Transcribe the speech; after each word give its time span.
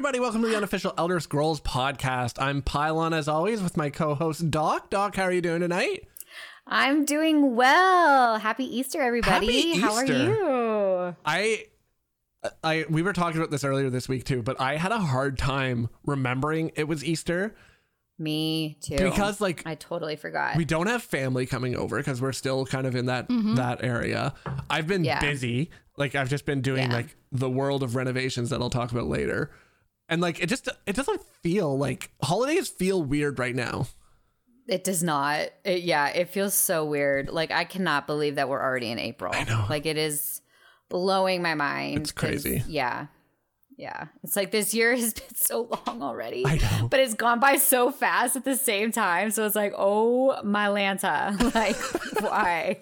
everybody. 0.00 0.18
Welcome 0.18 0.40
to 0.40 0.48
the 0.48 0.56
unofficial 0.56 0.94
Elder 0.96 1.20
Scrolls 1.20 1.60
podcast. 1.60 2.40
I'm 2.40 2.62
Pylawn, 2.62 3.14
as 3.14 3.28
always, 3.28 3.62
with 3.62 3.76
my 3.76 3.90
co 3.90 4.14
host, 4.14 4.50
Doc. 4.50 4.88
Doc, 4.88 5.14
how 5.16 5.24
are 5.24 5.30
you 5.30 5.42
doing 5.42 5.60
tonight? 5.60 6.08
I'm 6.66 7.04
doing 7.04 7.54
well. 7.54 8.38
Happy 8.38 8.64
Easter, 8.64 9.02
everybody. 9.02 9.74
Happy 9.74 9.78
How 9.78 9.92
are 9.92 10.04
Easter. 10.04 10.24
you? 10.24 11.16
I. 11.26 11.66
I 12.64 12.86
we 12.88 13.02
were 13.02 13.12
talking 13.12 13.36
about 13.36 13.50
this 13.50 13.62
earlier 13.62 13.90
this 13.90 14.08
week 14.08 14.24
too, 14.24 14.40
but 14.42 14.58
I 14.58 14.76
had 14.78 14.90
a 14.90 14.98
hard 14.98 15.36
time 15.36 15.90
remembering 16.06 16.72
it 16.76 16.88
was 16.88 17.04
Easter 17.04 17.54
Me 18.18 18.78
too. 18.80 18.96
because 18.96 19.38
like 19.38 19.66
I 19.66 19.74
totally 19.74 20.16
forgot. 20.16 20.56
we 20.56 20.64
don't 20.64 20.86
have 20.86 21.02
family 21.02 21.44
coming 21.44 21.76
over 21.76 21.98
because 21.98 22.22
we're 22.22 22.32
still 22.32 22.64
kind 22.64 22.86
of 22.86 22.96
in 22.96 23.04
that 23.04 23.28
mm-hmm. 23.28 23.56
that 23.56 23.84
area. 23.84 24.32
I've 24.70 24.86
been 24.86 25.04
Yeah. 25.04 25.20
busy. 25.20 25.68
Like 25.98 26.14
I've 26.14 26.30
just 26.30 26.46
been 26.46 26.62
doing 26.62 26.88
Yeah. 26.90 26.96
like 26.96 27.16
the 27.30 27.50
world 27.50 27.82
of 27.82 27.96
renovations 27.96 28.48
that 28.48 28.62
I'll 28.62 28.70
talk 28.70 28.92
about 28.92 29.06
later. 29.06 29.50
And 30.10 30.20
like 30.20 30.42
it 30.42 30.48
just 30.48 30.68
it 30.86 30.96
doesn't 30.96 31.22
feel 31.42 31.78
like 31.78 32.10
holidays 32.22 32.68
feel 32.68 33.02
weird 33.02 33.38
right 33.38 33.54
now. 33.54 33.86
it 34.68 34.84
does 34.84 35.02
not. 35.02 35.48
It, 35.64 35.82
yeah, 35.82 36.08
it 36.08 36.28
feels 36.30 36.52
so 36.52 36.84
weird. 36.84 37.30
Like 37.30 37.50
I 37.52 37.64
cannot 37.64 38.06
believe 38.06 38.34
that 38.34 38.48
we're 38.48 38.60
already 38.60 38.90
in 38.90 38.98
April. 38.98 39.32
I 39.34 39.44
know. 39.44 39.64
Like 39.70 39.86
it 39.86 39.96
is 39.96 40.42
blowing 40.88 41.40
my 41.42 41.54
mind. 41.54 41.98
It's 41.98 42.12
crazy. 42.12 42.62
Yeah. 42.66 43.06
Yeah. 43.76 44.08
It's 44.22 44.36
like 44.36 44.50
this 44.50 44.74
year 44.74 44.94
has 44.96 45.14
been 45.14 45.34
so 45.34 45.70
long 45.86 46.02
already. 46.02 46.44
I 46.44 46.56
know. 46.56 46.88
But 46.88 47.00
it's 47.00 47.14
gone 47.14 47.40
by 47.40 47.56
so 47.56 47.90
fast 47.90 48.36
at 48.36 48.44
the 48.44 48.56
same 48.56 48.92
time. 48.92 49.30
So 49.30 49.46
it's 49.46 49.54
like, 49.56 49.72
oh 49.78 50.42
my 50.42 50.66
Lanta. 50.66 51.38
Like, 51.54 51.76
why? 52.20 52.80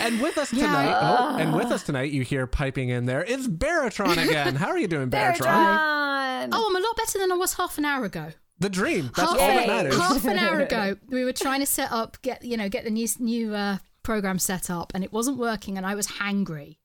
And 0.00 0.20
with 0.20 0.38
us 0.38 0.50
tonight, 0.50 0.98
oh, 1.00 1.36
and 1.38 1.54
with 1.54 1.66
us 1.66 1.82
tonight, 1.82 2.10
you 2.10 2.22
hear 2.22 2.46
piping 2.46 2.88
in 2.88 3.06
there. 3.06 3.24
It's 3.24 3.46
Baratron 3.46 4.22
again. 4.28 4.56
How 4.56 4.68
are 4.68 4.78
you 4.78 4.88
doing, 4.88 5.10
Baratron? 5.10 5.38
Baratron. 5.38 6.48
Oh, 6.52 6.66
I'm 6.68 6.76
a 6.76 6.80
lot 6.80 6.96
better 6.96 7.18
than 7.18 7.32
I 7.32 7.36
was 7.36 7.54
half 7.54 7.78
an 7.78 7.84
hour 7.84 8.04
ago. 8.04 8.30
The 8.58 8.68
dream. 8.70 9.10
That's 9.14 9.30
half, 9.30 9.40
all 9.40 9.46
that 9.48 9.66
matters. 9.66 9.96
half 9.96 10.24
an 10.24 10.38
hour 10.38 10.60
ago, 10.60 10.96
we 11.08 11.24
were 11.24 11.32
trying 11.32 11.60
to 11.60 11.66
set 11.66 11.92
up, 11.92 12.20
get 12.22 12.44
you 12.44 12.56
know, 12.56 12.68
get 12.68 12.84
the 12.84 12.90
new 12.90 13.06
new 13.18 13.54
uh, 13.54 13.78
program 14.02 14.38
set 14.38 14.70
up, 14.70 14.92
and 14.94 15.04
it 15.04 15.12
wasn't 15.12 15.38
working, 15.38 15.76
and 15.76 15.86
I 15.86 15.94
was 15.94 16.06
hangry. 16.06 16.78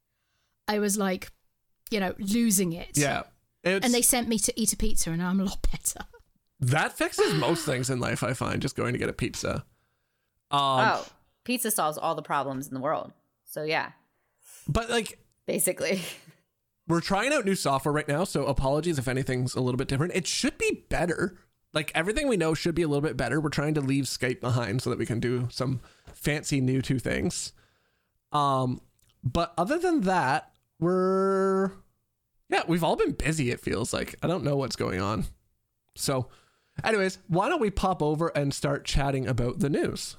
I 0.67 0.79
was 0.79 0.97
like, 0.97 1.31
you 1.89 1.99
know, 1.99 2.13
losing 2.19 2.73
it. 2.73 2.97
Yeah. 2.97 3.23
It's, 3.63 3.85
And 3.85 3.93
they 3.93 4.01
sent 4.01 4.27
me 4.27 4.39
to 4.39 4.59
eat 4.59 4.73
a 4.73 4.77
pizza, 4.77 5.11
and 5.11 5.21
I'm 5.21 5.39
a 5.39 5.43
lot 5.45 5.67
better. 5.71 6.05
that 6.59 6.97
fixes 6.97 7.33
most 7.35 7.65
things 7.65 7.89
in 7.89 7.99
life, 7.99 8.23
I 8.23 8.33
find, 8.33 8.61
just 8.61 8.75
going 8.75 8.93
to 8.93 8.99
get 8.99 9.09
a 9.09 9.13
pizza. 9.13 9.65
Um, 10.49 10.61
oh, 10.61 11.05
pizza 11.43 11.71
solves 11.71 11.97
all 11.97 12.15
the 12.15 12.21
problems 12.21 12.67
in 12.67 12.73
the 12.73 12.79
world. 12.79 13.11
So 13.45 13.63
yeah, 13.63 13.91
But 14.67 14.89
like, 14.89 15.19
basically. 15.45 16.01
we're 16.87 17.01
trying 17.01 17.33
out 17.33 17.45
new 17.45 17.55
software 17.55 17.93
right 17.93 18.07
now, 18.07 18.23
so 18.23 18.45
apologies 18.45 18.97
if 18.97 19.07
anything's 19.07 19.55
a 19.55 19.61
little 19.61 19.77
bit 19.77 19.87
different. 19.87 20.13
It 20.15 20.27
should 20.27 20.57
be 20.57 20.85
better. 20.89 21.37
Like 21.73 21.91
everything 21.95 22.27
we 22.27 22.37
know 22.37 22.53
should 22.53 22.75
be 22.75 22.81
a 22.81 22.87
little 22.87 23.01
bit 23.01 23.15
better. 23.17 23.39
We're 23.39 23.49
trying 23.49 23.73
to 23.75 23.81
leave 23.81 24.05
Skype 24.05 24.41
behind 24.41 24.81
so 24.81 24.89
that 24.89 24.99
we 24.99 25.05
can 25.05 25.19
do 25.19 25.47
some 25.51 25.79
fancy 26.13 26.59
new 26.59 26.81
two 26.81 26.99
things. 26.99 27.53
Um, 28.31 28.81
but 29.23 29.53
other 29.57 29.77
than 29.77 30.01
that, 30.01 30.51
we're 30.79 31.71
yeah, 32.49 32.63
we've 32.67 32.83
all 32.83 32.97
been 32.97 33.13
busy. 33.13 33.51
It 33.51 33.61
feels 33.61 33.93
like 33.93 34.15
I 34.21 34.27
don't 34.27 34.43
know 34.43 34.57
what's 34.57 34.75
going 34.75 34.99
on. 34.99 35.25
So, 35.95 36.27
anyways, 36.83 37.19
why 37.27 37.47
don't 37.47 37.61
we 37.61 37.69
pop 37.69 38.01
over 38.01 38.27
and 38.29 38.53
start 38.53 38.83
chatting 38.83 39.27
about 39.27 39.59
the 39.59 39.69
news? 39.69 40.17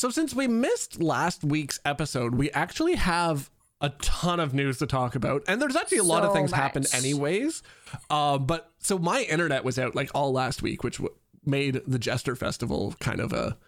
So, 0.00 0.08
since 0.08 0.34
we 0.34 0.48
missed 0.48 1.02
last 1.02 1.44
week's 1.44 1.78
episode, 1.84 2.34
we 2.34 2.50
actually 2.52 2.94
have 2.94 3.50
a 3.82 3.90
ton 3.90 4.40
of 4.40 4.54
news 4.54 4.78
to 4.78 4.86
talk 4.86 5.14
about, 5.14 5.42
and 5.46 5.60
there's 5.60 5.76
actually 5.76 5.98
a 5.98 6.04
lot 6.04 6.24
of 6.24 6.32
things 6.32 6.52
happened 6.52 6.86
anyways. 6.94 7.62
Uh, 8.08 8.38
but 8.38 8.72
so 8.78 8.98
my 8.98 9.20
internet 9.24 9.62
was 9.62 9.78
out 9.78 9.94
like 9.94 10.10
all 10.14 10.32
last 10.32 10.62
week, 10.62 10.82
which 10.82 10.96
w- 10.96 11.14
made 11.44 11.82
the 11.86 11.98
Jester 11.98 12.34
Festival 12.34 12.94
kind 12.98 13.20
of 13.20 13.34
a 13.34 13.58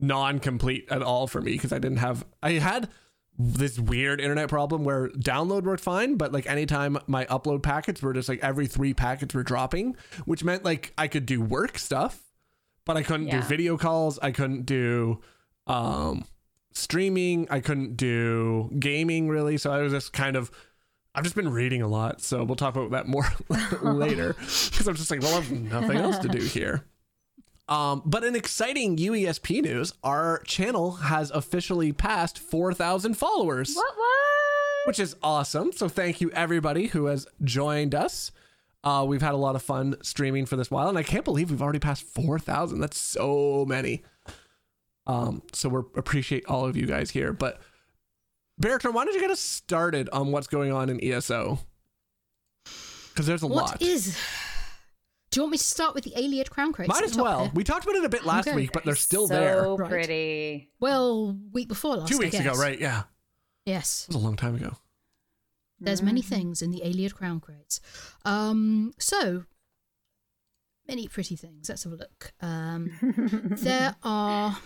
non-complete 0.00 0.88
at 0.90 1.02
all 1.02 1.28
for 1.28 1.40
me 1.40 1.52
because 1.52 1.72
I 1.72 1.78
didn't 1.78 1.98
have 1.98 2.26
I 2.42 2.54
had 2.54 2.88
this 3.38 3.78
weird 3.78 4.20
internet 4.20 4.48
problem 4.48 4.82
where 4.82 5.08
download 5.10 5.62
worked 5.62 5.84
fine, 5.84 6.16
but 6.16 6.32
like 6.32 6.48
anytime 6.48 6.98
my 7.06 7.26
upload 7.26 7.62
packets 7.62 8.02
were 8.02 8.12
just 8.12 8.28
like 8.28 8.40
every 8.42 8.66
three 8.66 8.92
packets 8.92 9.32
were 9.36 9.44
dropping, 9.44 9.94
which 10.24 10.42
meant 10.42 10.64
like 10.64 10.92
I 10.98 11.06
could 11.06 11.26
do 11.26 11.40
work 11.40 11.78
stuff, 11.78 12.27
but 12.88 12.96
I 12.96 13.02
couldn't 13.04 13.30
do 13.30 13.40
video 13.42 13.76
calls. 13.76 14.18
I 14.20 14.32
couldn't 14.32 14.66
do 14.66 15.20
um 15.68 16.24
streaming. 16.72 17.46
I 17.50 17.60
couldn't 17.60 17.96
do 17.96 18.70
gaming 18.78 19.28
really. 19.28 19.56
So 19.58 19.70
I 19.70 19.82
was 19.82 19.92
just 19.92 20.12
kind 20.12 20.34
of 20.36 20.50
I've 21.14 21.24
just 21.24 21.36
been 21.36 21.50
reading 21.50 21.82
a 21.82 21.88
lot, 21.88 22.20
so 22.22 22.44
we'll 22.44 22.56
talk 22.56 22.74
about 22.76 22.90
that 22.92 23.06
more 23.06 23.26
later. 23.82 24.34
Because 24.70 24.86
I'm 24.88 24.94
just 24.94 25.10
like, 25.10 25.20
well, 25.22 25.32
I 25.36 25.40
have 25.40 25.50
nothing 25.50 25.96
else 25.98 26.18
to 26.18 26.28
do 26.28 26.38
here. 26.38 26.84
Um, 27.68 28.02
but 28.06 28.24
in 28.24 28.34
exciting 28.36 28.96
UESP 28.96 29.62
news, 29.62 29.92
our 30.02 30.42
channel 30.44 30.92
has 30.92 31.30
officially 31.32 31.92
passed 31.92 32.38
4,000 32.38 33.14
followers, 33.14 33.74
What? 33.74 33.94
What? 33.96 34.86
which 34.86 34.98
is 34.98 35.16
awesome. 35.22 35.72
So 35.72 35.88
thank 35.88 36.20
you 36.22 36.30
everybody 36.30 36.86
who 36.86 37.06
has 37.06 37.26
joined 37.44 37.94
us. 37.94 38.30
Uh, 38.88 39.04
we've 39.04 39.20
had 39.20 39.34
a 39.34 39.36
lot 39.36 39.54
of 39.54 39.62
fun 39.62 39.96
streaming 40.02 40.46
for 40.46 40.56
this 40.56 40.70
while, 40.70 40.88
and 40.88 40.96
I 40.96 41.02
can't 41.02 41.24
believe 41.24 41.50
we've 41.50 41.60
already 41.60 41.78
passed 41.78 42.04
4,000. 42.04 42.80
That's 42.80 42.96
so 42.96 43.66
many. 43.68 44.02
Um, 45.06 45.42
so 45.52 45.68
we 45.68 45.78
appreciate 45.96 46.46
all 46.46 46.64
of 46.64 46.74
you 46.74 46.86
guys 46.86 47.10
here. 47.10 47.34
But 47.34 47.60
Baratron, 48.62 48.94
why 48.94 49.04
don't 49.04 49.12
you 49.14 49.20
get 49.20 49.30
us 49.30 49.40
started 49.40 50.08
on 50.10 50.32
what's 50.32 50.46
going 50.46 50.72
on 50.72 50.88
in 50.88 51.02
ESO? 51.04 51.58
Because 53.10 53.26
there's 53.26 53.42
a 53.42 53.46
lot. 53.46 53.72
What 53.72 53.82
is? 53.82 54.18
Do 55.30 55.40
you 55.40 55.42
want 55.42 55.52
me 55.52 55.58
to 55.58 55.64
start 55.64 55.94
with 55.94 56.04
the 56.04 56.12
Ayleid 56.12 56.48
crown 56.48 56.72
crates? 56.72 56.88
Might 56.88 57.04
as 57.04 57.14
well. 57.14 57.42
here? 57.44 57.50
We 57.54 57.64
talked 57.64 57.84
about 57.84 57.96
it 57.96 58.04
a 58.04 58.08
bit 58.08 58.24
last 58.24 58.48
Okay. 58.48 58.56
week, 58.56 58.70
but 58.72 58.84
they're 58.86 58.94
still 58.94 59.28
so 59.28 59.34
there. 59.34 59.74
Right. 59.74 59.90
pretty. 59.90 60.70
Well, 60.80 61.38
week 61.52 61.68
before 61.68 61.96
last. 61.96 62.08
Two 62.08 62.16
I 62.16 62.20
weeks 62.20 62.38
ago, 62.38 62.54
right? 62.54 62.80
Yeah. 62.80 63.02
Yes. 63.66 64.06
It 64.08 64.14
was 64.14 64.22
a 64.22 64.24
long 64.24 64.36
time 64.36 64.54
ago. 64.54 64.76
There's 65.80 66.02
many 66.02 66.22
things 66.22 66.60
in 66.60 66.72
the 66.72 66.80
Ayleid 66.84 67.14
crown 67.14 67.38
crates. 67.38 67.80
Um, 68.28 68.92
so 68.98 69.44
many 70.86 71.08
pretty 71.08 71.36
things. 71.36 71.68
Let's 71.68 71.84
have 71.84 71.92
a 71.92 71.96
look. 71.96 72.32
Um, 72.40 72.90
there 73.62 73.96
are. 74.02 74.58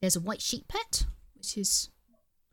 There's 0.00 0.16
a 0.16 0.20
white 0.20 0.42
sheep 0.42 0.68
pet, 0.68 1.06
which 1.34 1.56
is 1.56 1.88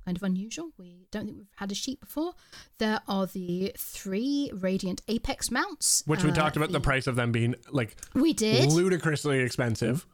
kind 0.05 0.15
of 0.15 0.23
unusual. 0.23 0.71
We 0.77 1.07
don't 1.11 1.25
think 1.25 1.37
we've 1.37 1.47
had 1.57 1.71
a 1.71 1.75
sheep 1.75 1.99
before. 1.99 2.33
There 2.77 3.01
are 3.07 3.25
the 3.25 3.73
three 3.77 4.49
radiant 4.53 5.01
apex 5.07 5.51
mounts, 5.51 6.03
Which 6.05 6.23
we 6.23 6.31
uh, 6.31 6.35
talked 6.35 6.55
about 6.55 6.71
the 6.71 6.79
price 6.79 7.07
of 7.07 7.15
them 7.15 7.31
being 7.31 7.55
like 7.69 7.97
We 8.13 8.33
did. 8.33 8.71
ludicrously 8.71 9.39
expensive. 9.39 10.05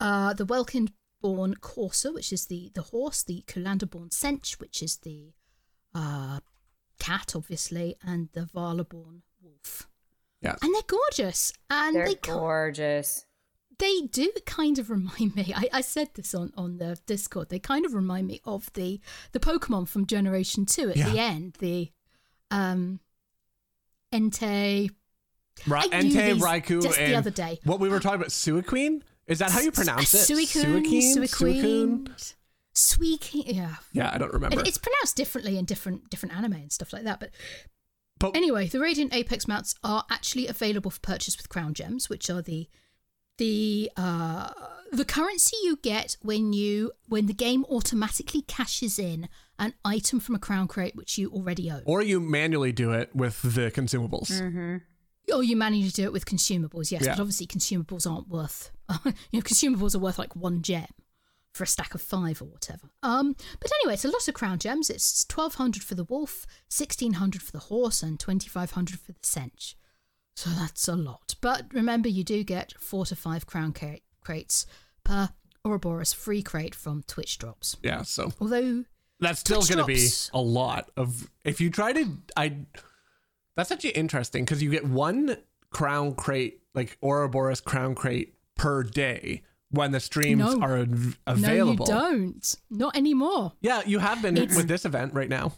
Uh, 0.00 0.32
the 0.32 0.46
Welkynd 0.46 0.92
born 1.20 1.56
Courser, 1.56 2.12
which 2.12 2.32
is 2.32 2.46
the, 2.46 2.70
the 2.74 2.82
horse, 2.82 3.22
the 3.22 3.44
Culanda 3.46 3.88
born 3.88 4.08
Senche, 4.08 4.58
which 4.60 4.82
is 4.82 4.96
the 4.98 5.32
uh, 5.94 6.40
cat, 6.98 7.32
obviously, 7.34 7.96
and 8.02 8.28
the 8.32 8.42
Varla 8.42 8.88
born 8.88 9.22
wolf. 9.42 9.88
Yeah. 10.40 10.56
And 10.62 10.74
they're 10.74 10.82
gorgeous. 10.86 11.52
And 11.70 11.96
They're 11.96 12.06
they 12.06 12.14
gorgeous. 12.14 13.24
they 13.78 14.02
do 14.02 14.30
kind 14.46 14.78
of 14.78 14.88
remind 14.90 15.34
me. 15.36 15.52
I, 15.54 15.68
I 15.72 15.80
said 15.80 16.10
this 16.14 16.34
on, 16.34 16.52
on 16.56 16.78
the 16.78 16.98
Discord. 17.06 17.48
They 17.48 17.58
kind 17.58 17.84
of 17.84 17.94
remind 17.94 18.26
me 18.28 18.40
of 18.44 18.72
the 18.74 19.00
the 19.32 19.40
Pokemon 19.40 19.88
from 19.88 20.06
Generation 20.06 20.64
Two 20.66 20.90
at 20.90 20.96
Yeah. 20.96 21.10
the 21.10 21.18
end. 21.18 21.56
The 21.58 21.90
um 22.50 23.00
Entei. 24.12 24.90
Ra- 25.66 25.80
I 25.80 25.88
Entei, 25.88 26.38
Raikou, 26.38 26.82
just 26.82 26.98
the 26.98 27.14
other 27.16 27.30
day. 27.30 27.58
what 27.64 27.80
we 27.80 27.88
were 27.88 27.98
talking 27.98 28.16
about, 28.20 28.28
Suicune? 28.28 29.02
Is 29.26 29.40
that 29.40 29.50
how 29.50 29.60
you 29.60 29.72
pronounce 29.72 30.14
it? 30.14 30.18
Suicune, 30.18 30.64
Suicune? 30.84 31.16
Suicune, 31.16 32.04
Suicune. 32.08 32.34
Yeah, 33.32 33.76
Yeah, 33.92 34.10
I 34.12 34.18
don't 34.18 34.32
remember. 34.32 34.60
It- 34.60 34.68
it's 34.68 34.78
pronounced 34.78 35.16
differently 35.16 35.58
in 35.58 35.64
different 35.64 36.10
different 36.10 36.34
anime 36.36 36.52
and 36.54 36.72
stuff 36.72 36.92
like 36.92 37.04
that. 37.04 37.20
But 37.20 37.30
But 38.18 38.36
anyway, 38.36 38.66
the 38.68 38.80
Radiant 38.80 39.14
Apex 39.14 39.46
mounts 39.46 39.74
are 39.84 40.04
actually 40.10 40.46
available 40.48 40.90
for 40.90 41.00
purchase 41.00 41.36
with 41.36 41.48
Crown 41.48 41.72
Gems, 41.74 42.08
which 42.08 42.28
are 42.30 42.42
the 42.42 42.68
the 43.38 43.90
uh, 43.96 44.50
the 44.90 45.04
currency 45.04 45.56
you 45.62 45.76
get 45.82 46.16
when 46.22 46.52
you 46.52 46.92
when 47.06 47.26
the 47.26 47.32
game 47.34 47.64
automatically 47.66 48.42
cashes 48.42 48.98
in 48.98 49.28
an 49.58 49.74
item 49.84 50.18
from 50.20 50.34
a 50.34 50.38
Crown 50.38 50.66
crate 50.68 50.96
which 50.96 51.18
you 51.18 51.30
already 51.30 51.70
own, 51.70 51.82
or 51.84 52.02
you 52.02 52.18
manually 52.20 52.72
do 52.72 52.92
it 52.92 53.14
with 53.14 53.40
the 53.42 53.70
consumables. 53.70 54.30
Mm-hmm. 54.30 54.76
or 55.32 55.42
you 55.44 55.56
to 55.90 55.92
do 55.92 56.04
it 56.04 56.12
with 56.12 56.24
consumables. 56.26 56.90
Yes, 56.90 57.02
Yeah. 57.04 57.12
but 57.14 57.20
obviously 57.20 57.46
consumables 57.46 58.10
aren't 58.10 58.28
worth. 58.28 58.70
you 59.04 59.12
know, 59.34 59.40
consumables 59.40 59.94
are 59.94 59.98
worth 60.00 60.18
like 60.18 60.34
one 60.34 60.62
gem 60.62 60.86
for 61.58 61.64
a 61.64 61.66
stack 61.66 61.94
of 61.94 62.00
five 62.00 62.40
or 62.40 62.46
whatever. 62.46 62.88
Um, 63.02 63.34
but 63.60 63.70
anyway, 63.82 63.94
it's 63.94 64.04
a 64.04 64.08
lot 64.08 64.26
of 64.26 64.34
crown 64.34 64.58
gems. 64.58 64.88
It's 64.88 65.24
twelve 65.24 65.56
hundred 65.56 65.82
for 65.82 65.96
the 65.96 66.04
wolf, 66.04 66.46
sixteen 66.68 67.14
hundred 67.14 67.42
for 67.42 67.52
the 67.52 67.58
horse, 67.58 68.02
and 68.02 68.18
twenty 68.18 68.48
five 68.48 68.70
hundred 68.70 69.00
for 69.00 69.12
the 69.12 69.20
Senche. 69.20 69.74
So 70.36 70.50
that's 70.50 70.86
a 70.86 70.94
lot. 70.94 71.34
But 71.40 71.66
remember, 71.72 72.08
you 72.08 72.22
do 72.22 72.44
get 72.44 72.72
four 72.78 73.04
to 73.06 73.16
five 73.16 73.44
crown 73.44 73.74
crates 74.22 74.66
per 75.02 75.30
Ouroboros 75.64 76.12
free 76.12 76.42
crate 76.42 76.76
from 76.76 77.02
Twitch 77.08 77.38
drops. 77.38 77.76
Yeah, 77.82 78.02
so 78.02 78.30
Although 78.40 78.84
that's 79.18 79.40
still 79.40 79.62
going 79.62 79.78
to 79.78 79.84
be 79.84 80.08
a 80.32 80.40
lot 80.40 80.90
of. 80.96 81.28
If 81.44 81.60
you 81.60 81.70
try 81.70 81.92
to, 81.92 82.06
I. 82.36 82.56
That's 83.56 83.72
actually 83.72 83.90
interesting 83.90 84.44
because 84.44 84.62
you 84.62 84.70
get 84.70 84.86
one 84.86 85.36
crown 85.70 86.14
crate, 86.14 86.60
like 86.72 86.96
Ouroboros 87.02 87.60
crown 87.60 87.96
crate 87.96 88.34
per 88.56 88.84
day 88.84 89.42
when 89.70 89.92
the 89.92 90.00
streams 90.00 90.38
No. 90.40 90.60
are 90.62 90.78
av- 90.78 91.18
available. 91.26 91.86
no, 91.86 92.08
you 92.10 92.16
don't. 92.32 92.54
Not 92.70 92.96
anymore. 92.96 93.52
Yeah, 93.60 93.82
you 93.86 93.98
have 93.98 94.22
been 94.22 94.36
It's- 94.36 94.56
with 94.56 94.68
this 94.68 94.84
event 94.84 95.14
right 95.14 95.28
now. 95.28 95.52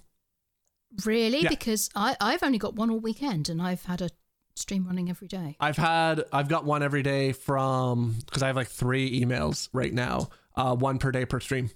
Really? 1.05 1.43
Yeah. 1.43 1.49
Because 1.51 1.89
I, 1.95 2.17
I've 2.21 2.43
only 2.43 2.59
got 2.59 2.75
one 2.75 2.91
all 2.91 2.99
weekend 2.99 3.49
and 3.49 3.63
I've 3.63 3.85
had 3.85 4.03
a 4.03 4.11
stream 4.57 4.85
running 4.87 5.09
every 5.09 5.29
day. 5.29 5.57
I've 5.61 5.77
had 5.77 6.25
I've 6.33 6.49
got 6.49 6.65
one 6.65 6.83
every 6.83 7.03
day 7.05 7.31
from 7.33 8.17
because 8.27 8.43
I 8.43 8.49
have 8.49 8.57
like 8.57 8.69
three 8.69 9.21
emails 9.21 9.69
right 9.73 9.93
now. 9.95 10.31
Uh, 10.57 10.75
one 10.75 10.99
per 10.99 11.13
day 11.13 11.25
per 11.25 11.39
stream. 11.39 11.71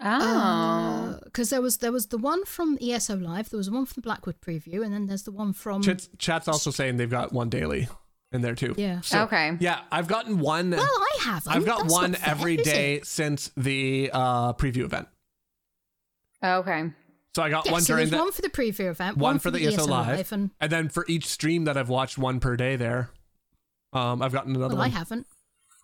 Oh. 0.00 1.18
Because 1.24 1.50
there 1.50 1.62
was 1.62 1.78
there 1.78 1.92
was 1.92 2.06
the 2.06 2.18
one 2.18 2.44
from 2.44 2.78
ESO 2.80 3.16
Live, 3.16 3.50
there 3.50 3.58
was 3.58 3.70
one 3.70 3.86
from 3.86 3.94
the 3.96 4.02
Blackwood 4.02 4.40
preview, 4.40 4.84
and 4.84 4.92
then 4.92 5.06
there's 5.06 5.22
the 5.24 5.32
one 5.32 5.52
from 5.52 5.82
Chat's, 5.82 6.08
chat's 6.18 6.48
also 6.48 6.70
saying 6.70 6.96
they've 6.96 7.10
got 7.10 7.32
one 7.32 7.48
daily 7.48 7.88
in 8.32 8.40
there 8.40 8.54
too. 8.54 8.74
Yeah. 8.76 9.00
So, 9.02 9.22
Okay. 9.22 9.56
Yeah, 9.60 9.80
I've 9.90 10.08
gotten 10.08 10.38
one. 10.38 10.70
Well, 10.70 10.80
I 10.82 11.18
haven't. 11.22 11.52
I've 11.54 11.64
got 11.66 11.82
That's 11.82 11.92
one 11.92 12.12
not 12.12 12.20
fair, 12.20 12.30
every 12.30 12.54
is 12.56 12.64
day 12.66 12.94
it? 12.96 13.06
since 13.06 13.50
the 13.56 14.10
uh, 14.12 14.52
preview 14.54 14.84
event. 14.84 15.08
okay. 16.42 16.90
So 17.34 17.42
I 17.42 17.48
got 17.48 17.64
Yeah, 17.64 17.72
one 17.72 17.80
so 17.80 17.94
during 17.94 18.10
the 18.10 18.18
one 18.18 18.30
for 18.32 18.42
the 18.42 18.50
preview 18.50 18.90
event, 18.90 19.16
one 19.16 19.38
for 19.38 19.50
the 19.50 19.66
ESO 19.66 19.86
live, 19.86 20.32
and 20.32 20.50
and 20.60 20.70
then 20.70 20.88
for 20.90 21.06
each 21.08 21.26
stream 21.26 21.64
that 21.64 21.78
I've 21.78 21.88
watched, 21.88 22.18
one 22.18 22.40
per 22.40 22.56
day 22.56 22.76
there. 22.76 23.08
Um, 23.94 24.20
I've 24.20 24.32
gotten 24.32 24.54
another 24.54 24.74
well, 24.74 24.84
I 24.84 24.88
haven't. 24.88 25.26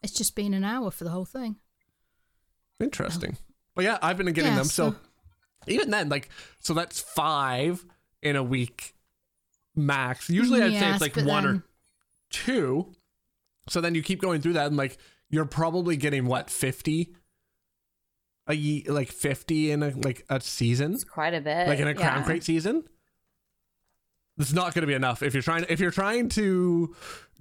It's 0.02 0.12
just 0.12 0.34
been 0.36 0.52
an 0.52 0.62
hour 0.64 0.90
for 0.90 1.04
the 1.04 1.10
whole 1.10 1.24
thing. 1.24 1.56
Interesting. 2.80 3.36
But 3.74 3.84
yeah, 3.84 3.98
I've 4.02 4.16
been 4.18 4.26
getting 4.32 4.52
Yeah, 4.52 4.58
them. 4.58 4.64
So, 4.66 4.90
so- 4.90 4.96
even 5.66 5.90
then, 5.90 6.08
like, 6.08 6.28
so 6.60 6.74
that's 6.74 7.00
five 7.00 7.84
in 8.22 8.36
a 8.36 8.42
week 8.42 8.94
max. 9.74 10.28
Usually 10.30 10.62
I'd 10.62 10.72
say 10.78 10.90
it's 10.92 11.00
like 11.00 11.14
but 11.14 11.24
one 11.24 11.46
or 11.46 11.52
then- 11.52 11.62
two. 12.30 12.92
So 13.68 13.80
then 13.80 13.94
you 13.94 14.02
keep 14.02 14.20
going 14.20 14.40
through 14.40 14.54
that 14.54 14.66
and 14.66 14.76
like 14.76 14.98
you're 15.30 15.44
probably 15.44 15.96
getting 15.96 16.26
what, 16.26 16.50
50? 16.50 17.14
A 18.46 18.54
ye- 18.54 18.84
like 18.88 19.12
50 19.12 19.70
in 19.70 19.82
a 19.82 19.90
like 19.90 20.24
a 20.30 20.40
season? 20.40 20.94
It's 20.94 21.04
quite 21.04 21.34
a 21.34 21.40
bit. 21.40 21.68
Like 21.68 21.78
in 21.80 21.88
a 21.88 21.94
crown 21.94 22.18
yeah. 22.18 22.24
crate 22.24 22.44
season? 22.44 22.84
It's 24.38 24.52
not 24.52 24.72
going 24.72 24.82
to 24.82 24.86
be 24.86 24.94
enough 24.94 25.22
if 25.22 25.34
you're 25.34 25.42
trying 25.42 25.66
if 25.68 25.80
you're 25.80 25.90
trying 25.90 26.28
to 26.30 26.94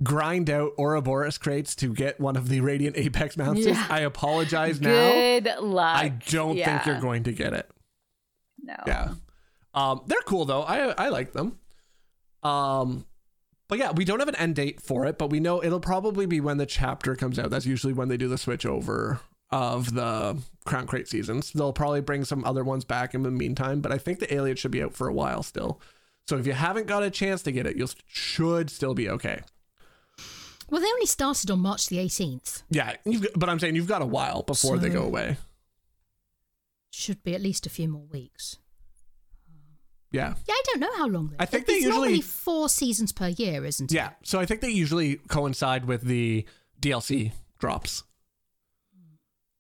grind 0.04 0.50
out 0.50 0.72
Ouroboros 0.78 1.38
crates 1.38 1.76
to 1.76 1.94
get 1.94 2.20
one 2.20 2.36
of 2.36 2.50
the 2.50 2.60
Radiant 2.62 2.98
Apex 2.98 3.38
mounts. 3.38 3.66
Yeah. 3.66 3.86
I 3.90 4.02
apologize 4.02 4.82
now. 4.82 5.12
Good 5.12 5.48
luck. 5.60 5.96
I 5.96 6.10
don't 6.10 6.58
Yeah. 6.58 6.80
think 6.80 6.88
you're 6.88 7.02
going 7.02 7.24
to 7.24 7.32
get 7.32 7.54
it. 7.54 7.70
No. 8.62 8.76
Yeah. 8.86 9.14
Um, 9.74 10.02
they're 10.08 10.20
cool 10.26 10.46
though. 10.46 10.64
I 10.64 10.90
I 11.06 11.10
like 11.10 11.34
them. 11.34 11.60
Um, 12.44 13.06
but 13.68 13.78
yeah, 13.80 13.92
we 13.92 14.06
don't 14.06 14.20
have 14.20 14.28
an 14.30 14.36
end 14.36 14.56
date 14.56 14.82
for 14.82 15.06
it, 15.06 15.18
but 15.18 15.30
we 15.30 15.40
know 15.40 15.64
it'll 15.64 15.80
probably 15.80 16.26
be 16.26 16.40
when 16.40 16.58
the 16.58 16.66
chapter 16.66 17.16
comes 17.16 17.38
out. 17.40 17.50
That's 17.50 17.66
usually 17.66 17.94
when 17.94 18.08
they 18.08 18.18
do 18.18 18.28
the 18.28 18.38
switch 18.38 18.66
over 18.66 19.20
of 19.52 19.94
the 19.94 20.38
Crown 20.66 20.88
Crate 20.88 21.08
seasons. 21.08 21.52
They'll 21.54 21.74
probably 21.74 22.02
bring 22.02 22.26
some 22.26 22.44
other 22.46 22.64
ones 22.64 22.84
back 22.86 23.14
in 23.14 23.24
the 23.24 23.32
meantime, 23.32 23.80
but 23.82 23.92
I 23.92 23.98
think 23.98 24.20
the 24.20 24.28
Ayleid 24.28 24.58
should 24.58 24.72
be 24.72 24.84
out 24.84 24.94
for 24.94 25.08
a 25.08 25.14
while 25.14 25.42
still. 25.44 25.80
So 26.28 26.38
if 26.38 26.46
you 26.46 26.54
haven't 26.54 26.88
got 26.88 27.04
a 27.04 27.10
chance 27.10 27.42
to 27.44 27.52
get 27.54 27.66
it, 27.66 27.78
you 27.78 27.88
should 28.08 28.70
still 28.70 28.94
be 28.94 29.10
okay. 29.10 29.42
Well, 30.70 30.82
they 30.82 30.88
only 30.88 31.06
started 31.06 31.50
on 31.50 31.60
March 31.60 31.88
the 31.88 31.98
18th. 31.98 32.64
Yeah, 32.70 32.96
you've, 33.06 33.22
got- 33.22 33.40
but 33.40 33.48
I'm 33.50 33.60
saying 33.60 33.76
you've 33.76 33.88
got 33.88 34.02
a 34.02 34.06
while 34.06 34.44
before 34.44 34.78
they 34.78 34.90
go 34.90 35.04
away. 35.04 35.38
Should 36.92 37.24
be 37.24 37.34
at 37.36 37.42
least 37.42 37.66
a 37.66 37.70
few 37.70 37.88
more 37.88 38.06
weeks. 38.12 38.58
Yeah. 40.12 40.34
Yeah, 40.48 40.54
I 40.54 40.62
don't 40.66 40.80
know 40.80 40.96
how 40.98 41.08
long. 41.08 41.30
They, 41.30 41.36
I 41.40 41.46
think 41.46 41.66
they 41.66 41.74
it's 41.74 41.86
usually- 41.86 42.22
four 42.22 42.70
seasons 42.70 43.12
per 43.12 43.28
year, 43.28 43.66
isn't 43.66 43.92
it? 43.92 43.96
Yeah. 43.96 44.12
So 44.24 44.40
I 44.40 44.46
think 44.46 44.62
they 44.62 44.70
usually 44.70 45.16
coincide 45.28 45.86
with 45.86 46.04
the 46.04 46.46
DLC 46.82 47.34
drops. 47.60 48.04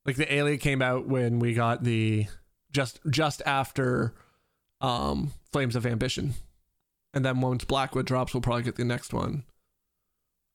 Like 0.05 0.15
the 0.15 0.25
Ayleid 0.25 0.61
came 0.61 0.81
out 0.81 1.07
when 1.07 1.39
we 1.39 1.53
got 1.53 1.83
the 1.83 2.27
just 2.71 2.99
just 3.09 3.41
after 3.45 4.13
um 4.79 5.33
Flames 5.51 5.75
of 5.75 5.85
Ambition. 5.85 6.33
And 7.13 7.25
then 7.25 7.41
once 7.41 7.65
Blackwood 7.65 8.05
drops, 8.05 8.33
we'll 8.33 8.41
probably 8.41 8.63
get 8.63 8.75
the 8.75 8.85
next 8.85 9.13
one. 9.13 9.43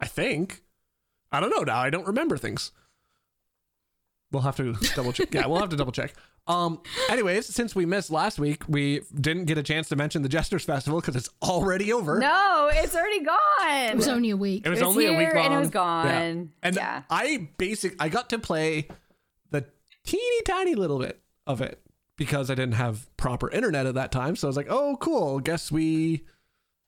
I 0.01 0.07
think. 0.07 0.63
I 1.31 1.41
don't 1.41 1.51
know 1.51 1.63
now. 1.63 1.79
I 1.79 1.91
don't 1.91 2.07
remember 2.07 2.37
things. 2.37 2.73
We'll 4.33 4.43
have 4.43 4.57
to 4.57 4.73
double 4.97 5.13
check. 5.13 5.33
Yeah, 5.35 5.47
we'll 5.47 5.61
have 5.61 5.69
to 5.71 5.77
double 5.77 5.93
check. 5.93 6.15
Um. 6.47 6.81
Anyways, 7.11 7.47
since 7.47 7.75
we 7.77 7.87
missed 7.87 8.11
last 8.11 8.39
week, 8.39 8.63
we 8.67 9.03
didn't 9.15 9.45
get 9.45 9.59
a 9.59 9.63
chance 9.63 9.89
to 9.91 9.97
mention 9.97 10.23
the 10.23 10.29
Jesters 10.29 10.65
Festival 10.65 11.01
because 11.01 11.15
it's 11.15 11.29
already 11.43 11.93
over. 11.93 12.19
No, 12.19 12.69
it's 12.73 12.97
already 12.97 13.23
gone. 13.23 13.39
It 13.91 13.97
was 13.97 14.09
only 14.09 14.31
a 14.31 14.37
week. 14.37 14.67
It 14.67 14.71
was 14.71 14.81
It 14.81 14.85
was 14.87 14.97
only 14.97 15.07
a 15.07 15.17
week 15.19 15.35
long. 15.35 15.45
and 15.45 15.55
it 15.55 15.59
was 15.59 15.69
Yeah. 15.69 15.73
gone. 15.73 16.53
And 16.63 16.75
Yeah. 16.77 17.03
I 17.11 17.49
basic 17.59 17.95
I 18.01 18.09
got 18.09 18.29
to 18.31 18.39
play 18.39 18.89
the 19.51 19.67
teeny 20.05 20.43
tiny 20.45 20.75
little 20.75 20.99
bit 20.99 21.21
of 21.47 21.61
it 21.61 21.81
because 22.17 22.51
I 22.51 22.55
didn't 22.55 22.75
have 22.75 23.15
proper 23.17 23.51
internet 23.51 23.87
at 23.87 23.95
that 23.95 24.11
time. 24.11 24.35
So 24.35 24.47
I 24.47 24.51
was 24.51 24.57
like, 24.57 24.69
oh, 24.71 24.97
cool. 25.01 25.39
Guess 25.41 25.71
we. 25.71 26.25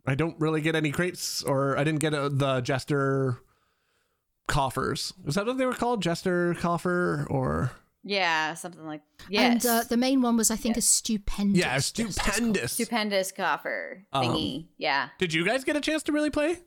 I 0.06 0.14
don't 0.14 0.38
really 0.40 0.60
get 0.60 0.74
any 0.74 0.90
crates, 0.90 1.42
or 1.42 1.78
I 1.78 1.84
didn't 1.84 2.00
get 2.00 2.12
uh 2.12 2.28
the 2.28 2.60
jester 2.60 3.38
coffers. 4.46 5.12
Is 5.26 5.34
that 5.34 5.46
what 5.46 5.58
they 5.58 5.66
were 5.66 5.72
called? 5.74 6.02
Jester 6.02 6.54
coffer, 6.54 7.26
or 7.30 7.72
Yeah, 8.02 8.54
something 8.54 8.86
like 8.86 9.02
yes. 9.28 9.64
And 9.64 9.66
uh, 9.66 9.82
the 9.88 9.96
main 9.96 10.20
one 10.22 10.36
was, 10.36 10.50
I 10.50 10.56
think, 10.56 10.76
a 10.76 10.80
stupendous. 10.80 11.58
yeah, 11.60 11.74
Justice 11.74 12.16
stupendous. 12.16 12.72
stupendous 12.72 13.32
coffer 13.32 14.04
Um, 14.12 14.24
thingy. 14.24 14.66
yeah. 14.76 15.08
Did 15.18 15.32
you 15.32 15.44
guys 15.46 15.64
get 15.64 15.76
a 15.76 15.80
chance 15.80 16.02
to 16.04 16.12
really 16.12 16.30
play? 16.30 16.58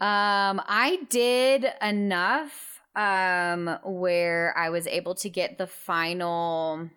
Um, 0.00 0.62
I 0.66 1.00
did 1.10 1.66
enough 1.82 2.80
um 2.96 3.78
where 3.84 4.52
I 4.56 4.70
was 4.70 4.86
able 4.88 5.14
to 5.16 5.28
get 5.28 5.58
the 5.58 5.66
final 5.68 6.88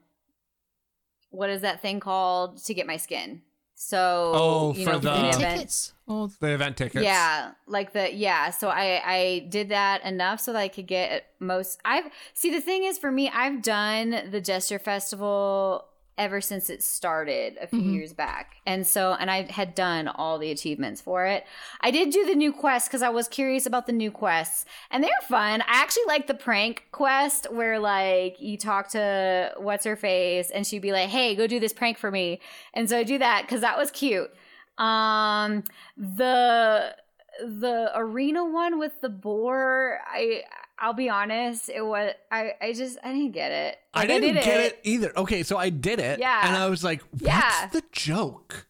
what 1.29 1.49
is 1.49 1.61
that 1.61 1.81
thing 1.81 1.99
called 1.99 2.63
to 2.65 2.73
get 2.73 2.87
my 2.87 2.97
skin. 2.97 3.41
So 3.83 4.31
Oh, 4.35 4.73
you 4.75 4.85
for 4.85 4.91
know, 4.93 4.99
the- 4.99 5.09
for 5.11 5.17
The 5.21 5.29
event- 5.29 5.53
tickets? 5.57 5.93
Or 6.05 6.29
The 6.39 6.47
event 6.49 6.77
tickets. 6.77 7.03
Yeah, 7.03 7.51
like 7.67 7.93
the 7.93 8.13
yeah. 8.13 8.51
So 8.51 8.69
I 8.69 9.01
I 9.03 9.45
did 9.49 9.69
that 9.69 10.03
enough 10.05 10.39
so 10.39 10.53
that 10.53 10.59
I 10.59 10.67
could 10.67 10.85
get 10.85 11.25
most. 11.39 11.79
I've 11.83 12.05
see 12.35 12.51
the 12.51 12.61
thing 12.61 12.83
is 12.83 12.99
for 12.99 13.11
me, 13.11 13.29
I've 13.33 13.63
done 13.63 14.29
the 14.29 14.39
Jester 14.39 14.77
Festival 14.77 15.85
ever 16.17 16.41
since 16.41 16.69
it 16.69 16.83
started 16.83 17.57
a 17.59 17.67
few 17.67 17.79
Mhm. 17.81 17.93
years 17.93 18.13
back, 18.13 18.57
and 18.65 18.85
so 18.85 19.13
and 19.19 19.31
I 19.31 19.43
had 19.51 19.73
done 19.73 20.07
all 20.07 20.37
the 20.37 20.51
achievements 20.51 21.01
for 21.01 21.25
it. 21.25 21.45
I 21.81 21.89
did 21.91 22.11
do 22.11 22.25
the 22.25 22.35
new 22.35 22.51
quest 22.53 22.87
because 22.89 23.01
I 23.01 23.09
was 23.09 23.27
curious 23.27 23.65
about 23.65 23.87
the 23.87 23.93
new 23.93 24.11
quests, 24.11 24.65
and 24.91 25.03
they're 25.03 25.11
fun. 25.27 25.61
I 25.61 25.65
actually 25.81 26.05
like 26.07 26.27
the 26.27 26.33
prank 26.33 26.87
quest 26.91 27.51
where 27.51 27.79
like 27.79 28.39
you 28.39 28.57
talk 28.57 28.89
to 28.89 29.53
what's 29.57 29.85
her 29.85 29.95
face 29.95 30.51
and 30.51 30.65
she'd 30.67 30.81
be 30.81 30.91
like, 30.91 31.09
"Hey, 31.09 31.35
go 31.35 31.47
do 31.47 31.59
this 31.59 31.73
prank 31.73 31.97
for 31.97 32.11
me," 32.11 32.39
and 32.73 32.89
so 32.89 32.97
I 32.99 33.03
do 33.03 33.17
that 33.17 33.43
because 33.43 33.61
that 33.61 33.77
was 33.77 33.89
cute. 33.91 34.31
Um, 34.77 35.63
the 35.97 36.95
the 37.41 37.91
arena 37.95 38.43
one 38.45 38.77
with 38.77 38.99
the 39.01 39.09
boar, 39.09 39.99
I 40.05 40.43
I'll 40.81 40.93
be 40.93 41.09
honest, 41.09 41.69
it 41.69 41.85
was 41.85 42.11
I 42.31 42.53
I 42.59 42.73
just 42.73 42.97
I 43.03 43.11
didn't 43.13 43.31
get 43.33 43.51
it. 43.51 43.77
I 43.93 44.05
didn't 44.07 44.33
did 44.35 44.43
get 44.43 44.59
it. 44.59 44.79
either. 44.83 45.13
Okay, 45.15 45.43
so 45.43 45.57
I 45.57 45.69
did 45.69 45.99
it. 45.99 46.19
Yeah. 46.19 46.41
And 46.47 46.57
I 46.57 46.67
was 46.69 46.83
like, 46.83 47.01
what's 47.11 47.23
Yeah. 47.23 47.67
the 47.71 47.83
joke? 47.91 48.65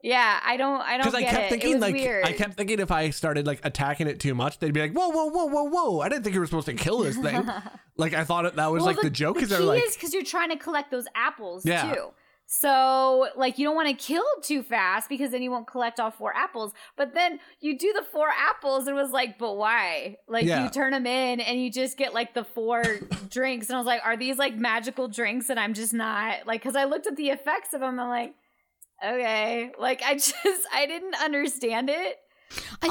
Yeah, 0.00 0.38
I 0.44 0.56
don't 0.56 0.80
I 0.80 0.96
don't 0.96 1.06
Because 1.06 1.14
I 1.16 1.22
kept 1.24 1.34
it. 1.34 1.44
it 1.46 1.50
thinking 1.50 1.72
was 1.72 1.80
like 1.80 1.94
weird. 1.94 2.24
I 2.24 2.32
kept 2.32 2.54
thinking 2.56 2.78
if 2.78 2.92
I 2.92 3.10
started 3.10 3.44
like 3.46 3.60
attacking 3.64 4.06
it 4.06 4.20
too 4.20 4.32
much, 4.34 4.60
they'd 4.60 4.72
be 4.72 4.80
like, 4.80 4.92
"Whoa, 4.92 5.08
whoa, 5.08 5.24
whoa, 5.26 5.46
whoa, 5.46 5.64
whoa!" 5.64 6.00
I 6.00 6.08
didn't 6.08 6.22
think 6.22 6.34
you 6.34 6.40
were 6.40 6.46
supposed 6.46 6.66
to 6.66 6.74
kill 6.74 6.98
this 7.00 7.16
thing. 7.16 7.44
like 7.96 8.14
I 8.14 8.22
thought 8.22 8.54
that 8.54 8.70
was 8.70 8.84
Well, 8.84 8.94
like 8.94 9.02
the, 9.02 9.10
joke. 9.10 9.34
The 9.34 9.40
key 9.40 9.46
they're 9.46 9.60
like, 9.60 9.82
is 9.84 9.94
because 9.96 10.14
you're 10.14 10.22
trying 10.22 10.50
to 10.50 10.56
collect 10.56 10.92
those 10.92 11.06
apples 11.16 11.66
Yeah. 11.66 11.92
too. 11.92 12.10
So 12.50 13.28
like 13.36 13.58
you 13.58 13.66
don't 13.66 13.76
want 13.76 13.88
to 13.88 13.94
kill 13.94 14.24
too 14.42 14.62
fast 14.62 15.10
because 15.10 15.32
then 15.32 15.42
you 15.42 15.50
won't 15.50 15.66
collect 15.66 16.00
all 16.00 16.10
four 16.10 16.34
apples. 16.34 16.72
But 16.96 17.12
then 17.12 17.40
you 17.60 17.76
do 17.78 17.92
the 17.92 18.02
four 18.02 18.28
apples 18.28 18.86
and 18.86 18.96
it 18.96 19.00
was 19.02 19.12
like, 19.12 19.36
but 19.38 19.54
why? 19.58 20.16
Like 20.26 20.46
Yeah. 20.46 20.64
you 20.64 20.70
turn 20.70 20.92
them 20.92 21.06
in 21.06 21.40
and 21.40 21.62
you 21.62 21.70
just 21.70 21.98
get 21.98 22.14
like 22.14 22.32
the 22.32 22.44
four 22.44 22.82
drinks. 23.28 23.68
And 23.68 23.76
I 23.76 23.78
was 23.78 23.86
like, 23.86 24.00
are 24.02 24.16
these 24.16 24.38
like 24.38 24.56
magical 24.56 25.08
drinks? 25.08 25.50
And 25.50 25.60
I'm 25.60 25.74
just 25.74 25.92
not 25.92 26.46
like 26.46 26.62
because 26.62 26.74
I 26.74 26.84
looked 26.84 27.06
at 27.06 27.16
the 27.16 27.28
effects 27.28 27.74
of 27.74 27.80
them. 27.80 28.00
I'm 28.00 28.08
like, 28.08 28.34
okay, 29.04 29.70
like 29.78 30.00
I 30.02 30.14
just 30.14 30.66
I 30.72 30.86
didn't 30.86 31.16
understand 31.22 31.90
it. 31.90 32.16
I 32.50 32.88
think 32.88 32.90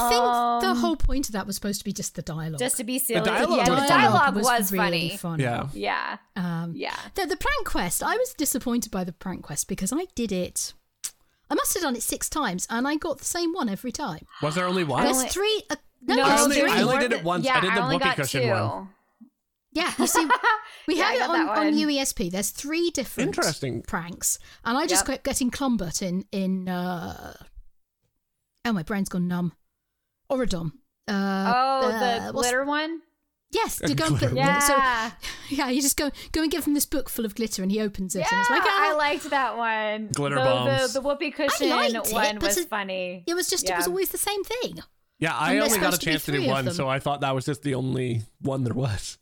the 0.61 0.69
Um, 0.69 0.77
whole 0.77 0.95
point 0.95 1.27
of 1.29 1.33
that 1.33 1.47
was 1.47 1.55
supposed 1.55 1.79
to 1.79 1.85
be 1.85 1.91
just 1.93 2.15
the 2.15 2.21
dialogue. 2.21 2.59
Just 2.59 2.77
to 2.77 2.83
be 2.83 2.99
silly. 2.99 3.21
dialogue 3.25 3.57
yeah, 3.57 3.65
the 3.65 3.75
funny. 3.75 3.87
dialogue 3.87 4.35
was, 4.35 4.71
really 4.71 5.09
funny. 5.17 5.17
funny. 5.17 5.43
Yeah. 5.43 5.69
Yeah. 5.73 6.17
Um, 6.35 6.73
Yeah. 6.75 6.95
The, 7.15 7.25
the 7.25 7.37
prank 7.37 7.65
quest, 7.65 8.03
I 8.03 8.15
was 8.17 8.33
disappointed 8.33 8.91
by 8.91 9.03
the 9.03 9.13
prank 9.13 9.43
quest 9.43 9.67
because 9.67 9.91
I 9.91 10.05
did 10.15 10.31
it. 10.31 10.73
I 11.49 11.55
must 11.55 11.73
have 11.75 11.83
done 11.83 11.95
it 11.95 12.03
six 12.03 12.29
times, 12.29 12.67
and 12.69 12.87
I 12.87 12.97
got 12.97 13.19
the 13.19 13.25
same 13.25 13.53
one 13.53 13.69
every 13.69 13.91
time. 13.91 14.25
Was 14.41 14.55
there 14.55 14.65
only 14.65 14.83
one? 14.83 15.03
There's 15.03 15.23
three. 15.25 15.63
Uh, 15.69 15.75
no, 16.05 16.15
No, 16.15 16.23
I 16.23 16.27
there's 16.29 16.41
only- 16.41 16.59
three. 16.59 16.71
I 16.71 16.81
only 16.81 16.97
did 16.99 17.05
it 17.13 17.15
than- 17.17 17.23
once. 17.25 17.45
I 17.47 17.49
Yeah, 17.53 17.61
did 17.61 17.71
the 17.73 17.81
only 17.81 17.95
whoopee 17.95 18.05
got 18.05 18.15
cushion 18.17 18.41
two. 18.43 18.49
one. 18.51 18.89
Yeah, 19.71 19.93
you 19.97 20.07
see, 20.07 20.27
we 20.87 20.95
Yeah, 20.97 21.05
I 21.05 21.11
have 21.13 21.21
it 21.21 21.29
on, 21.39 21.45
that 21.47 21.57
on. 21.59 21.73
UESP. 21.73 22.31
There's 22.31 22.49
three 22.49 22.89
different 22.91 23.27
Interesting. 23.29 23.81
pranks, 23.83 24.39
and 24.65 24.77
I 24.77 24.87
just 24.87 25.07
Yep. 25.07 25.07
kept 25.07 25.23
getting 25.23 25.49
Clumbert 25.51 26.01
in 26.01 26.25
in. 26.31 26.67
Uh, 26.69 27.33
oh, 28.67 28.73
my 28.73 28.83
brain's 28.83 29.09
gone 29.09 29.27
numb. 29.27 29.53
Or 30.29 30.37
Auridon. 30.45 30.71
Uh, 31.07 31.53
Oh, 31.55 31.89
uh, 31.89 32.27
the 32.27 32.33
what's- 32.33 32.47
glitter 32.49 32.65
one? 32.65 33.01
Yes, 33.51 33.79
A 33.79 33.87
to 33.87 33.95
go. 33.95 34.09
glitter 34.09 34.27
But, 34.27 34.35
one. 34.37 34.61
So 34.61 34.75
Yeah. 34.75 35.11
yeah, 35.49 35.69
you 35.69 35.81
just 35.81 35.95
go 35.95 36.11
go 36.33 36.41
and 36.41 36.51
give 36.51 36.65
him 36.65 36.73
this 36.73 36.85
book 36.85 37.09
full 37.09 37.23
of 37.25 37.33
glitter, 37.33 37.63
and 37.63 37.71
he 37.71 37.79
opens 37.79 38.13
it, 38.13 38.19
Yeah, 38.19 38.27
and 38.31 38.39
it's 38.41 38.49
like 38.49 38.61
ah, 38.65 38.91
I 38.91 38.93
liked 38.95 39.29
that 39.29 39.55
one. 39.57 40.09
Glitter 40.09 40.35
the, 40.35 40.41
bombs. 40.41 40.91
The, 40.93 40.99
the 40.99 41.07
whoopee 41.07 41.31
cushion 41.31 41.69
liked 41.69 41.93
it, 41.95 42.11
one 42.13 42.35
but 42.39 42.43
was 42.43 42.57
it- 42.57 42.67
funny. 42.67 43.23
it 43.25 43.33
was 43.35 43.49
just 43.49 43.69
it 43.69 43.75
was 43.77 43.87
always 43.87 44.09
the 44.09 44.17
same 44.17 44.43
thing. 44.43 44.79
Yeah, 45.19 45.33
I 45.35 45.53
And 45.53 45.61
only 45.63 45.79
got 45.79 45.93
a 45.93 45.95
supposed 45.95 46.01
to 46.01 46.05
chance 46.11 46.25
to 46.25 46.31
do 46.33 46.45
one, 46.45 46.71
so 46.71 46.89
I 46.89 46.99
thought 46.99 47.21
that 47.21 47.33
was 47.33 47.45
just 47.45 47.63
the 47.63 47.75
only 47.75 48.23
one 48.41 48.63
there 48.65 48.73
was. 48.73 49.17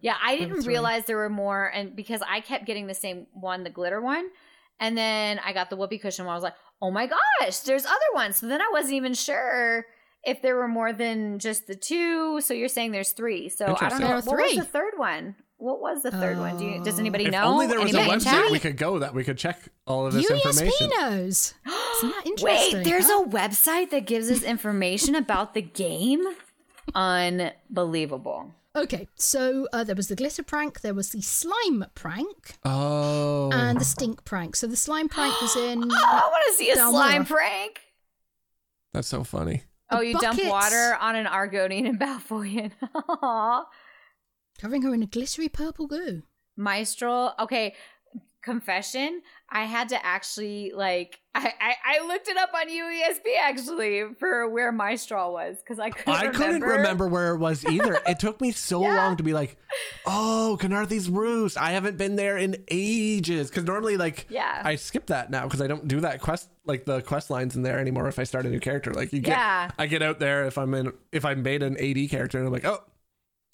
Yeah, 0.00 0.16
I 0.22 0.36
didn't 0.36 0.66
realize 0.66 1.06
there 1.06 1.16
were 1.16 1.30
more, 1.30 1.66
and 1.66 1.96
because 1.96 2.20
I 2.28 2.40
kept 2.40 2.66
getting 2.66 2.86
the 2.86 2.94
same 2.94 3.26
one, 3.32 3.64
the 3.64 3.70
glitter 3.70 4.00
one, 4.02 4.28
and 4.78 4.96
then 4.98 5.40
I 5.44 5.52
got 5.54 5.70
the 5.70 5.76
whoopee 5.76 5.98
cushion 5.98 6.26
one. 6.26 6.32
I 6.32 6.36
was 6.36 6.42
like, 6.44 6.54
oh 6.82 6.90
my 6.90 7.06
gosh, 7.06 7.58
there's 7.60 7.86
other 7.86 7.94
ones. 8.14 8.36
So 8.36 8.46
then 8.46 8.60
I 8.60 8.68
wasn't 8.72 8.94
even 8.94 9.14
sure 9.14 9.86
if 10.24 10.42
there 10.42 10.56
were 10.56 10.68
more 10.68 10.92
than 10.92 11.38
just 11.38 11.66
the 11.66 11.74
two. 11.74 12.40
So 12.40 12.54
you're 12.54 12.68
saying 12.68 12.92
there's 12.92 13.12
three. 13.12 13.48
So 13.48 13.76
I 13.80 13.88
don't 13.88 14.00
know 14.00 14.06
There 14.06 14.16
are 14.16 14.20
what 14.20 14.36
was 14.38 14.52
three. 14.52 14.58
the 14.58 14.64
third 14.64 14.94
one. 14.96 15.36
What 15.58 15.80
was 15.80 16.02
the 16.02 16.10
third 16.10 16.38
one? 16.38 16.58
Do 16.58 16.64
you, 16.64 16.84
does 16.84 16.98
uh, 16.98 17.00
anybody 17.00 17.24
know? 17.24 17.28
If 17.28 17.32
know? 17.32 17.50
only 17.50 17.66
there 17.68 17.80
was 17.80 17.94
a 17.94 17.98
Anybody 17.98 18.14
in 18.14 18.20
website 18.20 18.42
chat? 18.42 18.50
we 18.50 18.58
could 18.58 18.76
go 18.76 18.98
that 18.98 19.14
we 19.14 19.24
could 19.24 19.38
check 19.38 19.60
all 19.86 20.06
of 20.06 20.12
this 20.12 20.30
UESP 20.30 20.44
information. 20.44 20.90
knows. 20.98 21.54
Isn't 21.96 22.10
that 22.10 22.22
interesting? 22.26 22.78
Wait, 22.78 22.84
there's 22.84 23.06
huh? 23.06 23.22
a 23.24 23.28
website 23.28 23.90
that 23.90 24.04
gives 24.06 24.30
us 24.30 24.42
information 24.42 25.14
about 25.14 25.54
the 25.54 25.62
game. 25.62 26.22
Unbelievable. 26.94 28.52
Okay, 28.76 29.08
so 29.14 29.68
uh, 29.72 29.84
there 29.84 29.94
was 29.94 30.08
the 30.08 30.16
glitter 30.16 30.42
prank, 30.42 30.80
there 30.80 30.94
was 30.94 31.10
the 31.10 31.20
slime 31.22 31.84
prank, 31.94 32.56
Oh. 32.64 33.50
and 33.52 33.80
the 33.80 33.84
stink 33.84 34.24
prank. 34.24 34.56
So 34.56 34.66
the 34.66 34.76
slime 34.76 35.08
prank 35.08 35.40
was 35.40 35.54
in. 35.56 35.82
Oh, 35.92 35.94
I 35.94 36.28
want 36.28 36.42
to 36.50 36.56
see 36.56 36.70
a 36.70 36.74
Down 36.74 36.90
slime 36.92 37.24
prank. 37.24 37.80
That's 38.92 39.06
so 39.08 39.22
funny. 39.22 39.62
Oh, 39.90 40.00
you 40.00 40.18
dump 40.18 40.40
water 40.44 40.96
on 41.00 41.14
an 41.14 41.26
Argonian 41.26 41.88
and 41.88 42.00
Balfoyan. 42.00 42.72
Aw. 42.94 43.64
Covering 44.60 44.82
her 44.82 44.94
in 44.94 45.02
a 45.02 45.06
glittery 45.06 45.48
purple 45.48 45.86
goo. 45.86 46.22
Mistral. 46.56 47.32
Okay, 47.38 47.74
confession. 48.44 49.22
I 49.50 49.64
had 49.64 49.88
to 49.90 50.04
actually 50.06 50.72
like 50.74 51.18
I, 51.34 51.52
I 51.60 51.74
I 51.98 52.06
looked 52.06 52.28
it 52.28 52.36
up 52.36 52.50
on 52.54 52.68
UESP 52.68 53.36
actually 53.40 54.04
for 54.18 54.48
where 54.48 54.70
Mistral 54.72 55.32
was 55.32 55.56
because 55.58 55.78
I 55.78 55.90
couldn't. 55.90 56.08
I 56.14 56.18
remember. 56.26 56.38
couldn't 56.38 56.62
remember 56.62 57.08
where 57.08 57.34
it 57.34 57.38
was 57.38 57.64
either. 57.64 57.98
it 58.06 58.18
took 58.20 58.40
me 58.40 58.52
so 58.52 58.82
Yeah. 58.82 58.96
long 58.96 59.16
to 59.16 59.22
be 59.22 59.32
like, 59.32 59.56
oh, 60.06 60.58
Khenarthi's 60.60 61.08
Roost. 61.08 61.56
I 61.58 61.70
haven't 61.72 61.96
been 61.96 62.16
there 62.16 62.36
in 62.36 62.56
ages. 62.68 63.48
Because 63.50 63.64
normally, 63.64 63.96
like, 63.96 64.26
Yeah. 64.28 64.60
I 64.64 64.76
skip 64.76 65.06
that 65.06 65.30
now 65.30 65.44
because 65.44 65.60
I 65.60 65.66
don't 65.66 65.88
do 65.88 66.00
that 66.00 66.20
quest, 66.20 66.48
like 66.64 66.84
the 66.84 67.00
quest 67.02 67.30
lines 67.30 67.56
in 67.56 67.62
there 67.62 67.78
anymore 67.80 68.08
if 68.08 68.18
I 68.18 68.24
start 68.24 68.46
a 68.46 68.50
new 68.50 68.60
character. 68.60 68.92
Like, 68.92 69.12
you 69.12 69.20
get, 69.20 69.36
Yeah. 69.36 69.70
I 69.78 69.86
get 69.86 70.02
out 70.02 70.18
there 70.20 70.44
if 70.46 70.58
I'm 70.58 70.72
in, 70.74 70.92
if 71.12 71.24
I 71.24 71.34
made 71.34 71.62
an 71.62 71.76
AD 71.78 72.10
character 72.10 72.38
and 72.38 72.46
I'm 72.46 72.52
like, 72.52 72.64
oh, 72.64 72.82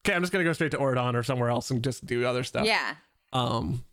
okay, 0.04 0.14
I'm 0.14 0.22
just 0.22 0.32
going 0.32 0.44
to 0.44 0.48
go 0.48 0.52
straight 0.52 0.70
to 0.72 0.78
Auridon 0.78 1.14
or 1.14 1.22
somewhere 1.22 1.48
else 1.50 1.70
and 1.70 1.82
just 1.82 2.04
do 2.06 2.26
other 2.26 2.44
stuff. 2.44 2.66
Yeah. 2.66 2.94
Um, 3.32 3.84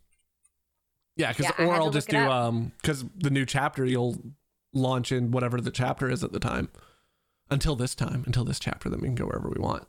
yeah, 1.18 1.32
because 1.32 1.52
Yeah, 1.58 1.66
or 1.66 1.74
I'll 1.74 1.90
just 1.90 2.08
do 2.08 2.16
um 2.18 2.72
because 2.80 3.04
the 3.16 3.30
new 3.30 3.44
chapter 3.44 3.84
you'll 3.84 4.16
launch 4.72 5.12
in 5.12 5.30
whatever 5.30 5.60
the 5.60 5.70
chapter 5.70 6.10
is 6.10 6.24
at 6.24 6.32
the 6.32 6.40
time. 6.40 6.70
Until 7.50 7.76
this 7.76 7.94
time, 7.94 8.24
until 8.26 8.44
this 8.44 8.58
chapter, 8.58 8.90
then 8.90 9.00
we 9.00 9.08
can 9.08 9.14
go 9.14 9.24
wherever 9.26 9.48
we 9.48 9.58
want. 9.60 9.86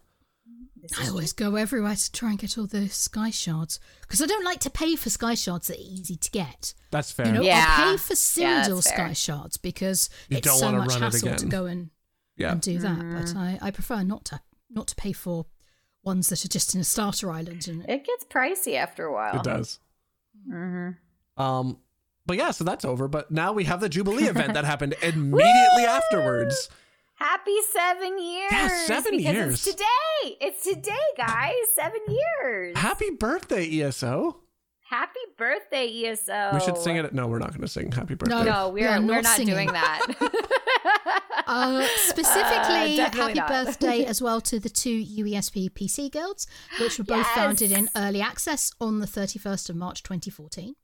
I 0.98 1.10
always 1.10 1.34
go 1.34 1.56
everywhere 1.56 1.96
to 1.96 2.12
try 2.12 2.30
and 2.30 2.40
get 2.40 2.58
all 2.58 2.66
the 2.68 2.88
sky 2.88 3.30
shards 3.32 3.80
because 4.02 4.22
I 4.22 4.26
don't 4.28 4.46
like 4.46 4.62
to 4.62 4.70
pay 4.70 4.96
for 4.96 5.10
sky 5.10 5.36
shards 5.36 5.68
that 5.68 5.78
are 5.78 5.82
easy 5.82 6.16
to 6.16 6.32
get. 6.32 6.74
That's 6.90 7.12
fair. 7.12 7.28
You 7.28 7.34
know, 7.34 7.42
Yeah. 7.42 7.66
I'll 7.68 7.92
pay 7.92 7.98
for 7.98 8.14
Yeah, 8.40 8.64
Cyrodiil 8.64 8.76
that's 8.76 8.90
sky 8.90 9.14
shards 9.14 9.58
because 9.58 10.10
You 10.30 10.38
it's 10.38 10.48
don't 10.48 10.58
so 10.58 10.72
much 10.72 10.96
hassle 10.96 11.36
to 11.36 11.46
go 11.48 11.66
and, 11.66 11.90
yeah. 12.38 12.54
and 12.54 12.62
do 12.62 12.80
that. 12.80 12.98
Mm-hmm. 12.98 13.20
But 13.20 13.36
I, 13.36 13.60
I 13.62 13.72
prefer 13.72 14.04
not 14.04 14.26
to 14.26 14.40
not 14.70 14.88
to 14.88 14.96
pay 14.96 15.12
for 15.12 15.48
ones 16.04 16.30
that 16.30 16.46
are 16.46 16.50
just 16.50 16.74
in 16.76 16.82
a 16.82 16.86
starter 16.86 17.30
island 17.30 17.68
and 17.68 17.84
It 17.90 18.06
gets 18.06 18.24
pricey 18.24 18.76
after 18.76 19.04
a 19.06 19.12
while. 19.14 19.36
It 19.36 19.44
does. 19.44 19.80
Mm-hmm. 20.50 20.92
Um, 21.40 21.78
but 22.26 22.38
yeah, 22.38 22.52
so 22.52 22.64
that's 22.64 22.86
over. 22.86 23.08
But 23.08 23.32
now 23.32 23.54
we 23.54 23.64
have 23.64 23.80
the 23.82 23.90
Jubilee 23.90 24.26
event 24.26 24.54
that 24.54 24.66
happened 24.66 24.96
immediately 25.02 25.84
afterwards. 25.88 26.70
Happy 27.16 27.58
seven 27.74 28.18
years. 28.22 28.52
Yeah, 28.52 28.68
seven 28.86 29.18
because 29.18 29.34
years. 29.34 29.54
It's 29.54 29.64
today. 29.66 30.38
It's 30.42 30.64
today, 30.64 30.92
guys. 31.18 31.54
Seven 31.74 32.00
years. 32.08 32.78
Happy 32.78 33.10
birthday, 33.12 33.82
ESO! 33.82 34.38
Happy 34.90 35.20
birthday, 35.38 35.88
ESO. 36.06 36.52
We 36.54 36.60
should 36.62 36.78
sing 36.78 36.96
it. 36.96 37.14
No, 37.14 37.28
we're 37.28 37.38
not 37.40 37.50
going 37.50 37.62
to 37.62 37.68
sing 37.68 37.92
Happy 37.92 38.16
Birthday. 38.16 38.44
No, 38.44 38.70
We 38.70 38.82
we're 38.82 38.90
are 38.90 39.00
we're 39.02 39.22
not 39.22 39.38
not 39.38 39.46
doing 39.46 39.72
that. 39.72 40.02
Uh, 41.52 41.84
specifically, 41.96 42.96
definitely 42.96 43.34
happy 43.34 43.34
not. 43.40 43.48
birthday 43.50 44.06
as 44.06 44.22
well 44.22 44.40
to 44.40 44.60
the 44.60 44.70
two 44.70 45.04
UESP 45.04 45.72
PC 45.72 46.12
guilds, 46.12 46.46
which 46.80 47.00
were 47.00 47.04
both 47.04 47.26
Yes. 47.26 47.36
founded 47.36 47.72
in 47.72 47.90
early 47.96 48.22
access 48.22 48.72
on 48.80 49.00
the 49.00 49.08
31st 49.08 49.72
of 49.72 49.76
March 49.76 50.04
2014. 50.04 50.76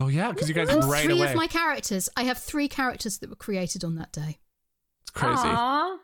Oh 0.00 0.08
yeah, 0.08 0.32
because 0.32 0.48
you 0.48 0.54
guys 0.54 0.68
And 0.70 0.82
right 0.84 1.04
three 1.04 1.18
away. 1.18 1.30
of 1.30 1.36
my 1.36 1.46
characters, 1.46 2.08
I 2.16 2.22
have 2.24 2.38
three 2.38 2.68
characters 2.68 3.18
that 3.18 3.28
were 3.30 3.36
created 3.36 3.84
on 3.84 3.96
that 3.96 4.12
day. 4.12 4.38
it's 5.02 5.10
crazy. 5.10 5.42
Aw. 5.44 5.98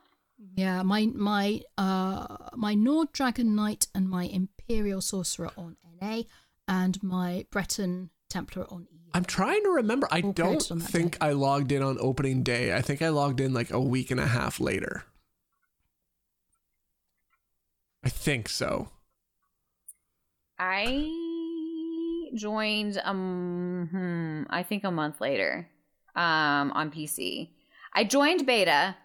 Yeah, 0.54 0.82
my 0.82 1.06
my 1.14 1.62
uh 1.78 2.36
my 2.54 2.74
Nord 2.74 3.10
Dragon 3.12 3.54
Knight 3.56 3.86
and 3.94 4.08
my 4.08 4.24
Imperial 4.24 5.00
Sorcerer 5.00 5.50
on 5.56 5.76
NA, 6.00 6.22
and 6.68 7.02
my 7.02 7.46
Breton 7.50 8.10
Templar 8.28 8.66
on 8.70 8.86
E. 8.92 9.08
I'm 9.14 9.24
trying 9.24 9.62
to 9.62 9.70
remember. 9.70 10.06
I 10.10 10.20
All 10.20 10.32
don't 10.32 10.46
created 10.58 10.70
on 10.72 10.78
that 10.80 10.90
think 10.90 11.16
I 11.22 11.30
logged 11.32 11.72
in 11.72 11.82
on 11.82 11.96
opening 12.00 12.42
day. 12.42 12.74
I 12.76 12.82
think 12.82 13.00
I 13.00 13.08
logged 13.08 13.40
in 13.40 13.54
like 13.54 13.70
a 13.70 13.80
week 13.80 14.10
and 14.10 14.20
a 14.20 14.26
half 14.26 14.60
later. 14.60 15.04
I 18.04 18.10
think 18.10 18.48
so. 18.50 18.90
I 20.58 21.10
joined 22.36 23.00
um 23.04 23.88
hmm, 23.90 24.42
I 24.50 24.62
think 24.62 24.84
a 24.84 24.90
month 24.90 25.20
later 25.20 25.68
um 26.14 26.72
on 26.72 26.90
PC. 26.90 27.50
I 27.94 28.04
joined 28.04 28.46
beta. 28.46 28.96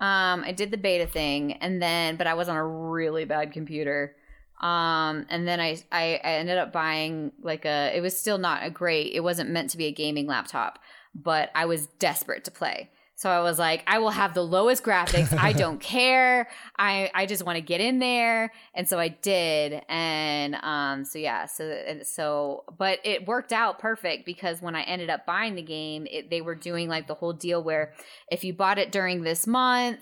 Um 0.00 0.44
I 0.44 0.52
did 0.52 0.70
the 0.70 0.76
beta 0.76 1.06
thing 1.06 1.54
and 1.54 1.80
then 1.80 2.16
but 2.16 2.26
I 2.26 2.34
was 2.34 2.48
on 2.48 2.56
a 2.56 2.66
really 2.66 3.24
bad 3.24 3.52
computer. 3.52 4.16
Um 4.60 5.26
and 5.30 5.46
then 5.46 5.60
I 5.60 5.78
I, 5.90 6.20
I 6.22 6.32
ended 6.34 6.58
up 6.58 6.72
buying 6.72 7.32
like 7.42 7.64
a 7.64 7.92
it 7.96 8.00
was 8.00 8.18
still 8.18 8.38
not 8.38 8.64
a 8.64 8.70
great 8.70 9.12
it 9.14 9.20
wasn't 9.20 9.50
meant 9.50 9.70
to 9.70 9.76
be 9.76 9.86
a 9.86 9.92
gaming 9.92 10.26
laptop, 10.26 10.78
but 11.14 11.50
I 11.54 11.66
was 11.66 11.86
desperate 11.98 12.44
to 12.44 12.50
play. 12.50 12.90
So 13.16 13.30
I 13.30 13.40
was 13.40 13.58
like, 13.58 13.84
I 13.86 13.98
will 13.98 14.10
have 14.10 14.34
the 14.34 14.42
lowest 14.42 14.82
graphics. 14.82 15.36
I 15.38 15.52
don't 15.64 15.80
care. 15.80 16.48
I 16.76 17.10
I 17.14 17.26
just 17.26 17.44
want 17.44 17.56
to 17.56 17.62
get 17.62 17.80
in 17.80 17.98
there, 18.00 18.52
and 18.74 18.88
so 18.88 18.98
I 18.98 19.08
did. 19.08 19.82
And 19.88 20.56
um, 20.56 21.04
so 21.04 21.18
yeah, 21.18 21.46
so 21.46 21.64
and 21.64 22.06
so, 22.06 22.64
but 22.76 22.98
it 23.04 23.26
worked 23.26 23.52
out 23.52 23.78
perfect 23.78 24.26
because 24.26 24.60
when 24.60 24.74
I 24.74 24.82
ended 24.82 25.10
up 25.10 25.26
buying 25.26 25.54
the 25.54 25.62
game, 25.62 26.06
it, 26.10 26.30
they 26.30 26.40
were 26.40 26.56
doing 26.56 26.88
like 26.88 27.06
the 27.06 27.14
whole 27.14 27.32
deal 27.32 27.62
where 27.62 27.94
if 28.30 28.42
you 28.42 28.52
bought 28.52 28.78
it 28.78 28.90
during 28.90 29.22
this 29.22 29.46
month, 29.46 30.00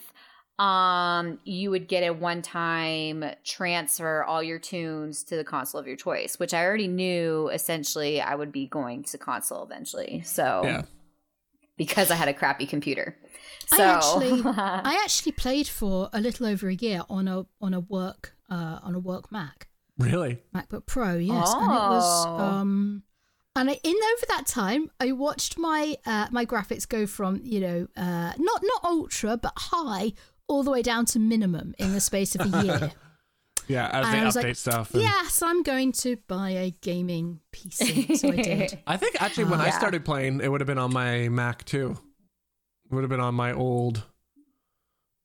um, 0.59 1.39
you 1.45 1.71
would 1.71 1.89
get 1.89 2.03
a 2.03 2.13
one-time 2.13 3.25
transfer 3.45 4.23
all 4.25 4.43
your 4.43 4.59
tunes 4.59 5.25
to 5.25 5.37
the 5.37 5.45
console 5.45 5.81
of 5.81 5.87
your 5.87 5.97
choice, 5.97 6.39
which 6.39 6.55
I 6.55 6.65
already 6.65 6.89
knew. 6.89 7.49
Essentially, 7.49 8.21
I 8.21 8.35
would 8.35 8.53
be 8.53 8.67
going 8.67 9.03
to 9.05 9.19
console 9.19 9.65
eventually. 9.65 10.23
So 10.25 10.63
Yeah. 10.65 10.83
Because 11.87 12.11
I 12.11 12.17
had 12.17 12.29
a 12.29 12.35
crappy 12.35 12.67
computer. 12.67 13.17
I 13.73 13.77
So 13.77 13.85
actually 13.85 14.43
I 14.47 15.01
actually 15.05 15.33
played 15.33 15.69
for 15.69 16.09
a 16.13 16.21
little 16.21 16.47
over 16.47 16.69
a 16.69 16.75
year 16.75 17.03
on 17.09 17.29
a 17.29 17.47
on 17.61 17.75
a 17.75 17.81
work 17.81 18.35
uh 18.51 18.79
on 18.83 18.95
a 18.95 18.99
work 18.99 19.31
Mac. 19.33 19.69
Really? 19.99 20.39
MacBook 20.55 20.87
Pro, 20.87 21.17
yes, 21.17 21.53
and 21.55 21.71
it 21.71 21.75
was 21.95 22.27
Oh. 22.27 22.37
um, 22.39 23.03
and 23.55 23.69
I, 23.69 23.79
in 23.85 23.95
over 23.95 24.27
that 24.29 24.47
time, 24.47 24.91
I 24.99 25.13
watched 25.13 25.59
my 25.59 25.97
uh, 26.07 26.27
my 26.31 26.47
graphics 26.47 26.89
go 26.89 27.07
from 27.07 27.41
you 27.45 27.61
know 27.61 27.87
uh, 27.97 28.33
not 28.39 28.61
not 28.63 28.81
ultra 28.85 29.37
but 29.37 29.53
high 29.57 30.13
all 30.49 30.63
the 30.63 30.71
way 30.71 30.83
down 30.83 31.05
to 31.07 31.19
minimum 31.19 31.75
in 31.79 31.93
the 31.93 32.01
space 32.01 32.35
of 32.35 32.53
a 32.53 32.65
year. 32.65 32.93
Yeah, 33.69 33.87
as 33.87 34.07
And 34.07 34.17
I 34.17 34.19
they 34.21 34.25
was 34.25 34.37
update 34.37 34.43
like, 34.45 34.57
stuff. 34.57 34.93
and- 34.95 35.03
yes, 35.03 35.43
I'm 35.43 35.63
going 35.63 35.93
to 35.93 36.17
buy 36.29 36.51
a 36.51 36.71
gaming 36.81 37.41
PC, 37.53 38.17
so 38.17 38.29
I 38.33 38.37
did. 38.37 38.79
I 38.87 38.97
think 38.97 39.21
actually 39.23 39.45
when 39.45 39.61
I 39.61 39.67
Yeah. 39.67 39.79
started 39.79 40.05
playing, 40.05 40.41
it 40.41 40.51
would 40.51 40.61
have 40.61 40.67
been 40.67 40.79
on 40.79 40.93
my 40.93 41.29
Mac 41.29 41.65
too. 41.65 41.97
It 42.91 42.95
would 42.95 43.03
have 43.03 43.11
been 43.11 43.21
on 43.21 43.35
my 43.35 43.53
old 43.53 44.05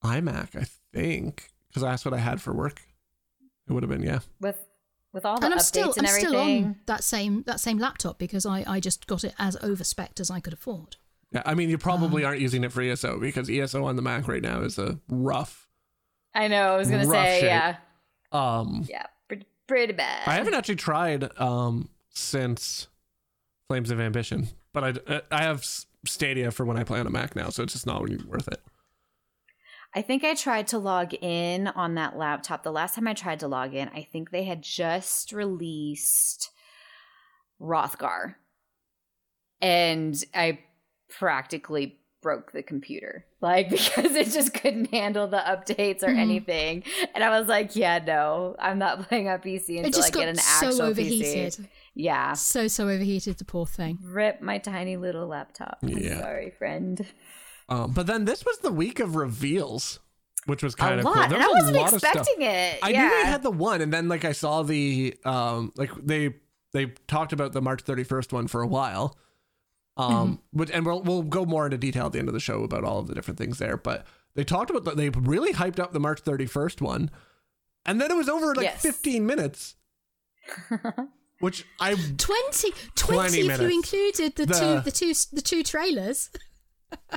iMac, 0.03 0.56
I 0.56 0.65
think, 0.94 1.50
because 1.67 1.82
that's 1.84 2.06
what 2.06 2.13
I 2.13 2.17
had 2.17 2.41
for 2.41 2.53
work. 2.53 2.82
It 3.70 3.74
would 3.74 3.84
have 3.84 3.89
been 3.89 4.03
yeah. 4.03 4.20
with 4.39 4.58
with 5.13 5.25
all 5.25 5.39
the 5.39 5.46
and 5.46 5.53
I'm 5.53 5.60
updates 5.60 5.63
still 5.63 5.94
and 5.98 6.06
I'm 6.08 6.15
everything. 6.15 6.29
still 6.29 6.39
on 6.41 6.75
that 6.86 7.03
same 7.03 7.44
that 7.48 7.60
same 7.60 7.77
laptop 7.79 8.17
because 8.20 8.46
I 8.46 8.63
I 8.67 8.79
just 8.79 9.08
got 9.08 9.24
it 9.24 9.34
as 9.39 9.58
overspec 9.58 10.20
as 10.20 10.29
I 10.32 10.39
could 10.39 10.53
afford. 10.53 10.96
Yeah, 11.32 11.41
I 11.46 11.56
mean, 11.56 11.70
you 11.70 11.77
probably 11.77 12.24
Um, 12.24 12.29
aren't 12.29 12.41
using 12.41 12.63
it 12.63 12.72
for 12.72 12.82
ESO 12.82 13.20
because 13.20 13.50
ESO 13.50 13.84
on 13.84 13.98
the 13.98 14.01
Mac 14.01 14.27
right 14.29 14.41
now 14.41 14.62
is 14.62 14.77
a 14.79 15.00
rough. 15.10 15.67
I 16.34 16.48
know. 16.48 16.74
I 16.74 16.77
was 16.77 16.89
gonna 16.89 17.06
say, 17.06 17.39
shape. 17.41 17.44
yeah, 17.50 17.77
Um, 18.31 18.86
yeah, 18.89 19.05
pretty, 19.27 19.46
pretty 19.67 19.93
bad. 19.93 20.27
I 20.27 20.34
haven't 20.36 20.53
actually 20.53 20.75
tried 20.75 21.29
um 21.39 21.89
since 22.10 22.88
Flames 23.69 23.91
of 23.91 24.00
Ambition, 24.00 24.50
but 24.74 24.84
I 25.10 25.22
I 25.31 25.43
have 25.43 25.65
Stadia 26.05 26.51
for 26.51 26.65
when 26.65 26.77
I 26.77 26.84
play 26.84 27.00
on 27.00 27.07
a 27.07 27.12
Mac 27.12 27.36
now, 27.36 27.50
so 27.50 27.63
it's 27.63 27.74
just 27.74 27.86
not 27.86 28.01
really 28.01 28.24
worth 28.25 28.48
it. 28.48 28.62
I 29.96 30.01
think 30.01 30.24
I 30.24 30.36
tried 30.36 30.67
to 30.67 30.77
log 30.77 31.13
in 31.22 31.67
on 31.67 31.96
that 31.96 32.17
laptop. 32.17 32.63
The 32.63 32.72
last 32.72 32.96
time 32.96 33.07
I 33.07 33.13
tried 33.13 33.39
to 33.39 33.48
log 33.48 33.74
in, 33.74 33.89
I 33.89 34.03
think 34.03 34.29
they 34.29 34.43
had 34.43 34.62
just 34.62 35.31
released 35.31 36.51
Wrothgar. 37.60 38.36
And 39.62 40.15
I 40.36 40.60
practically 41.10 42.00
broke 42.27 42.51
the 42.51 42.63
computer. 42.63 43.25
Like 43.39 43.69
because 43.69 44.15
it 44.15 44.29
just 44.31 44.51
couldn't 44.55 44.89
handle 44.89 45.27
the 45.27 45.38
updates 45.38 46.01
or 46.01 46.07
Mhm. 46.07 46.17
anything. 46.17 46.84
And 47.13 47.24
I 47.24 47.29
was 47.39 47.48
like, 47.48 47.75
yeah, 47.75 48.00
no, 48.00 48.55
I'm 48.57 48.79
not 48.79 48.93
playing 49.07 49.29
on 49.29 49.38
PC 49.39 49.77
It 49.77 49.86
until 49.86 50.01
I 50.01 50.07
just 50.07 50.13
get 50.13 50.19
got 50.22 50.27
an 50.29 50.39
actual 50.39 50.72
so 50.72 50.84
PC. 50.86 50.89
overheated. 50.89 51.69
Yeah. 51.93 52.34
So 52.34 52.67
so 52.67 52.86
overheated, 52.89 53.38
the 53.38 53.46
poor 53.46 53.67
thing. 53.67 54.00
Rip 54.03 54.41
my 54.41 54.57
tiny 54.57 54.98
little 54.98 55.27
laptop. 55.27 55.77
I'm 55.84 55.89
Yeah. 55.89 56.19
sorry, 56.19 56.50
friend. 56.57 57.05
Um, 57.69 57.91
but 57.91 58.07
then 58.07 58.25
this 58.25 58.43
was 58.43 58.57
the 58.60 58.72
week 58.72 59.00
of 59.00 59.15
reveals, 59.15 60.00
which 60.48 60.63
was 60.63 60.74
kind 60.74 60.96
a 60.96 61.00
of 61.00 61.05
lot. 61.05 61.15
cool. 61.15 61.27
There 61.38 61.39
I 61.39 61.46
was 61.48 61.53
a 61.55 61.57
wasn't 61.74 61.77
lot 61.77 61.93
of 61.93 62.00
stuff. 62.00 62.15
expecting 62.15 62.41
it. 62.43 62.79
I 62.81 62.89
yeah. 62.89 63.01
knew 63.03 63.10
they 63.24 63.29
had 63.29 63.43
the 63.43 63.51
one, 63.51 63.81
and 63.81 63.93
then 63.93 64.07
like 64.10 64.25
I 64.25 64.31
saw 64.31 64.63
the 64.63 65.13
um 65.25 65.72
like 65.77 65.91
they 66.03 66.34
they 66.74 66.88
talked 67.07 67.34
about 67.34 67.53
the 67.53 67.62
March 67.62 67.84
31st 67.84 68.34
one 68.34 68.48
for 68.48 68.62
a 68.63 68.67
while. 68.67 69.15
Um, 69.97 70.11
Mm-hmm. 70.13 70.57
but 70.57 70.69
and 70.69 70.85
we'll 70.85 71.01
we'll 71.01 71.23
go 71.23 71.45
more 71.45 71.65
into 71.65 71.77
detail 71.77 72.05
at 72.05 72.11
the 72.13 72.19
end 72.19 72.27
of 72.27 72.33
the 72.33 72.39
show 72.39 72.63
about 72.63 72.83
all 72.83 72.99
of 72.99 73.07
the 73.07 73.15
different 73.15 73.37
things 73.37 73.57
there. 73.57 73.77
But 73.77 74.05
they 74.35 74.43
talked 74.43 74.69
about 74.69 74.83
the, 74.85 74.91
they 74.91 75.09
really 75.09 75.53
hyped 75.53 75.79
up 75.79 75.91
the 75.93 75.99
March 75.99 76.23
31st 76.23 76.81
one, 76.81 77.09
and 77.85 77.99
then 77.99 78.11
it 78.11 78.15
was 78.15 78.29
over 78.29 78.51
in, 78.51 78.57
like 78.57 78.65
Yes. 78.65 78.81
15 78.83 79.25
minutes, 79.25 79.75
which 81.39 81.65
I 81.79 81.93
20, 81.95 82.17
20, 82.17 82.71
20 82.95 83.39
if 83.39 83.61
you 83.61 83.67
included 83.69 84.35
the, 84.35 84.45
The- 84.45 84.53
two 84.53 84.79
the 84.81 84.91
two 84.91 85.13
the 85.33 85.41
two 85.41 85.63
trailers. 85.63 86.29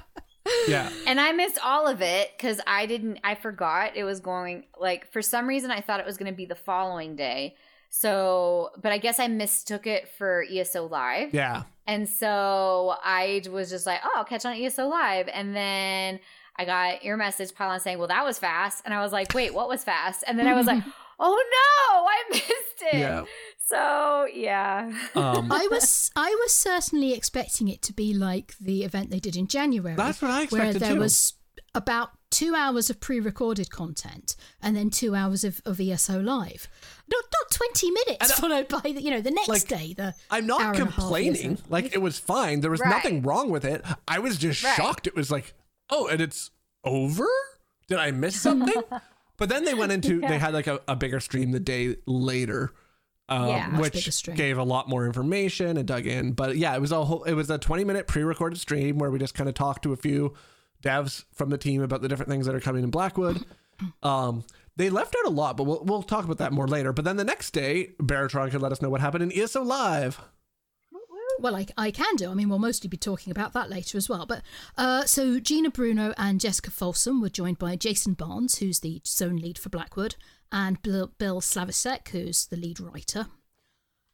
yeah 0.69 0.91
And 1.07 1.21
I 1.21 1.33
missed 1.33 1.59
all 1.63 1.87
of 1.87 2.01
it 2.03 2.31
because 2.37 2.61
I 2.67 2.87
didn't, 2.87 3.19
I 3.23 3.35
forgot 3.35 3.97
it 3.97 4.05
was 4.05 4.21
going, 4.21 4.65
like, 4.81 5.13
for 5.13 5.23
some 5.23 5.47
reason, 5.47 5.71
I 5.71 5.81
thought 5.81 6.01
it 6.01 6.07
was 6.07 6.17
going 6.17 6.31
to 6.33 6.37
be 6.37 6.47
the 6.47 6.55
following 6.57 7.15
day. 7.15 7.55
So, 7.91 8.71
but 8.81 8.91
I 8.91 8.99
guess 8.99 9.19
I 9.21 9.29
mistook 9.29 9.87
it 9.87 10.09
for 10.17 10.45
ESO 10.51 10.87
Live. 10.87 11.35
yeah 11.35 11.65
And 11.91 12.09
so 12.09 12.95
I 13.03 13.43
was 13.51 13.69
just 13.69 13.85
like, 13.85 13.99
oh, 14.05 14.13
I'll 14.15 14.25
catch 14.25 14.47
on 14.47 14.55
ESO 14.55 14.87
Live. 14.87 15.27
And 15.27 15.57
then 15.57 16.21
I 16.55 16.65
got 16.65 17.03
your 17.03 17.17
message 17.17 17.53
pile 17.53 17.81
saying, 17.81 17.99
well, 17.99 18.07
that 18.07 18.25
was 18.25 18.39
fast. 18.39 18.83
And 18.85 18.95
I 18.95 19.03
was 19.03 19.11
like, 19.11 19.35
wait, 19.35 19.53
what 19.53 19.69
was 19.69 19.83
fast? 19.83 20.23
And 20.25 20.39
then 20.39 20.47
I 20.47 20.55
was 20.55 20.69
like, 20.69 20.85
oh 21.19 21.45
no, 21.51 22.07
I 22.07 22.23
missed 22.31 22.95
it. 22.95 22.99
yeah. 23.01 23.25
So, 23.59 24.29
yeah. 24.33 24.93
Um, 25.17 25.51
I 25.51 25.67
was 25.69 26.13
I 26.15 26.37
was 26.41 26.53
certainly 26.53 27.13
expecting 27.13 27.67
it 27.67 27.83
to 27.83 27.93
be 27.93 28.15
like 28.15 28.55
the 28.61 28.85
event 28.85 29.11
they 29.11 29.19
did 29.19 29.35
in 29.35 29.49
January. 29.49 29.97
That's 29.97 30.23
what 30.23 30.31
I 30.31 30.47
where 30.47 30.63
expected 30.63 30.83
there 30.83 30.95
too. 30.95 31.01
was 31.01 31.35
about 31.75 32.11
two 32.31 32.55
hours 32.55 32.91
of 32.91 33.01
pre-recorded 33.01 33.71
content 33.71 34.37
and 34.63 34.77
then 34.77 34.91
two 34.91 35.15
hours 35.15 35.45
of, 35.45 35.61
of 35.65 35.81
ESO 35.81 36.21
live. 36.21 36.69
Not 37.11 37.25
not 37.33 37.51
twenty 37.51 37.91
minutes 37.91 38.31
uh, 38.31 38.35
followed 38.35 38.69
by 38.69 38.81
the, 38.93 39.03
you 39.03 39.11
know 39.11 39.21
the 39.21 39.31
next 39.31 39.49
like, 39.49 39.69
day. 39.69 39.95
The 39.97 40.15
I'm 40.31 40.47
not 40.47 40.61
and 40.61 40.77
a 40.77 40.85
half 40.85 40.95
complaining. 40.95 41.59
Like 41.69 41.95
it 41.95 41.99
was 42.03 42.19
fine. 42.19 42.61
There 42.61 42.71
was 42.71 42.81
Right. 42.81 42.91
nothing 42.91 43.23
wrong 43.23 43.51
with 43.51 43.65
it. 43.65 43.85
I 44.07 44.19
was 44.19 44.39
just 44.39 44.63
Right. 44.63 44.77
shocked. 44.77 45.07
It 45.07 45.15
was 45.17 45.31
like, 45.31 45.55
oh, 45.91 46.07
and 46.09 46.21
it's 46.21 46.51
over? 46.85 47.29
Did 47.89 47.99
I 47.99 48.11
miss 48.13 48.41
something? 48.41 48.83
but 49.37 49.49
then 49.49 49.65
they 49.65 49.75
went 49.75 49.93
into 49.93 50.21
they 50.21 50.39
had 50.39 50.55
like 50.55 50.67
a, 50.67 50.81
a 50.89 50.97
bigger 50.97 51.21
stream 51.21 51.51
the 51.53 51.61
day 51.61 51.97
later. 52.07 52.73
Um, 53.29 53.49
Yeah. 53.49 53.79
Which 53.79 54.25
gave 54.35 54.59
a 54.59 54.65
lot 54.65 54.89
more 54.89 55.07
information 55.07 55.77
and 55.77 55.87
dug 55.87 56.07
in. 56.07 56.33
But 56.33 56.57
yeah, 56.57 56.75
it 56.75 56.81
was 56.81 56.91
a 56.93 57.05
whole 57.05 57.23
it 57.25 57.35
was 57.35 57.51
a 57.51 57.59
20 57.59 57.85
minute 57.85 58.07
pre-recorded 58.07 58.59
stream 58.59 58.99
where 58.99 59.11
we 59.11 59.19
just 59.19 59.35
kind 59.35 59.49
of 59.49 59.55
talked 59.55 59.83
to 59.85 59.93
a 59.93 59.97
few 59.97 60.35
devs 60.83 61.25
from 61.33 61.51
the 61.51 61.59
team 61.59 61.83
about 61.83 62.03
the 62.03 62.09
different 62.09 62.31
things 62.31 62.47
that 62.47 62.55
are 62.55 62.61
coming 62.61 62.85
in 62.85 62.91
Blackwood. 62.91 63.45
Um, 64.03 64.45
they 64.77 64.91
left 64.91 65.17
out 65.19 65.27
a 65.27 65.35
lot, 65.35 65.57
but 65.57 65.65
we'll 65.65 65.83
we'll 65.85 66.03
talk 66.03 66.27
about 66.27 66.37
that 66.37 66.53
more 66.53 66.69
later. 66.69 66.93
But 66.93 67.07
then 67.07 67.17
the 67.17 67.25
next 67.25 67.53
day, 67.53 67.93
Baratron 67.99 68.51
could 68.51 68.61
let 68.61 68.73
us 68.73 68.83
know 68.83 68.91
what 68.91 69.01
happened 69.01 69.23
in 69.23 69.33
ESO 69.33 69.63
Live. 69.63 70.21
Well, 71.41 71.57
I, 71.57 71.67
I 71.79 71.91
can 71.91 72.17
do. 72.17 72.31
I 72.31 72.35
mean, 72.35 72.51
we'll 72.51 72.59
mostly 72.59 72.89
be 72.89 72.99
talking 72.99 73.31
about 73.31 73.55
that 73.55 73.71
later 73.71 73.97
as 73.97 74.09
well. 74.09 74.27
But 74.27 74.43
uh, 74.77 75.07
so 75.07 75.41
Gina 75.41 75.71
Bruno 75.71 76.13
and 76.19 76.41
Jessica 76.41 76.71
Folsom 76.71 77.23
were 77.23 77.31
joined 77.31 77.59
by 77.59 77.77
Jason 77.77 78.13
Barnes, 78.13 78.59
who's 78.59 78.81
the 78.81 79.01
zone 79.07 79.37
lead 79.37 79.57
for 79.57 79.71
Blackwood, 79.71 80.17
and 80.53 80.83
Bill, 80.83 81.11
Bill 81.17 81.41
Slavicsek, 81.41 82.09
who's 82.09 82.47
the 82.47 82.57
lead 82.57 82.81
writer. 82.81 83.29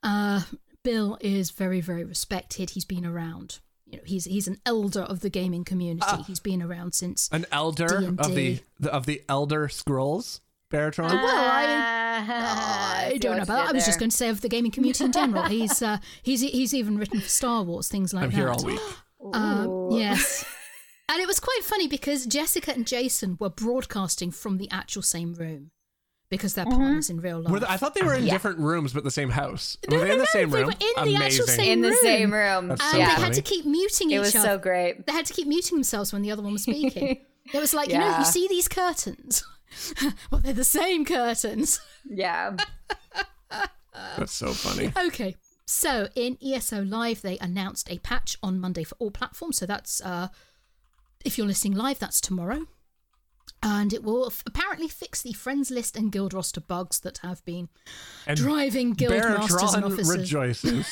Uh, 0.03 0.43
Bill 0.85 1.19
is 1.21 1.51
very, 1.51 1.81
very 1.81 2.05
respected. 2.05 2.71
He's 2.71 2.85
been 2.85 3.05
around. 3.05 3.59
You 3.87 3.99
know, 3.99 4.03
he's 4.05 4.25
he's 4.25 4.49
an 4.49 4.59
elder 4.67 5.01
of 5.03 5.21
the 5.21 5.31
gaming 5.31 5.65
community. 5.65 6.07
Ah. 6.09 6.25
he's 6.27 6.41
been 6.41 6.61
around 6.63 6.93
since. 6.95 7.29
An 7.33 7.47
elder 7.53 7.97
of 8.19 8.35
the, 8.35 8.55
D&D. 8.57 8.61
the 8.81 8.93
of 8.93 9.07
the 9.07 9.23
Elder 9.29 9.69
Scrolls, 9.69 10.41
Baratron. 10.73 11.11
well, 11.11 11.25
I- 11.25 11.95
I 12.19 13.11
I 13.13 13.19
don't 13.19 13.37
know 13.37 13.43
about 13.43 13.57
that. 13.59 13.69
I 13.69 13.73
was 13.73 13.85
just 13.87 13.99
going 13.99 14.11
to 14.11 14.17
say 14.17 14.29
of 14.29 14.41
the 14.41 14.49
gaming 14.49 14.71
community 14.73 15.05
in 15.05 15.13
general. 15.13 15.43
He's 15.49 15.83
uh, 15.83 15.99
he's 16.23 16.41
he's 16.41 16.73
even 16.75 16.97
written 16.99 17.21
for 17.21 17.29
Star 17.29 17.63
Wars 17.63 17.89
things 17.89 18.13
like 18.15 18.25
I'm 18.25 18.31
that. 18.31 18.37
here 18.37 18.49
all 18.51 18.65
week. 18.65 18.81
Um, 19.33 19.89
yes. 19.93 20.45
And 21.09 21.21
it 21.21 21.27
was 21.29 21.39
quite 21.39 21.61
funny 21.63 21.87
because 21.87 22.27
Jessica 22.27 22.73
and 22.75 22.85
Jason 22.85 23.37
were 23.39 23.49
broadcasting 23.49 24.33
from 24.33 24.59
the 24.59 24.69
actual 24.73 25.03
same 25.03 25.35
room 25.35 25.71
because 26.29 26.55
they're 26.55 26.65
partners 26.65 27.09
in 27.11 27.21
real 27.21 27.41
life. 27.41 27.53
Were 27.53 27.61
they- 27.61 27.67
I 27.67 27.77
thought 27.77 27.95
they 27.95 28.03
were 28.03 28.15
in 28.15 28.25
different 28.25 28.59
rooms, 28.59 28.93
but 28.93 29.05
the 29.05 29.11
same 29.11 29.31
house. 29.31 29.77
No, 29.89 29.97
were 29.97 30.03
they 30.03 30.09
no, 30.09 30.13
in 30.15 30.19
the 30.19 30.25
no, 30.25 30.41
same 30.41 30.51
they 30.51 30.59
room? 30.59 30.67
were 30.67 30.73
in 30.73 30.79
the 31.15 31.17
actual 31.17 31.45
Amazing. 31.45 31.47
same 31.47 31.73
in 31.73 31.81
the 31.83 31.89
room. 31.91 31.99
same 32.03 32.33
room. 32.35 32.69
That's 32.69 32.81
and 32.83 32.91
so 32.91 32.97
they 32.99 33.05
funny. 33.05 33.23
had 33.23 33.33
to 33.35 33.43
keep 33.43 33.65
muting 33.67 34.11
It 34.11 34.15
each 34.15 34.17
other. 34.17 34.17
It 34.17 34.21
was 34.21 34.35
other. 34.37 34.49
so 34.49 34.59
great. 34.59 35.07
They 35.07 35.13
had 35.13 35.27
to 35.27 35.33
keep 35.33 35.47
muting 35.47 35.77
themselves 35.77 36.13
when 36.13 36.23
the 36.23 36.31
other 36.33 36.43
one 36.43 36.53
was 36.53 36.63
speaking. 36.65 37.19
it 37.55 37.59
was 37.61 37.73
like, 37.75 37.89
you 37.91 37.99
know, 37.99 38.19
you 38.19 38.25
see 38.25 38.49
these 38.49 38.67
curtains? 38.69 39.45
well, 40.31 40.41
they're 40.41 40.53
the 40.53 40.65
same 40.65 41.05
curtains. 41.05 41.81
Yeah. 42.09 42.57
That's 44.17 44.33
so 44.33 44.53
funny. 44.53 44.93
Okay. 45.07 45.37
So 45.65 46.09
in 46.15 46.39
ESO 46.45 46.83
Live, 46.83 47.23
they 47.23 47.39
announced 47.39 47.91
a 47.91 47.99
patch 47.99 48.37
on 48.43 48.61
Monday 48.61 48.85
for 48.85 48.95
all 48.99 49.11
platforms. 49.11 49.59
So 49.59 49.67
that's, 49.67 50.01
uh, 50.01 50.29
if 51.25 51.37
you're 51.39 51.47
listening 51.47 51.75
live, 51.77 51.99
that's 51.99 52.21
tomorrow. 52.21 52.67
And 53.69 53.93
it 53.93 54.05
will 54.05 54.27
f- 54.27 54.45
apparently 54.47 54.87
fix 54.87 55.23
the 55.23 55.33
friends 55.33 55.73
list 55.73 55.97
and 55.97 56.13
guild 56.13 56.33
roster 56.33 56.61
bugs 56.61 57.01
that 57.01 57.19
have 57.19 57.45
been 57.45 57.69
And 58.25 58.37
driving 58.37 58.93
guild 58.93 59.15
masters 59.15 59.75
and 59.75 59.83
Baratron 59.85 59.93
officers. 59.93 60.19
rejoices. 60.19 60.87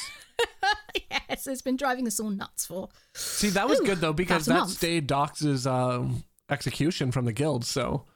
yes, 1.11 1.47
it's 1.47 1.63
been 1.63 1.77
driving 1.77 2.07
us 2.09 2.19
all 2.19 2.31
nuts 2.31 2.67
for. 2.67 2.89
See, 3.15 3.51
that 3.51 3.69
was 3.69 3.81
Ooh, 3.81 3.85
good 3.87 3.99
though 4.01 4.13
because 4.13 4.47
that 4.47 4.59
month. 4.59 4.71
stayed 4.73 5.07
Doc's 5.07 5.67
um, 5.67 6.25
execution 6.51 7.13
from 7.13 7.27
the 7.27 7.33
guild. 7.33 7.65
So 7.65 8.07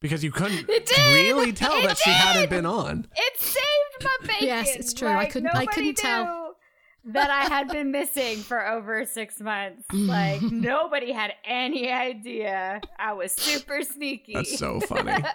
because 0.00 0.22
you 0.22 0.30
couldn't 0.30 0.66
It 0.68 0.88
really 1.12 1.52
tell 1.52 1.72
It 1.78 1.88
that 1.88 1.98
she 1.98 2.10
hadn't 2.10 2.48
been 2.48 2.66
on. 2.66 3.08
It 3.16 3.40
saved 3.40 4.04
my 4.04 4.16
bacon. 4.28 4.46
Yes, 4.46 4.76
it's 4.76 4.94
true. 4.94 5.08
I 5.08 5.26
couldn't- 5.26 5.48
I 5.56 5.66
couldn't 5.66 5.96
tell. 5.96 6.39
Knew 7.04 7.12
that 7.12 7.30
I 7.30 7.42
had 7.52 7.68
been 7.68 7.90
missing 7.90 8.38
for 8.38 8.66
over 8.66 9.04
six 9.06 9.40
months. 9.40 9.84
Like 9.92 10.42
nobody 10.50 11.12
had 11.12 11.32
any 11.44 11.90
idea. 11.90 12.80
I 12.98 13.12
was 13.14 13.32
super 13.32 13.82
sneaky. 13.82 14.34
That's 14.34 14.58
so 14.58 14.80
funny. 14.80 15.22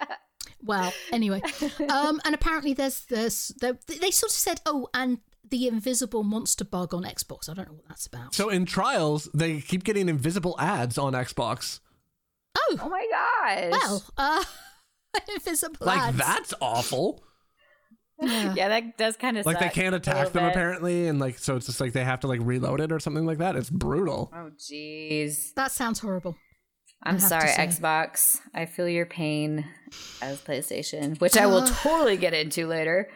Well, 0.63 0.91
anyway, 1.11 1.41
um, 1.89 2.19
and 2.25 2.33
apparently 2.33 2.73
there's 2.73 3.01
this. 3.05 3.49
There, 3.61 3.77
they 3.85 4.09
sort 4.09 4.31
of 4.31 4.35
said, 4.35 4.61
oh, 4.65 4.87
and 4.95 5.19
the 5.47 5.67
invisible 5.67 6.23
monster 6.23 6.65
bug 6.65 6.91
on 6.91 7.03
Xbox. 7.03 7.47
I 7.49 7.53
don't 7.53 7.67
know 7.67 7.75
what 7.75 7.87
that's 7.87 8.07
about. 8.07 8.33
So 8.33 8.49
in 8.49 8.65
trials, 8.65 9.29
they 9.31 9.61
keep 9.61 9.83
getting 9.83 10.09
invisible 10.09 10.55
adds 10.57 10.97
on 10.97 11.13
Xbox. 11.13 11.81
oh, 12.57 12.77
oh 12.81 12.89
my 12.89 13.05
gosh. 13.11 13.71
well, 13.71 14.03
uh, 14.17 14.43
invisible 15.35 15.85
Like 15.85 15.99
adds. 16.01 16.17
that's 16.17 16.53
awful. 16.59 17.23
Yeah. 18.21 18.53
Yeah, 18.55 18.69
that 18.69 18.97
does 18.97 19.17
kind 19.17 19.37
of 19.37 19.45
Like 19.45 19.59
they 19.59 19.69
can't 19.69 19.93
attack 19.93 20.31
them 20.31 20.45
apparently, 20.45 21.07
and 21.07 21.19
like 21.19 21.37
so 21.37 21.57
it's 21.57 21.65
just 21.65 21.81
like 21.81 21.91
they 21.93 22.03
have 22.03 22.21
to 22.21 22.27
like 22.27 22.39
reload 22.41 22.79
it 22.79 22.91
or 22.91 22.99
something 22.99 23.25
like 23.25 23.39
that. 23.39 23.55
It's 23.55 23.69
brutal. 23.69 24.31
Oh 24.33 24.51
jeez. 24.57 25.53
That 25.55 25.71
sounds 25.71 25.99
horrible. 25.99 26.35
I'm 27.03 27.17
I 27.17 27.19
have 27.19 27.21
to 27.21 27.27
sorry. 27.27 27.67
Xbox. 27.67 28.39
I 28.53 28.65
feel 28.65 28.87
your 28.87 29.05
pain 29.05 29.65
as 30.21 30.39
PlayStation, 30.41 31.19
which 31.19 31.35
I 31.37 31.45
will 31.45 31.63
Uh. 31.63 31.67
totally 31.67 32.15
get 32.17 32.33
into 32.33 32.67
later. 32.67 33.09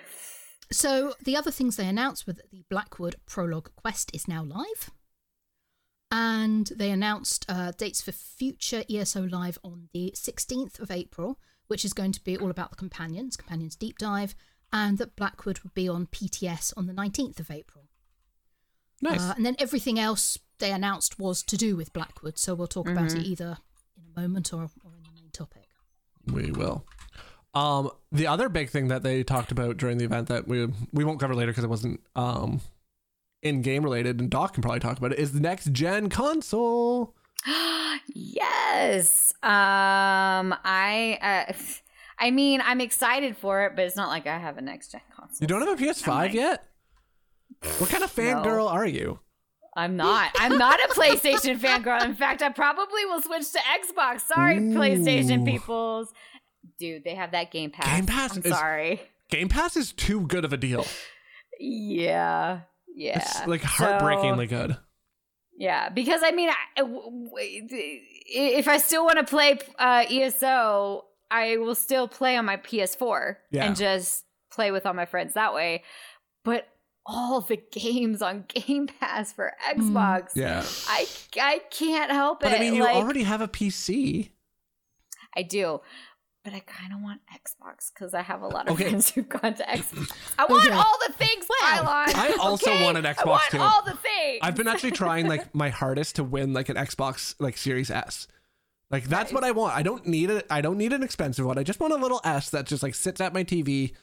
So 0.71 1.13
the 1.23 1.35
other 1.37 1.49
things 1.49 1.77
they 1.77 1.87
announced 1.87 2.27
were 2.27 2.33
that 2.33 2.51
the 2.51 2.63
Blackwood 2.69 3.15
Prologue 3.25 3.71
quest 3.75 4.11
is 4.13 4.27
now 4.27 4.43
live. 4.43 4.91
and 6.11 6.71
they 6.75 6.89
announced 6.89 7.45
uh, 7.47 7.71
dates 7.77 8.01
for 8.01 8.11
future 8.11 8.83
ESO 8.89 9.21
Live 9.27 9.57
on 9.63 9.89
the 9.93 10.11
16th 10.15 10.79
of 10.79 10.89
April, 10.91 11.39
which 11.67 11.85
is 11.85 11.93
going 11.93 12.11
to 12.11 12.23
be 12.23 12.35
all 12.37 12.49
about 12.49 12.71
the 12.71 12.75
Companions, 12.75 13.37
Companions 13.37 13.75
Deep 13.75 13.97
Dive, 13.99 14.33
and 14.71 14.97
that 14.97 15.15
Blackwood 15.15 15.59
would 15.59 15.73
be 15.73 15.87
on 15.87 16.07
PTS 16.07 16.73
on 16.77 16.87
the 16.87 16.93
19th 16.93 17.39
of 17.39 17.51
April. 17.51 17.85
Nice. 19.01 19.21
Uh, 19.21 19.33
and 19.35 19.45
then 19.45 19.55
everything 19.59 19.99
else 19.99 20.37
they 20.59 20.71
announced 20.71 21.19
was 21.19 21.41
to 21.43 21.57
do 21.57 21.75
with 21.75 21.93
Blackwood, 21.93 22.37
so 22.37 22.53
we'll 22.53 22.67
talk 22.67 22.89
about 22.89 23.13
it 23.13 23.23
either 23.23 23.57
in 23.97 24.03
a 24.15 24.19
moment 24.19 24.53
or, 24.53 24.63
or 24.63 24.95
in 24.95 25.03
the 25.03 25.21
main 25.21 25.29
topic. 25.31 25.67
We 26.25 26.51
will. 26.51 26.85
Um, 27.53 27.89
the 28.11 28.27
other 28.27 28.49
big 28.49 28.69
thing 28.69 28.89
that 28.89 29.01
they 29.03 29.23
talked 29.23 29.51
about 29.51 29.77
during 29.77 29.97
the 29.97 30.05
event 30.05 30.27
that 30.27 30.47
we 30.47 30.67
we 30.93 31.03
won't 31.03 31.19
cover 31.19 31.33
later 31.33 31.51
because 31.51 31.63
it 31.63 31.69
wasn't 31.69 32.01
um 32.15 32.61
in 33.41 33.61
game 33.61 33.83
related, 33.83 34.19
and 34.19 34.29
Doc 34.29 34.53
can 34.53 34.61
probably 34.61 34.81
talk 34.81 34.97
about 34.97 35.13
it, 35.13 35.19
is 35.19 35.31
the 35.31 35.39
next 35.39 35.71
gen 35.71 36.09
console. 36.09 37.15
yes. 38.07 39.33
Um, 39.41 40.53
I, 40.63 41.45
uh, 41.49 41.53
I 42.19 42.31
mean, 42.31 42.61
I'm 42.63 42.81
excited 42.81 43.37
for 43.37 43.65
it, 43.65 43.75
but 43.75 43.85
it's 43.85 43.95
not 43.95 44.09
like 44.09 44.27
I 44.27 44.37
have 44.37 44.57
a 44.57 44.61
next 44.61 44.91
gen 44.91 45.01
console. 45.15 45.37
You 45.41 45.47
don't 45.47 45.61
have 45.65 45.79
a 45.79 45.83
PS5 45.83 46.33
yet? 46.33 46.65
What 47.77 47.89
kind 47.89 48.03
of 48.03 48.11
fangirl 48.15 48.69
are 48.69 48.85
you? 48.85 49.19
I'm 49.75 49.95
not. 49.95 50.31
I'm 50.37 50.57
not 50.57 50.79
a 50.79 50.87
PlayStation 50.93 51.57
fangirl. 51.61 52.03
In 52.03 52.15
fact, 52.15 52.41
I 52.41 52.49
probably 52.49 53.05
will 53.05 53.21
switch 53.21 53.51
to 53.53 53.59
Xbox. 53.59 54.21
Sorry, 54.21 54.57
PlayStation 54.57 55.45
peoples. 55.45 56.11
Dude, 56.77 57.03
they 57.03 57.15
have 57.15 57.31
that 57.31 57.51
Game 57.51 57.71
Pass. 57.71 57.85
Game 57.95 58.05
Pass 58.05 58.35
I'm 58.37 58.43
is- 58.43 58.51
sorry. 58.51 59.01
Game 59.29 59.47
Pass 59.47 59.77
is 59.77 59.93
too 59.93 60.21
good 60.21 60.43
of 60.43 60.51
a 60.53 60.57
deal. 60.57 60.85
Yeah. 61.59 62.61
Yeah. 62.95 63.17
It's 63.19 63.47
like 63.47 63.61
So- 63.61 63.67
heartbreakingly 63.67 64.47
good. 64.47 64.77
Yeah, 65.57 65.89
because 65.89 66.21
I 66.23 66.31
mean, 66.31 66.49
I, 66.49 66.83
if 68.31 68.67
I 68.69 68.77
still 68.77 69.03
want 69.03 69.17
to 69.17 69.25
play 69.25 69.59
uh, 69.77 70.05
ESO, 70.09 71.03
I 71.31 71.57
will 71.57 71.75
still 71.75 72.07
play 72.07 72.35
on 72.37 72.45
my 72.45 72.57
PS4 72.57 73.35
Yeah. 73.51 73.65
and 73.65 73.75
just 73.75 74.25
play 74.51 74.71
with 74.71 74.85
all 74.85 74.93
my 74.93 75.05
friends 75.05 75.33
that 75.35 75.53
way. 75.53 75.83
But 76.43 76.67
all 77.05 77.41
the 77.41 77.57
games 77.71 78.21
on 78.21 78.45
Game 78.47 78.87
Pass 78.87 79.31
for 79.33 79.53
mm. 79.67 79.77
Xbox, 79.91 80.31
Yeah. 80.35 80.63
I 80.87 81.07
I 81.39 81.59
can't 81.71 82.11
help 82.11 82.41
it. 82.41 82.45
But 82.45 82.53
it. 82.53 82.57
I 82.57 82.59
mean, 82.59 82.75
you 82.75 82.83
like, 82.83 82.95
already 82.95 83.23
have 83.23 83.41
a 83.41 83.47
PC. 83.47 84.29
I 85.35 85.43
do. 85.43 85.81
But 86.43 86.53
I 86.53 86.61
kind 86.61 86.93
of 86.93 87.01
want 87.01 87.19
Xbox 87.31 87.91
because 87.93 88.13
I 88.13 88.21
have 88.21 88.41
a 88.41 88.47
lot 88.47 88.67
of 88.67 88.73
Okay. 88.73 88.85
friends 88.89 89.09
who've 89.11 89.27
gone 89.27 89.53
to 89.55 89.63
Xbox. 89.63 90.11
I 90.39 90.45
want 90.45 90.65
Okay. 90.65 90.73
all 90.73 90.97
the 91.05 91.13
things, 91.13 91.45
Pylawn. 91.45 92.15
I 92.15 92.37
also 92.39 92.71
okay? 92.71 92.83
want 92.85 92.97
an 92.97 93.05
I 93.05 93.13
Xbox 93.13 93.25
want 93.25 93.51
too. 93.51 93.59
all 93.59 93.83
the 93.83 93.97
things. 93.97 94.39
I've 94.41 94.55
been 94.55 94.67
actually 94.67 94.91
trying 94.91 95.27
like 95.27 95.53
my 95.63 95.69
hardest 95.69 96.15
to 96.15 96.23
win 96.23 96.53
like 96.53 96.69
an 96.69 96.77
Xbox 96.77 97.35
like 97.39 97.57
Series 97.57 97.91
S. 97.91 98.27
Like 98.91 99.05
that's 99.05 99.31
what 99.31 99.43
I 99.43 99.51
want. 99.51 99.75
I 99.75 99.83
don't 99.83 100.05
need 100.07 100.29
it. 100.29 100.47
I 100.49 100.61
don't 100.61 100.77
need 100.77 100.93
an 100.93 101.03
expensive 101.03 101.45
one. 101.45 101.57
I 101.59 101.63
just 101.63 101.79
want 101.79 101.93
a 101.93 101.97
little 101.97 102.21
S 102.23 102.49
that 102.49 102.65
just 102.65 102.81
like 102.81 102.95
sits 102.95 103.21
at 103.21 103.33
my 103.33 103.43
TV. 103.43 103.93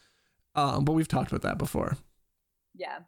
Um, 0.54 0.84
but 0.84 0.92
we've 0.92 1.08
talked 1.08 1.30
about 1.30 1.42
that 1.42 1.58
before. 1.58 1.96
yeah. 2.74 3.00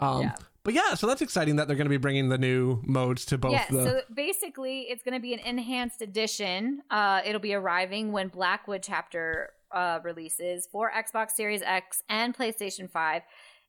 Um, 0.00 0.22
Yeah. 0.22 0.34
but 0.64 0.74
yeah, 0.74 0.94
so 0.94 1.06
that's 1.06 1.22
exciting 1.22 1.56
that 1.56 1.68
they're 1.68 1.76
going 1.76 1.86
to 1.86 1.90
be 1.90 1.96
bringing 1.96 2.28
the 2.28 2.38
new 2.38 2.80
modes 2.84 3.24
to 3.26 3.38
both 3.38 3.52
yeah, 3.52 3.66
the. 3.70 3.84
so 3.84 4.00
basically 4.12 4.80
it's 4.82 5.02
going 5.04 5.14
to 5.14 5.20
be 5.20 5.32
an 5.32 5.38
enhanced 5.40 6.02
edition. 6.02 6.82
Uh, 6.90 7.20
it'll 7.24 7.40
be 7.40 7.54
arriving 7.54 8.10
when 8.10 8.26
Blackwood 8.28 8.82
chapter 8.82 9.50
uh, 9.70 10.00
releases 10.02 10.66
for 10.72 10.90
Xbox 10.90 11.30
Series 11.32 11.62
X 11.62 12.02
and 12.08 12.36
PlayStation 12.36 12.90
5. 12.90 13.22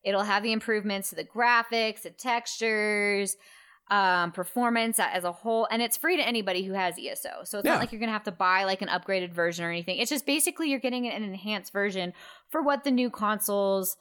It'll 0.04 0.24
have 0.24 0.42
the 0.44 0.52
improvements 0.52 1.10
to 1.12 1.16
the 1.16 1.24
graphics, 1.24 2.02
the 2.02 2.10
textures, 2.10 3.38
um, 3.90 4.32
performance 4.32 5.00
as 5.00 5.24
a 5.24 5.32
whole, 5.32 5.68
and 5.70 5.82
it's 5.82 5.98
free 5.98 6.18
to 6.18 6.26
anybody 6.26 6.64
who 6.64 6.74
has 6.74 6.96
ESO. 6.98 7.44
So 7.44 7.60
it's 7.60 7.66
Yeah. 7.66 7.74
not 7.74 7.80
like 7.80 7.92
you're 7.92 8.00
going 8.00 8.10
to 8.10 8.14
have 8.14 8.24
to 8.24 8.32
buy 8.32 8.64
like 8.64 8.82
an 8.82 8.88
upgraded 8.88 9.32
version 9.34 9.66
or 9.66 9.70
anything. 9.72 9.98
It's 9.98 10.10
just 10.10 10.26
basically 10.26 10.70
you're 10.70 10.80
getting 10.80 11.08
an 11.08 11.24
enhanced 11.24 11.74
version 11.74 12.14
for 12.50 12.62
what 12.62 12.84
the 12.84 12.92
new 12.92 13.10
consoles 13.10 13.98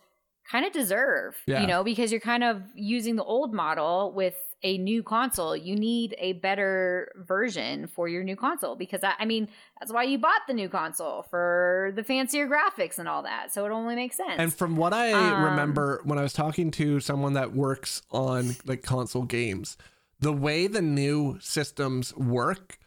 kind 0.50 0.64
of 0.64 0.72
deserve, 0.72 1.36
Yeah. 1.46 1.60
you 1.60 1.66
know, 1.66 1.84
because 1.84 2.10
you're 2.10 2.20
kind 2.20 2.44
of 2.44 2.62
using 2.74 3.16
the 3.16 3.24
old 3.24 3.52
model 3.52 4.12
with 4.14 4.34
a 4.64 4.78
new 4.78 5.02
console. 5.02 5.56
You 5.56 5.74
need 5.76 6.14
a 6.18 6.34
better 6.34 7.10
version 7.16 7.86
for 7.86 8.08
your 8.08 8.22
new 8.22 8.36
console 8.36 8.76
because 8.76 9.02
I, 9.02 9.14
I 9.18 9.24
mean, 9.24 9.48
that's 9.80 9.92
why 9.92 10.04
you 10.04 10.18
bought 10.18 10.42
the 10.46 10.54
new 10.54 10.68
console 10.68 11.22
for 11.22 11.92
the 11.96 12.04
fancier 12.04 12.48
graphics 12.48 12.98
and 12.98 13.08
all 13.08 13.22
that. 13.24 13.52
So 13.52 13.66
it 13.66 13.70
only 13.70 13.96
makes 13.96 14.16
sense. 14.16 14.34
and 14.38 14.52
from 14.54 14.76
what 14.76 14.92
I 14.92 15.12
Um, 15.12 15.42
remember 15.44 16.00
when 16.04 16.18
I 16.18 16.22
was 16.22 16.32
talking 16.32 16.70
to 16.72 17.00
someone 17.00 17.32
that 17.32 17.52
works 17.52 18.02
on 18.10 18.56
like 18.64 18.82
console 18.82 19.22
games, 19.24 19.76
the 20.20 20.32
way 20.32 20.66
the 20.68 20.82
new 20.82 21.38
systems 21.40 22.14
work 22.16 22.78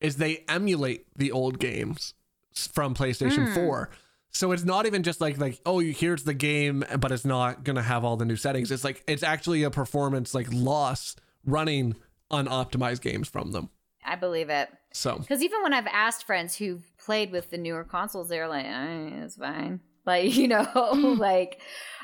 is 0.00 0.16
they 0.16 0.44
emulate 0.48 1.06
the 1.16 1.30
old 1.32 1.58
games 1.58 2.14
from 2.54 2.94
PlayStation 2.94 3.46
Hmm. 3.48 3.54
4. 3.54 3.90
So 4.30 4.52
it's 4.52 4.64
not 4.64 4.86
even 4.86 5.02
just 5.02 5.20
like 5.20 5.38
like 5.38 5.60
oh 5.66 5.78
here's 5.78 6.24
the 6.24 6.34
game 6.34 6.84
but 6.98 7.10
it's 7.12 7.24
not 7.24 7.64
going 7.64 7.76
to 7.76 7.82
have 7.82 8.04
all 8.04 8.16
the 8.16 8.24
new 8.24 8.36
settings. 8.36 8.70
It's 8.70 8.84
like 8.84 9.02
it's 9.06 9.22
actually 9.22 9.62
a 9.62 9.70
performance 9.70 10.34
like 10.34 10.46
loss 10.50 11.16
running 11.44 11.96
unoptimized 12.30 13.00
games 13.00 13.28
from 13.28 13.52
them. 13.52 13.70
I 14.04 14.16
believe 14.16 14.48
it. 14.48 14.68
So 14.92 15.18
Because 15.18 15.42
even 15.42 15.62
when 15.62 15.74
I've 15.74 15.86
asked 15.86 16.24
friends 16.24 16.56
who've 16.56 16.84
played 16.98 17.30
with 17.30 17.50
the 17.50 17.58
newer 17.58 17.84
consoles, 17.84 18.28
they're 18.28 18.48
like, 18.48 18.66
eh, 18.66 19.24
"It's 19.24 19.36
fine." 19.36 19.80
Like 20.06 20.34
you 20.36 20.48
know, 20.48 20.66
like, 21.18 21.60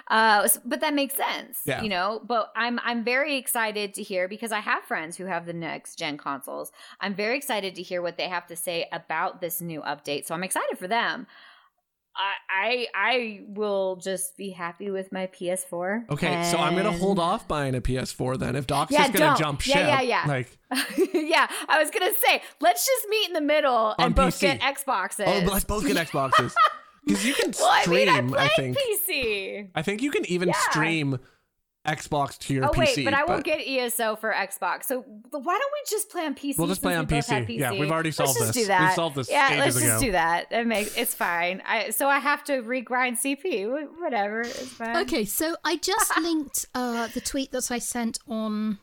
uh, 0.08 0.46
but 0.64 0.80
that 0.80 0.94
makes 0.94 1.14
sense. 1.14 1.60
Yeah. 1.64 1.82
You 1.82 1.88
know, 1.88 2.20
but 2.26 2.52
I'm 2.54 2.78
I'm 2.84 3.04
very 3.04 3.36
excited 3.36 3.94
to 3.94 4.02
hear 4.02 4.28
because 4.28 4.52
I 4.52 4.60
have 4.60 4.84
friends 4.84 5.16
who 5.16 5.24
have 5.24 5.46
the 5.46 5.52
next 5.52 5.98
gen 5.98 6.18
consoles. 6.18 6.72
I'm 7.00 7.14
very 7.14 7.36
excited 7.36 7.74
to 7.76 7.82
hear 7.82 8.02
what 8.02 8.16
they 8.16 8.28
have 8.28 8.46
to 8.48 8.56
say 8.56 8.86
about 8.92 9.40
this 9.40 9.60
new 9.60 9.80
update. 9.80 10.26
So 10.26 10.34
I'm 10.34 10.44
excited 10.44 10.78
for 10.78 10.88
them. 10.88 11.26
I 12.16 12.32
I, 12.50 12.86
I 12.94 13.40
will 13.48 13.96
just 13.96 14.36
be 14.36 14.50
happy 14.50 14.90
with 14.90 15.10
my 15.12 15.26
PS4. 15.28 16.10
okay, 16.10 16.48
so 16.50 16.58
I'm 16.58 16.74
going 16.74 16.84
to 16.84 16.92
hold 16.92 17.18
off 17.18 17.48
buying 17.48 17.74
a 17.74 17.80
PS4 17.80 18.38
then 18.38 18.56
if 18.56 18.66
Doc's 18.66 18.92
Yeah, 18.92 19.00
just 19.08 19.12
going 19.14 19.26
don't. 19.26 19.36
to 19.36 19.42
jump 19.42 19.66
Yeah, 19.66 19.74
ship. 19.74 19.86
yeah, 19.86 20.00
yeah. 20.00 20.22
yeah. 20.26 20.28
Like 20.32 20.58
yeah, 21.14 21.46
I 21.68 21.78
was 21.82 21.90
gonna 21.90 22.12
say, 22.14 22.42
let's 22.60 22.86
just 22.86 23.06
meet 23.08 23.28
in 23.28 23.32
the 23.34 23.40
middle 23.40 23.94
and 23.98 24.14
both 24.14 24.34
PC. 24.36 24.40
get 24.40 24.60
Xboxes. 24.60 25.24
oh, 25.26 25.40
but 25.44 25.52
let's 25.52 25.64
both 25.64 25.86
get 25.86 25.96
Xboxes. 25.96 26.52
Cuz 27.08 27.24
you 27.24 27.34
can 27.34 27.52
Well, 27.58 27.68
I 27.70 27.82
stream, 27.82 28.26
mean, 28.26 28.34
I 28.36 28.44
I, 28.44 28.48
think. 28.56 28.76
PC. 28.78 29.68
I 29.74 29.82
think 29.82 30.02
you 30.02 30.10
can 30.10 30.24
even 30.26 30.48
Yeah. 30.48 30.54
stream 30.70 31.18
Xbox 31.86 32.38
to 32.38 32.54
your 32.54 32.64
Oh 32.64 32.68
PC. 32.70 32.78
wait, 32.96 33.04
but 33.04 33.12
I 33.14 33.24
won't 33.24 33.44
get 33.44 33.58
ESO 33.58 34.16
for 34.16 34.32
Xbox. 34.32 34.84
So 34.84 35.00
why 35.02 35.58
don't 35.58 35.72
we 35.72 35.80
just 35.90 36.08
play 36.10 36.24
on 36.24 36.34
PC? 36.34 36.56
We'll 36.56 36.66
just 36.68 36.80
play 36.80 36.94
on 36.96 37.04
we 37.06 37.16
both 37.16 37.26
PC. 37.28 37.58
Yeah, 37.58 37.72
we've 37.72 37.90
already 37.90 38.10
solved 38.10 38.28
Let's 38.30 38.38
solved 38.38 38.54
just 38.54 38.68
this. 38.68 38.78
Do 38.78 38.84
We've 38.84 38.92
solved 38.94 39.16
this 39.16 39.30
Yeah, 39.30 39.48
ages 39.52 39.58
let's 39.58 39.74
just 39.74 39.86
ago. 39.86 40.00
do 40.06 40.12
that. 40.12 40.46
It 40.50 40.66
makes 40.66 40.96
it's 40.96 41.14
fine. 41.14 41.62
I 41.66 41.90
so 41.90 42.08
I 42.08 42.20
have 42.20 42.42
to 42.44 42.62
regrind 42.62 43.18
CP. 43.20 44.00
Whatever, 44.00 44.40
it's 44.40 44.68
fine. 44.68 44.96
Okay, 45.02 45.24
so 45.26 45.56
I 45.64 45.76
just 45.76 46.18
linked 46.22 46.66
uh, 46.74 47.08
the 47.08 47.20
tweet 47.20 47.50
that 47.52 47.70
I 47.70 47.78
sent 47.78 48.18
on 48.26 48.78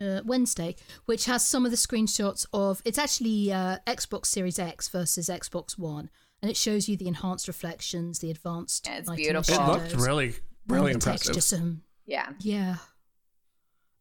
uh, 0.00 0.20
Wednesday, 0.24 0.76
which 1.06 1.24
has 1.24 1.44
some 1.46 1.64
of 1.64 1.72
the 1.72 1.76
screenshots 1.76 2.46
of 2.52 2.80
it's 2.84 2.96
actually 2.98 3.52
uh, 3.52 3.78
Xbox 3.88 4.26
Series 4.26 4.58
X 4.60 4.88
versus 4.88 5.28
Xbox 5.28 5.76
One, 5.78 6.08
and 6.40 6.48
it 6.50 6.56
shows 6.56 6.88
you 6.88 6.96
the 6.96 7.08
enhanced 7.08 7.48
reflections, 7.48 8.20
the 8.20 8.30
advanced 8.30 8.86
Yeah, 8.86 8.98
it's 8.98 9.08
lighting 9.08 9.24
beautiful. 9.24 9.52
it 9.54 9.56
shadows, 9.58 9.92
looked 9.94 10.06
really 10.06 10.34
all 10.70 10.76
really 10.76 10.92
impressive. 10.92 11.24
texture, 11.32 11.40
some 11.40 11.82
Yeah. 12.10 12.30
yeah. 12.40 12.76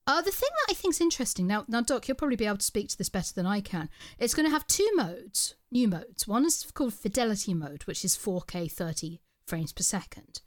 Uh, 0.08 0.22
the 0.22 0.32
thing 0.32 0.50
that 0.52 0.72
I 0.72 0.74
think 0.74 0.96
is 0.96 1.02
interesting 1.02 1.46
now, 1.46 1.66
now 1.68 1.82
Doc, 1.82 2.08
you'll 2.08 2.18
probably 2.18 2.36
be 2.36 2.48
able 2.48 2.58
to 2.58 2.66
speak 2.66 2.90
to 2.90 2.98
this 2.98 3.10
better 3.10 3.32
than 3.32 3.46
I 3.46 3.62
can. 3.62 3.90
It's 4.18 4.34
going 4.34 4.48
to 4.48 4.52
have 4.52 4.66
two 4.66 4.90
modes, 4.96 5.54
new 5.72 5.88
modes. 5.88 6.28
One 6.28 6.44
is 6.46 6.66
called 6.74 6.96
Fidelity 6.96 7.54
mode, 7.54 7.84
which 7.84 8.04
is 8.04 8.18
4K 8.18 8.72
30 8.72 9.20
frames 9.46 9.72
per 9.72 9.84
second. 9.84 10.42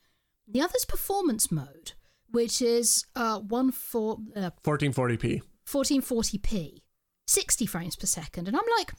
The 0.48 0.60
other 0.60 0.74
is 0.74 0.84
Performance 0.84 1.52
mode, 1.52 1.92
which 2.28 2.60
is 2.60 3.06
uh, 3.14 3.38
one 3.38 3.70
for 3.70 4.18
uh, 4.34 4.50
1440p. 4.64 5.42
1440p, 5.68 6.82
60 7.28 7.66
frames 7.66 7.94
per 7.94 8.06
second, 8.06 8.48
and 8.48 8.56
I'm 8.56 8.64
like, 8.78 8.92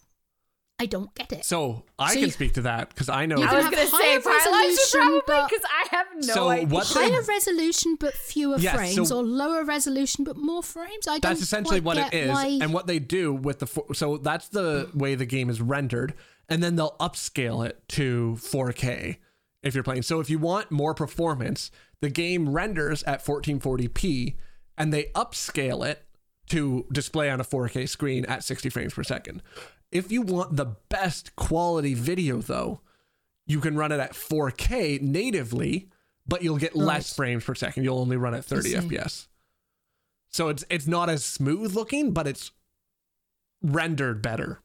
I 0.80 0.86
don't 0.88 1.14
get 1.16 1.32
it. 1.32 1.46
So 1.46 1.84
I 2.00 2.10
So 2.10 2.14
can 2.16 2.24
you- 2.24 2.32
speak 2.32 2.54
to 2.56 2.62
that 2.64 2.90
because 2.90 3.08
I 3.08 3.26
know. 3.26 3.38
You 3.38 3.44
I 3.46 3.54
was 3.56 3.64
have 3.66 3.74
gonna 3.74 3.88
say 3.88 3.98
higher 3.98 4.20
resolution, 4.20 5.00
probably 5.02 5.22
but- 5.28 5.50
because 5.50 5.66
I 5.66 5.96
have 5.96 6.08
no 6.16 6.34
So 6.34 6.50
idea. 6.50 6.68
what 6.68 6.88
they- 6.88 7.10
Higher 7.12 7.22
resolution 7.22 7.96
but 8.00 8.14
fewer 8.16 8.58
Yeah, 8.58 8.76
frames, 8.76 9.10
so- 9.10 9.18
or 9.20 9.24
lower 9.24 9.64
resolution 9.64 10.24
but 10.24 10.36
more 10.36 10.64
frames. 10.64 11.08
I 11.08 11.20
that's 11.20 11.22
don't 11.40 11.42
essentially 11.44 11.80
quite 11.82 11.86
what 11.86 11.98
it 12.08 12.12
get 12.12 12.24
is 12.26 12.30
why- 12.32 12.60
and 12.62 12.74
what 12.74 12.88
they 12.88 13.00
do 13.00 13.34
with 13.34 13.60
the 13.60 13.68
so 13.94 14.18
that's 14.18 14.48
the 14.50 14.90
way 14.96 15.14
the 15.16 15.28
game 15.28 15.50
is 15.50 15.62
rendered 15.62 16.16
and 16.50 16.62
then 16.64 16.76
they'll 16.76 16.98
upscale 17.00 17.66
it 17.66 17.88
to 17.90 18.36
4k 18.42 19.20
if 19.62 19.74
you're 19.76 19.84
playing 19.84 20.02
so 20.02 20.20
if 20.20 20.30
you 20.30 20.40
want 20.40 20.72
more 20.72 20.94
performance 20.96 21.70
the 22.02 22.10
game 22.10 22.50
renders 22.50 23.04
at 23.04 23.24
1440p 23.24 24.36
and 24.78 24.92
they 24.92 25.06
upscale 25.16 25.86
it 25.88 26.04
to 26.48 26.86
display 26.92 27.30
on 27.30 27.40
a 27.40 27.44
4k 27.44 27.88
screen 27.88 28.26
at 28.26 28.44
60 28.44 28.70
frames 28.70 28.94
per 28.94 29.04
second 29.04 29.42
if 29.94 30.12
you 30.12 30.22
want 30.22 30.56
the 30.56 30.66
best 30.90 31.36
quality 31.36 31.94
video 31.94 32.40
though 32.40 32.82
you 33.46 33.60
can 33.60 33.76
run 33.76 33.92
it 33.92 34.00
at 34.00 34.14
4k 34.14 35.02
natively 35.02 35.90
but 36.28 36.42
you'll 36.44 36.58
get 36.58 36.76
less 36.76 37.16
frames 37.16 37.44
per 37.44 37.56
second 37.56 37.84
you'll 37.84 38.00
only 38.00 38.18
run 38.18 38.34
at 38.34 38.46
30 38.46 38.74
fps 38.74 39.28
So 40.30 40.50
it's 40.50 40.66
it's 40.70 40.88
not 40.88 41.10
as 41.10 41.24
smooth 41.24 41.76
looking, 41.76 42.12
but 42.12 42.26
it's 42.28 42.52
rendered 43.62 44.22
better. 44.22 44.60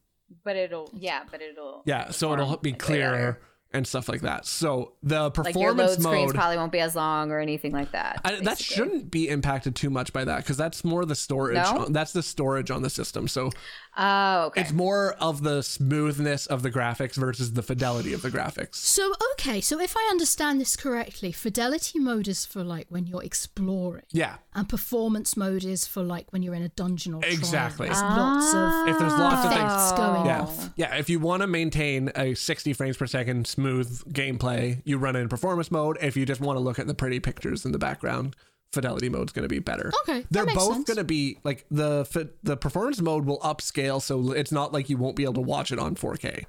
But 0.45 0.57
it'll, 0.57 0.91
yeah, 0.95 1.25
but 1.31 1.43
it'll. 1.43 1.83
Yeah, 1.85 2.11
so 2.11 2.33
it'll 2.33 2.57
be 2.57 2.71
way 2.71 2.73
better. 2.73 2.85
clearer 2.85 3.41
and 3.71 3.87
stuff 3.87 4.09
like 4.09 4.23
that. 4.23 4.47
So 4.47 4.93
the 5.03 5.25
Like 5.25 5.37
your 5.37 5.45
performance 5.45 5.99
load 5.99 6.03
screens 6.03 6.27
mode 6.29 6.35
probably 6.35 6.57
won't 6.57 6.73
be 6.73 6.81
as 6.81 6.97
long 6.97 7.31
or 7.31 7.39
anything 7.39 7.73
like 7.73 7.93
that. 7.93 8.21
I, 8.25 8.37
that 8.37 8.59
shouldn't 8.59 9.11
be 9.11 9.29
impacted 9.29 9.77
too 9.77 9.91
much 9.91 10.11
by 10.13 10.25
that 10.25 10.39
because 10.39 10.57
that's 10.57 10.85
more 10.85 11.05
the 11.05 11.15
storage. 11.15 11.57
No? 11.57 11.87
That's 11.91 12.13
the 12.13 12.23
storage 12.23 12.71
on 12.71 12.81
the 12.81 12.89
system. 12.91 13.29
So 13.29 13.51
Oh, 13.99 14.47
okay. 14.47 14.61
it's 14.61 14.73
more 14.73 15.15
of 15.21 15.43
the 15.43 15.63
smoothness 15.63 16.47
of 16.47 16.63
the 16.63 16.71
graphics 16.71 17.17
versus 17.17 17.53
the 17.55 17.63
fidelity 17.63 18.13
of 18.13 18.23
the 18.23 18.31
graphics. 18.31 18.77
So 18.77 19.13
okay, 19.33 19.61
so 19.61 19.81
if 19.81 19.97
I 19.97 20.09
understand 20.11 20.61
this 20.61 20.77
correctly, 20.77 21.33
fidelity 21.33 21.99
mode 21.99 22.29
is 22.29 22.47
for 22.47 22.63
like 22.63 22.87
when 22.91 23.07
you're 23.07 23.25
exploring, 23.25 24.05
Yeah. 24.11 24.37
and 24.55 24.69
performance 24.69 25.37
mode 25.37 25.65
is 25.65 25.87
for 25.87 26.03
like 26.03 26.33
when 26.33 26.43
you're 26.43 26.55
in 26.55 26.63
a 26.63 26.69
dungeon 26.69 27.15
or 27.15 27.23
trial. 27.23 27.33
Exactly. 27.35 27.87
There's 27.89 28.01
lots 28.01 28.53
of 28.55 28.61
ah. 28.61 28.87
If 28.89 28.99
there's 28.99 29.13
lots 29.13 29.45
of 29.47 29.53
things. 29.53 29.93
going 29.99 30.27
Yeah. 30.27 30.41
off. 30.43 30.71
Yeah. 30.77 30.95
If 30.97 31.11
you 31.11 31.19
want 31.19 31.43
to 31.43 31.47
maintain 31.49 32.11
a 32.15 32.35
60 32.35 32.73
frames 32.75 32.97
per 32.97 33.07
second 33.07 33.47
smooth 33.47 34.13
gameplay, 34.13 34.81
you 34.85 34.99
run 34.99 35.17
it 35.17 35.21
in 35.21 35.29
performance 35.29 35.71
mode. 35.71 35.99
If 36.01 36.17
you 36.17 36.25
just 36.25 36.41
want 36.41 36.57
to 36.57 36.61
look 36.61 36.79
at 36.79 36.87
the 36.87 36.95
pretty 36.95 37.19
pictures 37.21 37.65
in 37.65 37.73
the 37.73 37.79
background, 37.79 38.37
fidelity 38.73 39.09
mode 39.09 39.29
is 39.29 39.33
going 39.33 39.45
to 39.45 39.49
be 39.49 39.59
better. 39.59 39.93
Okay, 40.03 40.25
They're 40.31 40.47
both 40.47 40.87
going 40.87 40.99
to 40.99 41.05
be 41.05 41.39
like 41.45 41.67
the 41.71 42.31
the 42.43 42.57
performance 42.57 43.01
mode 43.01 43.25
will 43.25 43.39
upscale 43.41 44.01
so 44.01 44.33
it's 44.33 44.53
not 44.53 44.73
like 44.73 44.91
you 44.91 44.97
won't 44.97 45.17
be 45.17 45.25
able 45.25 45.35
to 45.35 45.41
watch 45.41 45.73
it 45.73 45.79
on 45.79 45.95
4K. 45.95 46.45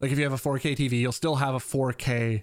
Like 0.00 0.12
if 0.12 0.18
you 0.18 0.24
have 0.24 0.32
a 0.32 0.36
4K 0.36 0.76
TV, 0.76 1.00
you'll 1.00 1.12
still 1.12 1.36
have 1.36 1.54
a 1.54 1.58
4K 1.58 2.42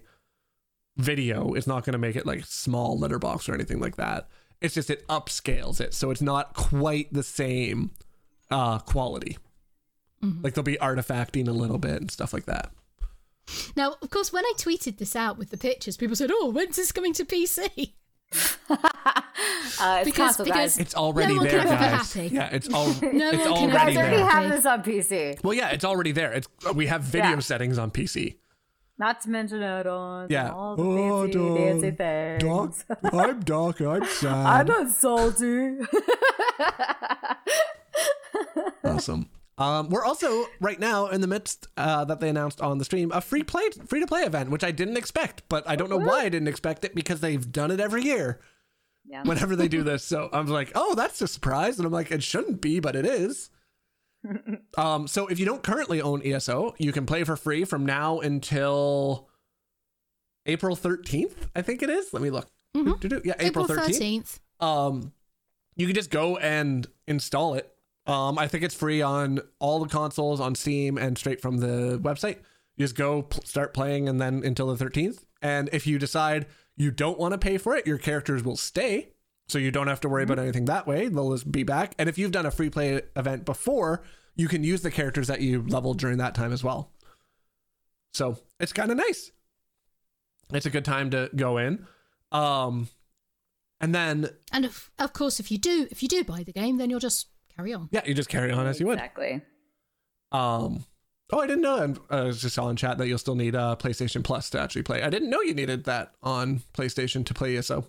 video. 0.97 1.53
It's 1.53 1.67
not 1.67 1.83
going 1.85 1.93
to 1.93 1.99
make 1.99 2.15
it 2.15 2.25
like 2.25 2.45
small 2.45 2.97
letterbox 2.97 3.47
or 3.47 3.53
anything 3.53 3.79
like 3.79 3.95
that. 3.95 4.27
It's 4.59 4.73
just 4.75 4.89
it 4.89 5.07
upscales 5.07 5.81
it 5.81 5.93
so 5.93 6.11
it's 6.11 6.21
not 6.21 6.53
quite 6.53 7.11
the 7.13 7.23
same 7.23 7.91
uh 8.49 8.79
quality. 8.79 9.37
Mm-hmm. 10.23 10.43
Like 10.43 10.53
they'll 10.53 10.63
be 10.63 10.77
artifacting 10.77 11.47
a 11.47 11.51
little 11.51 11.79
bit 11.79 12.01
and 12.01 12.11
stuff 12.11 12.33
like 12.33 12.45
that. 12.45 12.71
Now, 13.75 13.95
of 14.01 14.09
course, 14.09 14.31
when 14.31 14.45
I 14.45 14.53
tweeted 14.57 14.97
this 14.97 15.15
out 15.15 15.37
with 15.37 15.49
the 15.49 15.57
pictures, 15.57 15.97
people 15.97 16.15
said, 16.15 16.29
"Oh, 16.31 16.51
when's 16.51 16.75
this 16.75 16.91
coming 16.91 17.13
to 17.13 17.25
PC?" 17.25 17.93
uh, 19.81 19.97
it's 20.01 20.05
because- 20.05 20.27
console, 20.37 20.45
because- 20.45 20.77
guys. 20.77 20.79
It's 20.79 20.95
already 20.95 21.33
No 21.33 21.39
one 21.41 21.47
there, 21.49 21.59
can 21.59 21.67
ever 21.67 21.77
be 21.77 21.83
guys. 21.83 22.13
happy. 22.13 22.27
Yeah, 22.27 22.49
it's 22.51 22.69
all 22.73 22.87
No 22.87 22.91
it's 22.93 23.01
one 23.03 23.11
can 23.11 23.21
already 23.47 23.71
guys 23.71 23.97
already 23.97 24.15
there. 24.17 24.29
have 24.29 24.49
this 24.49 24.65
on 24.65 24.83
PC. 24.83 25.39
Well, 25.43 25.53
yeah, 25.53 25.69
it's 25.69 25.85
already 25.85 26.11
there. 26.11 26.31
It's 26.33 26.47
we 26.73 26.87
have 26.87 27.01
video 27.01 27.31
Yeah. 27.31 27.39
settings 27.39 27.77
on 27.77 27.91
PC. 27.91 28.37
Not 28.97 29.21
to 29.21 29.29
mention 29.31 29.63
add-ons. 29.63 30.29
Yeah. 30.29 30.45
And 30.45 30.53
all 30.53 30.75
the 30.75 30.83
Oh, 30.83 31.23
fancy, 31.23 31.39
Doc. 31.39 31.57
fancy 31.57 31.91
things. 31.91 32.85
I'm 33.13 33.39
Doc. 33.39 33.81
I'm 33.81 34.05
sad. 34.19 34.45
I'm 34.45 34.67
not 34.67 34.89
salty. 34.91 35.77
awesome. 38.83 39.27
Um, 39.57 39.89
we're 39.89 40.05
also 40.05 40.45
right 40.59 40.79
now 40.79 41.07
in 41.07 41.21
the 41.21 41.27
midst 41.27 41.67
uh, 41.77 42.03
that 42.05 42.19
they 42.19 42.29
announced 42.29 42.61
on 42.61 42.77
the 42.79 42.85
stream 42.85 43.11
a 43.11 43.21
free 43.21 43.43
play 43.43 43.69
free 43.87 43.99
to 43.99 44.07
play 44.07 44.21
event, 44.23 44.49
which 44.49 44.63
I 44.63 44.71
didn't 44.71 44.97
expect, 44.97 45.43
but 45.49 45.67
I 45.69 45.75
don't 45.75 45.89
know 45.89 45.97
why 45.99 46.21
I 46.21 46.29
didn't 46.29 46.47
expect 46.47 46.83
it 46.85 46.95
because 46.95 47.19
they've 47.21 47.51
done 47.51 47.69
it 47.71 47.79
every 47.79 48.03
year. 48.03 48.39
Yeah. 49.11 49.23
Whenever 49.23 49.55
they 49.55 49.67
do 49.67 49.83
this, 49.91 50.03
so 50.03 50.29
I'm 50.31 50.47
like, 50.47 50.71
oh, 50.73 50.95
that's 50.95 51.21
a 51.21 51.27
surprise, 51.27 51.77
and 51.77 51.85
I'm 51.85 51.91
like, 51.91 52.11
it 52.11 52.23
shouldn't 52.23 52.61
be, 52.61 52.79
but 52.79 52.95
it 52.95 53.05
is. 53.05 53.49
um, 54.77 55.07
so 55.07 55.27
if 55.27 55.37
you 55.39 55.45
don't 55.45 55.63
currently 55.63 56.01
own 56.01 56.21
ESO, 56.25 56.73
you 56.77 56.91
can 56.91 57.05
play 57.05 57.23
for 57.23 57.35
free 57.35 57.65
from 57.65 57.85
now 57.85 58.19
until 58.19 59.27
April 60.45 60.75
13th. 60.75 61.49
I 61.55 61.61
think 61.61 61.81
it 61.83 61.89
is. 61.89 62.13
Let 62.13 62.21
me 62.23 62.29
look. 62.29 62.47
Do-do-do. 62.73 63.21
Yeah, 63.25 63.33
April, 63.39 63.67
13th. 63.67 63.75
thirteenth. 63.85 64.39
um 64.61 65.11
you 65.75 65.85
can 65.87 65.95
just 65.95 66.09
go 66.09 66.37
and 66.37 66.87
install 67.07 67.53
it 67.55 67.69
um 68.07 68.37
i 68.39 68.47
think 68.47 68.63
it's 68.63 68.75
free 68.75 69.01
on 69.01 69.39
all 69.59 69.79
the 69.79 69.89
consoles 69.89 70.39
on 70.39 70.53
steam 70.55 70.97
and 70.97 71.17
straight 71.17 71.41
from 71.41 71.57
the 71.57 71.99
website 72.03 72.37
you 72.77 72.85
just 72.85 72.95
go 72.95 73.23
pl- 73.23 73.43
start 73.43 73.73
playing 73.73 74.07
and 74.07 74.21
then 74.21 74.41
until 74.45 74.73
the 74.73 74.85
13th 74.85 75.23
and 75.41 75.69
if 75.73 75.85
you 75.87 75.97
decide 75.99 76.45
you 76.81 76.91
don't 76.91 77.19
want 77.19 77.31
to 77.33 77.37
pay 77.37 77.57
for 77.57 77.75
it 77.75 77.85
your 77.85 77.97
characters 77.97 78.43
will 78.43 78.57
stay 78.57 79.09
so 79.47 79.57
you 79.57 79.71
don't 79.71 79.87
have 79.87 79.99
to 80.01 80.09
worry 80.09 80.23
about 80.23 80.39
anything 80.39 80.65
that 80.65 80.87
way 80.87 81.07
they'll 81.07 81.31
just 81.31 81.51
be 81.51 81.63
back 81.63 81.93
and 81.99 82.09
if 82.09 82.17
you've 82.17 82.31
done 82.31 82.45
a 82.45 82.51
free 82.51 82.69
play 82.69 83.01
event 83.15 83.45
before 83.45 84.03
you 84.35 84.47
can 84.47 84.63
use 84.63 84.81
the 84.81 84.91
characters 84.91 85.27
that 85.27 85.41
you 85.41 85.61
leveled 85.67 85.99
during 85.99 86.17
that 86.17 86.33
time 86.35 86.51
as 86.51 86.63
well 86.63 86.91
so 88.13 88.37
it's 88.59 88.73
kind 88.73 88.91
of 88.91 88.97
nice 88.97 89.31
it's 90.53 90.65
a 90.65 90.69
good 90.69 90.85
time 90.85 91.09
to 91.09 91.29
go 91.35 91.57
in 91.57 91.85
um 92.31 92.87
and 93.81 93.95
then 93.95 94.29
And 94.51 94.63
of, 94.63 94.91
of 94.99 95.11
course, 95.11 95.39
if 95.39 95.51
you 95.51 95.57
do, 95.57 95.87
if 95.89 96.03
you 96.03 96.07
do 96.07 96.23
buy 96.23 96.43
the 96.43 96.53
game, 96.53 96.77
then 96.77 96.91
you'll 96.91 96.99
just 96.99 97.27
carry 97.55 97.73
on. 97.73 97.89
Yeah, 97.91 98.01
you 98.05 98.13
just 98.13 98.29
carry 98.29 98.51
on 98.51 98.67
as 98.67 98.79
you 98.79 98.85
would. 98.85 98.99
Exactly. 98.99 99.41
Um, 100.31 100.85
oh, 101.31 101.39
I 101.39 101.47
didn't 101.47 101.61
know. 101.61 101.77
I'm- 101.77 101.97
I 102.09 102.21
was 102.21 102.41
just 102.41 102.55
saw 102.55 102.69
in 102.69 102.75
chat 102.75 102.97
that 102.97 103.07
you'll 103.07 103.17
still 103.17 103.35
need 103.35 103.55
uh, 103.55 103.75
PlayStation 103.79 104.23
Plus 104.23 104.49
to 104.51 104.59
actually 104.59 104.83
play. 104.83 105.01
I 105.03 105.09
didn't 105.09 105.29
know 105.29 105.41
you 105.41 105.53
needed 105.53 105.85
that 105.85 106.13
on 106.21 106.61
PlayStation 106.73 107.25
to 107.25 107.33
play 107.33 107.57
ESO. 107.57 107.85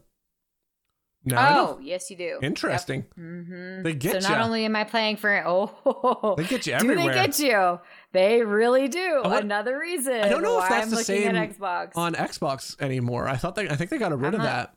Now 1.25 1.39
I. 1.41 1.59
Oh, 1.61 1.79
yes, 1.81 2.11
you 2.11 2.17
do. 2.17 2.39
Interesting. 2.43 3.03
hmm 3.15 3.83
They 3.83 3.95
get 3.95 4.15
you. 4.15 4.21
So 4.23 4.29
not 4.31 4.41
only 4.41 4.65
am 4.65 4.75
I 4.75 4.83
playing 4.85 5.17
for 5.19 5.43
oh, 5.47 6.35
They 6.37 6.45
get 6.45 6.67
you 6.67 6.73
everywhere. 6.73 6.97
do 6.97 7.09
they 7.09 7.15
get 7.15 7.39
you? 7.39 7.79
They 8.13 8.43
really 8.43 8.89
do. 8.89 9.21
Want- 9.25 9.45
Another 9.45 9.79
reason. 9.79 10.15
I 10.15 10.29
don't 10.29 10.43
know 10.43 10.61
if 10.61 10.69
that's 10.69 10.85
I'm 10.87 10.91
the 10.91 10.97
same 11.05 11.37
at 11.37 11.51
Xbox. 11.57 11.93
on 11.95 12.15
Xbox 12.15 12.81
anymore. 12.81 13.29
I 13.29 13.37
thought 13.37 13.55
they. 13.55 13.69
I 13.69 13.77
think 13.77 13.91
they 13.91 13.99
got 13.99 14.19
rid 14.19 14.35
of 14.35 14.39
not- 14.41 14.45
that 14.45 14.75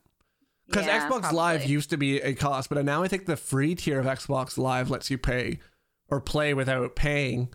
because 0.67 0.85
Yeah, 0.85 1.09
Xbox 1.09 1.31
Live 1.31 1.65
used 1.65 1.89
to 1.91 1.97
be 1.97 2.21
a 2.21 2.33
cost, 2.35 2.69
but 2.69 2.83
now 2.85 3.01
I 3.01 3.07
think 3.07 3.25
the 3.25 3.37
free 3.37 3.73
tier 3.73 3.99
of 3.99 4.05
Xbox 4.05 4.57
Live 4.57 4.89
lets 4.91 5.09
you 5.09 5.17
pay 5.17 5.59
or 6.09 6.19
play 6.21 6.53
without 6.53 6.95
paying. 6.95 7.49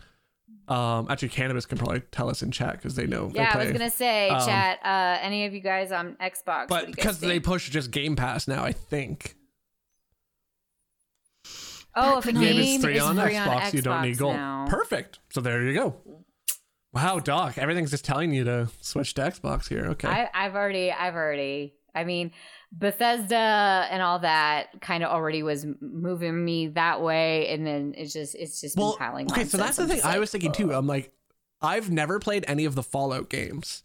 Um, 0.71 1.07
actually, 1.09 1.29
Cannabis 1.29 1.65
can 1.65 1.77
probably 1.77 2.01
tell 2.11 2.29
us 2.29 2.41
in 2.41 2.51
chat 2.51 2.73
because 2.77 2.95
they 2.95 3.05
know. 3.07 3.27
they 3.27 3.39
Yeah, 3.39 3.49
I 3.49 3.53
play. 3.53 3.63
was 3.65 3.71
gonna 3.77 3.89
say, 3.89 4.29
Um, 4.29 4.45
chat. 4.47 4.79
Uh, 4.83 5.17
any 5.21 5.45
of 5.45 5.53
you 5.53 5.59
guys 5.59 5.91
on 5.91 6.15
Xbox? 6.21 6.67
but 6.69 6.81
do 6.85 6.87
you 6.87 6.93
guys 6.93 6.95
because 6.95 7.19
they 7.19 7.39
push 7.39 7.69
just 7.69 7.91
Game 7.91 8.15
Pass 8.15 8.47
now, 8.47 8.63
I 8.63 8.71
think. 8.71 9.35
oh, 11.95 12.19
if 12.19 12.25
a 12.25 12.27
Back 12.27 12.35
when 12.35 12.43
game 12.43 12.55
game 12.55 12.75
is 12.77 12.83
free 12.83 12.99
on 12.99 13.15
free 13.17 13.33
Xbox, 13.33 13.73
you 13.73 13.81
don't 13.81 14.01
need 14.03 14.17
gold. 14.17 14.35
now. 14.35 14.65
Perfect. 14.69 15.19
So 15.29 15.41
there 15.41 15.61
you 15.63 15.73
go. 15.73 15.95
Wow, 16.93 17.19
Doc, 17.19 17.57
everything's 17.57 17.91
just 17.91 18.03
telling 18.05 18.33
you 18.33 18.43
to 18.43 18.69
switch 18.81 19.13
to 19.15 19.21
Xbox 19.21 19.67
here. 19.69 19.85
Okay. 19.91 20.07
I, 20.07 20.29
I've 20.33 20.55
already, 20.55 20.91
I've 20.91 21.15
already. 21.15 21.73
I 21.95 22.03
mean, 22.05 22.31
Bethesda 22.71 23.87
and 23.91 24.01
all 24.01 24.19
that 24.19 24.81
kind 24.81 25.03
of 25.03 25.11
already 25.11 25.43
was 25.43 25.65
moving 25.81 26.43
me 26.43 26.67
that 26.69 27.01
way, 27.01 27.49
and 27.49 27.65
then 27.67 27.93
it's 27.97 28.13
just, 28.13 28.35
it's 28.35 28.61
just 28.61 28.77
well, 28.77 28.91
been 28.91 28.97
piling. 28.99 29.31
okay, 29.31 29.45
so 29.45 29.57
that's 29.57 29.77
the 29.77 29.83
I'm 29.83 29.89
thing 29.89 30.01
I 30.03 30.11
like, 30.11 30.19
was 30.19 30.31
thinking 30.31 30.51
too. 30.51 30.73
I'm 30.73 30.87
like, 30.87 31.11
I've 31.61 31.91
never 31.91 32.19
played 32.19 32.45
any 32.47 32.65
of 32.65 32.75
the 32.75 32.83
Fallout 32.83 33.29
games, 33.29 33.83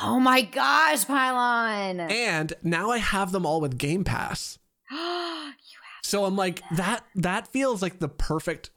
Oh 0.00 0.18
my 0.18 0.40
gosh, 0.42 1.04
Pylawn! 1.04 2.10
and 2.10 2.54
now 2.62 2.90
I 2.90 2.98
have 2.98 3.32
them 3.32 3.44
all 3.44 3.60
with 3.60 3.76
Game 3.78 4.04
Pass. 4.04 4.58
you 4.90 4.96
So 6.02 6.24
I'm 6.24 6.34
like, 6.36 6.62
that 6.76 7.04
that 7.16 7.48
feels 7.48 7.82
like 7.82 7.98
the 7.98 8.08
perfect 8.08 8.70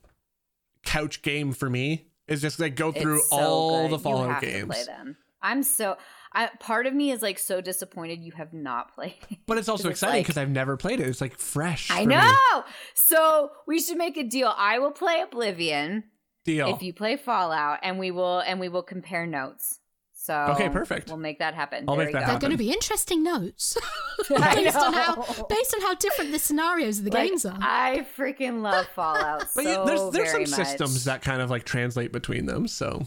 couch 0.83 1.21
game 1.21 1.53
for 1.53 1.69
me. 1.69 2.07
Is 2.27 2.41
just 2.41 2.59
like 2.59 2.75
go 2.75 2.91
through 2.91 3.19
so 3.19 3.35
all 3.37 3.81
good. 3.83 3.91
the 3.91 3.97
You 3.97 4.03
Fallout 4.03 4.41
games. 4.41 4.65
play 4.65 4.83
them. 4.83 5.15
I'm 5.41 5.61
so. 5.63 5.95
I, 6.35 6.47
part 6.59 6.85
of 6.85 6.93
me 6.93 7.11
is 7.11 7.21
like 7.21 7.39
so 7.39 7.61
disappointed 7.61 8.19
you 8.21 8.33
have 8.33 8.53
not 8.53 8.93
played. 8.93 9.15
But 9.47 9.57
it's 9.57 9.69
also 9.69 9.87
It's 9.89 9.95
exciting 9.97 10.17
like- 10.17 10.25
because 10.25 10.37
I've 10.37 10.49
never 10.49 10.75
played 10.77 10.99
it. 10.99 11.07
It's 11.07 11.21
like 11.21 11.37
fresh. 11.39 11.89
I 11.89 12.03
for 12.03 12.09
me. 12.09 12.15
know. 12.15 12.63
So 12.93 13.51
we 13.65 13.79
should 13.79 13.97
make 13.97 14.17
a 14.17 14.23
deal. 14.23 14.53
I 14.57 14.79
will 14.79 14.91
play 14.91 15.21
Oblivion 15.21 16.03
Deal. 16.43 16.67
if 16.75 16.83
you 16.83 16.93
play 16.93 17.15
Fallout, 17.17 17.79
and 17.83 17.97
we 17.97 18.11
will 18.11 18.39
and 18.39 18.59
we 18.59 18.69
will 18.69 18.83
compare 18.83 19.25
notes. 19.25 19.79
So 20.13 20.33
Okay, 20.51 20.69
perfect. 20.69 21.07
We'll 21.09 21.17
make 21.17 21.37
that 21.39 21.53
happen. 21.53 21.85
I'll 21.87 21.95
There 21.95 22.05
make 22.05 22.13
that 22.13 22.21
go. 22.25 22.31
They're 22.31 22.39
going 22.39 22.51
to 22.51 22.57
be 22.57 22.71
interesting 22.71 23.21
notes 23.23 23.77
based 24.29 24.75
on 24.75 24.93
how 24.93 25.15
based 25.47 25.73
on 25.75 25.81
how 25.81 25.93
different 25.95 26.31
the 26.31 26.39
scenarios 26.39 26.97
of 26.99 27.05
the 27.05 27.11
Like, 27.11 27.29
games 27.29 27.45
are. 27.45 27.57
I 27.61 28.07
freaking 28.17 28.61
love 28.61 28.87
Fallout 28.95 29.41
But 29.55 29.63
so 29.65 29.69
yeah, 29.69 29.83
there's 29.85 30.11
there's 30.11 30.31
some 30.31 30.41
much. 30.41 30.67
systems 30.67 31.03
that 31.05 31.21
kind 31.21 31.41
of 31.41 31.49
like 31.51 31.63
translate 31.63 32.11
between 32.11 32.45
them, 32.47 32.67
so 32.67 33.03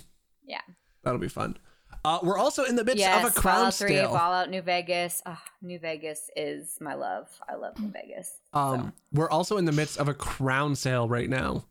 Yeah. 0.47 0.61
that'll 1.03 1.19
be 1.19 1.29
fun. 1.29 1.59
Uh, 2.04 2.18
we're 2.22 2.38
also 2.38 2.64
in 2.64 2.76
the 2.76 2.84
midst 2.84 2.98
yes, 2.98 3.24
of 3.24 3.30
a 3.30 3.34
crown 3.34 3.56
Fallout 3.56 3.74
3, 3.74 3.88
sale. 3.88 4.12
Fallout 4.12 4.50
New 4.50 4.62
Vegas. 4.62 5.22
Oh, 5.26 5.38
New 5.62 5.78
Vegas 5.78 6.30
is 6.37 6.78
my 6.80 6.94
love. 6.94 7.28
I 7.48 7.54
love 7.56 7.78
New 7.78 7.90
Vegas. 7.90 8.38
Um, 8.52 8.92
we're 9.12 9.30
also 9.30 9.56
in 9.56 9.64
the 9.64 9.72
midst 9.72 9.98
of 9.98 10.08
a 10.08 10.14
crown 10.14 10.74
sale 10.76 11.08
right 11.08 11.28
now, 11.28 11.64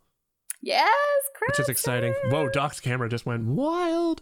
Yes, 0.61 0.89
which 1.47 1.59
is 1.59 1.69
exciting. 1.69 2.13
Sale. 2.23 2.31
Whoa, 2.31 2.49
Doc's 2.49 2.79
camera 2.79 3.09
just 3.09 3.25
went 3.25 3.45
wild. 3.45 4.21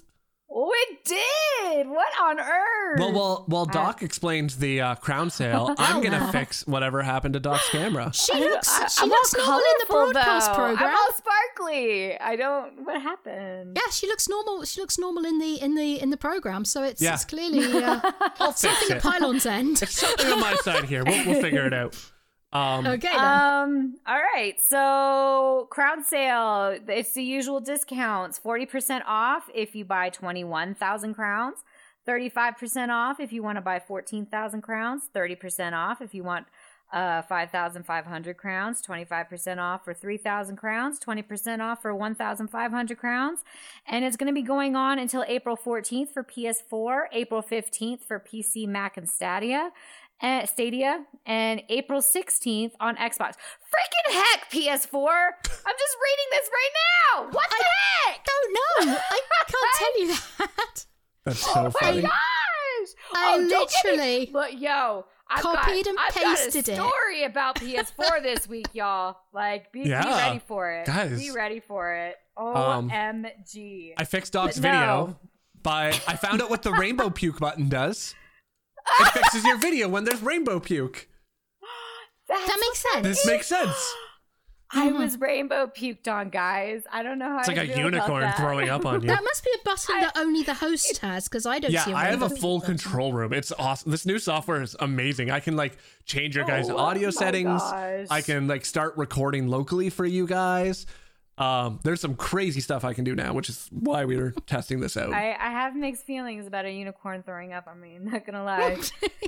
Oh, 0.58 0.71
it 0.73 1.03
did. 1.03 1.88
What 1.88 2.08
on 2.21 2.39
earth? 2.39 2.99
Well, 2.99 3.12
while 3.12 3.43
while 3.47 3.65
Doc 3.65 4.01
explains 4.03 4.58
the 4.58 4.79
uh, 4.79 4.95
crown 4.95 5.29
sale, 5.29 5.73
I'm 5.77 6.01
gonna 6.01 6.31
fix 6.31 6.65
whatever 6.67 7.01
happened 7.01 7.34
to 7.34 7.39
Doc's 7.39 7.67
camera. 7.69 8.12
she 8.13 8.34
looks 8.36 8.69
I- 8.69 8.88
she 8.88 9.01
I'm 9.03 9.10
looks 9.10 9.34
all 9.36 9.45
normal 9.47 9.60
in 9.60 9.73
the 9.79 9.86
broadcast 10.13 10.51
though. 10.51 10.55
program. 10.55 10.89
I'm 10.89 10.95
all 10.95 11.13
sparkly. 11.13 12.17
I 12.19 12.36
don't. 12.36 12.86
What 12.86 13.01
happened? 13.01 13.75
yeah, 13.75 13.91
she 13.91 14.08
looks 14.08 14.29
normal. 14.29 14.63
She 14.65 14.79
looks 14.79 14.97
normal 14.97 15.25
in 15.25 15.39
the 15.39 15.62
in 15.62 15.75
the 15.75 15.99
in 16.01 16.10
the 16.12 16.17
program. 16.17 16.63
So 16.63 16.84
it's, 16.84 17.01
Yeah. 17.01 17.15
it's 17.15 17.25
clearly 17.25 17.65
uh, 17.84 17.99
something 18.55 18.95
it. 18.95 18.97
at 18.97 19.01
Pylawn's 19.01 19.45
end. 19.58 19.81
It's 19.81 19.99
something 19.99 20.31
on 20.31 20.39
my 20.39 20.55
side 20.58 20.86
here. 20.86 21.03
We'll, 21.03 21.25
we'll 21.25 21.41
figure 21.41 21.65
it 21.65 21.73
out. 21.73 21.95
Um, 22.53 22.88
Okay 22.88 23.10
then. 23.10 23.19
Um. 23.19 23.95
All 24.08 24.21
right. 24.34 24.55
So 24.62 25.67
crown 25.71 26.03
sale. 26.03 26.77
It's 26.88 27.13
the 27.13 27.23
usual 27.23 27.60
discounts. 27.60 28.38
Forty 28.38 28.65
percent 28.65 29.03
off 29.08 29.49
if 29.53 29.75
you 29.75 29.84
buy 29.86 30.10
twenty-one 30.10 30.75
thousand 30.75 31.15
crowns. 31.15 31.58
Thirty-five 32.05 32.58
percent 32.58 32.91
off 32.91 33.19
if 33.19 33.34
you 33.34 33.43
want 33.43 33.58
to 33.58 33.62
buy 33.62 33.79
fourteen 33.79 34.25
thousand 34.25 34.62
crowns. 34.62 35.10
Thirty 35.13 35.36
percent 35.36 35.75
off 35.75 36.01
if 36.01 36.13
you 36.13 36.23
want 36.23 36.45
uh 36.93 37.23
five 37.23 37.49
thousand 37.49 37.84
five 37.84 38.05
hundred 38.05 38.38
crowns. 38.38 38.79
Twenty-five 38.81 39.27
percent 39.27 39.60
off 39.60 39.84
for 39.84 39.93
three 39.93 40.17
thousand 40.17 40.55
crowns. 40.58 40.99
Twenty 40.99 41.23
percent 41.23 41.62
off 41.63 41.81
for 41.81 41.93
one 41.95 42.13
thousand 42.13 42.49
five 42.49 42.71
hundred 42.71 42.99
crowns. 42.99 43.39
And 43.88 44.05
it's 44.05 44.15
going 44.15 44.27
to 44.27 44.34
be 44.34 44.43
going 44.43 44.75
on 44.75 44.99
until 44.99 45.25
April 45.27 45.55
fourteenth 45.55 46.12
for 46.12 46.23
PS4, 46.23 47.05
April 47.12 47.41
fifteenth 47.41 48.03
for 48.05 48.19
PC, 48.19 48.67
Mac, 48.67 48.97
and 48.97 49.10
Stadia 49.10 49.71
at 50.21 50.49
Stadia 50.49 51.06
and 51.25 51.62
April 51.69 52.01
16th 52.01 52.71
on 52.80 52.95
Xbox. 52.95 53.34
Freaking 53.71 54.13
heck, 54.13 54.49
PS4! 54.51 54.69
I'm 54.86 55.75
just 55.78 55.95
reading 56.04 56.30
this 56.32 56.49
right 56.51 56.71
now! 57.15 57.23
What 57.32 57.49
the 57.49 57.65
heck? 58.06 58.25
Don't 58.25 58.54
know. 58.54 58.97
I 59.12 59.19
can't 59.47 59.75
tell 59.78 60.01
you 60.01 60.08
that. 60.39 60.86
that's 61.25 61.39
so 61.39 61.51
Oh 61.56 61.71
my 61.82 62.01
gosh! 62.01 62.12
I 63.13 63.36
oh, 63.36 63.47
don't 63.49 63.71
me- 63.86 63.91
literally 63.91 64.30
But 64.32 64.60
yo, 64.60 65.06
I've 65.30 65.41
copied 65.41 65.86
got, 65.86 65.88
and 65.88 65.99
I've 65.99 66.13
pasted 66.13 66.65
got 66.65 66.71
it. 66.73 66.78
a 66.80 66.82
story 66.82 67.23
about 67.23 67.56
PS4 67.56 68.21
this 68.23 68.47
week, 68.47 68.67
y'all. 68.73 69.17
Like, 69.34 69.71
be, 69.71 69.84
be 69.84 69.91
ready 69.91 70.39
for 70.47 70.71
it. 70.71 70.86
Guys. 70.86 71.19
Be 71.19 71.32
ready 71.32 71.60
for 71.60 71.93
it. 71.93 72.15
Um, 72.38 72.89
OMG. 72.89 73.93
I 73.97 74.04
fixed 74.04 74.34
Doc's 74.34 74.56
But 74.58 74.62
video 74.63 74.80
no. 75.08 75.15
by 75.63 75.88
I 76.08 76.15
found 76.15 76.41
out 76.41 76.49
what 76.49 76.62
the 76.63 76.71
rainbow 76.80 77.10
puke 77.10 77.39
button 77.39 77.69
does. 77.69 78.13
It 79.00 79.08
fixes 79.13 79.43
your 79.43 79.58
video 79.58 79.88
when 79.89 80.04
there's 80.04 80.21
rainbow 80.21 80.60
puke. 80.60 81.08
That's 82.28 82.45
that 82.48 82.58
makes 82.60 82.80
sense. 82.91 83.04
This 83.08 83.26
makes 83.26 83.48
sense. 83.48 83.93
I 84.71 84.88
mm-hmm. 84.89 84.98
was 85.00 85.19
rainbow 85.19 85.67
puked 85.67 86.08
on, 86.08 86.30
guys. 86.30 86.84
I 86.91 87.04
don't 87.04 87.19
know 87.19 87.30
how 87.30 87.39
It's 87.39 87.50
I 87.50 87.54
like 87.54 87.69
a 87.69 87.74
feel 87.74 87.88
about 87.88 87.93
unicorn 88.10 88.34
throwing 88.36 88.69
up 88.69 88.86
on 88.86 89.02
you. 89.02 89.08
That 89.08 89.24
must 89.24 89.43
be 89.43 89.52
a 89.54 89.63
button 89.63 90.02
that 90.02 90.17
only 90.17 90.43
the 90.43 90.56
host 90.56 90.98
has 91.02 91.28
because 91.28 91.45
I 91.45 91.60
don't 91.60 91.71
Yeah, 91.71 91.86
see 91.86 91.91
a 91.91 91.95
I 91.95 92.06
have 92.06 92.24
a 92.24 92.30
full 92.30 92.60
button. 92.60 92.78
control 92.78 93.13
room. 93.13 93.32
It's 93.32 93.52
awesome. 93.58 93.91
This 93.91 94.06
new 94.06 94.17
software 94.19 94.62
is 94.62 94.76
amazing. 94.80 95.30
I 95.30 95.39
can 95.39 95.56
like 95.56 95.78
change 96.06 96.36
your 96.36 96.45
guys' 96.45 96.69
Oh 96.69 96.78
audio 96.78 97.08
my 97.08 97.12
settings. 97.12 97.62
gosh. 97.62 98.08
I 98.10 98.21
can 98.21 98.48
like 98.48 98.65
start 98.65 98.98
recording 98.98 99.48
locally 99.48 99.89
for 99.89 100.06
you 100.06 100.26
guys. 100.26 100.88
Um, 101.38 101.82
there's 101.84 102.00
some 102.00 102.15
crazy 102.15 102.62
stuff 102.62 102.86
I 102.86 102.93
can 102.93 103.04
do 103.04 103.13
now, 103.13 103.34
which 103.34 103.50
is 103.50 103.67
why 103.71 104.06
we 104.06 104.15
were 104.15 104.32
testing 104.45 104.80
this 104.80 104.95
out. 104.95 105.12
I, 105.13 105.34
I 105.34 105.52
have 105.52 105.76
mixed 105.76 106.06
feelings 106.06 106.48
about 106.48 106.63
a 106.65 106.71
unicorn 106.71 107.24
throwing 107.24 107.52
up 107.52 107.67
on 107.67 107.82
me. 107.82 107.98
I'm 107.98 108.06
Not 108.06 108.26
gonna 108.26 108.43
lie. 108.43 108.76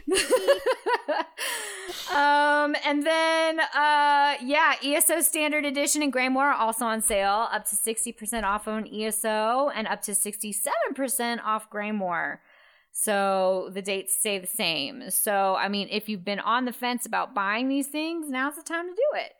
um, 2.13 2.75
and 2.85 3.05
then 3.05 3.59
uh, 3.59 4.35
yeah, 4.41 4.75
ESO 4.83 5.19
Standard 5.21 5.65
Edition 5.65 6.01
and 6.01 6.13
Greymoor 6.13 6.45
are 6.45 6.53
also 6.53 6.85
on 6.85 7.01
sale, 7.01 7.49
up 7.51 7.65
to 7.65 7.75
sixty 7.75 8.13
percent 8.13 8.45
off 8.45 8.69
on 8.69 8.87
ESO 8.87 9.69
and 9.75 9.85
up 9.87 10.01
to 10.03 10.15
sixty-seven 10.15 10.93
percent 10.95 11.41
off 11.43 11.69
Greymoor. 11.69 12.39
So 12.93 13.69
the 13.73 13.81
dates 13.81 14.17
stay 14.17 14.39
the 14.39 14.47
same. 14.47 15.11
So 15.11 15.55
I 15.55 15.67
mean, 15.67 15.89
if 15.91 16.07
you've 16.07 16.23
been 16.23 16.39
on 16.39 16.63
the 16.63 16.73
fence 16.73 17.05
about 17.05 17.35
buying 17.35 17.67
these 17.67 17.87
things, 17.87 18.29
now's 18.29 18.55
the 18.55 18.63
time 18.63 18.87
to 18.87 18.95
do 18.95 19.19
it. 19.19 19.33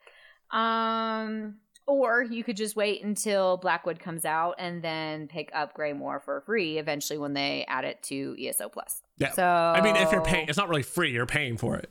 Um, 0.52 1.56
or 1.88 2.22
you 2.24 2.44
could 2.44 2.58
just 2.58 2.76
wait 2.76 3.04
until 3.04 3.58
Blackwood 3.58 4.00
comes 4.00 4.26
out 4.26 4.56
and 4.60 4.84
then 4.84 5.28
pick 5.28 5.50
up 5.54 5.74
Greymoor 5.74 6.22
for 6.22 6.42
free 6.42 6.78
eventually 6.78 7.18
when 7.18 7.34
they 7.34 7.66
add 7.68 7.86
it 7.86 8.04
to 8.04 8.36
ESO 8.40 8.70
Plus. 8.70 9.02
yeah. 9.18 9.32
So 9.32 9.46
I 9.46 9.82
mean, 9.82 9.96
if 9.96 10.12
you're 10.12 10.22
paying, 10.22 10.50
it's 10.50 10.58
not 10.58 10.70
really 10.70 10.84
free. 10.84 11.12
You're 11.12 11.26
paying 11.26 11.58
for 11.58 11.76
it. 11.76 11.90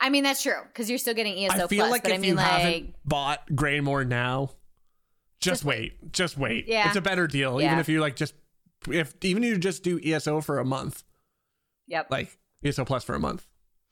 I 0.00 0.10
mean 0.10 0.24
that's 0.24 0.42
true 0.42 0.62
because 0.66 0.88
you're 0.88 0.98
still 0.98 1.14
getting 1.14 1.36
ESO 1.44 1.64
I 1.64 1.66
feel 1.68 1.78
Plus. 1.86 1.90
like 1.90 2.02
but 2.02 2.12
if 2.12 2.18
I 2.18 2.20
mean 2.20 2.30
you 2.30 2.36
like 2.36 2.46
haven't 2.46 2.94
bought 3.04 3.46
Greymoor 3.54 4.04
now, 4.04 4.50
just, 5.40 5.62
Just 5.62 5.64
wait. 5.64 6.12
Just 6.12 6.38
wait. 6.38 6.66
Yeah. 6.66 6.88
It's 6.88 6.96
a 6.96 7.00
better 7.00 7.26
deal. 7.26 7.60
Even 7.60 7.78
if 7.78 7.88
you 7.88 8.00
like 8.00 8.16
just 8.16 8.34
if 8.88 9.14
even 9.22 9.44
if 9.44 9.50
you 9.50 9.58
just 9.58 9.82
do 9.82 10.00
ESO 10.02 10.40
for 10.40 10.58
a 10.58 10.64
month, 10.64 11.04
yep. 11.86 12.10
like 12.10 12.36
ESO 12.64 12.84
Plus 12.84 13.04
for 13.04 13.14
a 13.14 13.20
month. 13.20 13.46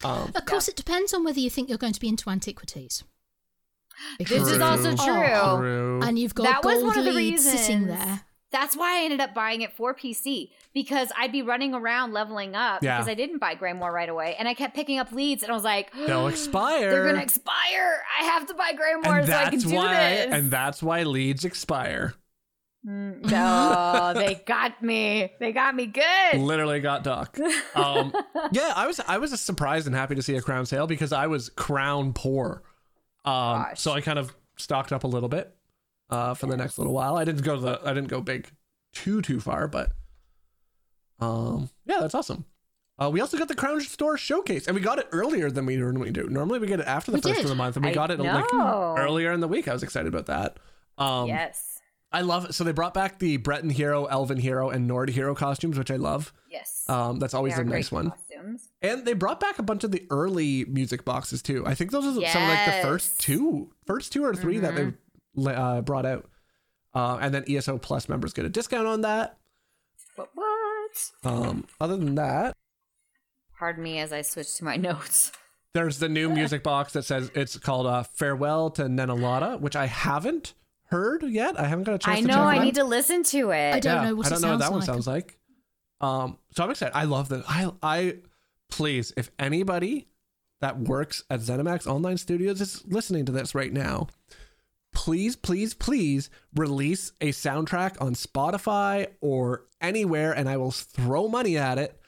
Um, 0.05 0.33
Of 0.35 0.47
course, 0.47 0.69
it 0.69 0.77
depends 0.77 1.15
on 1.15 1.25
whether 1.25 1.41
you 1.41 1.51
think 1.51 1.69
you're 1.69 1.79
going 1.79 1.93
to 1.93 2.01
be 2.01 2.09
into 2.09 2.31
antiquities. 2.31 3.05
This 4.19 4.31
is 4.49 4.61
also 4.61 4.95
true. 4.97 5.13
are, 5.13 5.59
True. 5.59 6.01
And 6.03 6.19
you've 6.19 6.35
got 6.35 6.45
That 6.45 6.65
was 6.65 6.75
gold 6.75 6.87
one 6.89 6.99
of 6.99 7.05
the 7.05 7.13
leads 7.13 7.45
sitting 7.45 7.85
reasons. 7.85 7.99
there. 7.99 8.21
That's 8.51 8.77
why 8.77 9.01
I 9.01 9.05
ended 9.05 9.21
up 9.21 9.35
buying 9.35 9.63
it 9.63 9.73
for 9.73 9.95
PC 9.95 10.51
because 10.73 11.09
I'd 11.19 11.33
be 11.33 11.43
running 11.43 11.75
around 11.75 12.13
leveling 12.13 12.55
up 12.55 12.85
Yeah. 12.85 12.97
because 12.99 13.09
I 13.09 13.15
didn't 13.15 13.39
buy 13.39 13.57
Greymoor 13.57 13.91
right 13.93 14.09
away 14.09 14.37
and 14.39 14.47
I 14.47 14.55
kept 14.55 14.77
picking 14.77 14.99
up 15.01 15.11
leads 15.11 15.43
and 15.43 15.51
I 15.51 15.55
was 15.57 15.65
like, 15.65 15.93
They'll 16.07 16.29
expire. 16.29 16.89
They're 16.91 17.05
gonna 17.07 17.23
expire. 17.23 18.03
I 18.21 18.25
have 18.27 18.47
to 18.47 18.55
buy 18.55 18.73
Greymoor 18.75 19.19
and 19.19 19.27
so 19.27 19.33
I 19.33 19.45
can 19.51 19.59
that's 19.59 19.65
do 19.65 19.75
why 19.75 19.95
this. 19.95 20.27
and 20.33 20.51
that's 20.53 20.83
why 20.85 21.03
leads 21.03 21.45
expire. 21.45 22.15
Mm, 22.87 23.25
no, 23.31 24.13
they 24.21 24.35
got 24.47 24.83
me. 24.83 25.33
They 25.41 25.53
got 25.53 25.75
me 25.75 25.87
good. 25.87 26.35
Literally 26.39 26.81
got 26.81 27.03
Doc. 27.03 27.37
Um, 27.75 28.13
yeah, 28.53 28.73
I 28.77 28.87
was 28.87 29.01
I 29.09 29.19
was 29.19 29.41
surprised 29.41 29.87
and 29.87 29.97
happy 29.97 30.15
to 30.15 30.23
see 30.23 30.37
a 30.37 30.43
crown 30.43 30.67
sale 30.67 30.87
because 30.87 31.13
I 31.13 31.27
was 31.27 31.49
crown 31.49 32.13
poor. 32.13 32.63
Um, 33.25 33.67
so 33.75 33.93
I 33.93 34.01
kind 34.01 34.19
of 34.19 34.35
stocked 34.57 34.93
up 34.93 35.05
a 35.05 35.07
little 35.07 35.29
bit 35.29 35.55
uh, 36.11 36.35
for 36.35 36.47
the 36.47 36.57
next 36.57 36.79
little 36.79 36.93
while. 36.93 37.17
I 37.17 37.25
didn't 37.25 37.43
go 37.43 37.59
the 37.59 37.81
I 37.85 37.95
didn't 37.95 38.09
go 38.09 38.21
big 38.21 38.49
too 38.93 39.23
too 39.23 39.41
far, 39.41 39.67
but 39.69 39.93
um, 41.21 41.71
yeah, 41.87 41.99
that's 42.01 42.15
awesome. 42.15 42.45
Uh, 42.97 43.11
we 43.11 43.21
also 43.21 43.37
got 43.37 43.49
the 43.49 43.55
Crown 43.57 43.81
Store 43.81 44.17
showcase, 44.17 44.67
and 44.69 44.75
we 44.77 44.81
got 44.81 44.99
it 44.99 45.09
earlier 45.11 45.51
than 45.51 45.67
we 45.67 45.77
normally 45.77 46.13
do. 46.13 46.29
Normally, 46.29 46.61
we 46.61 46.69
get 46.69 46.79
it 46.81 46.87
after 46.87 47.11
the 47.11 47.17
We 47.17 47.23
first 47.23 47.35
did. 47.37 47.45
of 47.45 47.49
the 47.49 47.57
month, 47.57 47.75
and 47.77 47.85
we 47.85 47.91
I 47.91 47.95
got 47.95 48.11
it 48.13 48.21
like 48.21 48.53
earlier 48.53 49.33
in 49.33 49.41
the 49.41 49.49
week. 49.49 49.67
I 49.67 49.73
was 49.73 49.83
excited 49.83 50.07
about 50.15 50.27
that. 50.27 50.59
Um, 50.97 51.27
yes. 51.27 51.81
I 52.13 52.21
love 52.21 52.45
it. 52.45 52.55
So 52.55 52.63
they 52.63 52.71
brought 52.71 52.95
back 52.95 53.19
the 53.19 53.39
Breton 53.39 53.71
hero, 53.71 54.05
Elven 54.05 54.39
hero, 54.39 54.71
and 54.71 54.87
Nord 54.87 55.11
hero 55.11 55.35
costumes, 55.35 55.77
which 55.77 55.91
I 55.91 55.97
love. 55.97 56.33
Yes. 56.49 56.85
Um, 56.89 57.19
that's 57.19 57.35
always 57.35 57.59
a 57.59 57.65
nice 57.65 57.91
one. 57.91 58.11
Costumes. 58.11 58.24
And 58.83 59.05
they 59.05 59.13
brought 59.15 59.41
back 59.41 59.59
a 59.59 59.63
bunch 59.63 59.85
of 59.85 59.91
the 59.91 60.07
early 60.11 60.65
music 60.67 61.05
boxes 61.05 61.43
too. 61.43 61.67
I 61.67 61.75
think 61.75 61.91
those 61.91 62.05
are 62.05 62.13
some 62.29 62.43
of 62.43 62.49
like 62.49 62.67
the 62.67 62.81
first 62.83 63.21
two, 63.21 63.71
first 63.87 64.13
two 64.13 64.25
or 64.25 64.35
3 64.35 64.59
that 64.59 64.75
Mhm. 64.75 64.97
they 65.37 65.55
uh, 65.55 65.81
brought 65.83 66.07
out. 66.07 66.29
Uh, 66.95 67.19
and 67.21 67.35
then 67.35 67.45
ESO 67.49 67.79
Plus 67.79 68.09
members 68.09 68.33
get 68.33 68.45
a 68.45 68.49
discount 68.49 68.87
on 68.87 69.01
that. 69.01 69.39
But 70.17 70.31
what? 70.35 71.11
Um, 71.25 71.67
other 71.81 71.97
than 71.97 72.15
that, 72.17 72.55
Pardon 73.59 73.83
me 73.85 73.99
as 73.99 74.13
I 74.13 74.23
switch 74.23 74.55
to 74.57 74.65
my 74.65 74.77
notes. 74.89 75.33
there's 75.73 75.99
the 75.99 76.09
new 76.09 76.29
music 76.29 76.63
box 76.63 76.93
that 76.93 77.05
says 77.05 77.31
it's 77.35 77.57
called 77.59 77.87
uh, 77.87 78.03
"Farewell 78.03 78.71
to 78.73 78.83
Nenalata," 78.85 79.59
which 79.61 79.75
I 79.77 79.87
haven't 79.87 80.55
heard 80.91 81.23
yet. 81.25 81.59
I 81.59 81.67
haven't 81.67 81.85
got 81.85 81.95
a 81.95 81.99
chance. 81.99 82.19
I 82.19 82.21
to 82.21 82.27
know. 82.29 82.35
check 82.35 82.61
I 82.61 82.65
need 82.65 82.75
to 82.77 82.85
listen 82.85 83.23
to 83.25 83.51
it. 83.51 83.75
I 83.75 83.81
don't 83.81 83.95
Yeah, 84.03 84.09
know 84.11 84.15
what 84.17 84.27
I 84.27 84.31
don't 84.31 84.43
know 84.43 84.49
what 84.49 84.61
sounds 84.61 84.61
that 84.61 84.73
one 84.73 84.83
sounds 84.83 85.07
like. 85.07 85.39
Um, 86.01 86.39
so 86.55 86.63
I'm 86.65 86.71
excited. 86.71 86.95
I 86.97 87.05
love 87.05 87.29
that. 87.31 87.45
I 87.49 87.73
I 87.83 88.17
please, 88.75 89.13
if 89.17 89.31
anybody 89.39 90.09
that 90.61 90.79
works 90.81 91.23
at 91.31 91.41
ZeniMax 91.41 91.87
Online 91.87 92.17
Studios 92.19 92.61
is 92.61 92.83
listening 92.87 93.25
to 93.27 93.33
this 93.33 93.55
right 93.55 93.73
now, 93.73 94.09
please, 94.93 95.37
please, 95.37 95.75
please 95.75 96.29
release 96.57 97.13
a 97.21 97.29
soundtrack 97.29 98.01
on 98.01 98.15
Spotify 98.15 99.09
or 99.21 99.65
anywhere, 99.81 100.33
and 100.33 100.49
I 100.49 100.57
will 100.57 100.71
throw 100.73 101.29
money 101.29 101.57
at 101.57 101.79
it 101.79 102.01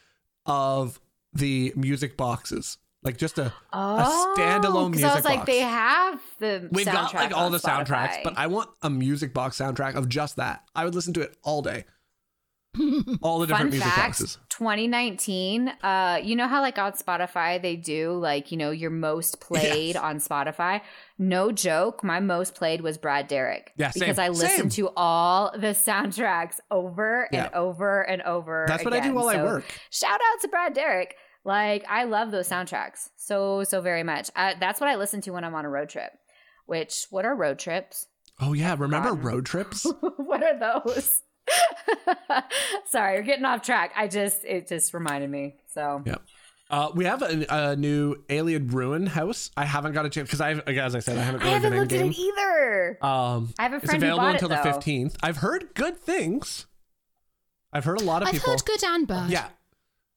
of 0.44 1.00
the 1.32 1.72
music 1.76 2.16
boxes. 2.16 2.78
Like 3.02 3.16
just 3.18 3.38
a 3.38 3.52
Oh, 3.72 4.34
standalone 4.36 4.92
'cause 4.92 5.04
I 5.04 5.14
was 5.14 5.24
like, 5.24 5.40
box. 5.40 5.46
they 5.46 5.60
have 5.60 6.20
the. 6.40 6.68
We've 6.72 6.86
got 6.86 7.14
like 7.14 7.32
all 7.36 7.50
the 7.50 7.58
soundtracks, 7.58 8.24
but 8.24 8.36
I 8.36 8.48
want 8.48 8.70
a 8.82 8.90
music 8.90 9.32
box 9.32 9.58
soundtrack 9.58 9.94
of 9.94 10.08
just 10.08 10.36
that. 10.36 10.64
I 10.74 10.84
would 10.84 10.94
listen 10.96 11.12
to 11.14 11.20
it 11.20 11.36
all 11.44 11.62
day. 11.62 11.84
All 13.22 13.38
the 13.40 13.46
different 13.46 13.70
Fun 13.70 13.78
music 13.78 13.88
fact: 13.92 14.18
boxes. 14.20 14.38
2019. 14.50 15.68
Uh, 15.82 16.20
you 16.22 16.36
know 16.36 16.48
how 16.48 16.60
like 16.60 16.78
on 16.78 16.92
Spotify 16.92 17.60
they 17.60 17.76
do 17.76 18.12
like 18.12 18.50
you 18.50 18.56
know 18.56 18.70
your 18.70 18.90
most 18.90 19.40
played 19.40 19.94
Yes. 19.94 20.02
on 20.02 20.18
Spotify. 20.18 20.80
No 21.18 21.50
joke, 21.52 22.02
my 22.04 22.20
most 22.20 22.54
played 22.54 22.80
was 22.80 22.98
Brad 22.98 23.28
Derrick. 23.28 23.72
Yeah, 23.76 23.90
same, 23.90 24.00
because 24.00 24.18
I 24.18 24.28
listened 24.28 24.72
same. 24.72 24.86
to 24.86 24.90
all 24.96 25.52
the 25.52 25.68
soundtracks 25.68 26.60
over 26.70 27.28
and 27.32 27.52
over 27.54 28.02
and 28.02 28.22
over. 28.22 28.64
That's 28.68 28.84
what 28.84 28.92
I 28.92 28.98
do 28.98 29.04
again. 29.04 29.14
while 29.14 29.28
I 29.28 29.42
work. 29.42 29.64
Shout 29.90 30.12
out 30.12 30.40
to 30.42 30.48
Brad 30.48 30.74
Derrick. 30.74 31.16
Like 31.44 31.84
I 31.88 32.04
love 32.04 32.30
those 32.32 32.48
soundtracks 32.48 33.08
so 33.16 33.64
so 33.64 33.80
very 33.80 34.02
much. 34.02 34.30
Uh, 34.36 34.54
that's 34.58 34.80
what 34.80 34.88
I 34.90 34.96
listen 34.96 35.20
to 35.22 35.30
when 35.30 35.44
I'm 35.44 35.54
on 35.54 35.64
a 35.64 35.70
road 35.70 35.88
trip. 35.88 36.10
Which 36.66 37.06
what 37.10 37.24
are 37.24 37.34
road 37.36 37.58
trips? 37.58 38.06
Oh 38.40 38.52
yeah, 38.52 38.74
remember 38.76 39.10
forgotten. 39.10 39.26
road 39.26 39.46
trips? 39.46 39.86
what 40.16 40.42
are 40.42 40.58
those? 40.58 41.22
Sorry, 42.86 43.14
you're 43.14 43.22
getting 43.22 43.44
off 43.44 43.62
track. 43.62 43.92
I 43.96 44.08
just 44.08 44.44
it 44.44 44.68
just 44.68 44.92
reminded 44.94 45.30
me. 45.30 45.56
So 45.72 46.02
yeah. 46.04 46.16
Uh, 46.68 46.90
we 46.96 47.04
have 47.04 47.22
a, 47.22 47.46
a 47.48 47.76
new 47.76 48.16
Ayleid 48.28 48.72
Ruin 48.72 49.06
house. 49.06 49.52
I 49.56 49.64
haven't 49.64 49.92
got 49.92 50.04
a 50.04 50.10
chance 50.10 50.26
because 50.28 50.40
I, 50.40 50.50
as 50.72 50.96
I 50.96 50.98
said, 50.98 51.16
I 51.16 51.22
haven't 51.22 51.42
I 51.42 51.44
really 51.44 51.54
haven't 51.54 51.70
been 51.70 51.72
in 51.74 51.80
looked 51.80 51.92
at 51.92 51.98
game. 52.00 52.10
it 52.10 52.18
either. 52.18 52.98
Um, 53.04 53.54
I 53.56 53.62
have 53.62 53.72
a 53.72 53.76
it's 53.76 53.84
friend 53.84 54.02
who 54.02 54.06
available 54.08 54.24
bought 54.26 54.34
until 54.34 54.50
it, 54.52 54.56
the 54.56 54.72
fifteenth. 54.72 55.16
I've 55.22 55.36
heard 55.36 55.74
good 55.74 55.96
things. 55.96 56.66
I've 57.72 57.84
heard 57.84 58.00
a 58.00 58.04
lot 58.04 58.22
of 58.22 58.28
things. 58.30 58.40
I've 58.40 58.42
people. 58.42 58.52
heard 58.52 58.64
good 58.64 58.84
and 58.84 59.06
bad. 59.06 59.30
Yeah, 59.30 59.48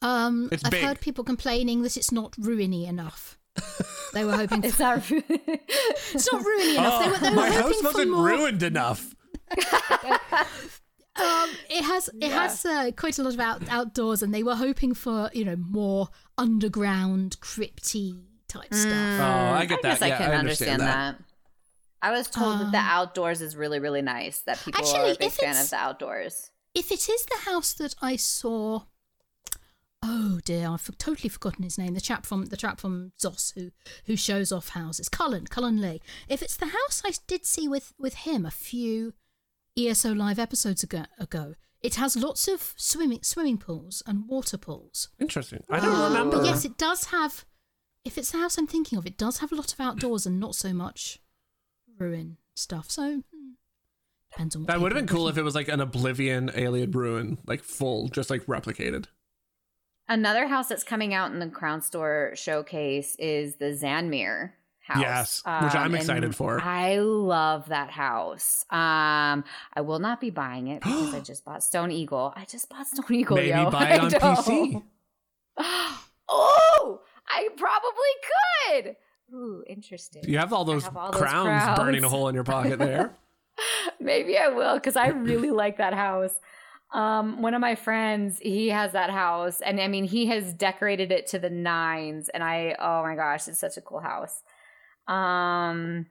Um, 0.02 0.50
It's 0.52 0.64
I've 0.66 0.72
big. 0.72 0.84
heard 0.84 1.02
people 1.02 1.24
complaining 1.24 1.84
that 1.84 1.98
it's 1.98 2.12
not 2.12 2.32
ruiny 2.34 2.88
enough. 2.88 3.38
They 4.12 4.26
were 4.26 4.36
hoping. 4.36 4.64
It's 4.64 4.76
For, 4.78 4.84
not. 4.84 5.04
it's 5.12 6.32
not 6.32 6.44
ruining 6.44 6.76
enough. 6.78 7.04
they 7.04 7.12
were, 7.12 7.18
they 7.20 7.30
were 7.30 7.36
my 7.36 7.52
house 7.52 7.76
for 7.78 7.84
wasn't 7.90 8.10
more. 8.10 8.26
ruined 8.26 8.64
enough. 8.64 9.14
Um, 11.20 11.50
it 11.70 11.84
has 11.84 12.08
it 12.10 12.16
Yeah. 12.30 12.42
has 12.48 12.66
uh, 12.66 12.92
quite 12.96 13.20
a 13.20 13.24
lot 13.24 13.34
of 13.34 13.40
out, 13.40 13.62
outdoors, 13.70 14.22
and 14.24 14.34
they 14.34 14.44
were 14.44 14.56
hoping 14.56 14.94
for 14.94 15.30
you 15.34 15.46
know 15.46 15.56
more 15.58 16.10
underground, 16.38 17.38
crypty 17.42 18.22
type 18.48 18.74
stuff. 18.74 19.20
Oh, 19.20 19.54
I 19.54 19.66
get 19.66 19.80
I 19.80 19.82
that. 19.82 20.00
guess 20.00 20.08
yeah, 20.08 20.16
I 20.16 20.18
can 20.18 20.32
I 20.32 20.36
understand, 20.36 20.82
understand 20.82 21.18
that. 21.18 21.24
I 22.02 22.12
was 22.12 22.30
told 22.30 22.60
that 22.62 22.72
the 22.72 22.78
Um, 22.80 22.86
outdoors 22.86 23.42
is 23.42 23.56
really, 23.58 23.80
really 23.80 24.02
nice. 24.02 24.40
That 24.42 24.58
people 24.64 24.80
are 24.82 24.86
Actually, 24.96 25.12
a 25.12 25.16
big 25.18 25.32
fan 25.32 25.62
of 25.62 25.70
the 25.70 25.76
outdoors. 25.76 26.52
If 26.74 26.92
it 26.92 27.10
is 27.10 27.26
the 27.26 27.50
house 27.50 27.74
that 27.74 27.94
I 28.02 28.16
saw, 28.16 28.84
oh 30.02 30.40
dear, 30.46 30.70
I've 30.70 30.90
totally 30.98 31.30
forgotten 31.30 31.64
his 31.64 31.78
name. 31.78 31.94
The 31.94 32.02
chap 32.02 32.26
from 32.26 32.46
the 32.46 32.58
chap 32.58 32.80
from 32.80 33.12
Zos 33.20 33.54
who 33.56 33.72
who 34.06 34.16
shows 34.16 34.52
off 34.52 34.70
houses, 34.70 35.10
Cullen 35.10 35.48
Cullen 35.48 35.82
Lee. 35.82 36.02
If 36.30 36.42
it's 36.42 36.56
the 36.58 36.68
house 36.68 37.02
I 37.06 37.12
did 37.28 37.46
see 37.46 37.68
with 37.68 37.94
with 38.00 38.14
him 38.16 38.46
a 38.46 38.52
few 38.52 39.14
ESO 39.80 40.14
live 40.14 40.40
episodes 40.40 40.84
ago, 40.84 41.06
ago 41.20 41.56
it 41.82 41.96
has 41.96 42.16
lots 42.18 42.48
of 42.48 42.74
swimming 42.76 43.24
swimming 43.24 43.58
pools 43.58 44.04
and 44.06 44.28
water 44.28 44.58
pools. 44.58 45.10
Interesting. 45.20 45.64
I 45.70 45.80
don't 45.80 45.96
Um, 45.96 46.12
remember. 46.14 46.38
But 46.38 46.46
yes, 46.46 46.66
it 46.66 46.78
does 46.78 47.06
have. 47.06 47.46
If 48.04 48.18
it's 48.18 48.32
the 48.32 48.40
house 48.40 48.58
I'm 48.58 48.68
thinking 48.68 48.98
of, 48.98 49.06
it 49.06 49.18
does 49.18 49.40
have 49.40 49.52
a 49.52 49.56
lot 49.56 49.72
of 49.74 49.80
outdoors 49.80 50.26
and 50.26 50.40
not 50.40 50.56
so 50.56 50.74
much 50.74 51.20
ruin 51.98 52.38
stuff. 52.56 52.90
So 52.92 53.22
hmm, 53.32 53.52
depends 54.32 54.56
on. 54.56 54.64
What 54.64 54.68
that 54.68 54.82
would 54.82 54.92
have 54.92 55.00
been 55.06 55.16
cool 55.16 55.30
if 55.30 55.38
it 55.38 55.44
was 55.44 55.56
like 55.56 55.68
an 55.70 55.80
Oblivion 55.80 56.50
Ayleid 56.50 56.94
ruin, 56.96 57.38
like 57.46 57.64
full, 57.64 58.10
just 58.10 58.30
like 58.30 58.46
replicated. 58.46 59.06
Another 60.08 60.48
house 60.48 60.68
that's 60.68 60.84
coming 60.84 61.14
out 61.14 61.32
in 61.32 61.40
the 61.40 61.48
Crown 61.48 61.82
Store 61.82 62.32
showcase 62.36 63.16
is 63.20 63.58
the 63.58 63.66
Zanmir 63.68 64.54
house. 64.90 65.44
Yes, 65.46 65.64
which 65.64 65.76
I'm 65.76 65.96
excited 65.96 66.36
for. 66.36 66.60
I 66.62 66.98
love 66.98 67.70
that 67.70 67.90
house. 67.90 68.66
Um, 68.70 69.44
I 69.74 69.82
will 69.82 70.00
not 70.00 70.20
be 70.20 70.30
buying 70.30 70.68
it 70.68 70.82
because 70.82 71.14
I 71.14 71.20
just 71.24 71.46
bought 71.46 71.64
Stone 71.64 71.92
Eagle. 71.92 72.34
I 72.36 72.46
just 72.46 72.70
bought 72.70 72.88
Stone 72.88 73.06
Eagle. 73.16 73.38
Maybe 73.38 73.50
yo. 73.50 73.70
buy 73.70 73.90
it 73.94 74.02
on. 74.02 74.12
PC. 74.12 74.84
oh, 76.28 77.02
I 77.28 77.50
probably 77.56 78.84
could. 78.84 78.96
Ooh, 79.34 79.64
interesting. 79.68 80.24
You 80.28 80.40
have 80.40 80.54
all 80.54 80.66
those, 80.66 80.86
have 80.86 80.98
all 80.98 81.12
crowns, 81.12 81.64
crowns. 81.64 81.80
burning 81.80 82.04
a 82.04 82.10
hole 82.10 82.28
in 82.30 82.36
your 82.36 82.44
pocket 82.44 82.80
there. 82.80 83.12
Maybe 84.00 84.38
I 84.38 84.48
will 84.50 84.76
because 84.76 84.96
I 84.96 85.10
really 85.10 85.52
like 85.64 85.78
that 85.78 85.94
house. 85.94 86.34
Um, 86.92 87.44
one 87.44 87.54
of 87.54 87.62
my 87.62 87.76
friends, 87.76 88.40
he 88.40 88.70
has 88.70 88.94
that 88.94 89.12
house, 89.12 89.62
and 89.62 89.80
I 89.80 89.88
mean, 89.88 90.06
he 90.06 90.26
has 90.28 90.54
decorated 90.54 91.12
it 91.12 91.28
to 91.28 91.40
the 91.40 91.50
nines, 91.50 92.30
and 92.30 92.44
I, 92.44 92.76
oh 92.80 93.04
my 93.04 93.16
gosh, 93.16 93.48
it's 93.48 93.60
such 93.60 93.78
a 93.78 93.82
cool 93.82 94.00
house. 94.00 94.42
Um, 95.10 96.06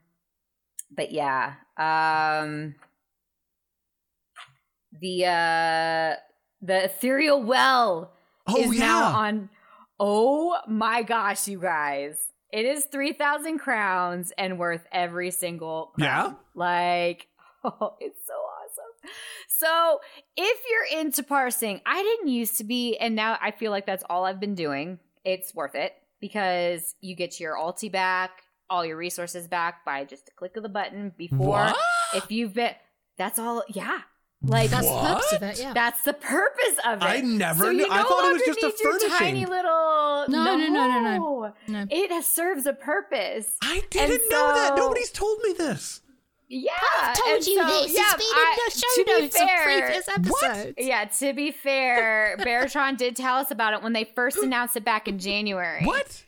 but 0.91 1.13
yeah, 1.13 1.55
um, 1.77 2.75
the 5.01 5.27
uh, 5.27 6.17
the 6.63 6.85
ethereal 6.85 7.43
well 7.43 8.13
Oh 8.47 8.57
is 8.61 8.75
yeah. 8.75 8.87
now 8.87 9.05
on. 9.17 9.51
Oh 10.01 10.57
my 10.67 11.03
gosh, 11.03 11.49
you 11.49 11.61
guys! 11.61 12.33
It 12.53 12.65
is 12.65 12.87
three 12.87 13.13
thousand 13.13 13.59
crowns 13.59 14.33
and 14.37 14.59
worth 14.59 14.87
every 14.91 15.31
single. 15.31 15.93
Crown. 15.95 16.31
Yeah? 16.31 16.33
like 16.55 17.29
oh, 17.65 17.95
it's 18.01 18.21
so 18.27 18.35
awesome. 18.35 19.13
So 19.49 20.01
if 20.37 20.61
you're 20.71 21.01
into 21.01 21.23
parsing, 21.23 21.81
I 21.87 22.03
didn't 22.03 22.29
used 22.29 22.57
to 22.59 22.65
be, 22.65 22.97
and 22.97 23.15
now 23.15 23.39
I 23.41 23.51
feel 23.51 23.71
like 23.71 23.87
that's 23.87 24.05
all 24.09 24.25
I've 24.25 24.41
been 24.41 24.55
doing. 24.55 24.99
It's 25.25 25.55
worth 25.55 25.75
it 25.75 25.93
because 26.21 26.95
you 27.01 27.15
get 27.15 27.39
your 27.39 27.55
ulti 27.57 27.91
back, 27.93 28.43
all 28.71 28.85
your 28.85 28.97
resources 28.97 29.47
back 29.49 29.85
by 29.85 30.05
just 30.05 30.29
a 30.29 30.33
click 30.33 30.57
of 30.57 30.63
the 30.63 30.69
button. 30.69 31.13
Before, 31.17 31.39
What? 31.49 31.77
if 32.15 32.31
you've 32.31 32.55
been, 32.55 32.75
that's 33.17 33.39
all. 33.39 33.63
Yeah, 33.69 34.01
like 34.43 34.71
That's 34.71 34.87
the 34.87 34.93
purpose 35.01 35.33
of 35.33 35.43
it. 35.43 35.59
Yeah. 35.61 35.73
that's 35.73 36.03
the 36.05 36.13
purpose 36.13 36.79
of 36.87 37.03
it. 37.03 37.05
I 37.05 37.21
never 37.21 37.65
So 37.65 37.73
knew- 37.73 37.85
you 37.87 37.91
I 37.91 38.03
thought 38.03 38.25
it 38.31 38.33
was 38.35 38.43
just 38.47 38.63
a 38.63 38.67
need 38.67 38.75
furnishing. 38.83 39.09
tiny 39.19 39.47
little. 39.47 40.27
No, 40.29 40.45
no, 40.45 40.57
no, 40.57 40.69
no, 40.69 41.01
no. 41.01 41.55
No. 41.67 41.87
It 41.91 42.11
has, 42.11 42.27
serves 42.27 42.67
a 42.67 42.73
purpose. 42.73 43.57
I 43.63 43.83
didn't 43.91 44.31
know 44.31 44.55
that. 44.55 44.77
Nobody's 44.77 45.11
told 45.11 45.39
me 45.43 45.53
this. 45.55 46.03
Yeah, 46.51 46.71
I've 47.03 47.15
told 47.19 47.37
and 47.37 47.47
you 47.47 47.57
so, 47.61 47.67
this. 47.67 47.95
Yeah, 47.95 48.03
it's 48.07 48.15
been 48.15 48.27
I- 48.33 48.57
in 48.57 48.65
the 48.65 48.71
to 48.71 48.79
show 48.79 49.05
be 49.05 49.21
notes 49.23 49.35
of 49.41 49.49
fair- 49.49 49.65
previous 49.65 50.09
episodes. 50.09 50.75
Yeah, 50.79 51.05
to 51.05 51.33
be 51.35 51.51
fair, 51.51 52.37
Baratron 52.39 52.97
did 52.97 53.17
tell 53.17 53.37
us 53.37 53.51
about 53.51 53.75
it 53.75 53.83
when 53.83 53.93
they 53.93 54.05
first 54.05 54.39
announced 54.39 54.75
it 54.77 54.85
back 54.85 55.09
in 55.09 55.19
January. 55.19 55.85
What? 55.85 56.23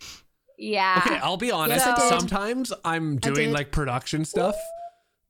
Yeah. 0.61 1.03
Okay, 1.05 1.17
I'll 1.17 1.39
be 1.39 1.51
honest. 1.51 1.87
Yes, 1.87 1.99
I 1.99 2.01
did. 2.11 2.21
Sometimes 2.21 2.73
I'm 2.85 3.17
doing 3.17 3.51
like 3.51 3.73
production 3.73 4.25
stuff 4.27 4.57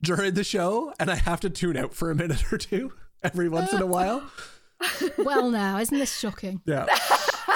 during 0.03 0.33
the 0.33 0.43
show, 0.43 0.93
and 0.99 1.09
I 1.09 1.15
have 1.15 1.39
to 1.41 1.49
tune 1.49 1.77
out 1.77 1.93
for 1.93 2.11
a 2.11 2.15
minute 2.15 2.51
or 2.51 2.57
two 2.57 2.91
every 3.23 3.47
once 3.47 3.71
in 3.73 3.81
a 3.81 3.85
while. 3.87 4.23
Well, 5.19 5.51
now 5.51 5.77
isn't 5.77 5.95
this 5.95 6.17
shocking? 6.17 6.59
Yeah, 6.65 6.87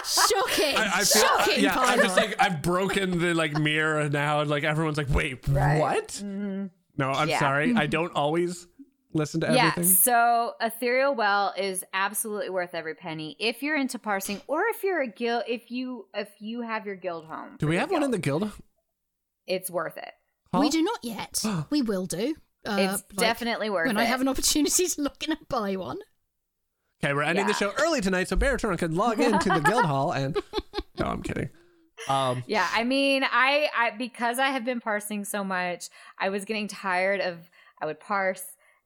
Shocking! 0.05 0.76
I, 0.78 0.91
I 0.97 1.03
feel. 1.03 1.23
shocking! 1.23 1.63
yeah, 1.63 1.73
I'm 1.76 1.99
just 1.99 2.15
Pilar. 2.15 2.28
like 2.28 2.39
I've 2.39 2.61
broken 2.61 3.17
the 3.17 3.34
like 3.34 3.57
mirror 3.57 4.07
now, 4.09 4.41
and 4.41 4.49
like 4.49 4.63
everyone's 4.63 4.97
like, 4.97 5.09
"Wait, 5.09 5.47
what?" 5.47 6.09
Mm-hmm. 6.09 6.67
No, 6.97 7.09
I'm 7.09 7.28
Yeah. 7.28 7.39
sorry. 7.39 7.71
I 7.71 7.73
mm-hmm. 7.73 7.89
don't 7.89 8.15
always 8.15 8.67
listen 9.16 9.41
to 9.41 9.47
Yeah, 9.53 9.70
everything. 9.70 9.84
so 9.91 10.53
Ethereal 10.61 11.16
Well 11.16 11.53
is 11.57 11.84
absolutely 11.93 12.49
worth 12.49 12.76
every 12.76 12.95
penny 12.95 13.36
if 13.39 13.63
you're 13.63 13.78
into 13.78 13.97
parsing, 13.97 14.41
or 14.47 14.63
if 14.74 14.84
you're 14.84 15.01
a 15.01 15.07
guild, 15.07 15.43
if 15.47 15.72
you 15.72 16.07
if 16.13 16.30
you 16.39 16.61
have 16.61 16.86
your 16.86 16.95
guild 16.95 17.26
home. 17.26 17.55
Do 17.57 17.68
we 17.68 17.78
have 17.78 17.91
one 17.91 18.03
in 18.03 18.11
the 18.11 18.18
guild? 18.20 18.51
It's 19.47 19.70
worth 19.70 19.97
it. 19.97 20.11
Huh? 20.53 20.59
We 20.61 20.70
do 20.70 20.82
not 20.84 20.99
yet. 21.03 21.43
we 21.70 21.82
will 21.82 22.05
do. 22.05 22.36
Uh, 22.68 22.78
It's 22.80 23.03
like, 23.11 23.16
definitely 23.18 23.70
worth 23.70 23.88
when 23.88 23.95
it. 23.95 23.99
When 23.99 24.05
I 24.05 24.09
have 24.09 24.22
an 24.22 24.28
opportunity 24.28 24.88
to 24.88 25.01
look 25.01 25.24
in 25.24 25.32
and 25.32 25.47
buy 25.47 25.76
one. 25.76 25.99
Okay, 27.03 27.13
we're 27.13 27.24
ending 27.24 27.45
the 27.45 27.53
show 27.53 27.74
early 27.78 28.01
tonight, 28.01 28.30
so 28.30 28.36
Baratron 28.38 28.78
can 28.78 28.95
log 28.95 29.20
into 29.20 29.49
the 29.49 29.59
guild 29.59 29.86
hall 29.91 30.11
and. 30.11 30.36
No, 30.97 31.05
I'm 31.07 31.22
kidding. 31.22 31.49
Um, 32.07 32.43
Yeah, 32.47 32.68
I 32.74 32.84
mean, 32.86 33.24
I, 33.24 33.70
I 33.78 33.91
because 33.91 34.39
I 34.39 34.47
have 34.47 34.63
been 34.66 34.80
parsing 34.80 35.26
so 35.26 35.43
much, 35.43 35.89
I 36.18 36.30
was 36.30 36.45
getting 36.45 36.68
tired 36.68 37.20
of 37.22 37.38
I 37.82 37.86
would 37.86 37.99
parse 37.99 38.43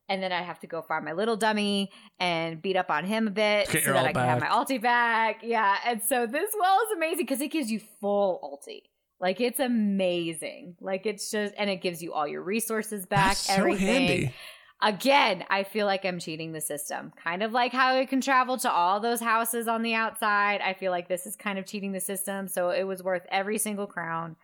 and 0.10 0.22
then 0.22 0.32
I'd 0.32 0.44
have 0.44 0.60
to 0.62 0.68
go 0.68 0.82
find 0.82 1.06
my 1.06 1.14
little 1.14 1.38
dummy 1.38 1.92
and 2.20 2.62
beat 2.62 2.76
up 2.76 2.90
on 2.90 3.06
him 3.06 3.28
a 3.28 3.32
bit 3.32 3.70
Get 3.70 3.84
so 3.86 3.94
that 3.94 4.06
I 4.06 4.12
can 4.12 4.26
have 4.26 4.40
my 4.42 4.48
back. 4.48 4.68
ulti 4.68 4.82
back. 4.82 5.40
Yeah, 5.44 5.78
and 5.86 6.02
so 6.04 6.26
this 6.26 6.52
well 6.60 6.78
is 6.88 6.98
amazing 6.98 7.26
because 7.26 7.40
it 7.42 7.52
gives 7.52 7.72
you 7.72 7.80
full 8.02 8.40
ulti. 8.44 8.82
Like 9.22 9.40
it's 9.40 9.60
amazing. 9.60 10.76
Like 10.82 11.06
it's 11.06 11.30
just 11.30 11.54
and 11.58 11.70
it 11.70 11.82
gives 11.82 12.02
you 12.02 12.14
all 12.14 12.28
your 12.28 12.42
resources 12.42 13.06
back, 13.06 13.30
that's 13.30 13.40
so 13.42 13.54
everything. 13.54 13.88
handy. 13.88 14.34
Again, 14.82 15.44
I 15.50 15.64
feel 15.66 15.86
like 15.86 16.06
I'm 16.06 16.20
cheating 16.20 16.54
the 16.54 16.62
system. 16.62 17.12
Kind 17.22 17.44
of 17.44 17.52
like 17.52 17.74
how 17.74 17.96
it 17.98 18.08
can 18.08 18.22
travel 18.22 18.58
to 18.60 18.72
all 18.72 19.02
those 19.02 19.20
houses 19.20 19.68
on 19.68 19.82
the 19.82 19.94
outside. 19.94 20.62
I 20.62 20.74
feel 20.74 20.92
like 20.92 21.10
this 21.10 21.26
is 21.26 21.36
kind 21.36 21.60
of 21.60 21.66
cheating 21.66 21.92
the 21.92 22.00
system. 22.00 22.48
So 22.48 22.70
it 22.70 22.84
was 22.84 23.04
worth 23.04 23.24
every 23.30 23.58
single 23.58 23.88
crown. 23.88 24.38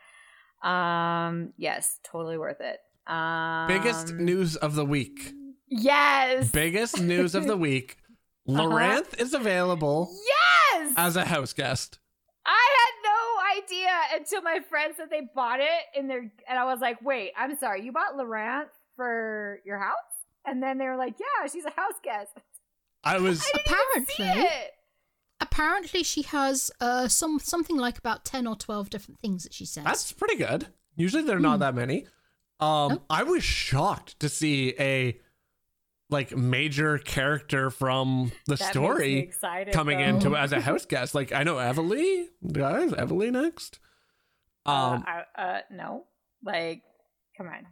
Um, 0.62 1.54
yes, 1.58 2.00
totally 2.04 2.38
worth 2.38 2.60
it. 2.60 2.80
Um, 3.10 3.68
Biggest 3.68 4.14
news 4.16 4.58
of 4.58 4.76
the 4.76 4.84
week. 4.86 5.32
Yes. 5.68 6.52
Biggest 6.52 7.02
news 7.02 7.36
of 7.36 7.46
the 7.48 7.58
week. 7.58 7.98
Lyranth 8.48 9.20
is 9.20 9.34
available 9.34 10.16
yes. 10.74 10.94
as 10.98 11.16
a 11.16 11.26
house 11.26 11.54
guest. 11.54 11.98
I 12.46 12.76
had 12.78 12.94
no 13.04 13.64
idea 13.64 14.20
until 14.20 14.42
my 14.44 14.60
friend 14.70 14.94
said 14.96 15.08
they 15.10 15.28
bought 15.34 15.60
it 15.60 16.00
in 16.00 16.08
their, 16.08 16.20
and 16.48 16.60
I 16.60 16.66
was 16.66 16.80
like, 16.80 17.02
wait, 17.02 17.32
I'm 17.36 17.58
sorry, 17.58 17.84
you 17.84 17.92
bought 17.92 18.16
Lyranth 18.16 18.70
for 18.96 19.60
your 19.66 19.80
house? 19.80 19.96
And 20.46 20.62
then 20.62 20.78
they 20.78 20.86
were 20.86 20.96
like, 20.96 21.16
yeah, 21.20 21.48
she's 21.52 21.66
a 21.66 21.72
house 21.72 21.96
guest. 22.04 22.32
I 23.04 23.18
was 23.20 23.42
See 23.42 23.52
Apparently, 23.56 24.44
it. 24.44 24.72
apparently 25.42 26.04
she 26.04 26.22
has 26.24 26.70
uh, 26.80 27.08
some 27.08 27.40
something 27.40 27.78
like 27.78 27.98
about 27.98 28.26
ten 28.26 28.46
or 28.46 28.56
twelve 28.56 28.92
different 28.92 29.20
things 29.22 29.44
that 29.44 29.54
she 29.56 29.66
says. 29.66 29.84
that's 29.84 30.12
pretty 30.12 30.36
good. 30.36 30.68
Usually 30.96 31.24
they're 31.24 31.40
not 31.40 31.60
that 31.60 31.74
many. 31.74 32.06
Um 32.60 32.90
Nope. 32.90 33.06
I 33.10 33.24
was 33.24 33.44
shocked 33.44 34.20
to 34.20 34.30
see 34.30 34.76
a 34.80 35.20
like 36.10 36.36
major 36.36 36.98
character 37.00 37.70
from 37.70 38.32
the 38.48 38.56
That 38.56 38.72
story 38.72 39.20
excited, 39.20 39.74
coming 39.74 39.98
though. 40.00 40.04
into 40.06 40.36
as 40.36 40.52
a 40.52 40.62
house 40.70 40.86
guest. 40.86 41.16
Like 41.16 41.32
I 41.34 41.44
know 41.44 41.56
Eveli, 41.56 42.26
guys, 42.52 42.92
Eveli 42.92 43.32
next. 43.32 43.80
Um 44.66 45.04
uh, 45.08 45.22
I, 45.38 45.42
uh, 45.42 45.60
no, 45.72 46.06
like, 46.44 46.82
come 47.38 47.48
on, 47.48 47.66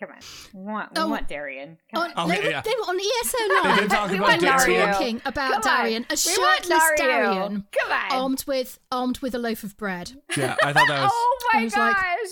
come 0.00 0.10
on. 0.10 0.18
We 0.54 0.72
want, 0.72 0.90
we 0.94 1.00
Oh. 1.02 1.08
want 1.08 1.28
Darien. 1.28 1.78
Come 1.94 2.04
on, 2.04 2.12
on. 2.12 2.30
Okay, 2.30 2.40
they, 2.40 2.46
were, 2.46 2.50
yeah. 2.50 2.60
they 2.62 2.70
were 2.70 2.88
on 2.88 2.98
ESO 3.00 3.38
They 3.38 3.68
Live. 3.68 3.78
did 3.80 3.90
talk 3.90 4.10
about 4.10 4.20
want 4.20 4.40
They 4.40 4.46
were 4.50 4.56
Darien. 4.58 4.92
talking 4.92 5.22
about 5.24 5.62
Come 5.62 5.72
on. 5.72 5.78
Darien, 5.78 6.06
a 6.10 6.12
We 6.12 6.16
shirtless 6.16 6.82
Dario. 6.96 6.96
Darien, 7.34 7.64
Come 7.80 7.92
on. 7.92 8.12
armed 8.12 8.44
with 8.46 8.78
armed 8.92 9.18
with 9.20 9.34
a 9.34 9.38
loaf 9.38 9.62
of 9.64 9.76
bread. 9.76 10.12
Yeah, 10.36 10.56
I 10.62 10.72
thought 10.72 10.88
that 10.88 11.02
was 11.02 11.10
oh 11.14 11.38
my 11.52 11.64
was 11.64 11.76
like- 11.76 11.96
gosh. 11.96 12.28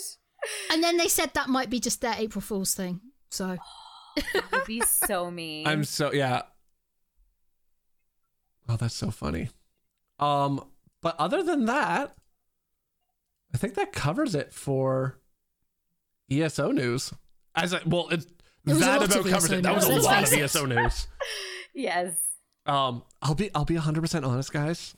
And 0.72 0.82
then 0.84 0.96
they 0.96 1.08
said 1.08 1.30
that 1.34 1.48
might 1.48 1.68
be 1.70 1.80
just 1.80 2.00
their 2.00 2.14
April 2.16 2.40
Fool's 2.40 2.72
thing. 2.74 3.00
So 3.30 3.56
that 4.32 4.52
would 4.52 4.64
be 4.64 4.80
so 4.82 5.30
mean. 5.30 5.66
I'm 5.66 5.84
so 5.84 6.12
yeah. 6.12 6.42
Oh, 8.68 8.76
that's 8.76 8.94
so 8.94 9.10
funny. 9.10 9.48
Um, 10.18 10.62
but 11.00 11.16
other 11.18 11.42
than 11.42 11.64
that, 11.66 12.14
I 13.54 13.58
think 13.58 13.74
that 13.74 13.92
covers 13.92 14.34
it 14.34 14.52
for 14.52 15.18
ESO 16.30 16.72
news. 16.72 17.12
As 17.54 17.72
I, 17.72 17.80
well, 17.86 18.08
it's 18.10 18.26
There 18.64 18.74
was 18.74 18.82
a 18.82 18.86
that 18.86 18.96
about 19.04 19.24
covers 19.26 19.50
it. 19.50 19.62
That 19.62 19.74
was 19.74 19.86
a 19.86 20.00
lot 20.00 20.24
of. 20.24 20.32
ESO 20.32 20.66
news. 20.66 21.08
Yes. 21.74 22.16
Um, 22.66 23.04
I'll 23.22 23.36
be 23.36 23.54
I'll 23.54 23.64
be 23.64 23.74
100 23.74 24.00
percent 24.00 24.24
honest, 24.24 24.52
guys. 24.52 24.96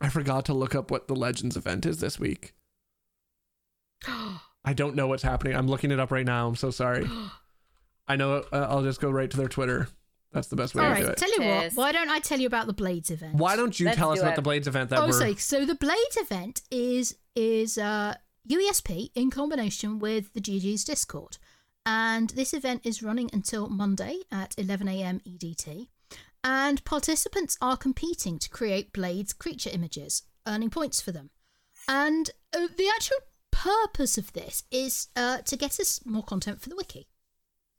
I 0.00 0.08
forgot 0.08 0.44
to 0.46 0.54
look 0.54 0.74
up 0.74 0.90
what 0.90 1.06
the 1.06 1.14
Legends 1.14 1.56
event 1.56 1.86
is 1.86 2.00
this 2.00 2.18
week. 2.18 2.52
I 4.08 4.72
don't 4.74 4.96
know 4.96 5.06
what's 5.06 5.22
happening. 5.22 5.54
I'm 5.54 5.68
looking 5.68 5.92
it 5.92 6.00
up 6.00 6.10
right 6.10 6.26
now. 6.26 6.48
I'm 6.48 6.56
so 6.56 6.72
sorry. 6.72 7.08
I 8.08 8.16
know. 8.16 8.44
Uh, 8.52 8.66
I'll 8.68 8.82
just 8.82 9.00
go 9.00 9.10
right 9.10 9.30
to 9.30 9.36
their 9.36 9.48
Twitter. 9.48 9.88
That's 10.32 10.48
the 10.48 10.56
best 10.56 10.74
way 10.74 10.84
All 10.84 10.90
to 10.94 11.00
do 11.00 11.06
right, 11.06 11.12
it. 11.12 11.16
tell 11.18 11.30
you 11.32 11.40
what. 11.48 11.60
Cheers. 11.60 11.74
Why 11.76 11.92
don't 11.92 12.10
I 12.10 12.18
tell 12.18 12.38
you 12.38 12.46
about 12.46 12.66
the 12.66 12.72
Blades 12.72 13.10
event? 13.10 13.34
Why 13.36 13.56
don't 13.56 13.78
you 13.80 13.86
Let's 13.86 13.96
tell 13.98 14.10
us 14.10 14.18
do 14.18 14.22
about 14.22 14.32
it. 14.32 14.36
the 14.36 14.42
Blades 14.42 14.68
event 14.68 14.90
that 14.90 14.98
Oh, 15.00 15.06
we're? 15.06 15.12
so, 15.12 15.34
so 15.34 15.64
the 15.64 15.74
Blades 15.74 16.16
event 16.16 16.62
is 16.70 17.16
is 17.34 17.78
uh, 17.78 18.14
UESP 18.48 19.10
in 19.14 19.30
combination 19.30 19.98
with 19.98 20.32
the 20.34 20.40
GG's 20.40 20.84
Discord, 20.84 21.38
and 21.84 22.30
this 22.30 22.52
event 22.54 22.82
is 22.84 23.02
running 23.02 23.30
until 23.32 23.68
Monday 23.68 24.20
at 24.30 24.54
11 24.58 24.88
a.m. 24.88 25.20
EDT, 25.26 25.88
and 26.44 26.84
participants 26.84 27.56
are 27.60 27.76
competing 27.76 28.38
to 28.38 28.48
create 28.50 28.92
Blades 28.92 29.32
creature 29.32 29.70
images, 29.72 30.22
earning 30.46 30.70
points 30.70 31.00
for 31.00 31.12
them, 31.12 31.30
and 31.88 32.30
uh, 32.54 32.68
the 32.76 32.88
actual 32.94 33.18
purpose 33.50 34.18
of 34.18 34.32
this 34.34 34.64
is 34.70 35.08
uh, 35.16 35.38
to 35.38 35.56
get 35.56 35.80
us 35.80 36.00
more 36.04 36.22
content 36.22 36.60
for 36.60 36.68
the 36.68 36.76
wiki. 36.76 37.06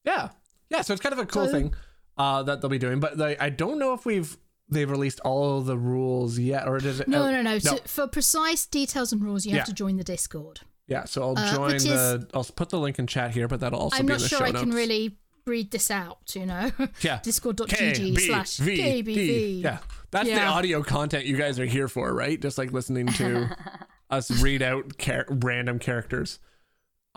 Yeah, 0.07 0.29
yeah. 0.69 0.81
So 0.81 0.93
it's 0.93 1.01
kind 1.01 1.13
of 1.13 1.19
a 1.19 1.25
cool 1.25 1.45
So- 1.45 1.51
thing 1.51 1.73
uh, 2.17 2.41
that 2.43 2.61
they'll 2.61 2.69
be 2.69 2.79
doing, 2.79 2.99
but 2.99 3.17
they, 3.17 3.37
I 3.37 3.49
don't 3.49 3.77
know 3.77 3.93
if 3.93 4.05
we've 4.05 4.35
they've 4.69 4.89
released 4.89 5.19
all 5.21 5.61
the 5.61 5.77
rules 5.77 6.39
yet, 6.39 6.67
or 6.67 6.79
does 6.79 6.99
it? 6.99 7.07
No, 7.07 7.23
uh, 7.25 7.31
no, 7.31 7.41
no. 7.41 7.59
So 7.59 7.77
for 7.85 8.07
precise 8.07 8.65
details 8.65 9.13
and 9.13 9.23
rules, 9.23 9.45
you 9.45 9.55
have 9.55 9.65
to 9.67 9.73
join 9.73 9.97
the 9.97 10.03
Discord. 10.03 10.61
Yeah, 10.87 11.03
so 11.05 11.21
I'll 11.21 11.37
Uh, 11.37 11.53
join 11.53 11.73
which 11.73 11.83
the. 11.83 12.27
I'll 12.33 12.43
put 12.45 12.69
the 12.69 12.79
link 12.79 12.97
in 12.97 13.07
chat 13.07 13.31
here, 13.31 13.47
but 13.47 13.59
that'll 13.59 13.79
also 13.79 13.97
I'm 13.97 14.05
be 14.05 14.13
not 14.13 14.15
in 14.19 14.21
the 14.23 14.29
sure 14.29 14.39
show 14.39 14.45
I 14.45 14.51
notes. 14.51 14.63
can 14.63 14.71
really 14.71 15.17
read 15.45 15.71
this 15.71 15.91
out, 15.91 16.33
you 16.35 16.45
know. 16.45 16.71
Yeah. 17.01 17.19
Discord.gg 17.23 18.19
slash 18.19 18.57
KBVD. 18.59 19.03
KBV. 19.05 19.61
Yeah. 19.63 19.77
That's 20.11 20.29
the 20.29 20.43
audio 20.43 20.81
content 20.83 21.25
you 21.25 21.35
guys 21.37 21.59
are 21.59 21.65
here 21.65 21.87
for, 21.89 22.13
right? 22.13 22.41
Just 22.41 22.57
like 22.57 22.71
listening 22.71 23.07
to 23.07 23.49
us 24.09 24.31
read 24.41 24.61
out 24.61 24.97
char- 24.97 25.25
random 25.29 25.79
characters. 25.79 26.39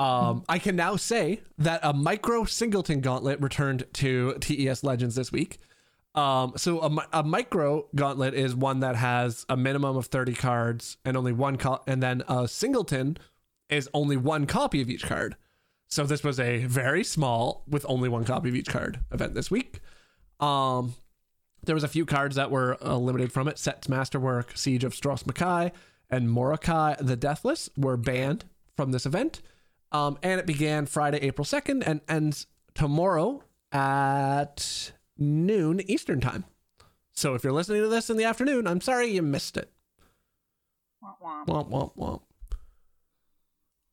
Um, 0.00 0.44
I 0.48 0.58
can 0.58 0.76
now 0.76 0.96
say 0.96 1.42
that 1.58 1.80
a 1.82 1.92
micro 1.92 2.44
singleton 2.44 3.02
gauntlet 3.02 3.38
returned 3.38 3.84
to 3.92 4.32
TES 4.40 4.82
Legends 4.82 5.14
this 5.14 5.30
week. 5.30 5.58
Um, 6.14 6.54
so 6.56 6.80
a, 6.80 7.20
a 7.20 7.22
micro 7.22 7.86
gauntlet 7.94 8.32
is 8.32 8.56
one 8.56 8.80
that 8.80 8.96
has 8.96 9.44
a 9.50 9.58
minimum 9.58 9.98
of 9.98 10.06
30 10.06 10.32
cards 10.32 10.96
and 11.04 11.18
only 11.18 11.32
one 11.32 11.58
co- 11.58 11.82
and 11.86 12.02
then 12.02 12.22
a 12.28 12.48
singleton 12.48 13.18
is 13.68 13.90
only 13.92 14.16
one 14.16 14.46
copy 14.46 14.80
of 14.80 14.88
each 14.88 15.04
card. 15.04 15.36
So 15.86 16.04
this 16.04 16.24
was 16.24 16.40
a 16.40 16.64
very 16.64 17.04
small 17.04 17.64
with 17.68 17.84
only 17.86 18.08
one 18.08 18.24
copy 18.24 18.48
of 18.48 18.56
each 18.56 18.68
card 18.68 19.00
event 19.12 19.34
this 19.34 19.50
week. 19.50 19.80
Um, 20.40 20.94
there 21.62 21.74
was 21.74 21.84
a 21.84 21.88
few 21.88 22.06
cards 22.06 22.36
that 22.36 22.50
were 22.50 22.78
uh, 22.82 22.96
limited 22.96 23.32
from 23.32 23.48
it. 23.48 23.58
Set's 23.58 23.86
Masterwork, 23.86 24.56
Siege 24.56 24.82
of 24.82 24.94
Stros 24.94 25.24
M'Kai, 25.24 25.72
and 26.08 26.26
Morokei 26.26 26.96
the 27.04 27.16
Deathless 27.16 27.68
were 27.76 27.98
banned 27.98 28.46
from 28.74 28.92
this 28.92 29.04
event. 29.04 29.42
Um, 29.92 30.18
and 30.22 30.40
it 30.40 30.46
began 30.46 30.86
Friday, 30.86 31.18
April 31.18 31.44
2nd 31.44 31.82
and 31.86 32.00
ends 32.08 32.46
tomorrow 32.74 33.42
at 33.72 34.92
noon 35.18 35.80
Eastern 35.90 36.20
Time. 36.20 36.44
So 37.12 37.34
if 37.34 37.44
you're 37.44 37.52
listening 37.52 37.82
to 37.82 37.88
this 37.88 38.08
in 38.08 38.16
the 38.16 38.24
afternoon, 38.24 38.66
I'm 38.66 38.80
sorry 38.80 39.08
you 39.08 39.22
missed 39.22 39.56
it. 39.56 39.70
Womp 41.02 41.46
womp. 41.46 41.68
Womp, 41.68 41.96
womp. 41.96 42.20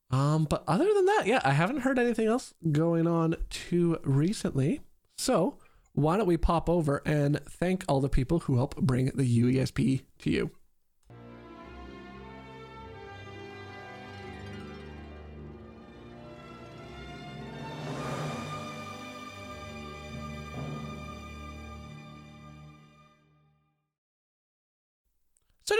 Um, 0.10 0.46
but 0.46 0.64
other 0.68 0.88
than 0.94 1.06
that, 1.06 1.24
yeah, 1.26 1.42
I 1.44 1.52
haven't 1.52 1.82
heard 1.82 2.00
anything 2.00 2.28
else 2.28 2.54
going 2.72 3.08
on 3.08 3.36
too 3.50 4.00
recently. 4.04 4.82
So 5.18 5.58
why 5.94 6.16
don't 6.16 6.28
we 6.28 6.38
pop 6.38 6.70
over 6.70 7.02
and 7.06 7.40
thank 7.46 7.84
all 7.88 8.00
the 8.00 8.08
people 8.08 8.40
who 8.40 8.56
help 8.56 8.76
bring 8.78 9.08
the 9.08 9.42
UESP 9.42 10.04
to 10.20 10.30
you? 10.30 10.52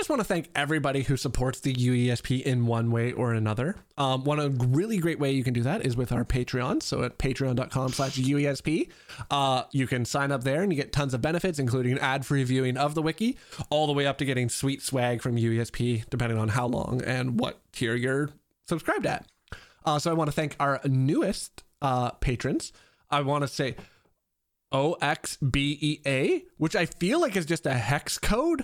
Just 0.08 0.18
want 0.18 0.22
to 0.22 0.34
thank 0.34 0.50
everybody 0.56 1.04
who 1.04 1.18
supports 1.18 1.60
the 1.60 1.74
UESP 1.74 2.42
in 2.44 2.66
one 2.66 2.92
way 2.92 3.12
or 3.12 3.34
another. 3.34 3.76
Um, 3.98 4.24
one 4.24 4.58
really 4.72 5.00
great 5.00 5.20
way 5.20 5.32
you 5.32 5.44
can 5.44 5.54
do 5.54 5.64
that 5.64 5.86
is 5.86 5.98
with 5.98 6.14
our 6.14 6.24
Patreon. 6.24 6.82
So 6.82 7.04
at 7.04 7.18
patreon.com 7.18 7.92
slash 7.92 8.16
UESP, 8.16 8.88
uh, 9.30 9.64
you 9.74 9.86
can 9.86 10.06
sign 10.06 10.32
up 10.32 10.46
there 10.46 10.64
and 10.64 10.72
you 10.72 10.78
get 10.78 10.94
tons 10.94 11.14
of 11.14 11.22
benefits, 11.22 11.60
including 11.60 12.00
ad-free 12.00 12.46
viewing 12.46 12.78
of 12.78 12.96
the 12.96 13.02
wiki, 13.02 13.38
all 13.70 13.86
the 13.86 13.92
way 13.92 14.08
up 14.08 14.18
to 14.20 14.24
getting 14.24 14.48
sweet 14.48 14.82
swag 14.82 15.22
from 15.22 15.36
UESP, 15.36 16.06
depending 16.10 16.38
on 16.38 16.48
how 16.48 16.68
long 16.68 17.02
and 17.02 17.38
what 17.38 17.60
tier 17.74 17.94
you're 17.94 18.30
subscribed 18.66 19.06
at. 19.06 19.28
Uh, 19.84 20.00
so 20.00 20.10
I 20.10 20.14
want 20.14 20.30
to 20.30 20.32
thank 20.32 20.56
our 20.58 20.80
newest 20.86 21.66
uh, 21.82 22.12
patrons. 22.12 22.72
I 23.12 23.20
want 23.24 23.42
to 23.42 23.50
say 23.50 23.76
OXBEA, 24.72 26.46
which 26.56 26.78
I 26.78 26.86
feel 26.86 27.20
like 27.20 27.36
is 27.36 27.46
just 27.46 27.66
a 27.66 27.74
hex 27.74 28.18
code 28.18 28.64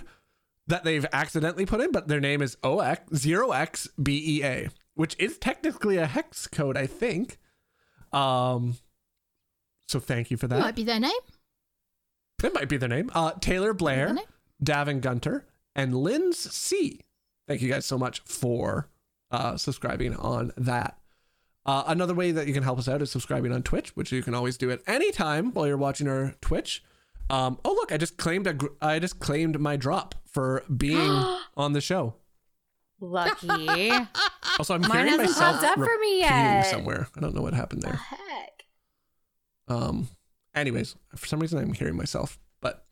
that 0.66 0.84
they've 0.84 1.06
accidentally 1.12 1.66
put 1.66 1.80
in, 1.80 1.92
but 1.92 2.08
their 2.08 2.20
name 2.20 2.40
is 2.42 2.56
OX 2.62 3.00
0XBEA, 3.12 4.70
which 4.94 5.16
is 5.18 5.38
technically 5.38 5.96
a 5.96 6.06
hex 6.06 6.46
code, 6.46 6.76
I 6.76 6.86
think. 6.86 7.38
Um 8.12 8.76
so 9.88 10.00
thank 10.00 10.30
you 10.30 10.36
for 10.36 10.46
that. 10.48 10.60
Might 10.60 10.76
be 10.76 10.84
their 10.84 11.00
name. 11.00 11.12
It 12.42 12.54
might 12.54 12.68
be 12.68 12.76
their 12.76 12.88
name. 12.88 13.10
Uh 13.14 13.32
Taylor 13.40 13.74
Blair, 13.74 14.08
Davin 14.62 15.00
Gunter, 15.00 15.46
and 15.74 15.94
Lynn's 15.94 16.38
C. 16.38 17.00
Thank 17.46 17.60
you 17.62 17.70
guys 17.70 17.84
so 17.84 17.98
much 17.98 18.20
for 18.24 18.88
uh, 19.30 19.56
subscribing 19.56 20.14
on 20.16 20.52
that. 20.56 20.98
Uh, 21.66 21.82
another 21.86 22.14
way 22.14 22.30
that 22.30 22.46
you 22.46 22.54
can 22.54 22.62
help 22.62 22.78
us 22.78 22.88
out 22.88 23.02
is 23.02 23.10
subscribing 23.10 23.52
on 23.52 23.62
Twitch, 23.62 23.90
which 23.96 24.12
you 24.12 24.22
can 24.22 24.34
always 24.34 24.56
do 24.56 24.70
at 24.70 24.80
any 24.86 25.10
time 25.10 25.52
while 25.52 25.66
you're 25.66 25.76
watching 25.76 26.08
our 26.08 26.34
Twitch. 26.40 26.82
Um, 27.30 27.58
oh 27.64 27.72
look, 27.72 27.90
I 27.92 27.96
just 27.96 28.16
claimed 28.16 28.46
a 28.46 28.52
gr- 28.54 28.66
I 28.82 28.98
just 28.98 29.18
claimed 29.18 29.58
my 29.58 29.76
drop 29.76 30.14
for 30.30 30.62
being 30.74 31.10
on 31.56 31.72
the 31.72 31.80
show. 31.80 32.14
Lucky. 33.00 33.90
Also, 34.56 34.74
I'm 34.74 34.82
Mine 34.82 34.90
hearing 34.92 35.06
hasn't 35.08 35.30
myself 35.30 35.60
popped 35.62 35.64
up 35.64 35.84
for 35.84 35.98
me 36.00 36.20
yet. 36.20 36.66
somewhere. 36.66 37.08
I 37.16 37.20
don't 37.20 37.34
know 37.34 37.42
what 37.42 37.54
happened 37.54 37.82
there. 37.82 37.94
Heck. 37.94 38.64
Um, 39.66 40.06
anyways, 40.54 40.94
for 41.16 41.26
some 41.26 41.40
reason 41.40 41.58
I'm 41.58 41.72
hearing 41.72 41.96
myself, 41.96 42.38
but 42.60 42.86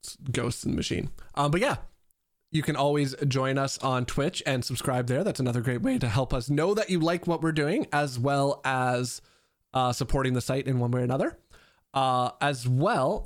it's 0.00 0.16
ghosts 0.30 0.64
in 0.64 0.72
the 0.72 0.76
machine. 0.76 1.08
Um, 1.36 1.50
but 1.50 1.62
yeah, 1.62 1.76
you 2.50 2.62
can 2.62 2.76
always 2.76 3.14
join 3.28 3.56
us 3.56 3.78
on 3.78 4.04
Twitch 4.04 4.42
and 4.44 4.62
subscribe 4.62 5.06
there. 5.06 5.24
That's 5.24 5.40
another 5.40 5.62
great 5.62 5.80
way 5.80 5.98
to 5.98 6.08
help 6.08 6.34
us 6.34 6.50
know 6.50 6.74
that 6.74 6.90
you 6.90 7.00
like 7.00 7.26
what 7.26 7.40
we're 7.40 7.52
doing, 7.52 7.86
as 7.90 8.18
well 8.18 8.60
as 8.62 9.22
uh, 9.72 9.92
supporting 9.94 10.34
the 10.34 10.42
site 10.42 10.66
in 10.66 10.80
one 10.80 10.90
way 10.90 11.00
or 11.00 11.04
another. 11.04 11.38
Uh, 11.94 12.32
as 12.40 12.68
well, 12.68 13.24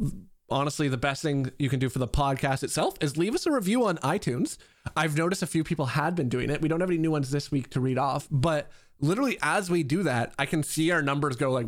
honestly, 0.51 0.89
the 0.89 0.97
best 0.97 1.23
thing 1.23 1.51
you 1.59 1.69
can 1.69 1.79
do 1.81 1.89
for 1.89 1.99
the 1.99 2.07
podcast 2.07 2.63
itself 2.63 2.95
is 3.01 3.17
leave 3.17 3.35
us 3.35 3.47
a 3.47 3.51
review 3.51 3.87
on 3.87 3.97
iTunes. 3.99 4.59
I've 4.95 5.17
noticed 5.17 5.43
a 5.43 5.47
few 5.47 5.65
people 5.65 5.87
had 5.87 6.15
been 6.15 6.29
doing 6.29 6.51
it. 6.51 6.61
We 6.61 6.69
don't 6.69 6.81
have 6.81 6.91
any 6.91 6.99
new 6.99 7.11
ones 7.11 7.31
this 7.31 7.51
week 7.51 7.71
to 7.71 7.81
read 7.81 7.99
off, 7.99 8.29
but 8.31 8.71
literally 9.01 9.39
as 9.43 9.71
we 9.71 9.83
do 9.83 10.03
that, 10.05 10.33
I 10.39 10.47
can 10.47 10.63
see 10.63 10.91
our 10.91 11.03
numbers 11.03 11.37
go 11.37 11.51
like 11.51 11.67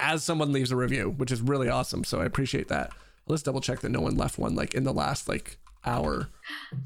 as 0.00 0.24
someone 0.24 0.52
leaves 0.52 0.72
a 0.72 0.76
review, 0.76 1.10
which 1.16 1.30
is 1.30 1.40
really 1.40 1.68
awesome. 1.68 2.04
So 2.04 2.20
I 2.20 2.24
appreciate 2.24 2.68
that. 2.68 2.92
Let's 3.26 3.42
double 3.42 3.60
check 3.60 3.80
that 3.80 3.90
no 3.90 4.00
one 4.00 4.16
left 4.16 4.38
one 4.38 4.54
like 4.54 4.74
in 4.74 4.84
the 4.84 4.92
last 4.92 5.28
like 5.28 5.58
hour 5.84 6.28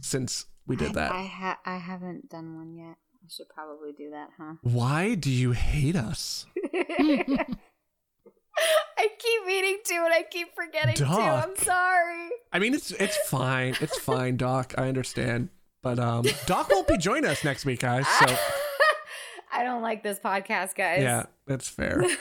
since 0.00 0.46
we 0.66 0.76
did 0.76 0.90
I, 0.90 0.92
that. 0.92 1.12
I, 1.12 1.22
ha- 1.24 1.60
I 1.64 1.76
haven't 1.78 2.28
done 2.28 2.56
one 2.56 2.74
yet. 2.74 2.96
I 3.24 3.28
should 3.28 3.48
probably 3.48 3.92
do 3.92 4.10
that, 4.10 4.30
huh? 4.36 4.54
Why 4.62 5.14
do 5.14 5.30
you 5.30 5.52
hate 5.52 5.96
us? 5.96 6.46
I 8.98 9.08
keep 9.18 9.46
meaning 9.46 9.78
to 9.84 9.94
and 9.94 10.12
I 10.14 10.22
keep 10.30 10.54
forgetting 10.54 10.94
to. 10.96 11.04
Doc. 11.04 11.44
I'm 11.48 11.56
sorry. 11.56 12.28
I 12.52 12.58
mean, 12.58 12.74
it's 12.74 12.90
it's 12.92 13.16
fine. 13.28 13.76
It's 13.80 13.98
fine, 13.98 14.36
Doc. 14.36 14.74
I 14.78 14.88
understand. 14.88 15.48
But 15.82 15.98
um, 15.98 16.24
Doc 16.46 16.70
won't 16.70 16.86
be 16.86 16.96
joining 16.96 17.28
us 17.28 17.42
next 17.42 17.64
week, 17.64 17.80
guys. 17.80 18.06
So 18.06 18.26
I 19.52 19.64
don't 19.64 19.82
like 19.82 20.02
this 20.02 20.18
podcast, 20.20 20.74
guys. 20.76 21.02
yeah, 21.02 21.24
that's 21.46 21.68
fair. 21.68 22.04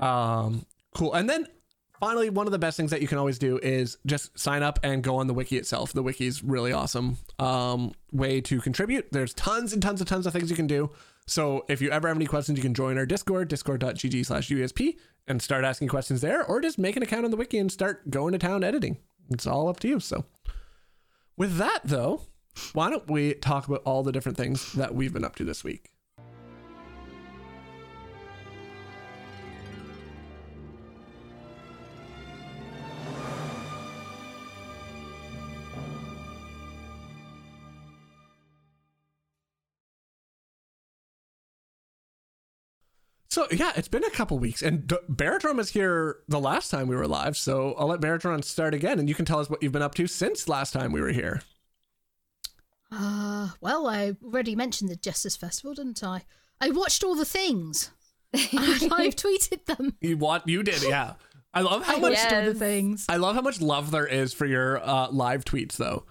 Um, 0.00 0.64
cool. 0.94 1.12
And 1.12 1.28
then 1.28 1.46
finally, 2.00 2.30
one 2.30 2.46
of 2.46 2.52
the 2.52 2.58
best 2.58 2.76
things 2.76 2.90
that 2.90 3.00
you 3.00 3.06
can 3.06 3.18
always 3.18 3.38
do 3.38 3.58
is 3.58 3.98
just 4.06 4.36
sign 4.38 4.62
up 4.62 4.78
and 4.82 5.02
go 5.02 5.16
on 5.16 5.26
the 5.26 5.34
wiki 5.34 5.56
itself. 5.56 5.92
The 5.92 6.02
wiki 6.02 6.26
is 6.26 6.42
really 6.42 6.72
awesome 6.72 7.18
um, 7.38 7.92
way 8.12 8.40
to 8.40 8.60
contribute. 8.60 9.12
There's 9.12 9.34
tons 9.34 9.72
and 9.72 9.82
tons 9.82 10.00
and 10.00 10.08
tons 10.08 10.26
of 10.26 10.32
things 10.32 10.50
you 10.50 10.56
can 10.56 10.66
do. 10.66 10.90
So 11.26 11.64
if 11.68 11.80
you 11.80 11.90
ever 11.90 12.08
have 12.08 12.16
any 12.16 12.26
questions, 12.26 12.58
you 12.58 12.62
can 12.62 12.74
join 12.74 12.98
our 12.98 13.06
Discord, 13.06 13.48
discord.gg 13.48 14.26
slash 14.26 14.48
USP, 14.48 14.96
and 15.28 15.40
start 15.40 15.64
asking 15.64 15.88
questions 15.88 16.22
there, 16.22 16.44
or 16.44 16.60
just 16.60 16.78
make 16.78 16.96
an 16.96 17.04
account 17.04 17.24
on 17.24 17.30
the 17.30 17.36
wiki 17.36 17.58
and 17.58 17.70
start 17.70 18.10
going 18.10 18.32
to 18.32 18.38
town 18.38 18.64
editing. 18.64 18.96
It's 19.30 19.46
all 19.46 19.68
up 19.68 19.78
to 19.80 19.88
you. 19.88 20.00
So 20.00 20.24
with 21.36 21.56
that, 21.58 21.82
though, 21.84 22.22
why 22.72 22.90
don't 22.90 23.08
we 23.08 23.34
talk 23.34 23.68
about 23.68 23.82
all 23.84 24.02
the 24.02 24.12
different 24.12 24.36
things 24.38 24.72
that 24.72 24.94
we've 24.94 25.12
been 25.12 25.24
up 25.24 25.36
to 25.36 25.44
this 25.44 25.62
week? 25.62 25.90
So 43.40 43.46
yeah, 43.52 43.72
it's 43.74 43.88
been 43.88 44.04
a 44.04 44.10
couple 44.10 44.38
weeks, 44.38 44.60
and 44.60 44.86
D- 44.86 44.98
Baratron 45.10 45.56
was 45.56 45.70
here 45.70 46.18
the 46.28 46.38
last 46.38 46.70
time 46.70 46.88
we 46.88 46.94
were 46.94 47.08
live. 47.08 47.38
So 47.38 47.74
I'll 47.78 47.86
let 47.86 47.98
Baratron 47.98 48.44
start 48.44 48.74
again, 48.74 48.98
and 48.98 49.08
you 49.08 49.14
can 49.14 49.24
tell 49.24 49.38
us 49.38 49.48
what 49.48 49.62
you've 49.62 49.72
been 49.72 49.80
up 49.80 49.94
to 49.94 50.06
since 50.06 50.46
last 50.46 50.74
time 50.74 50.92
we 50.92 51.00
were 51.00 51.08
here. 51.08 51.40
Uh, 52.92 53.48
well, 53.62 53.86
I 53.86 54.14
already 54.22 54.54
mentioned 54.54 54.90
the 54.90 54.96
Justice 54.96 55.38
Festival, 55.38 55.72
didn't 55.72 56.04
I? 56.04 56.24
I 56.60 56.68
watched 56.68 57.02
all 57.02 57.14
the 57.14 57.24
things. 57.24 57.90
I've 58.34 59.16
tweeted 59.16 59.64
them. 59.64 59.96
You 60.02 60.18
want 60.18 60.46
you 60.46 60.62
did, 60.62 60.82
yeah. 60.82 61.14
I 61.54 61.62
love 61.62 61.86
how 61.86 61.96
I 61.96 61.98
much 61.98 62.12
watched 62.12 62.32
all 62.34 62.44
the 62.44 62.54
things. 62.54 63.06
I 63.08 63.16
love 63.16 63.36
how 63.36 63.42
much 63.42 63.62
love 63.62 63.90
there 63.90 64.06
is 64.06 64.34
for 64.34 64.44
your 64.44 64.86
uh, 64.86 65.08
live 65.10 65.46
tweets 65.46 65.78
though. 65.78 66.04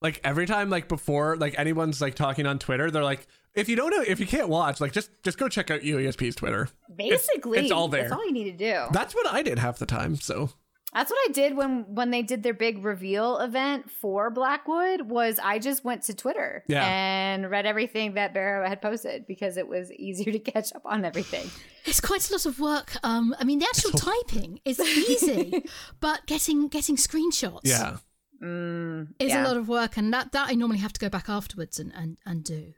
Like 0.00 0.18
every 0.24 0.46
time, 0.46 0.70
like 0.70 0.88
before, 0.88 1.36
like 1.36 1.58
anyone's 1.58 2.00
like 2.00 2.14
talking 2.14 2.46
on 2.46 2.58
Twitter, 2.58 2.90
they're 2.90 3.04
like, 3.04 3.26
if 3.54 3.68
you 3.68 3.76
don't 3.76 3.90
know, 3.90 4.02
if 4.06 4.20
you 4.20 4.26
can't 4.26 4.48
watch, 4.48 4.80
like 4.80 4.92
just 4.92 5.10
just 5.22 5.38
go 5.38 5.48
check 5.48 5.70
out 5.70 5.80
UESP's 5.80 6.36
Twitter. 6.36 6.68
Basically, 6.96 7.58
it's 7.58 7.70
all 7.70 7.88
there. 7.88 8.02
That's 8.02 8.12
all 8.12 8.24
you 8.26 8.32
need 8.32 8.50
to 8.50 8.56
do. 8.56 8.84
That's 8.92 9.14
what 9.14 9.26
I 9.26 9.42
did 9.42 9.58
half 9.58 9.78
the 9.78 9.86
time. 9.86 10.16
So 10.16 10.50
That's 10.92 11.10
what 11.10 11.18
I 11.28 11.32
did 11.32 11.56
when 11.56 11.84
when 11.94 12.10
they 12.10 12.22
did 12.22 12.42
their 12.42 12.54
big 12.54 12.84
reveal 12.84 13.38
event 13.38 13.90
for 13.90 14.30
Blackwood. 14.30 15.02
Was 15.02 15.38
I 15.42 15.58
just 15.58 15.84
went 15.84 16.02
to 16.04 16.14
Twitter 16.14 16.64
Yeah. 16.68 16.84
and 16.86 17.50
read 17.50 17.66
everything 17.66 18.14
that 18.14 18.34
Barrow 18.34 18.68
had 18.68 18.80
posted 18.82 19.26
because 19.26 19.56
it 19.56 19.66
was 19.68 19.92
easier 19.92 20.32
to 20.38 20.38
catch 20.38 20.72
up 20.74 20.82
on 20.84 21.04
everything. 21.04 21.48
It's 21.86 22.00
quite 22.00 22.28
a 22.28 22.32
lot 22.32 22.46
of 22.46 22.58
work. 22.60 22.92
Um, 23.02 23.34
I 23.38 23.44
mean, 23.44 23.58
the 23.58 23.66
actual 23.66 23.92
typing 23.92 24.60
is 24.64 24.78
easy, 25.12 25.64
but 26.00 26.26
getting 26.26 26.68
getting 26.68 26.96
screenshots 26.96 27.60
yeah, 27.64 27.96
Mm, 28.42 29.08
is 29.18 29.28
yeah. 29.30 29.42
a 29.42 29.46
lot 29.46 29.56
of 29.58 29.68
work, 29.68 29.96
and 29.98 30.12
that 30.14 30.32
that 30.32 30.48
I 30.48 30.54
normally 30.54 30.78
have 30.78 30.92
to 30.94 31.00
go 31.00 31.08
back 31.10 31.28
afterwards 31.28 31.78
and 31.78 31.92
and 31.94 32.16
and 32.24 32.42
do. 32.42 32.72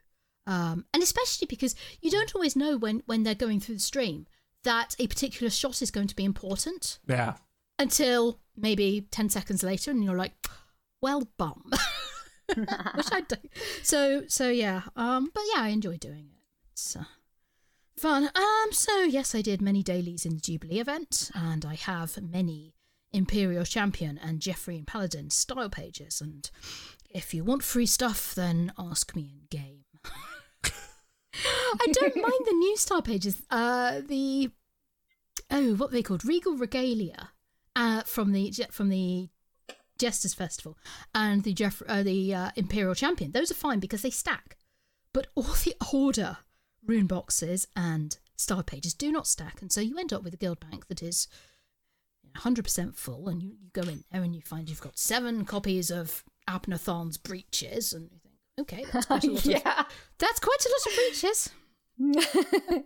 Um, 0.45 0.85
and 0.93 1.01
especially 1.01 1.47
because 1.49 1.75
you 2.01 2.11
don't 2.11 2.35
always 2.35 2.55
know 2.55 2.77
when 2.77 3.01
when 3.05 3.23
they're 3.23 3.35
going 3.35 3.59
through 3.59 3.75
the 3.75 3.81
stream 3.81 4.27
that 4.63 4.95
a 4.99 5.07
particular 5.07 5.49
shot 5.49 5.81
is 5.81 5.91
going 5.91 6.07
to 6.07 6.15
be 6.15 6.25
important 6.25 6.99
yeah. 7.07 7.35
until 7.79 8.39
maybe 8.55 9.07
10 9.11 9.29
seconds 9.29 9.63
later 9.63 9.91
and 9.91 10.03
you're 10.03 10.17
like 10.17 10.33
well 11.01 11.27
bum. 11.37 11.63
Which 12.55 13.07
i 13.11 13.21
do 13.21 13.35
so 13.81 14.23
so 14.27 14.49
yeah 14.49 14.83
um 14.95 15.31
but 15.33 15.43
yeah 15.55 15.63
i 15.63 15.69
enjoy 15.69 15.97
doing 15.97 16.29
it. 16.31 16.41
It's 16.73 16.95
uh, 16.95 17.05
fun. 17.97 18.29
Um 18.35 18.71
so 18.71 19.03
yes 19.03 19.33
i 19.33 19.41
did 19.41 19.61
many 19.61 19.81
dailies 19.81 20.25
in 20.25 20.35
the 20.35 20.41
jubilee 20.41 20.79
event 20.79 21.31
and 21.33 21.65
i 21.65 21.75
have 21.75 22.21
many 22.21 22.75
imperial 23.13 23.63
champion 23.63 24.19
and 24.21 24.41
jeffrey 24.41 24.77
and 24.77 24.87
paladin 24.87 25.29
style 25.29 25.69
pages 25.69 26.19
and 26.19 26.51
if 27.09 27.33
you 27.33 27.43
want 27.43 27.63
free 27.63 27.85
stuff 27.85 28.35
then 28.35 28.73
ask 28.77 29.15
me 29.15 29.35
in 29.35 29.47
game 29.49 29.82
i 31.35 31.87
don't 31.91 32.15
mind 32.15 32.41
the 32.45 32.53
new 32.53 32.77
star 32.77 33.01
pages 33.01 33.41
uh 33.49 34.01
the 34.07 34.51
oh 35.53 35.75
what 35.75 35.91
they 35.91 36.03
called? 36.03 36.25
Regal 36.25 36.55
regalia 36.57 37.29
uh, 37.75 38.03
from 38.03 38.31
the 38.31 38.51
from 38.71 38.89
the 38.89 39.29
Jesters 39.97 40.33
Festival 40.33 40.77
and 41.13 41.43
the 41.43 41.53
Jeff, 41.53 41.81
uh, 41.87 42.03
the 42.03 42.33
uh, 42.33 42.49
Imperial 42.55 42.95
Champion. 42.95 43.31
Those 43.31 43.51
are 43.51 43.55
fine 43.55 43.79
because 43.79 44.01
they 44.01 44.09
stack, 44.09 44.57
but 45.13 45.27
all 45.35 45.43
the 45.43 45.75
older 45.93 46.37
rune 46.85 47.07
boxes 47.07 47.67
and 47.75 48.17
star 48.35 48.63
pages 48.63 48.93
do 48.93 49.11
not 49.11 49.27
stack, 49.27 49.61
and 49.61 49.71
so 49.71 49.79
you 49.79 49.97
end 49.97 50.11
up 50.11 50.23
with 50.23 50.33
a 50.33 50.37
guild 50.37 50.59
bank 50.59 50.87
that 50.87 51.01
is 51.01 51.27
100% 52.37 52.95
full, 52.95 53.29
and 53.29 53.41
you, 53.43 53.49
you 53.61 53.69
go 53.71 53.83
in 53.83 54.03
there 54.11 54.23
and 54.23 54.35
you 54.35 54.41
find 54.41 54.69
you've 54.69 54.81
got 54.81 54.97
seven 54.97 55.45
copies 55.45 55.91
of 55.91 56.23
Abnathan's 56.49 57.17
breeches, 57.17 57.93
and 57.93 58.09
okay, 58.59 58.85
that's 58.93 59.05
quite 59.05 59.23
a 59.23 59.31
lot 59.31 59.45
of 59.45 59.51
yeah. 59.51 59.83
that's 60.17 60.39
quite 60.39 60.65
a 60.65 60.69
lot 60.69 60.87
of 60.87 60.95
breeches. 60.95 61.49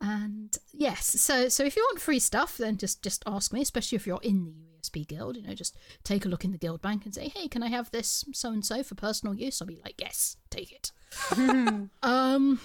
And 0.00 0.56
yes, 0.72 1.20
so 1.20 1.48
so 1.48 1.64
if 1.64 1.74
you 1.74 1.82
want 1.82 2.00
free 2.00 2.18
stuff, 2.18 2.58
then 2.58 2.76
just 2.76 3.02
just 3.02 3.22
ask 3.26 3.52
me. 3.52 3.62
Especially 3.62 3.96
if 3.96 4.06
you're 4.06 4.20
in 4.22 4.44
the 4.44 4.52
UESP 4.52 5.08
guild, 5.08 5.36
you 5.36 5.42
know, 5.42 5.54
just 5.54 5.76
take 6.04 6.26
a 6.26 6.28
look 6.28 6.44
in 6.44 6.52
the 6.52 6.58
guild 6.58 6.82
bank 6.82 7.04
and 7.04 7.14
say, 7.14 7.28
"Hey, 7.34 7.48
can 7.48 7.62
I 7.62 7.68
have 7.68 7.90
this 7.90 8.24
so 8.32 8.50
and 8.50 8.64
so 8.64 8.82
for 8.82 8.94
personal 8.94 9.34
use?" 9.34 9.60
I'll 9.60 9.68
be 9.68 9.80
like, 9.82 10.00
"Yes, 10.00 10.36
take 10.50 10.72
it." 10.72 10.92
um. 12.02 12.60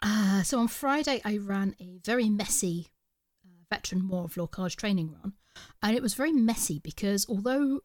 Uh, 0.00 0.42
so 0.44 0.60
on 0.60 0.68
Friday, 0.68 1.20
I 1.24 1.38
ran 1.38 1.74
a 1.80 1.98
very 2.04 2.30
messy 2.30 2.88
uh, 3.44 3.64
veteran 3.68 4.04
Maw 4.04 4.24
of 4.24 4.34
Lorkhaj 4.36 4.76
training 4.76 5.12
run, 5.12 5.34
and 5.82 5.94
it 5.94 6.02
was 6.02 6.14
very 6.14 6.32
messy 6.32 6.78
because 6.78 7.26
although 7.28 7.80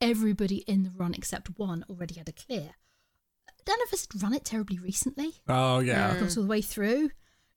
everybody 0.00 0.58
in 0.58 0.82
the 0.82 0.90
run 0.90 1.14
except 1.14 1.58
one 1.58 1.84
already 1.88 2.14
had 2.14 2.28
a 2.28 2.32
clear, 2.32 2.74
none 3.66 3.78
of 3.86 3.92
us 3.92 4.06
had 4.12 4.22
run 4.22 4.34
it 4.34 4.44
terribly 4.44 4.78
recently 4.78 5.32
Oh 5.48 5.78
yeah. 5.80 6.18
got 6.18 6.36
all 6.36 6.42
the 6.44 6.48
way 6.48 6.62
through. 6.62 7.10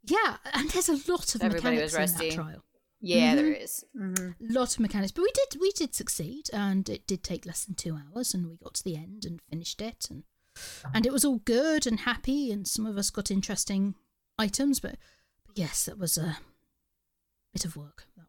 Yeah, 0.04 0.38
and 0.54 0.70
there's 0.72 0.90
a 0.90 1.12
lot 1.12 1.36
of 1.36 1.42
Everybody 1.44 1.76
mechanics 1.78 1.98
was 1.98 2.12
in 2.14 2.18
that 2.30 2.34
trial. 2.36 2.64
yeah, 3.02 3.36
there 3.36 3.46
Mhm. 3.54 3.62
is. 3.64 3.84
Mhm. 3.96 4.36
lot 4.40 4.74
of 4.74 4.80
mechanics, 4.80 5.12
but 5.12 5.24
we 5.24 5.32
did 5.34 5.60
we 5.62 5.72
did 5.74 5.94
succeed, 5.94 6.50
and 6.54 6.88
it 6.90 7.06
did 7.06 7.24
take 7.24 7.46
less 7.46 7.66
than 7.66 7.76
two 7.76 7.96
hours, 7.98 8.34
and 8.34 8.48
we 8.48 8.56
got 8.58 8.76
to 8.76 8.84
the 8.84 8.96
end 8.96 9.26
and 9.26 9.42
finished 9.50 9.82
it, 9.82 10.08
and 10.10 10.24
and 10.94 11.06
it 11.06 11.14
was 11.14 11.24
all 11.26 11.38
good 11.40 11.86
and 11.86 12.02
happy, 12.02 12.52
and 12.52 12.68
some 12.68 12.86
of 12.86 12.98
us 12.98 13.10
got 13.10 13.30
interesting 13.32 13.96
items, 14.38 14.80
but, 14.80 14.98
but 15.46 15.58
yes, 15.58 15.86
that 15.86 15.98
was 15.98 16.18
a 16.18 16.40
bit 17.54 17.66
of 17.66 17.76
work. 17.76 18.08
That 18.16 18.24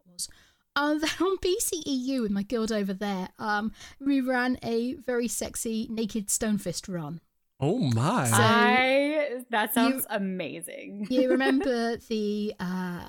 Uh, 0.75 0.93
then 0.99 1.09
on 1.21 1.37
BCEU 1.37 2.21
with 2.21 2.31
my 2.31 2.43
guild 2.43 2.71
over 2.71 2.93
there, 2.93 3.29
um, 3.39 3.71
we 3.99 4.21
ran 4.21 4.57
a 4.63 4.93
very 4.95 5.27
sexy 5.27 5.87
naked 5.89 6.27
stonefist 6.27 6.91
run. 6.93 7.19
Oh 7.59 7.77
my. 7.77 8.27
So- 8.27 8.35
I 8.37 9.43
that 9.49 9.73
sounds 9.73 10.05
You- 10.09 10.15
amazing. 10.17 11.07
you 11.09 11.29
remember 11.35 11.97
the 11.97 12.53
uh 12.59 13.01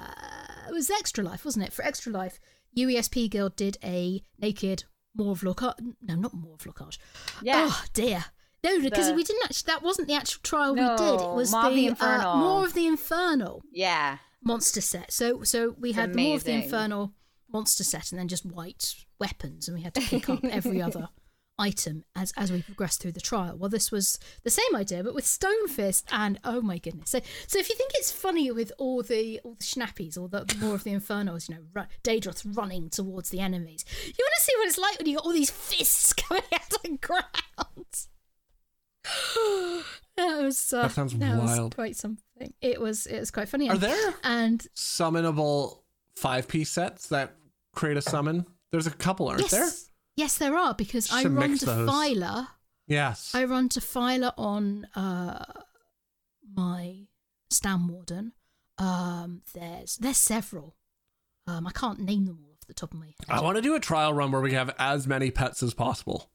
it 0.69 0.73
was 0.73 0.91
extra 0.91 1.25
life 1.25 1.45
wasn't 1.45 1.65
it 1.67 1.73
for 1.73 1.85
extra 1.85 2.13
life 2.13 2.39
uesp 2.77 3.31
guild 3.31 3.57
did 3.57 3.77
a 3.85 4.23
naked 4.39 4.85
Maw 5.17 5.31
of 5.33 5.41
Lorkhaj 5.41 5.75
no 6.03 6.15
not 6.15 6.35
Maw 6.35 6.55
of 6.55 6.61
Lorkhaj 6.65 6.99
Yeah. 7.43 7.67
oh 7.69 7.85
dear 7.93 8.25
no 8.65 8.81
because 8.81 9.09
The- 9.09 9.15
we 9.15 9.25
didn't 9.25 9.45
actually 9.45 9.73
that 9.73 9.83
wasn't 9.83 10.09
the 10.09 10.15
actual 10.15 10.41
trial 10.43 10.75
we 10.75 10.81
did 10.81 11.21
it 11.21 11.35
was 11.35 11.51
Mob 11.53 11.73
the 11.75 11.89
the 11.91 12.05
Uh, 12.05 12.37
Maw 12.37 12.65
of 12.65 12.75
the 12.75 12.87
Infernal 12.87 13.63
Yeah. 13.73 14.19
monster 14.43 14.81
set 14.81 15.13
so 15.13 15.43
so 15.45 15.75
we 15.79 15.93
had 15.93 16.15
Maw 16.15 16.35
of 16.35 16.45
the 16.45 16.53
Infernal 16.53 17.13
monster 17.53 17.85
set 17.85 18.11
and 18.13 18.19
then 18.19 18.29
just 18.29 18.45
white 18.47 18.95
weapons 19.19 19.69
and 19.69 19.77
we 19.77 19.83
had 19.83 19.95
to 19.95 20.01
pick 20.01 20.29
up 20.29 20.45
every 20.45 20.81
other 20.89 21.09
item 21.59 22.03
as 22.17 22.33
as 22.37 22.51
we 22.51 22.63
progressed 22.63 23.01
through 23.03 23.13
the 23.13 23.21
trial. 23.21 23.57
Well 23.57 23.69
this 23.69 23.93
was 23.93 24.19
the 24.43 24.51
same 24.51 24.75
idea 24.75 25.05
but 25.05 25.15
with 25.15 25.27
stone 25.27 25.69
fist 25.69 26.07
and 26.11 26.41
oh 26.45 26.61
my 26.63 26.79
goodness. 26.79 27.11
So 27.11 27.21
so 27.47 27.59
if 27.59 27.69
you 27.69 27.77
think 27.77 27.91
it's 27.95 28.11
funny 28.11 28.51
with 28.51 28.73
all 28.79 29.03
the 29.03 29.39
all 29.45 29.55
the 29.55 29.65
schnappies 29.65 30.19
or 30.19 30.29
the, 30.29 30.57
more 30.61 30.75
of 30.75 30.85
the 30.85 30.91
Infernos, 30.93 31.49
you 31.49 31.57
know 31.57 31.63
ru- 31.75 31.87
daedroth 32.03 32.43
running 32.57 32.89
towards 32.89 33.29
the 33.31 33.41
enemies 33.41 33.85
you 34.07 34.13
want 34.19 34.33
to 34.39 34.43
see 34.43 34.53
what 34.57 34.67
it's 34.69 34.79
like 34.79 34.99
when 34.99 35.07
you 35.07 35.17
got 35.17 35.27
all 35.27 35.33
these 35.33 35.51
fists 35.51 36.13
coming 36.15 36.43
out 36.53 36.73
of 36.75 36.83
the 36.83 36.97
ground. 36.99 38.07
That 40.17 40.43
was 40.43 40.73
uh, 40.75 40.83
That 40.83 40.93
sounds 40.93 41.15
was 41.15 41.23
wild. 41.59 41.75
quite 41.75 41.97
something. 41.97 42.53
It 42.61 42.79
was 42.81 43.07
it 43.07 43.19
was 43.19 43.31
quite 43.31 43.49
funny. 43.49 43.71
Are 43.71 43.79
there 43.79 44.15
and 44.23 44.61
summonable 44.77 45.79
five 46.17 46.49
piece 46.49 46.71
sets 46.71 47.09
that 47.09 47.35
create 47.75 47.97
a 47.97 48.03
summon? 48.03 48.47
There's 48.70 48.87
a 48.87 48.91
couple, 48.91 49.29
aren't 49.29 49.43
yes, 49.43 49.51
there? 49.51 49.68
Yes, 50.16 50.39
there 50.39 50.57
are 50.57 50.75
because 50.75 51.12
I 51.12 51.25
run 51.25 51.51
mix 51.51 51.62
those. 51.62 51.87
Defiler. 51.87 52.49
Yes. 52.87 53.33
I 53.35 53.45
run 53.45 53.68
Defiler 53.68 54.33
on 54.37 54.87
uh, 54.95 55.45
my 56.55 57.07
Stam 57.51 57.89
Warden. 57.89 58.33
Um, 58.79 59.43
there's 59.55 59.97
there's 59.97 60.16
several. 60.16 60.77
Um, 61.47 61.66
I 61.66 61.70
can't 61.73 62.01
name 62.01 62.25
them 62.27 62.39
all 62.45 62.53
off 62.53 62.66
the 62.66 62.75
top 62.75 62.93
of 62.93 63.01
my 63.01 63.07
head. 63.07 63.14
I 63.29 63.41
want 63.41 63.57
to 63.57 63.62
do 63.62 63.75
a 63.75 63.81
trial 63.81 64.12
run 64.12 64.33
where 64.33 64.41
we 64.41 64.53
have 64.53 64.75
as 64.79 65.07
many 65.07 65.31
pets 65.31 65.62
as 65.62 65.75
possible. 65.75 66.31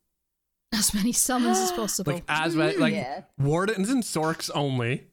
As 0.74 0.94
many 0.94 1.14
summons 1.14 1.58
as 1.60 1.72
possible. 1.72 2.14
Like 2.14 2.24
as 2.28 2.56
many, 2.56 2.78
like 2.78 2.94
Yeah. 2.94 3.22
wardens 3.38 3.90
and 3.90 4.04
sorks 4.04 4.52
only. 4.54 5.08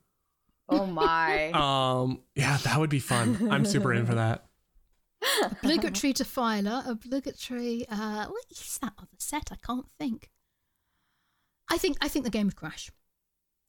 Oh 0.69 0.87
my. 0.87 1.51
Um, 1.55 2.23
yeah, 2.35 2.57
that 2.59 2.79
would 2.79 2.91
be 2.91 2.99
fun. 2.99 3.51
I'm 3.53 3.65
super 3.65 3.93
in 3.93 4.05
for 4.07 4.17
that. 4.17 4.47
obligatory 5.43 6.13
Defiler, 6.13 6.83
obligatory. 6.87 7.87
Uh, 7.91 8.27
what 8.27 8.45
is 8.51 8.79
that 8.83 8.93
other 8.99 9.09
set? 9.19 9.51
I 9.53 9.57
can't 9.57 9.87
think. 9.99 10.31
I 11.71 11.79
think 11.79 11.97
I 12.01 12.09
think 12.09 12.25
the 12.25 12.31
game 12.31 12.47
would 12.47 12.57
crash. 12.57 12.91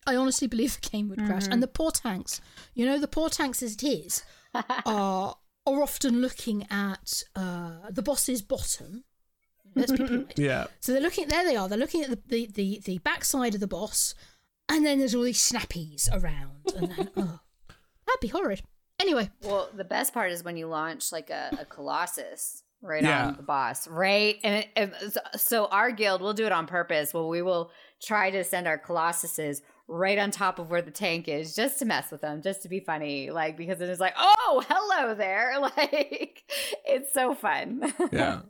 I 0.08 0.16
honestly 0.16 0.48
believe 0.48 0.80
the 0.80 0.90
game 0.90 1.10
would 1.10 1.26
crash. 1.26 1.48
And 1.50 1.64
the 1.64 1.68
poor 1.68 1.90
tanks, 1.90 2.40
you 2.76 2.86
know, 2.86 3.00
the 3.00 3.08
poor 3.08 3.30
tanks 3.30 3.64
as 3.64 3.74
it 3.74 3.84
is, 3.84 4.24
are 4.86 5.38
are 5.66 5.82
often 5.82 6.22
looking 6.22 6.68
at 6.70 7.24
uh, 7.36 7.90
the 7.90 8.04
boss's 8.04 8.44
bottom, 8.44 9.04
Let's 9.76 9.92
be 9.92 9.98
polite. 10.06 10.40
Yeah. 10.40 10.68
So 10.80 10.94
they're 10.94 11.02
looking. 11.02 11.28
There 11.28 11.44
they 11.44 11.56
are. 11.56 11.68
They're 11.68 11.78
looking 11.78 12.04
at 12.04 12.10
the 12.10 12.20
the 12.28 12.46
the, 12.48 12.82
the 12.86 12.98
backside 13.00 13.54
of 13.54 13.60
the 13.60 13.68
boss, 13.68 14.16
and 14.70 14.86
then 14.86 15.00
there's 15.00 15.14
all 15.14 15.24
these 15.24 15.52
snappies 15.52 16.10
around, 16.12 16.74
and 16.76 16.92
then 16.92 17.10
oh, 17.18 17.40
that'd 18.08 18.22
be 18.22 18.30
horrid. 18.30 18.62
Anyway, 19.00 19.30
Well, 19.44 19.70
the 19.76 19.84
best 19.84 20.14
part 20.14 20.32
is 20.32 20.44
when 20.44 20.58
you 20.58 20.68
launch 20.68 21.12
like 21.12 21.30
a, 21.30 21.56
a 21.60 21.66
Colossus 21.66 22.64
right 22.82 23.04
Yeah. 23.04 23.28
on 23.28 23.38
the 23.38 23.44
boss, 23.44 23.88
right? 23.88 24.38
And 24.44 24.66
it, 24.76 24.94
it- 25.02 25.18
so 25.40 25.66
our 25.68 25.92
guild, 25.92 26.22
we'll 26.22 26.34
do 26.34 26.46
it 26.46 26.52
on 26.52 26.66
purpose. 26.68 27.14
Well, 27.14 27.28
we 27.28 27.42
will 27.42 27.72
try 28.02 28.30
to 28.32 28.44
send 28.44 28.68
our 28.68 28.78
Colossuses 28.78 29.62
right 29.88 30.18
on 30.18 30.32
top 30.32 30.58
of 30.60 30.70
where 30.70 30.82
the 30.82 30.92
tank 30.92 31.28
is 31.28 31.56
just 31.56 31.78
to 31.80 31.86
mess 31.86 32.10
with 32.10 32.22
them, 32.22 32.42
just 32.42 32.62
to 32.64 32.70
be 32.70 32.80
funny. 32.80 33.30
Like, 33.32 33.58
because 33.58 33.82
it 33.82 33.90
is 33.90 34.00
like, 34.00 34.14
oh, 34.18 34.64
hello 34.68 35.14
there. 35.14 35.54
Like, 35.60 36.44
it's 36.86 37.14
so 37.14 37.34
fun. 37.36 37.94
Yeah. 38.12 38.42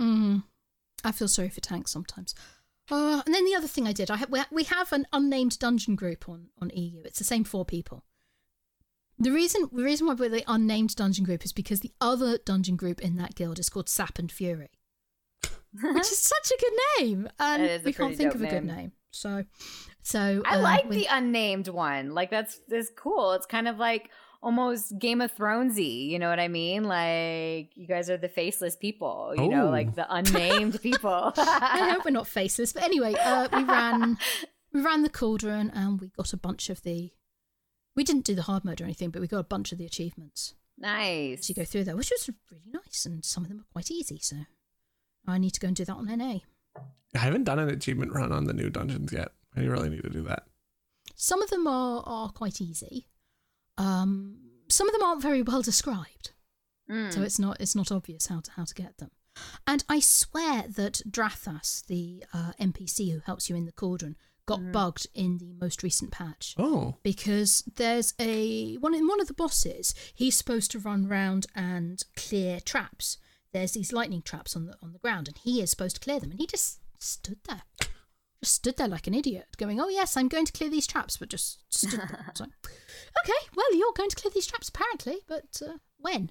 mm, 0.00 0.42
I 1.04 1.12
feel 1.12 1.28
sorry 1.28 1.50
for 1.50 1.60
tanks 1.60 1.90
sometimes. 1.92 2.34
Uh, 2.90 3.22
and 3.24 3.34
then 3.34 3.44
the 3.44 3.54
other 3.54 3.66
thing 3.68 3.86
I 3.86 3.92
did, 3.92 4.10
I 4.10 4.16
ha- 4.16 4.26
ha- 4.30 4.46
we 4.50 4.64
have 4.64 4.92
an 4.92 5.06
unnamed 5.12 5.58
dungeon 5.58 5.94
group 5.96 6.28
on 6.28 6.48
on 6.60 6.70
EU. 6.74 7.02
It's 7.04 7.18
the 7.18 7.24
same 7.24 7.44
four 7.44 7.64
people. 7.64 8.04
The 9.22 9.30
reason 9.30 9.68
the 9.72 9.84
reason 9.84 10.06
why 10.06 10.14
we're 10.14 10.28
the 10.28 10.44
unnamed 10.46 10.96
dungeon 10.96 11.24
group 11.24 11.44
is 11.44 11.52
because 11.52 11.80
the 11.80 11.92
other 12.00 12.38
dungeon 12.44 12.76
group 12.76 13.00
in 13.00 13.16
that 13.16 13.34
guild 13.34 13.58
is 13.58 13.68
called 13.68 13.88
Sap 13.88 14.18
and 14.18 14.30
Fury, 14.32 14.70
which 15.82 16.00
is 16.02 16.18
such 16.34 16.50
a 16.50 16.60
good 16.60 16.72
name, 17.00 17.28
and 17.38 17.62
It 17.62 17.70
is 17.70 17.82
a 17.82 17.84
we 17.84 17.92
can't 17.92 18.16
think 18.16 18.34
of 18.34 18.42
a 18.42 18.46
good 18.46 18.64
name. 18.64 18.76
name. 18.76 18.92
So, 19.12 19.44
so 20.02 20.42
I 20.44 20.56
uh, 20.56 20.60
like 20.60 20.88
we- 20.88 20.96
the 20.96 21.06
unnamed 21.10 21.68
one. 21.68 22.14
Like 22.14 22.30
that's 22.30 22.60
that's 22.68 22.90
cool. 22.96 23.32
It's 23.32 23.46
kind 23.46 23.68
of 23.68 23.78
like 23.78 24.10
almost 24.42 24.98
Game 24.98 25.20
of 25.20 25.32
Thronesy. 25.36 26.08
You 26.08 26.18
know 26.18 26.28
what 26.28 26.40
I 26.40 26.48
mean? 26.48 26.82
Like 26.84 27.70
you 27.76 27.86
guys 27.86 28.10
are 28.10 28.16
the 28.16 28.28
faceless 28.28 28.74
people. 28.76 29.34
You 29.36 29.48
know, 29.48 29.68
Oh. 29.68 29.70
like 29.70 29.94
the 29.94 30.06
unnamed 30.12 30.80
people. 30.88 31.32
I 31.36 31.90
hope 31.92 32.04
we're 32.04 32.10
not 32.10 32.26
faceless. 32.26 32.72
But 32.72 32.82
anyway, 32.82 33.14
uh, 33.14 33.48
we 33.52 33.62
ran 33.62 34.18
we 34.72 34.80
ran 34.80 35.02
the 35.02 35.10
cauldron 35.10 35.70
and 35.74 36.00
we 36.00 36.08
got 36.08 36.32
a 36.32 36.36
bunch 36.36 36.70
of 36.70 36.82
the. 36.82 37.12
We 37.94 38.04
didn't 38.04 38.24
do 38.24 38.34
the 38.34 38.42
hard 38.42 38.64
mode 38.64 38.80
or 38.80 38.84
anything, 38.84 39.10
but 39.10 39.20
we 39.20 39.28
got 39.28 39.38
a 39.38 39.44
bunch 39.44 39.72
of 39.72 39.78
the 39.78 39.84
achievements 39.84 40.54
nice. 40.78 41.46
to 41.46 41.54
go 41.54 41.64
through 41.64 41.84
there, 41.84 41.96
which 41.96 42.10
was 42.10 42.30
really 42.50 42.70
nice, 42.72 43.04
and 43.04 43.24
some 43.24 43.42
of 43.42 43.48
them 43.48 43.60
are 43.60 43.72
quite 43.72 43.90
easy. 43.90 44.18
So 44.18 44.36
I 45.26 45.38
need 45.38 45.52
to 45.52 45.60
go 45.60 45.68
and 45.68 45.76
do 45.76 45.84
that 45.84 45.96
on 45.96 46.06
NA. 46.06 46.38
I 47.14 47.18
haven't 47.18 47.44
done 47.44 47.58
an 47.58 47.68
achievement 47.68 48.12
run 48.12 48.32
on 48.32 48.44
the 48.44 48.54
new 48.54 48.70
dungeons 48.70 49.12
yet. 49.12 49.28
I 49.56 49.60
really 49.60 49.90
need 49.90 50.02
to 50.02 50.10
do 50.10 50.22
that. 50.22 50.44
Some 51.14 51.42
of 51.42 51.50
them 51.50 51.66
are 51.66 52.02
are 52.06 52.30
quite 52.30 52.60
easy. 52.60 53.08
Um, 53.76 54.38
some 54.68 54.88
of 54.88 54.92
them 54.94 55.02
aren't 55.02 55.22
very 55.22 55.42
well 55.42 55.62
described. 55.62 56.32
Mm. 56.90 57.12
so 57.12 57.22
it's 57.22 57.38
not 57.38 57.60
it's 57.60 57.76
not 57.76 57.92
obvious 57.92 58.26
how 58.26 58.40
to 58.40 58.50
how 58.52 58.64
to 58.64 58.74
get 58.74 58.98
them. 58.98 59.10
And 59.66 59.84
I 59.88 60.00
swear 60.00 60.64
that 60.68 61.00
Drathas, 61.08 61.86
the 61.86 62.24
uh, 62.34 62.52
NPC 62.60 63.12
who 63.12 63.20
helps 63.20 63.48
you 63.48 63.56
in 63.56 63.64
the 63.64 63.72
cauldron, 63.72 64.16
got 64.46 64.72
bugged 64.72 65.06
in 65.14 65.38
the 65.38 65.54
most 65.60 65.82
recent 65.82 66.10
patch 66.10 66.54
Oh. 66.58 66.96
because 67.02 67.62
there's 67.76 68.12
a 68.18 68.74
one 68.76 68.94
in 68.94 69.06
one 69.06 69.20
of 69.20 69.28
the 69.28 69.34
bosses. 69.34 69.94
He's 70.14 70.36
supposed 70.36 70.70
to 70.72 70.78
run 70.78 71.06
round 71.08 71.46
and 71.54 72.02
clear 72.16 72.58
traps. 72.60 73.18
There's 73.52 73.72
these 73.72 73.92
lightning 73.92 74.22
traps 74.22 74.56
on 74.56 74.66
the 74.66 74.76
on 74.82 74.92
the 74.92 74.98
ground, 74.98 75.28
and 75.28 75.38
he 75.38 75.60
is 75.62 75.70
supposed 75.70 75.96
to 75.96 76.00
clear 76.00 76.18
them, 76.18 76.30
and 76.30 76.40
he 76.40 76.46
just 76.46 76.80
stood 76.98 77.38
there. 77.48 77.62
Just 78.42 78.54
stood 78.56 78.76
there 78.76 78.88
like 78.88 79.06
an 79.06 79.14
idiot, 79.14 79.46
going, 79.58 79.80
"Oh 79.80 79.88
yes, 79.88 80.16
I'm 80.16 80.28
going 80.28 80.46
to 80.46 80.52
clear 80.52 80.68
these 80.70 80.86
traps," 80.86 81.16
but 81.18 81.28
just 81.28 81.60
stood 81.72 81.92
there. 82.00 82.24
It's 82.28 82.40
like, 82.40 82.50
okay, 83.24 83.46
well, 83.54 83.74
you're 83.76 83.92
going 83.96 84.10
to 84.10 84.16
clear 84.16 84.32
these 84.34 84.46
traps 84.46 84.68
apparently, 84.68 85.18
but 85.28 85.60
uh, 85.64 85.74
when? 85.98 86.30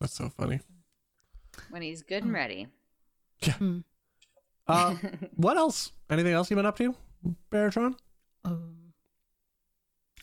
That's 0.00 0.14
so 0.16 0.28
funny. 0.28 0.60
when 1.70 1.82
he's 1.82 2.02
good 2.02 2.22
and 2.22 2.32
ready. 2.32 2.68
Hmm. 3.42 3.78
Uh, 4.68 4.94
what 5.36 5.56
else? 5.56 5.92
Anything 6.10 6.32
else 6.32 6.50
you've 6.50 6.56
been 6.56 6.66
up 6.66 6.76
to, 6.78 6.94
Baratron? 7.50 7.94
Um, 8.44 8.92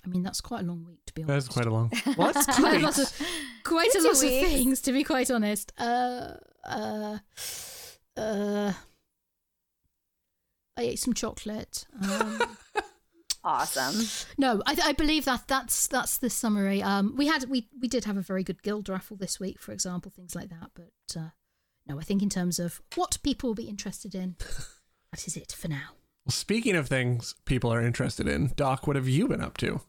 I 0.05 0.09
mean, 0.09 0.23
that's 0.23 0.41
quite 0.41 0.61
a 0.61 0.67
long 0.67 0.85
week 0.85 0.99
to 1.07 1.13
be 1.13 1.23
honest. 1.23 1.47
is 1.47 1.53
quite 1.53 1.65
a 1.65 1.71
long. 1.71 1.91
Well, 2.17 2.31
that's 2.33 2.45
quite 2.57 2.75
a 2.75 2.85
lot 2.85 2.97
of, 2.97 3.21
quite 3.63 3.95
a 3.95 4.01
lot 4.01 4.11
of 4.13 4.19
things, 4.19 4.81
to 4.81 4.91
be 4.91 5.03
quite 5.03 5.31
honest. 5.31 5.71
Uh, 5.77 6.33
uh, 6.65 7.17
uh, 8.17 8.73
I 10.75 10.81
ate 10.81 10.99
some 10.99 11.13
chocolate. 11.13 11.85
Um, 12.01 12.41
Awesome. 13.45 14.05
no, 14.37 14.61
I, 14.65 14.77
I 14.81 14.93
believe 14.93 15.25
that 15.25 15.49
that's 15.49 15.87
that's 15.87 16.17
the 16.17 16.29
summary. 16.29 16.81
Um, 16.81 17.13
we 17.17 17.27
had 17.27 17.49
we 17.49 17.67
we 17.81 17.89
did 17.89 18.05
have 18.05 18.15
a 18.15 18.21
very 18.21 18.41
good 18.41 18.63
guild 18.63 18.87
raffle 18.87 19.17
this 19.17 19.37
week, 19.37 19.59
for 19.59 19.73
example, 19.73 20.09
things 20.15 20.33
like 20.33 20.47
that. 20.49 20.71
But 20.73 21.19
uh, 21.19 21.29
no, 21.87 21.99
I 21.99 22.03
think 22.03 22.21
in 22.21 22.29
terms 22.29 22.59
of 22.59 22.81
what 22.95 23.17
people 23.23 23.49
will 23.49 23.55
be 23.55 23.67
interested 23.67 24.15
in, 24.15 24.35
that 25.11 25.27
is 25.27 25.35
it 25.37 25.51
for 25.51 25.67
now. 25.67 25.91
Well, 26.25 26.31
speaking 26.31 26.75
of 26.75 26.87
things 26.87 27.35
people 27.45 27.73
are 27.73 27.81
interested 27.81 28.27
in, 28.27 28.51
Doc, 28.55 28.87
what 28.87 28.95
have 28.95 29.07
you 29.07 29.27
been 29.27 29.41
up 29.41 29.57
to? 29.57 29.81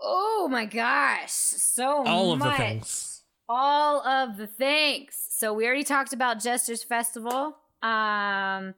Oh 0.00 0.48
my 0.50 0.66
gosh, 0.66 1.30
so 1.30 2.04
All 2.06 2.32
of 2.32 2.40
the 2.40 2.52
things. 2.52 3.22
All 3.48 4.06
of 4.06 4.36
the 4.36 4.46
things. 4.46 5.16
So 5.30 5.52
we 5.52 5.66
already 5.66 5.84
talked 5.84 6.12
about 6.12 6.42
Jester's 6.42 6.82
Festival. 6.82 7.56
Um, 7.82 8.74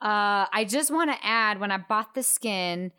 uh, 0.00 0.46
I 0.52 0.66
just 0.68 0.90
want 0.92 1.10
to 1.10 1.26
add 1.26 1.58
when 1.60 1.70
I 1.70 1.78
bought 1.78 2.14
the 2.14 2.22
skin, 2.22 2.92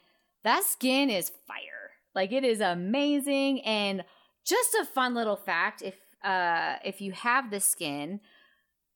that 0.43 0.63
skin 0.63 1.09
is 1.09 1.31
fire. 1.47 1.91
Like 2.13 2.31
it 2.31 2.43
is 2.43 2.61
amazing 2.61 3.61
and 3.61 4.03
just 4.45 4.73
a 4.75 4.85
fun 4.85 5.13
little 5.13 5.35
fact. 5.35 5.81
If 5.81 5.95
uh, 6.25 6.77
if 6.83 7.01
you 7.01 7.11
have 7.11 7.51
the 7.51 7.59
skin, 7.59 8.19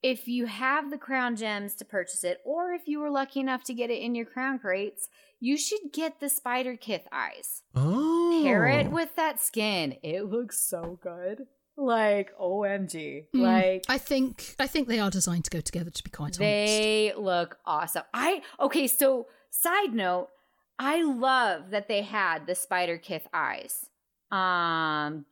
if 0.02 0.26
you 0.26 0.46
have 0.46 0.90
the 0.90 0.98
crown 0.98 1.36
gems 1.36 1.74
to 1.76 1.84
purchase 1.84 2.24
it, 2.24 2.38
or 2.44 2.72
if 2.72 2.88
you 2.88 2.98
were 3.00 3.10
lucky 3.10 3.40
enough 3.40 3.62
to 3.64 3.74
get 3.74 3.90
it 3.90 4.00
in 4.02 4.14
your 4.14 4.24
crown 4.26 4.58
crates, 4.58 5.08
you 5.38 5.56
should 5.56 5.92
get 5.92 6.20
the 6.20 6.28
spider 6.28 6.76
kith 6.76 7.06
eyes 7.12 7.62
Oh. 7.74 8.40
pair 8.44 8.66
it 8.66 8.90
with 8.90 9.14
that 9.16 9.40
skin. 9.40 9.96
It 10.02 10.24
looks 10.24 10.60
so 10.60 10.98
good. 11.02 11.46
Like 11.76 12.32
OMG. 12.38 13.26
Mm, 13.34 13.40
Like 13.40 13.84
I 13.88 13.96
think 13.96 14.54
I 14.58 14.66
think 14.66 14.86
they 14.88 14.98
are 15.00 15.10
designed 15.10 15.44
to 15.44 15.50
go 15.50 15.60
together. 15.60 15.90
To 15.90 16.02
be 16.02 16.10
quite 16.10 16.38
honest. 16.38 16.40
they 16.40 17.12
look 17.16 17.58
awesome. 17.64 18.02
I 18.12 18.42
okay, 18.58 18.86
so 18.86 19.28
side 19.50 19.94
note, 19.94 20.28
I 20.78 21.02
love 21.02 21.70
that 21.70 21.88
they 21.88 22.02
had 22.02 22.46
the 22.46 22.54
spider 22.54 22.98
kith 22.98 23.26
eyes 23.32 23.86
um 24.30 25.24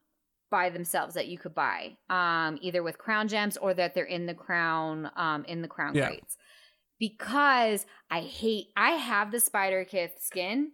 by 0.51 0.71
themselves 0.71 1.15
that 1.15 1.29
you 1.29 1.39
could 1.39 1.55
buy. 1.55 1.97
Um 2.11 2.59
either 2.61 2.83
with 2.83 2.99
crown 2.99 3.29
gems 3.29 3.57
or 3.57 3.75
that 3.75 3.95
they're 3.95 4.05
in 4.05 4.27
the 4.27 4.35
crown 4.35 5.11
um 5.17 5.45
in 5.47 5.63
the 5.63 5.69
crown 5.69 5.95
Yeah. 5.95 6.07
crates. 6.09 6.37
Because 6.99 7.87
I 8.11 8.21
hate 8.21 8.69
I 8.77 8.93
have 8.93 9.31
the 9.31 9.41
spider 9.41 9.85
kith 9.85 10.17
skin. 10.21 10.73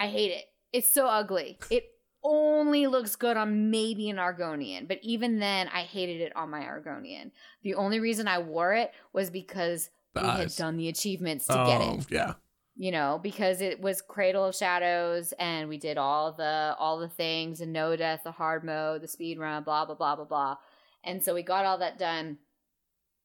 I 0.00 0.06
hate 0.08 0.32
it. 0.32 0.44
It's 0.72 0.92
so 0.92 1.06
ugly. 1.06 1.58
It 1.70 1.84
only 2.24 2.86
looks 2.86 3.16
good 3.16 3.36
on 3.36 3.70
maybe 3.70 4.08
an 4.08 4.16
Argonian, 4.16 4.86
but 4.86 4.98
even 5.02 5.40
then, 5.40 5.68
I 5.74 5.80
hated 5.80 6.20
it 6.20 6.34
on 6.36 6.50
my 6.50 6.60
Argonian. 6.60 7.32
The 7.64 7.74
only 7.74 7.98
reason 8.00 8.28
I 8.28 8.38
wore 8.38 8.72
it 8.74 8.92
was 9.12 9.28
because 9.28 9.90
The 10.14 10.22
we 10.22 10.28
had 10.28 10.54
done 10.54 10.76
the 10.76 10.88
achievements 10.88 11.46
to 11.48 11.60
oh, 11.60 11.66
get 11.66 11.80
it. 11.80 12.06
yeah. 12.12 12.34
You 12.74 12.90
know, 12.90 13.20
because 13.22 13.60
it 13.60 13.80
was 13.80 14.00
Cradle 14.00 14.46
of 14.46 14.56
Shadows, 14.56 15.32
and 15.38 15.68
we 15.68 15.76
did 15.76 15.98
all 15.98 16.32
the 16.32 16.74
all 16.78 16.98
the 16.98 17.08
things 17.08 17.60
and 17.60 17.72
no 17.72 17.96
death, 17.96 18.22
the 18.24 18.32
hard 18.32 18.64
mode, 18.64 19.02
the 19.02 19.08
speed 19.08 19.38
run, 19.38 19.62
blah 19.62 19.84
blah 19.84 19.94
blah 19.94 20.16
blah 20.16 20.24
blah. 20.24 20.56
And 21.04 21.22
so 21.22 21.34
we 21.34 21.42
got 21.42 21.66
all 21.66 21.78
that 21.78 21.98
done, 21.98 22.38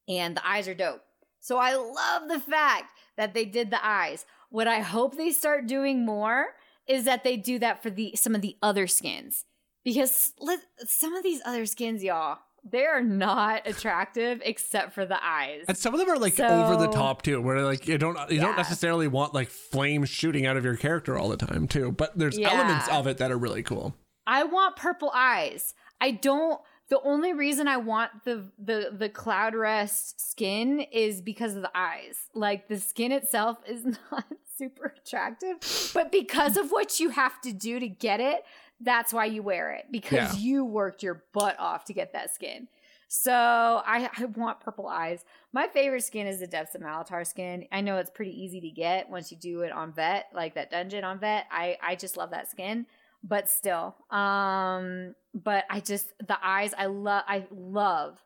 and 0.08 0.36
the 0.36 0.48
eyes 0.48 0.68
are 0.68 0.74
dope. 0.74 1.02
So 1.40 1.58
I 1.58 1.76
love 1.76 2.28
the 2.28 2.40
fact 2.40 2.92
that 3.16 3.34
they 3.34 3.46
did 3.46 3.72
the 3.72 3.86
eyes. 3.86 4.26
What 4.50 4.68
I 4.68 4.80
hope 4.80 5.16
they 5.16 5.32
start 5.32 5.66
doing 5.66 6.06
more 6.06 6.48
is 6.88 7.06
that 7.06 7.24
they 7.24 7.38
do 7.38 7.60
that 7.60 7.82
for 7.82 7.90
the 7.90 8.16
some 8.16 8.36
of 8.36 8.42
the 8.42 8.58
other 8.62 8.88
skins 8.88 9.46
because 9.88 10.34
let, 10.40 10.60
some 10.86 11.14
of 11.16 11.24
these 11.24 11.42
other 11.46 11.66
skins, 11.66 12.04
y'all, 12.04 12.40
they 12.70 12.86
are 12.86 13.02
not 13.02 13.68
attractive 13.68 14.42
except 14.44 14.94
for 14.94 15.06
the 15.06 15.18
eyes. 15.24 15.64
And 15.68 15.78
some 15.78 15.94
of 15.94 16.00
them 16.00 16.10
are 16.10 16.18
like 16.18 16.34
So- 16.36 16.46
over 16.48 16.76
the 16.76 16.92
top 16.92 17.22
too, 17.22 17.42
where 17.42 17.62
like 17.62 17.88
you 17.88 17.98
don't 17.98 18.18
you 18.32 18.40
don't 18.40 18.58
necessarily 18.58 19.08
want 19.08 19.34
like 19.34 19.50
flames 19.50 20.10
shooting 20.10 20.46
out 20.46 20.58
of 20.58 20.64
your 20.66 20.76
character 20.76 21.18
all 21.18 21.30
the 21.30 21.38
time 21.38 21.68
too. 21.68 21.92
But 21.92 22.18
there's 22.18 22.38
Yeah. 22.38 22.52
elements 22.52 22.88
of 22.90 23.08
it 23.08 23.18
that 23.20 23.32
are 23.32 23.38
really 23.38 23.64
cool. 23.64 23.96
I 24.26 24.44
want 24.44 24.76
purple 24.76 25.12
eyes. 25.14 25.74
I 26.02 26.12
don't. 26.12 26.60
The 26.90 27.02
only 27.02 27.34
reason 27.34 27.68
I 27.68 27.78
want 27.78 28.12
the 28.26 28.52
the 28.58 28.94
the 28.98 29.10
Cloudrest 29.10 30.20
skin 30.20 30.80
is 30.92 31.22
because 31.22 31.56
of 31.56 31.62
the 31.62 31.72
eyes. 31.76 32.28
Like 32.34 32.68
the 32.68 32.80
skin 32.80 33.12
itself 33.12 33.58
is 33.68 33.86
not 34.12 34.26
super 34.58 34.94
attractive, 34.98 35.58
but 35.94 36.12
because 36.12 36.58
of 36.58 36.72
what 36.72 37.00
you 37.00 37.10
have 37.10 37.40
to 37.42 37.54
do 37.54 37.80
to 37.80 37.88
get 37.88 38.20
it, 38.20 38.44
that's 38.82 39.12
why 39.14 39.26
you 39.26 39.42
wear 39.44 39.72
it 39.74 39.86
because 39.92 40.34
Yeah. 40.36 40.40
you 40.40 40.66
worked 40.66 41.04
your 41.04 41.24
butt 41.34 41.58
off 41.60 41.86
to 41.86 41.94
get 41.94 42.14
that 42.14 42.34
skin. 42.34 42.68
So 43.10 43.32
I, 43.34 44.10
I 44.18 44.26
want 44.26 44.60
purple 44.60 44.88
eyes. 44.88 45.24
My 45.54 45.68
favorite 45.68 46.04
skin 46.04 46.28
is 46.28 46.40
the 46.42 46.48
Depths 46.48 46.76
of 46.76 46.82
Malatar 46.82 47.26
skin. 47.26 47.66
I 47.72 47.80
know 47.82 47.98
it's 47.98 48.10
pretty 48.12 48.32
easy 48.32 48.60
to 48.62 48.70
get 48.70 49.10
once 49.10 49.32
you 49.32 49.38
do 49.38 49.62
it 49.62 49.72
on 49.72 49.94
Vet, 49.94 50.26
like 50.34 50.56
that 50.56 50.70
dungeon 50.72 51.04
on 51.06 51.20
Vet. 51.20 51.46
I 51.50 51.78
I 51.82 51.96
just 51.96 52.18
love 52.18 52.32
that 52.32 52.50
skin 52.52 52.86
but 53.24 53.50
still 53.50 53.96
um 54.12 55.16
but 55.34 55.66
i 55.72 55.80
just 55.80 56.14
the 56.28 56.38
eyes 56.44 56.72
i 56.78 56.86
love 56.86 57.24
i 57.28 57.44
love 57.50 58.20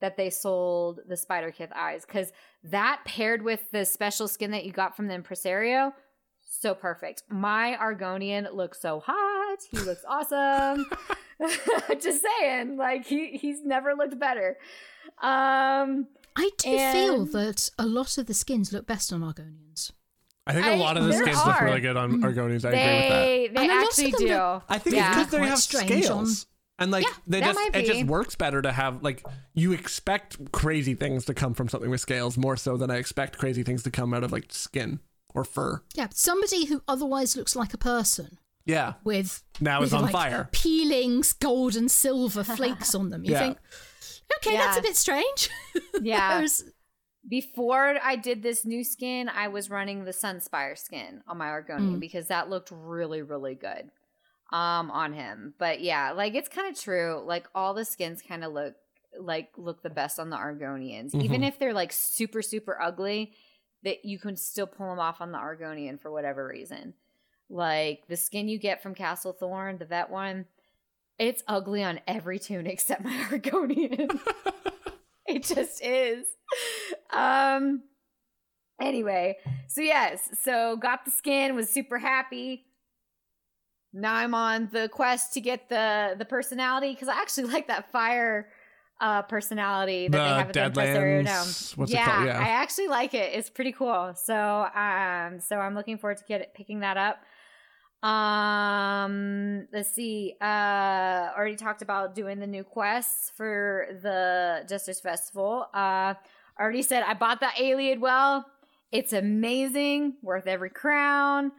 that 0.00 0.16
they 0.16 0.30
sold 0.30 1.00
the 1.06 1.18
spider 1.18 1.50
kith 1.50 1.70
eyes 1.76 2.06
because 2.06 2.32
that 2.64 2.98
paired 3.04 3.42
with 3.42 3.60
the 3.72 3.84
special 3.84 4.26
skin 4.26 4.50
that 4.52 4.64
you 4.64 4.72
got 4.72 4.96
from 4.96 5.06
the 5.06 5.12
impresario 5.14 5.92
so 6.40 6.74
perfect 6.74 7.22
my 7.28 7.76
argonian 7.78 8.50
looks 8.54 8.80
so 8.80 9.00
hot 9.00 9.37
he 9.70 9.78
looks 9.78 10.02
awesome 10.08 10.86
just 12.00 12.24
saying 12.40 12.76
like 12.76 13.06
he 13.06 13.36
he's 13.36 13.64
never 13.64 13.94
looked 13.94 14.18
better 14.18 14.56
um 15.22 16.06
I 16.36 16.50
do 16.58 16.70
feel 16.92 17.24
that 17.26 17.70
a 17.78 17.86
lot 17.86 18.16
of 18.18 18.26
the 18.26 18.34
skins 18.34 18.72
look 18.72 18.86
best 18.86 19.12
on 19.12 19.22
Argonians. 19.22 19.90
I 20.46 20.52
think 20.52 20.66
I- 20.66 20.74
a 20.74 20.76
lot 20.76 20.96
of 20.96 21.02
the 21.04 21.10
there 21.10 21.22
skins 21.22 21.44
look 21.44 21.60
really 21.60 21.80
good 21.80 21.96
on 21.96 22.22
Argonians. 22.22 22.64
I 22.64 22.68
agree 22.70 22.78
with 23.00 23.08
that. 23.08 23.20
they 23.24 23.48
they 23.52 23.62
And 23.62 23.70
a 23.70 23.74
lot 23.74 23.82
of 23.82 23.88
actually 23.88 24.10
do 24.12 24.28
look- 24.28 24.62
I 24.68 24.78
think 24.78 24.96
Yeah. 24.96 25.08
it's 25.08 25.16
because 25.18 25.30
they 25.32 25.46
have 25.48 25.58
strange 25.58 26.04
scales. 26.04 26.46
And 26.78 26.92
like 26.92 27.04
Yeah, 27.04 27.12
they 27.26 27.40
just 27.40 27.58
it 27.74 27.86
just 27.86 28.04
works 28.04 28.36
better 28.36 28.62
to 28.62 28.70
have 28.70 29.02
like 29.02 29.26
you 29.54 29.72
expect 29.72 30.52
crazy 30.52 30.94
things 30.94 31.24
to 31.24 31.34
come 31.34 31.54
from 31.54 31.68
something 31.68 31.90
with 31.90 32.00
scales 32.00 32.38
more 32.38 32.56
so 32.56 32.76
than 32.76 32.88
I 32.90 32.96
expect 32.98 33.36
crazy 33.36 33.64
things 33.64 33.82
to 33.82 33.90
come 33.90 34.14
out 34.14 34.22
of 34.22 34.30
like 34.30 34.52
skin 34.52 35.00
or 35.34 35.42
fur. 35.42 35.82
Yeah, 35.94 36.06
somebody 36.14 36.66
who 36.66 36.82
otherwise 36.86 37.36
looks 37.36 37.56
like 37.56 37.74
a 37.74 37.78
person 37.78 38.38
Yeah. 38.68 38.94
with 39.02 39.42
Now 39.60 39.80
with 39.80 39.88
it's 39.88 39.94
on 39.94 40.02
like 40.02 40.12
fire. 40.12 40.48
peeling 40.52 41.24
gold 41.40 41.74
and 41.74 41.90
silver 41.90 42.44
flakes 42.56 42.94
on 42.94 43.10
them. 43.10 43.24
You 43.24 43.32
Yeah. 43.32 43.38
think, 43.40 43.58
okay, 44.38 44.56
that's 44.56 44.78
a 44.78 44.82
bit 44.82 44.96
strange. 44.96 45.50
yeah 46.02 46.34
Whereas- 46.36 46.64
before 47.28 47.98
I 48.02 48.16
did 48.16 48.42
this 48.42 48.64
new 48.64 48.82
skin, 48.84 49.28
I 49.28 49.48
was 49.48 49.68
running 49.68 50.04
the 50.04 50.12
Sunspire 50.12 50.78
skin 50.78 51.22
on 51.26 51.36
my 51.38 51.46
Argonian 51.46 51.96
Mm. 51.96 52.00
because 52.00 52.28
that 52.28 52.48
looked 52.48 52.70
really, 52.70 53.22
really 53.22 53.54
good 53.54 53.90
um 54.50 54.90
on 54.90 55.12
him. 55.12 55.52
But 55.58 55.80
yeah, 55.82 56.12
like 56.12 56.34
it's 56.34 56.48
kind 56.48 56.68
of 56.74 56.80
true. 56.80 57.22
Like 57.26 57.46
all 57.54 57.74
the 57.74 57.84
skins 57.84 58.22
kind 58.22 58.44
of 58.44 58.52
look 58.52 58.74
like 59.18 59.50
look 59.58 59.82
the 59.82 59.90
best 59.90 60.18
on 60.18 60.30
the 60.30 60.36
Argonians, 60.36 61.14
even 61.14 61.42
Mhm. 61.42 61.48
if 61.48 61.58
they're 61.58 61.74
like 61.74 61.92
super, 61.92 62.40
super 62.42 62.80
ugly. 62.80 63.32
That 63.84 64.04
you 64.04 64.18
can 64.18 64.36
still 64.36 64.66
pull 64.66 64.88
them 64.90 64.98
off 64.98 65.20
on 65.20 65.30
the 65.30 65.38
Argonian 65.38 66.00
for 66.00 66.10
whatever 66.10 66.46
reason. 66.48 66.94
Like 67.50 68.06
the 68.08 68.16
skin 68.16 68.48
you 68.48 68.58
get 68.58 68.82
from 68.82 68.94
Castle 68.94 69.32
Thorn, 69.32 69.78
the 69.78 69.86
vet 69.86 70.10
one, 70.10 70.46
it's 71.18 71.42
ugly 71.48 71.82
on 71.82 72.00
every 72.06 72.38
tune 72.38 72.66
except 72.66 73.02
my 73.04 73.10
Argonian. 73.30 74.20
it 75.26 75.44
just 75.44 75.82
is. 75.82 76.26
Um 77.12 77.82
anyway, 78.80 79.36
so 79.66 79.80
yes, 79.80 80.28
so 80.42 80.76
got 80.76 81.04
the 81.04 81.10
skin, 81.10 81.54
was 81.54 81.68
super 81.70 81.98
happy. 81.98 82.64
Now 83.92 84.14
I'm 84.14 84.34
on 84.34 84.68
the 84.70 84.88
quest 84.88 85.32
to 85.34 85.40
get 85.40 85.68
the 85.68 86.14
the 86.18 86.24
personality 86.26 86.92
because 86.92 87.08
I 87.08 87.20
actually 87.20 87.44
like 87.52 87.68
that 87.68 87.90
fire 87.90 88.50
uh 89.00 89.22
personality 89.22 90.08
that 90.08 90.18
The 90.18 90.22
they 90.22 90.28
have 90.28 90.56
at 90.56 90.74
the. 90.74 90.80
Deadlands- 90.80 91.76
what's 91.76 91.90
it 91.90 91.94
yeah, 91.94 92.04
called? 92.04 92.26
Yeah. 92.26 92.38
I 92.38 92.48
actually 92.48 92.88
like 92.88 93.14
it. 93.14 93.32
It's 93.34 93.48
pretty 93.48 93.72
cool. 93.72 94.12
So 94.22 94.34
um 94.34 95.40
so 95.40 95.56
I'm 95.58 95.74
looking 95.74 95.96
forward 95.98 96.18
to 96.18 96.24
get 96.24 96.42
it, 96.42 96.52
picking 96.54 96.80
that 96.80 96.96
up. 96.98 97.18
Um, 98.02 99.66
let's 99.72 99.92
see. 99.92 100.34
Uh, 100.40 101.30
already 101.36 101.56
talked 101.56 101.82
about 101.82 102.14
doing 102.14 102.38
the 102.38 102.46
new 102.46 102.64
quests 102.64 103.32
for 103.36 103.88
the 104.02 104.64
Jesters 104.68 105.00
Festival. 105.00 105.66
Uh, 105.74 106.14
already 106.58 106.82
said 106.82 107.02
I 107.06 107.14
bought 107.14 107.40
the 107.40 107.46
Ayleid 107.46 108.00
well. 108.00 108.46
It's 108.92 109.12
amazing, 109.12 110.14
worth 110.22 110.46
every 110.46 110.70
crown. 110.70 111.52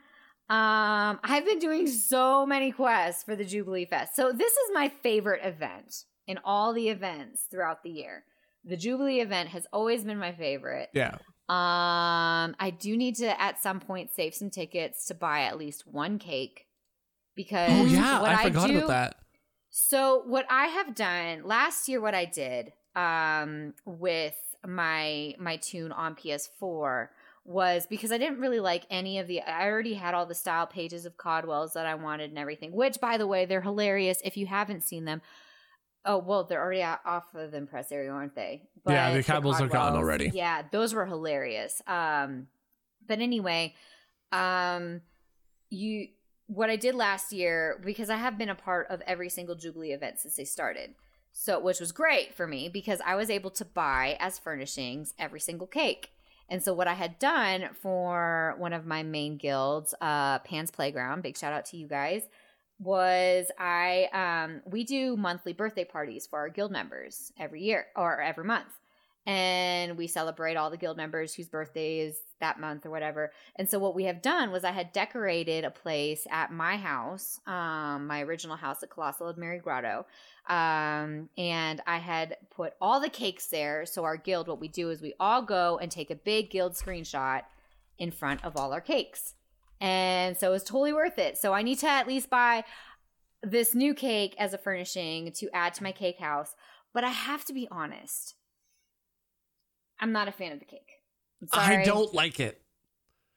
Um, 0.49 1.19
I've 1.23 1.45
been 1.45 1.59
doing 1.59 1.85
so 1.87 2.45
many 2.45 2.71
quests 2.71 3.23
for 3.23 3.35
the 3.35 3.45
Jubilee 3.45 3.85
Fest. 3.85 4.15
So 4.15 4.31
this 4.31 4.51
is 4.51 4.71
my 4.73 4.89
favorite 5.03 5.41
event 5.43 6.05
in 6.25 6.39
all 6.43 6.73
the 6.73 6.89
events 6.89 7.43
throughout 7.51 7.83
the 7.83 7.91
year. 7.91 8.23
The 8.65 8.75
Jubilee 8.75 9.19
event 9.19 9.49
has 9.49 9.67
always 9.71 10.03
been 10.03 10.17
my 10.17 10.31
favorite. 10.31 10.89
Yeah. 10.93 11.17
Um, 11.49 12.55
I 12.59 12.71
do 12.77 12.95
need 12.95 13.15
to 13.15 13.41
at 13.41 13.59
some 13.59 13.79
point 13.79 14.11
save 14.11 14.35
some 14.35 14.51
tickets 14.51 15.05
to 15.05 15.15
buy 15.15 15.41
at 15.41 15.57
least 15.57 15.87
one 15.87 16.19
cake 16.19 16.67
because 17.35 17.71
Oh 17.71 17.85
yeah, 17.85 18.21
what 18.21 18.29
I 18.29 18.43
forgot 18.43 18.67
do, 18.67 18.77
about 18.77 18.87
that. 18.89 19.15
So 19.71 20.21
what 20.27 20.45
I 20.47 20.67
have 20.67 20.93
done 20.93 21.43
last 21.43 21.87
year, 21.87 22.01
what 22.01 22.13
I 22.13 22.25
did 22.25 22.73
um 22.95 23.73
with 23.85 24.35
my 24.67 25.33
my 25.39 25.55
tune 25.57 25.91
on 25.91 26.15
PS4 26.15 27.07
was 27.45 27.87
because 27.87 28.11
I 28.11 28.19
didn't 28.19 28.39
really 28.39 28.59
like 28.59 28.85
any 28.91 29.17
of 29.17 29.25
the. 29.27 29.41
I 29.41 29.65
already 29.65 29.95
had 29.95 30.13
all 30.13 30.27
the 30.27 30.35
style 30.35 30.67
pages 30.67 31.05
of 31.05 31.17
Codwells 31.17 31.73
that 31.73 31.87
I 31.87 31.95
wanted 31.95 32.29
and 32.29 32.37
everything. 32.37 32.71
Which, 32.71 33.01
by 33.01 33.17
the 33.17 33.25
way, 33.25 33.45
they're 33.45 33.61
hilarious. 33.61 34.21
If 34.23 34.37
you 34.37 34.45
haven't 34.45 34.83
seen 34.83 35.05
them, 35.05 35.23
oh 36.05 36.17
well, 36.17 36.43
they're 36.43 36.61
already 36.61 36.83
off 36.83 37.33
of 37.35 37.51
the 37.51 37.57
impresario, 37.57 38.13
aren't 38.13 38.35
they? 38.35 38.63
Yeah, 38.87 39.13
the 39.13 39.23
But 39.23 39.43
Codwells 39.43 39.61
are 39.61 39.67
gone 39.67 39.95
already. 39.95 40.31
Yeah, 40.33 40.63
those 40.71 40.93
were 40.93 41.05
hilarious. 41.05 41.81
Um, 41.87 42.47
but 43.07 43.19
anyway, 43.19 43.75
um, 44.31 45.01
you 45.69 46.07
what 46.47 46.69
I 46.69 46.75
did 46.77 46.95
last 46.95 47.31
year 47.31 47.79
because 47.85 48.09
I 48.09 48.17
have 48.17 48.37
been 48.37 48.49
a 48.49 48.55
part 48.55 48.87
of 48.89 49.01
every 49.01 49.29
single 49.29 49.55
Jubilee 49.55 49.91
event 49.91 50.19
since 50.19 50.35
they 50.35 50.45
started. 50.45 50.95
So, 51.31 51.59
which 51.59 51.79
was 51.79 51.91
great 51.91 52.33
for 52.33 52.47
me 52.47 52.69
because 52.69 53.01
I 53.05 53.15
was 53.15 53.29
able 53.29 53.51
to 53.51 53.65
buy 53.65 54.17
as 54.19 54.39
furnishings 54.39 55.13
every 55.19 55.39
single 55.39 55.67
cake. 55.67 56.09
And 56.49 56.63
so, 56.63 56.73
what 56.73 56.87
I 56.87 56.95
had 56.95 57.19
done 57.19 57.69
for 57.79 58.55
one 58.57 58.73
of 58.73 58.87
my 58.87 59.03
main 59.03 59.37
guilds, 59.37 59.93
uh, 60.01 60.39
Pan's 60.39 60.71
Playground, 60.71 61.21
big 61.21 61.37
shout 61.37 61.53
out 61.53 61.65
to 61.65 61.77
you 61.77 61.87
guys, 61.87 62.23
was 62.79 63.51
I 63.59 64.07
um, 64.13 64.61
we 64.65 64.83
do 64.83 65.17
monthly 65.17 65.53
birthday 65.53 65.83
parties 65.85 66.25
for 66.27 66.39
our 66.39 66.49
guild 66.49 66.71
members 66.71 67.31
every 67.37 67.61
year 67.61 67.87
or 67.95 68.21
every 68.21 68.45
month, 68.45 68.79
and 69.25 69.97
we 69.97 70.07
celebrate 70.07 70.55
all 70.55 70.69
the 70.69 70.77
guild 70.77 70.97
members 70.97 71.33
whose 71.33 71.49
birthday 71.49 71.99
is 71.99 72.17
that 72.39 72.59
month 72.59 72.85
or 72.85 72.89
whatever. 72.89 73.31
And 73.57 73.69
so, 73.69 73.79
what 73.79 73.95
we 73.95 74.05
have 74.05 74.21
done 74.21 74.51
was 74.51 74.63
I 74.63 74.71
had 74.71 74.93
decorated 74.93 75.65
a 75.65 75.71
place 75.71 76.25
at 76.31 76.53
my 76.53 76.77
house, 76.77 77.39
um, 77.45 78.07
my 78.07 78.21
original 78.21 78.55
house 78.55 78.81
at 78.81 78.89
Colossal 78.89 79.33
Aldmeri 79.33 79.61
Grotto, 79.61 80.05
um, 80.49 81.29
and 81.37 81.81
I 81.85 81.97
had 81.97 82.37
put 82.49 82.73
all 82.81 82.99
the 82.99 83.09
cakes 83.09 83.47
there. 83.47 83.85
So 83.85 84.03
our 84.03 84.17
guild, 84.17 84.47
what 84.47 84.59
we 84.59 84.67
do 84.67 84.89
is 84.89 85.01
we 85.01 85.13
all 85.19 85.43
go 85.43 85.77
and 85.77 85.91
take 85.91 86.09
a 86.09 86.15
big 86.15 86.49
guild 86.49 86.73
screenshot 86.73 87.43
in 87.99 88.09
front 88.09 88.43
of 88.43 88.57
all 88.57 88.73
our 88.73 88.81
cakes. 88.81 89.35
And 89.81 90.37
so 90.37 90.53
it's 90.53 90.63
totally 90.65 90.93
worth 90.93 91.17
it. 91.17 91.37
So 91.37 91.53
I 91.53 91.61
need 91.61 91.79
to 91.79 91.87
at 91.87 92.07
least 92.07 92.29
buy 92.29 92.63
this 93.41 93.73
new 93.73 93.93
cake 93.93 94.35
as 94.37 94.53
a 94.53 94.57
furnishing 94.57 95.31
to 95.37 95.49
add 95.53 95.73
to 95.75 95.83
my 95.83 95.91
cake 95.91 96.19
house. 96.19 96.53
But 96.93 97.03
I 97.03 97.09
have 97.09 97.45
to 97.45 97.53
be 97.53 97.67
honest. 97.71 98.35
I'm 99.99 100.11
not 100.11 100.27
a 100.27 100.31
fan 100.31 100.51
of 100.51 100.59
the 100.59 100.65
cake. 100.65 100.89
I'm 101.41 101.47
sorry. 101.47 101.77
I 101.77 101.83
don't 101.85 102.13
like 102.13 102.39
it. 102.39 102.61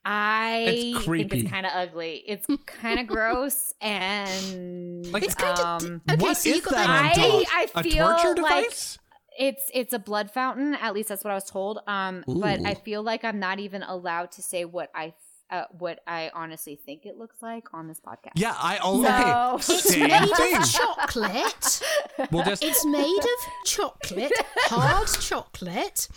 I 0.05 0.64
It's 0.68 0.82
think 0.82 1.05
creepy. 1.05 1.40
it's 1.43 1.51
kind 1.51 1.64
of 1.66 1.72
ugly. 1.74 2.22
It's 2.26 2.47
kind 2.66 2.99
of 2.99 3.07
gross 3.14 3.72
and 3.80 5.07
Like, 5.12 5.22
It's 5.22 5.34
kind 5.36 5.57
of 5.59 5.82
um, 5.84 6.03
okay. 6.11 6.20
What 6.20 6.36
so 6.36 6.51
is 6.51 6.62
that 6.62 6.70
that. 6.72 6.90
on 6.90 7.05
I- 7.07 7.12
top? 7.45 7.57
I 7.76 7.80
a 7.80 7.82
feel 7.84 8.07
torture 8.09 8.43
like- 8.43 8.64
device? 8.64 8.99
it's 9.38 9.70
it's 9.72 9.95
a 9.95 9.99
blood 9.99 10.30
fountain. 10.30 10.74
At 10.74 10.93
least 10.93 11.09
that's 11.09 11.24
what 11.24 11.30
I 11.30 11.34
was 11.34 11.49
told. 11.49 11.78
Um, 11.86 12.22
but 12.26 12.66
I 12.66 12.74
feel 12.74 13.03
like 13.03 13.24
I'm 13.24 13.38
not 13.38 13.61
even 13.61 13.82
allowed 13.82 14.32
to 14.32 14.43
say 14.43 14.64
what 14.64 14.90
I 14.95 15.14
uh, 15.53 15.64
what 15.78 16.00
I 16.07 16.30
honestly 16.34 16.74
think 16.84 17.07
it 17.07 17.16
looks 17.16 17.36
like 17.42 17.72
on 17.74 17.86
this 17.86 18.00
podcast. 18.00 18.32
Yeah, 18.34 18.57
I 18.59 18.78
oh, 18.82 19.00
No. 19.00 19.53
okay. 19.55 19.74
It's 19.74 19.84
Same 19.92 20.09
made 20.09 20.34
thing. 20.36 20.57
of 20.57 20.72
chocolate. 20.72 21.82
We'll 22.32 22.42
just 22.44 22.64
It's 22.64 22.84
made 22.86 23.18
of 23.18 23.64
chocolate, 23.66 24.32
hard 24.66 25.07
chocolate, 25.20 26.09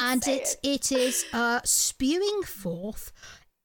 and 0.00 0.22
saying. 0.24 0.40
it 0.40 0.56
it 0.62 0.92
is 0.92 1.24
uh, 1.32 1.60
spewing 1.64 2.42
forth 2.42 3.12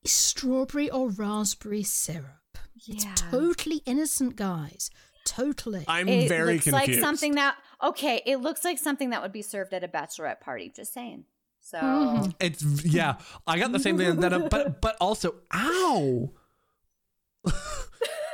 strawberry 0.06 0.90
or 0.90 1.10
raspberry 1.10 1.84
syrup. 1.84 2.58
It's 2.88 3.06
Yeah. 3.06 3.14
totally 3.16 3.82
innocent, 3.86 4.36
guys. 4.36 4.90
Totally. 5.26 5.84
I'm 5.88 6.08
It 6.08 6.30
very 6.30 6.54
looks 6.54 6.66
confused. 6.66 6.90
like 6.90 7.00
something 7.02 7.36
that 7.36 7.56
okay. 7.84 8.22
It 8.26 8.38
looks 8.38 8.64
like 8.64 8.78
something 8.80 9.10
that 9.12 9.22
would 9.22 9.34
be 9.34 9.42
served 9.42 9.74
at 9.74 9.84
a 9.84 9.88
bachelorette 9.88 10.40
party. 10.40 10.72
Just 10.76 10.94
saying. 10.94 11.26
So 11.70 11.78
Mhm. 11.78 12.34
It's 12.40 12.64
yeah, 12.84 13.18
I 13.46 13.60
got 13.60 13.72
the 13.72 13.80
same 13.80 13.96
thing. 13.98 14.20
That, 14.22 14.50
but 14.50 14.82
but 14.82 14.96
also, 15.00 15.36
ow! 15.54 16.32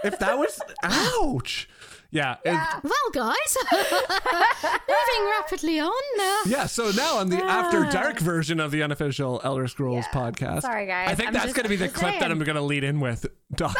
if 0.06 0.18
that 0.20 0.38
was 0.38 0.62
ouch, 0.84 1.68
yeah, 2.12 2.38
it- 2.46 2.84
well, 2.84 3.10
guys, 3.12 3.58
moving 3.74 5.30
rapidly 5.38 5.80
on. 5.82 5.92
Uh, 5.92 6.44
yeah. 6.50 6.66
So 6.66 6.92
now 6.92 7.18
on 7.18 7.30
the 7.30 7.44
after 7.44 7.84
dark 7.92 8.20
version 8.20 8.62
of 8.62 8.72
the 8.72 8.82
unofficial 8.84 9.42
Elder 9.44 9.68
Scrolls 9.68 10.06
Yeah. 10.14 10.20
podcast, 10.32 10.62
Sorry, 10.62 10.86
guys. 10.88 11.10
I 11.10 11.16
think 11.16 11.28
I'm 11.28 11.34
that's 11.34 11.52
going 11.52 11.64
to 11.64 11.70
be 11.70 11.76
the 11.76 11.88
just 11.88 11.98
clip 11.98 12.20
that. 12.20 12.32
I'm 12.32 12.40
going 12.40 12.56
to 12.56 12.62
lead 12.62 12.86
in 12.86 13.02
with. 13.02 13.26
Doc. 13.54 13.76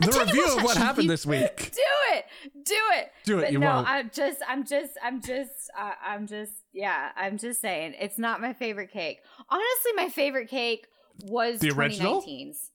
The 0.00 0.18
review 0.26 0.46
of 0.56 0.62
what 0.62 0.76
happened 0.76 1.08
this 1.08 1.24
week. 1.26 1.72
do 1.74 1.82
it 2.14 2.24
do 2.64 2.74
it 2.94 3.10
Do 3.24 3.38
it, 3.38 3.42
But 3.42 3.52
you 3.52 3.58
no 3.58 3.66
won't. 3.74 3.88
i'm 3.88 4.10
just 4.12 4.38
i'm 4.48 4.64
just 4.64 4.92
i'm 5.02 5.20
just 5.22 5.70
uh, 5.78 5.92
i'm 6.04 6.26
just 6.26 6.52
yeah 6.72 7.10
i'm 7.16 7.38
just 7.38 7.60
saying 7.60 7.94
it's 8.00 8.18
not 8.18 8.40
my 8.40 8.52
favorite 8.52 8.90
cake 8.92 9.20
honestly 9.48 9.92
my 9.96 10.08
favorite 10.08 10.48
cake 10.48 10.86
was 11.24 11.58
The 11.60 11.70
original? 11.70 12.22
2019's 12.22 12.70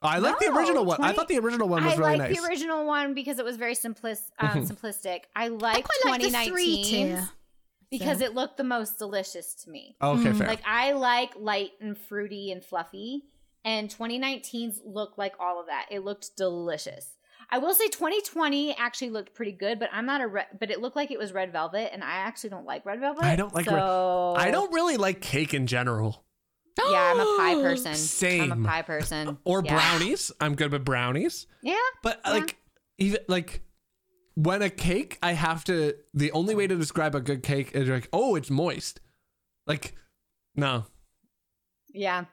I 0.00 0.18
like 0.18 0.38
the 0.38 0.52
original 0.52 0.84
one. 0.84 1.02
I 1.02 1.12
thought 1.12 1.26
the 1.26 1.38
original 1.40 1.68
one 1.68 1.82
was 1.84 1.94
I 1.94 1.96
really 1.96 2.18
like 2.18 2.30
nice. 2.30 2.40
the 2.40 2.46
original 2.46 2.86
one 2.86 3.14
because 3.14 3.40
it 3.40 3.44
was 3.44 3.56
very 3.56 3.74
simplis- 3.74 4.30
um, 4.38 4.50
Mhm. 4.50 4.70
simplistic. 4.70 5.22
I 5.34 5.46
I 5.46 5.48
like 5.48 5.84
quite 6.02 6.12
like 6.12 6.20
2019. 6.20 7.28
because 7.90 8.18
So- 8.20 8.24
it 8.26 8.34
looked 8.34 8.58
the 8.58 8.62
most 8.64 8.96
delicious 8.98 9.54
to 9.64 9.70
me. 9.70 9.96
Oh, 10.00 10.12
okay, 10.12 10.28
Mm. 10.30 10.38
fair. 10.38 10.46
Like 10.46 10.62
I 10.64 10.92
like 10.92 11.34
light 11.36 11.72
and 11.80 11.98
fruity 11.98 12.52
and 12.52 12.62
fluffy, 12.64 13.24
and 13.64 13.88
2019's 13.88 14.80
looked 14.84 15.18
like 15.18 15.34
all 15.40 15.60
of 15.60 15.66
that. 15.66 15.86
It 15.90 16.04
looked 16.04 16.36
delicious. 16.36 17.14
I 17.50 17.58
will 17.58 17.72
say 17.72 17.88
2020 17.88 18.76
actually 18.76 19.10
looked 19.10 19.34
pretty 19.34 19.52
good, 19.52 19.78
but 19.78 19.88
I'm 19.92 20.04
not 20.04 20.20
a 20.20 20.26
red, 20.26 20.46
but 20.58 20.70
it 20.70 20.80
looked 20.80 20.96
like 20.96 21.10
it 21.10 21.18
was 21.18 21.32
red 21.32 21.50
velvet, 21.50 21.92
and 21.92 22.04
I 22.04 22.16
actually 22.16 22.50
don't 22.50 22.66
like 22.66 22.84
red 22.84 23.00
velvet. 23.00 23.24
I 23.24 23.36
don't 23.36 23.54
like 23.54 23.66
red- 23.66 23.78
so 23.78 24.34
I 24.36 24.50
don't 24.50 24.72
really 24.72 24.96
like 24.96 25.20
cake 25.20 25.54
in 25.54 25.66
general. 25.66 26.24
Yeah, 26.78 27.12
I'm 27.12 27.20
a 27.20 27.36
pie 27.38 27.54
oh, 27.54 27.62
person. 27.62 27.94
Same. 27.94 28.52
I'm 28.52 28.64
a 28.64 28.68
pie 28.68 28.82
person. 28.82 29.38
Or 29.44 29.62
Yeah. 29.64 29.74
brownies. 29.74 30.30
I'm 30.40 30.54
good 30.54 30.70
with 30.72 30.84
brownies. 30.84 31.46
Yeah. 31.62 31.76
But 32.02 32.20
Yeah. 32.24 32.30
like 32.32 32.56
even 32.98 33.20
like 33.28 33.62
when 34.34 34.62
a 34.62 34.70
cake, 34.70 35.18
I 35.22 35.32
have 35.32 35.64
to 35.64 35.94
the 36.14 36.30
only 36.32 36.54
way 36.54 36.66
to 36.66 36.76
describe 36.76 37.14
a 37.14 37.20
good 37.20 37.42
cake 37.42 37.72
is 37.74 37.88
like, 37.88 38.08
oh, 38.12 38.36
it's 38.36 38.50
moist. 38.50 39.00
Like, 39.66 39.96
no. 40.54 40.86
Yeah. 41.92 42.26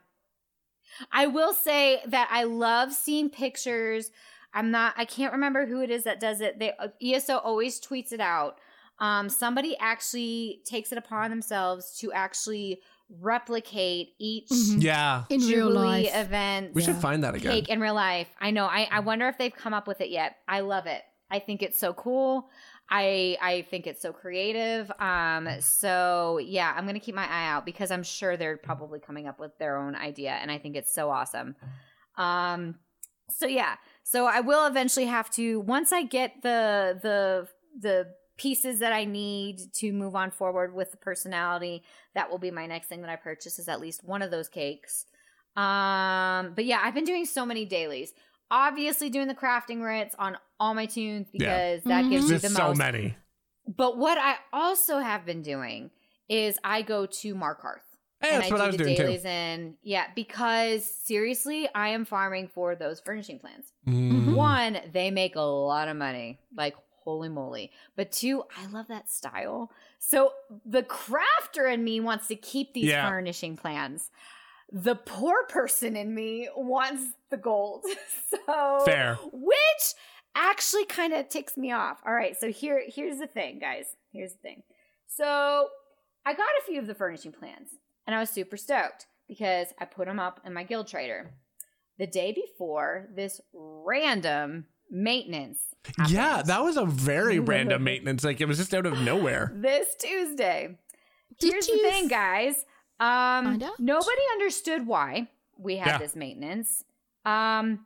I 1.12 1.28
will 1.28 1.54
say 1.54 2.02
that 2.08 2.30
I 2.32 2.44
love 2.44 2.94
seeing 2.94 3.30
pictures. 3.30 4.12
I'm 4.54 4.72
not 4.72 4.94
I 4.98 5.06
can't 5.06 5.34
remember 5.34 5.66
who 5.66 5.82
it 5.82 5.90
is 5.90 6.04
that 6.04 6.20
does 6.20 6.42
it. 6.42 6.60
They 6.60 6.74
ESO 7.02 7.38
always 7.38 7.80
tweets 7.82 8.12
it 8.12 8.20
out. 8.22 8.58
Um 9.00 9.28
somebody 9.30 9.76
actually 9.80 10.62
takes 10.66 10.92
it 10.92 10.98
upon 10.98 11.30
themselves 11.30 11.98
to 12.00 12.12
actually 12.14 12.80
replicate 13.22 14.10
each 14.20 14.48
Mhm. 14.50 14.82
Yeah. 14.82 15.24
in 15.30 15.42
real 15.42 15.70
life. 15.70 16.10
event 16.14 16.74
We 16.74 16.82
should 16.82 16.96
find 16.96 17.24
that 17.24 17.36
again. 17.36 17.52
cake 17.52 17.70
in 17.70 17.80
real 17.80 17.94
life. 17.94 18.28
I 18.40 18.52
know. 18.52 18.66
I, 18.66 18.88
I 18.92 19.00
wonder 19.02 19.28
if 19.28 19.38
they've 19.38 19.54
come 19.54 19.74
up 19.74 19.88
with 19.88 20.02
it 20.02 20.10
yet. 20.10 20.38
I 20.48 20.62
love 20.62 20.86
it. 20.88 21.02
I 21.30 21.40
think 21.40 21.62
it's 21.64 21.80
so 21.80 21.94
cool. 21.94 22.50
I 22.90 23.38
I 23.42 23.62
think 23.70 23.88
it's 23.88 24.02
so 24.02 24.14
creative. 24.14 24.92
Um 25.00 25.50
so 25.60 26.40
yeah, 26.44 26.74
I'm 26.76 26.86
gonna 26.86 27.00
keep 27.00 27.16
my 27.16 27.28
eye 27.30 27.48
out 27.48 27.66
because 27.66 27.92
I'm 27.92 28.04
sure 28.04 28.38
they're 28.38 28.58
probably 28.58 29.00
coming 29.00 29.28
up 29.28 29.40
with 29.40 29.58
their 29.58 29.78
own 29.78 29.96
idea 29.96 30.32
and 30.32 30.52
I 30.52 30.58
think 30.58 30.76
it's 30.76 30.94
so 30.94 31.10
awesome. 31.10 31.56
Um 32.18 32.76
so 33.30 33.48
yeah. 33.48 33.76
So 34.04 34.26
I 34.26 34.42
will 34.42 34.68
eventually 34.68 35.08
have 35.08 35.30
to 35.32 35.60
once 35.62 35.92
I 35.92 36.04
get 36.04 36.42
the 36.44 37.00
the 37.02 37.48
the 37.80 38.08
pieces 38.38 38.80
that 38.80 38.92
I 38.92 39.06
need 39.06 39.74
to 39.76 39.92
move 39.94 40.16
on 40.16 40.30
forward 40.30 40.74
with 40.74 40.92
the 40.92 40.98
personality, 40.98 41.84
that 42.14 42.30
will 42.30 42.38
be 42.38 42.52
my 42.52 42.68
next 42.68 42.88
thing 42.88 43.02
that 43.02 43.10
I 43.10 43.16
purchase 43.16 43.60
is 43.60 43.68
at 43.68 43.80
least 43.80 44.04
one 44.04 44.22
of 44.22 44.32
those 44.32 44.50
cakes. 44.50 45.06
Um, 45.56 46.52
but 46.54 46.66
yeah, 46.66 46.82
I've 46.84 46.94
been 46.94 47.06
doing 47.06 47.26
so 47.26 47.46
many 47.46 47.66
dailies. 47.66 48.14
Obviously, 48.52 49.10
doing 49.10 49.28
the 49.28 49.36
crafting 49.36 49.82
writs 49.82 50.16
on 50.20 50.38
all 50.60 50.74
my 50.74 50.86
tunes 50.86 51.28
Yeah. 51.34 51.40
because 51.40 51.84
that 51.86 52.06
Mhm. 52.06 52.10
gives 52.10 52.24
me 52.26 52.30
There's 52.32 52.42
the 52.44 52.50
so 52.50 52.68
most. 52.70 52.78
many. 52.78 53.16
But 53.68 53.98
what 53.98 54.18
I 54.18 54.36
also 54.54 55.00
have 55.00 55.26
been 55.26 55.42
doing 55.42 55.92
is 56.30 56.58
I 56.64 56.82
go 56.82 57.06
to 57.06 57.36
Markarth. 57.36 57.82
Hey, 58.22 58.32
and 58.32 58.42
that's 58.42 58.52
what 58.52 58.58
do 58.58 58.64
I 58.64 58.68
was 58.68 58.78
the 58.78 58.84
doing 58.84 58.96
too. 58.96 59.04
dailies 59.04 59.26
in 59.26 59.78
yeah, 59.84 60.08
because 60.16 60.86
seriously, 60.86 61.68
I 61.76 61.90
am 61.90 62.06
farming 62.06 62.48
for 62.48 62.76
those 62.76 63.00
furnishing 63.00 63.40
plans. 63.40 63.72
Mm. 63.88 64.34
One, 64.36 64.80
they 64.94 65.12
make 65.12 65.36
a 65.36 65.42
lot 65.42 65.88
of 65.90 65.98
money. 65.98 66.40
Like, 66.56 66.76
holy 67.04 67.30
moly. 67.30 67.72
But 67.96 68.12
two, 68.12 68.44
I 68.58 68.66
love 68.68 68.88
that 68.88 69.10
style. 69.12 69.70
So 70.00 70.32
the 70.66 70.82
crafter 70.84 71.72
in 71.72 71.84
me 71.84 72.00
wants 72.00 72.28
to 72.28 72.36
keep 72.36 72.74
these 72.74 72.86
Yeah. 72.86 73.08
furnishing 73.10 73.58
plans. 73.58 74.10
The 74.72 74.96
poor 74.96 75.44
person 75.48 75.96
in 75.96 76.16
me 76.16 76.50
wants 76.56 77.04
the 77.30 77.38
gold. 77.38 77.86
so 78.30 78.82
Fair. 78.86 79.16
which 79.32 79.94
actually 80.36 80.86
kind 80.86 81.14
of 81.14 81.30
ticks 81.30 81.58
me 81.58 81.72
off. 81.72 82.02
All 82.06 82.14
right, 82.14 82.38
so 82.40 82.52
here 82.52 82.82
here's 82.88 83.18
the 83.18 83.28
thing, 83.28 83.60
guys. 83.60 83.86
Here's 84.12 84.34
the 84.34 84.40
thing. 84.40 84.64
So 85.08 85.68
I 86.26 86.34
got 86.34 86.48
a 86.62 86.66
few 86.66 86.80
of 86.80 86.88
the 86.88 86.96
furnishing 86.96 87.32
plans, 87.32 87.70
and 88.06 88.16
I 88.16 88.20
was 88.20 88.30
super 88.30 88.58
stoked 88.58 89.08
because 89.28 89.68
I 89.80 89.86
put 89.86 90.08
them 90.08 90.20
up 90.20 90.42
in 90.46 90.54
my 90.54 90.64
guild 90.64 90.88
trader. 90.88 91.32
The 91.98 92.08
day 92.08 92.34
before, 92.34 93.08
this 93.16 93.40
random 93.54 94.66
maintenance. 94.92 95.60
Yeah, 96.08 96.42
that 96.46 96.64
was 96.64 96.78
a 96.78 96.86
very 96.86 97.40
random 97.54 97.84
maintenance. 97.84 98.24
Like 98.24 98.42
it 98.42 98.48
was 98.48 98.58
just 98.58 98.74
out 98.74 98.86
of 98.86 99.00
nowhere. 99.02 99.52
this 99.56 99.96
Tuesday. 100.00 100.78
Did 101.40 101.52
Here's 101.54 101.68
you 101.68 101.82
the 101.84 101.90
thing, 101.90 102.08
guys. 102.08 102.66
Um, 103.00 103.62
nobody 103.80 104.22
understood 104.34 104.88
why 104.88 105.28
we 105.58 105.78
had 105.78 105.88
Yeah. 105.88 105.98
this 105.98 106.16
maintenance. 106.16 106.84
Um, 107.26 107.86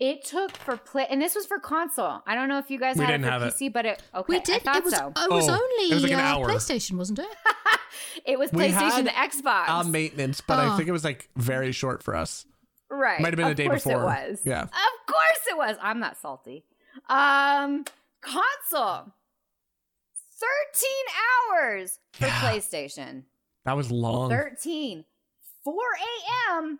it 0.00 0.24
took 0.24 0.56
for 0.56 0.76
play, 0.76 1.06
and 1.10 1.20
this 1.22 1.34
was 1.34 1.46
for 1.46 1.58
console. 1.60 2.22
I 2.26 2.34
don't 2.34 2.48
know 2.48 2.58
if 2.58 2.70
you 2.70 2.78
guys 2.78 2.96
We 2.96 3.04
had 3.04 3.10
didn't 3.12 3.24
it 3.24 3.28
for 3.28 3.32
have 3.32 3.42
it. 3.42 3.54
PC, 3.54 3.72
but 3.72 3.86
it 3.86 4.02
okay. 4.14 4.24
we 4.28 4.36
I 4.36 4.40
did. 4.40 4.62
thought 4.62 4.76
It 4.78 4.84
was. 4.84 4.94
so. 4.96 5.08
It 5.16 5.30
was 5.30 5.48
Oh, 5.48 5.52
only 5.52 5.90
it 5.90 5.94
was 5.94 6.02
like 6.02 6.12
an 6.12 6.18
uh, 6.20 6.22
hour. 6.22 6.48
PlayStation, 6.48 6.96
wasn't 6.96 7.18
it? 7.20 7.28
it 8.24 8.38
was 8.38 8.50
We 8.52 8.64
PlayStation, 8.64 8.72
had 8.72 9.04
the 9.06 9.10
Xbox, 9.10 9.68
Uh, 9.68 9.84
maintenance, 9.84 10.40
but 10.40 10.58
I 10.58 10.72
Oh. 10.72 10.76
think 10.76 10.88
it 10.88 10.92
was 10.92 11.04
like 11.04 11.28
very 11.36 11.70
short 11.72 12.02
for 12.02 12.16
us. 12.16 12.46
right? 12.88 13.20
Might 13.20 13.28
have 13.28 13.36
been 13.36 13.46
of 13.50 13.56
the 13.56 13.62
day 13.62 13.68
course 13.68 13.84
before. 13.84 14.00
It 14.02 14.04
was. 14.30 14.40
Yeah. 14.44 14.62
Of 14.62 14.70
course 15.06 15.46
it 15.48 15.56
was. 15.56 15.76
I'm 15.82 16.00
not 16.00 16.16
salty. 16.16 16.64
Um, 17.08 17.84
console. 18.20 19.12
Thirteen 20.40 21.06
hours 21.52 21.98
for 22.12 22.26
Yeah. 22.26 22.40
PlayStation. 22.40 23.24
That 23.64 23.76
was 23.76 23.90
long. 23.90 24.30
13 24.30 25.04
4 25.62 25.74
a.m 26.54 26.78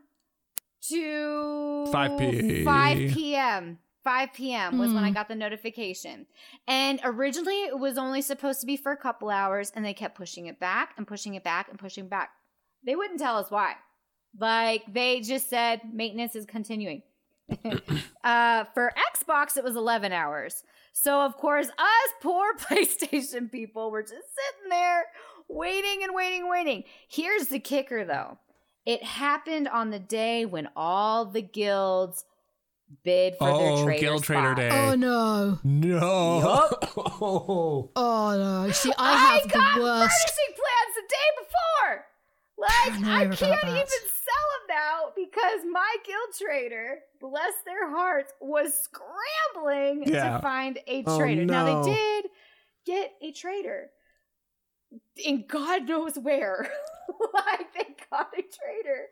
to 0.88 1.86
5 1.92 2.18
p- 2.18 2.64
5 2.64 2.96
p.m 3.12 3.78
5 4.02 4.32
p.m 4.32 4.78
was 4.78 4.92
when 4.94 5.04
i 5.04 5.08
Hmm. 5.08 5.14
got 5.14 5.28
the 5.28 5.34
notification. 5.34 6.26
And 6.66 7.00
originally 7.04 7.64
it 7.64 7.78
was 7.78 7.98
only 7.98 8.22
supposed 8.22 8.60
to 8.60 8.66
be 8.66 8.76
for 8.78 8.92
a 8.92 8.96
couple 8.96 9.28
hours 9.28 9.70
and 9.74 9.84
they 9.84 9.92
kept 9.92 10.16
pushing 10.16 10.46
it 10.46 10.58
back 10.58 10.94
and 10.96 11.06
pushing 11.06 11.34
it 11.34 11.44
back 11.44 11.68
and 11.68 11.78
pushing 11.78 12.04
it 12.04 12.10
back. 12.10 12.30
They 12.84 12.96
wouldn't 12.96 13.20
tell 13.20 13.36
us 13.36 13.50
why. 13.50 13.74
Like 14.38 14.84
they 14.90 15.20
just 15.20 15.50
said 15.50 15.82
maintenance 15.92 16.34
is 16.34 16.46
continuing. 16.46 17.02
Uh 18.22 18.64
for 18.74 18.92
xbox 19.14 19.56
it 19.56 19.64
was 19.64 19.76
11 19.76 20.12
hours. 20.12 20.62
So 20.92 21.20
of 21.22 21.36
course 21.36 21.68
us 21.68 22.10
poor 22.22 22.54
playstation 22.58 23.50
people 23.50 23.90
were 23.90 24.02
just 24.02 24.12
sitting 24.12 24.68
there 24.70 25.04
waiting 25.48 26.02
and 26.04 26.14
waiting 26.14 26.40
and 26.42 26.50
waiting. 26.50 26.84
Here's 27.08 27.46
the 27.46 27.58
kicker 27.58 28.04
though 28.04 28.38
it 28.86 29.02
happened 29.02 29.68
on 29.68 29.90
the 29.90 29.98
day 29.98 30.44
when 30.44 30.68
all 30.74 31.26
the 31.26 31.42
guilds 31.42 32.24
bid 33.04 33.36
for 33.38 33.46
their 33.46 33.54
Oh, 33.56 33.84
trader 33.84 34.00
Guild 34.00 34.24
Trader. 34.24 34.54
Day. 34.54 34.68
Oh 34.72 34.94
no! 34.94 35.58
No. 35.64 36.68
Oh 37.22 37.86
no! 38.66 38.70
See, 38.72 38.92
I 38.98 39.12
I, 39.12 39.38
have 39.38 39.50
got 39.50 39.76
the 39.76 39.82
worst. 39.82 40.00
furnishing 40.00 40.54
plans 40.56 40.94
the 40.96 41.06
day 41.08 41.28
before. 41.38 42.06
Like 42.58 43.06
I 43.06 43.20
I 43.22 43.26
can't 43.36 43.64
even 43.64 43.86
sell 43.86 44.46
them 44.50 44.66
now 44.68 45.12
because 45.16 45.60
my 45.70 45.96
guild 46.04 46.34
trader, 46.40 46.98
bless 47.20 47.54
their 47.64 47.88
hearts, 47.90 48.32
was 48.40 48.74
scrambling 48.82 50.04
Yeah. 50.06 50.36
to 50.36 50.42
find 50.42 50.78
a 50.86 51.04
Oh, 51.06 51.18
trader. 51.18 51.44
Now 51.44 51.84
they 51.84 51.92
did 51.92 52.26
get 52.86 53.12
a 53.22 53.32
trader, 53.32 53.90
and 55.26 55.46
God 55.48 55.88
knows 55.88 56.16
where. 56.18 56.70
like 57.34 57.72
they 57.74 57.89
a 58.12 58.24
trader, 58.34 59.06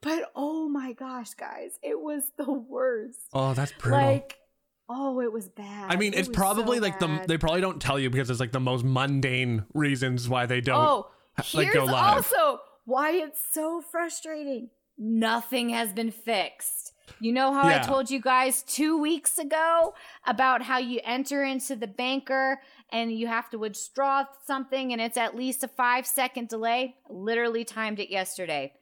but 0.00 0.30
oh 0.34 0.68
my 0.68 0.92
gosh, 0.92 1.34
guys, 1.34 1.78
it 1.82 2.00
was 2.00 2.22
the 2.36 2.52
worst. 2.52 3.18
Oh, 3.32 3.54
that's 3.54 3.72
brutal. 3.72 4.00
Like. 4.00 4.38
Oh, 4.86 5.22
it 5.22 5.32
was 5.32 5.48
bad. 5.48 5.90
I 5.90 5.96
mean, 5.96 6.12
It 6.12 6.18
it's 6.20 6.28
probably 6.28 6.76
so 6.76 6.82
like 6.82 6.98
the 6.98 7.24
they 7.26 7.38
probably 7.38 7.62
don't 7.62 7.80
tell 7.80 7.98
you 7.98 8.10
because 8.10 8.28
it's 8.28 8.38
like 8.38 8.52
the 8.52 8.60
most 8.60 8.84
mundane 8.84 9.64
reasons 9.72 10.28
why 10.28 10.44
they 10.44 10.60
don't. 10.60 10.76
Oh, 10.76 11.06
like, 11.54 11.68
here's 11.68 11.74
go 11.74 11.84
live. 11.86 12.16
also 12.16 12.60
why 12.84 13.12
it's 13.12 13.40
so 13.52 13.80
frustrating. 13.80 14.68
Nothing 14.98 15.70
has 15.70 15.94
been 15.94 16.10
fixed. 16.10 16.92
You 17.18 17.32
know 17.32 17.54
how 17.54 17.66
Yeah. 17.66 17.76
I 17.76 17.86
told 17.86 18.10
you 18.10 18.20
guys 18.20 18.62
two 18.62 18.98
weeks 18.98 19.38
ago 19.38 19.94
about 20.26 20.60
how 20.62 20.76
you 20.76 21.00
enter 21.02 21.42
into 21.42 21.76
the 21.76 21.86
banker 21.86 22.60
and 22.92 23.12
you 23.12 23.26
have 23.26 23.50
to 23.50 23.58
withdraw 23.58 24.24
something 24.46 24.92
and 24.92 25.00
it's 25.00 25.16
at 25.16 25.34
least 25.36 25.64
a 25.64 25.68
five 25.68 26.06
second 26.06 26.48
delay? 26.48 26.96
Literally 27.08 27.64
timed 27.64 27.98
it 28.00 28.10
yesterday. 28.10 28.72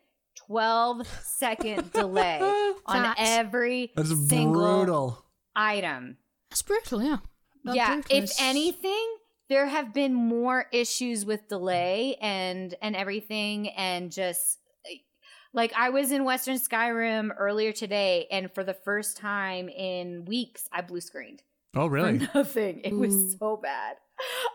12 0.46 1.07
second 1.24 1.92
delay 1.92 2.40
on 2.40 3.03
That's- 3.03 3.16
every 3.18 3.92
That's 3.94 4.09
single 4.28 4.62
brutal. 4.76 5.24
item 5.55 6.16
That's 6.50 6.62
brutal. 6.62 7.03
Yeah. 7.03 7.18
That 7.64 7.76
yeah 7.76 7.94
brutal 7.94 8.16
if 8.16 8.24
is- 8.24 8.36
anything 8.40 9.16
there 9.48 9.66
have 9.66 9.92
been 9.92 10.14
more 10.14 10.64
issues 10.72 11.26
with 11.26 11.48
delay 11.48 12.16
and 12.22 12.74
and 12.80 12.96
everything 12.96 13.68
and 13.68 14.11
just 14.11 14.59
like 15.53 15.72
i 15.76 15.90
was 15.90 16.11
in 16.11 16.24
western 16.24 16.57
skyrim 16.57 17.28
earlier 17.38 17.70
today 17.72 18.26
and 18.30 18.50
for 18.55 18.64
the 18.64 18.72
first 18.74 19.18
time 19.18 19.68
in 19.68 20.24
weeks 20.24 20.66
i 20.72 20.80
blue 20.80 21.00
screened 21.03 21.42
Oh, 21.75 21.87
really? 21.87 22.18
for 22.18 22.39
nothing 22.39 22.81
it 22.85 22.95
was 22.95 23.14
Ooh. 23.14 23.31
so 23.39 23.57
bad 23.62 23.97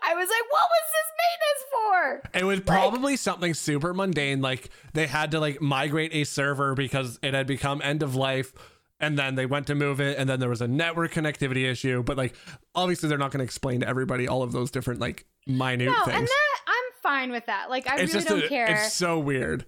i 0.04 0.14
was 0.14 0.28
like 0.28 0.50
what 0.50 0.62
was 0.70 0.86
this 0.92 1.10
maintenance 1.20 2.22
for 2.32 2.38
It 2.38 2.44
was 2.44 2.60
probably 2.60 3.16
something 3.16 3.54
super 3.54 3.92
mundane, 3.92 4.40
like 4.40 4.70
they 4.94 5.06
had 5.06 5.32
to 5.32 5.40
like 5.40 5.60
migrate 5.60 6.14
a 6.14 6.24
server 6.24 6.74
because 6.74 7.18
it 7.22 7.34
had 7.34 7.46
become 7.46 7.80
end 7.84 8.02
of 8.02 8.14
life, 8.14 8.52
and 9.00 9.18
then 9.18 9.34
they 9.34 9.46
went 9.46 9.66
to 9.66 9.74
move 9.74 10.00
it 10.00 10.16
and 10.18 10.28
then 10.28 10.40
there 10.40 10.48
was 10.48 10.60
a 10.62 10.68
network 10.68 11.12
connectivity 11.12 11.64
issue 11.70 12.02
but 12.02 12.16
like 12.16 12.34
obviously 12.74 13.08
they're 13.08 13.18
not 13.18 13.30
going 13.30 13.38
to 13.40 13.44
explain 13.44 13.80
to 13.80 13.88
everybody 13.88 14.26
all 14.28 14.42
of 14.42 14.52
those 14.52 14.70
different 14.70 15.00
like 15.00 15.26
minute 15.46 15.86
No, 15.86 16.04
things 16.04 16.16
and 16.16 16.26
that 16.28 16.60
I'm 16.66 16.92
fine 17.02 17.30
with 17.30 17.46
that. 17.46 17.68
Like 17.70 17.88
I 17.88 17.96
it's 18.00 18.12
really 18.14 18.24
just 18.24 18.28
don't 18.28 18.44
a- 18.44 18.48
care. 18.48 18.66
it's 18.70 18.92
so 18.94 19.18
weird 19.18 19.66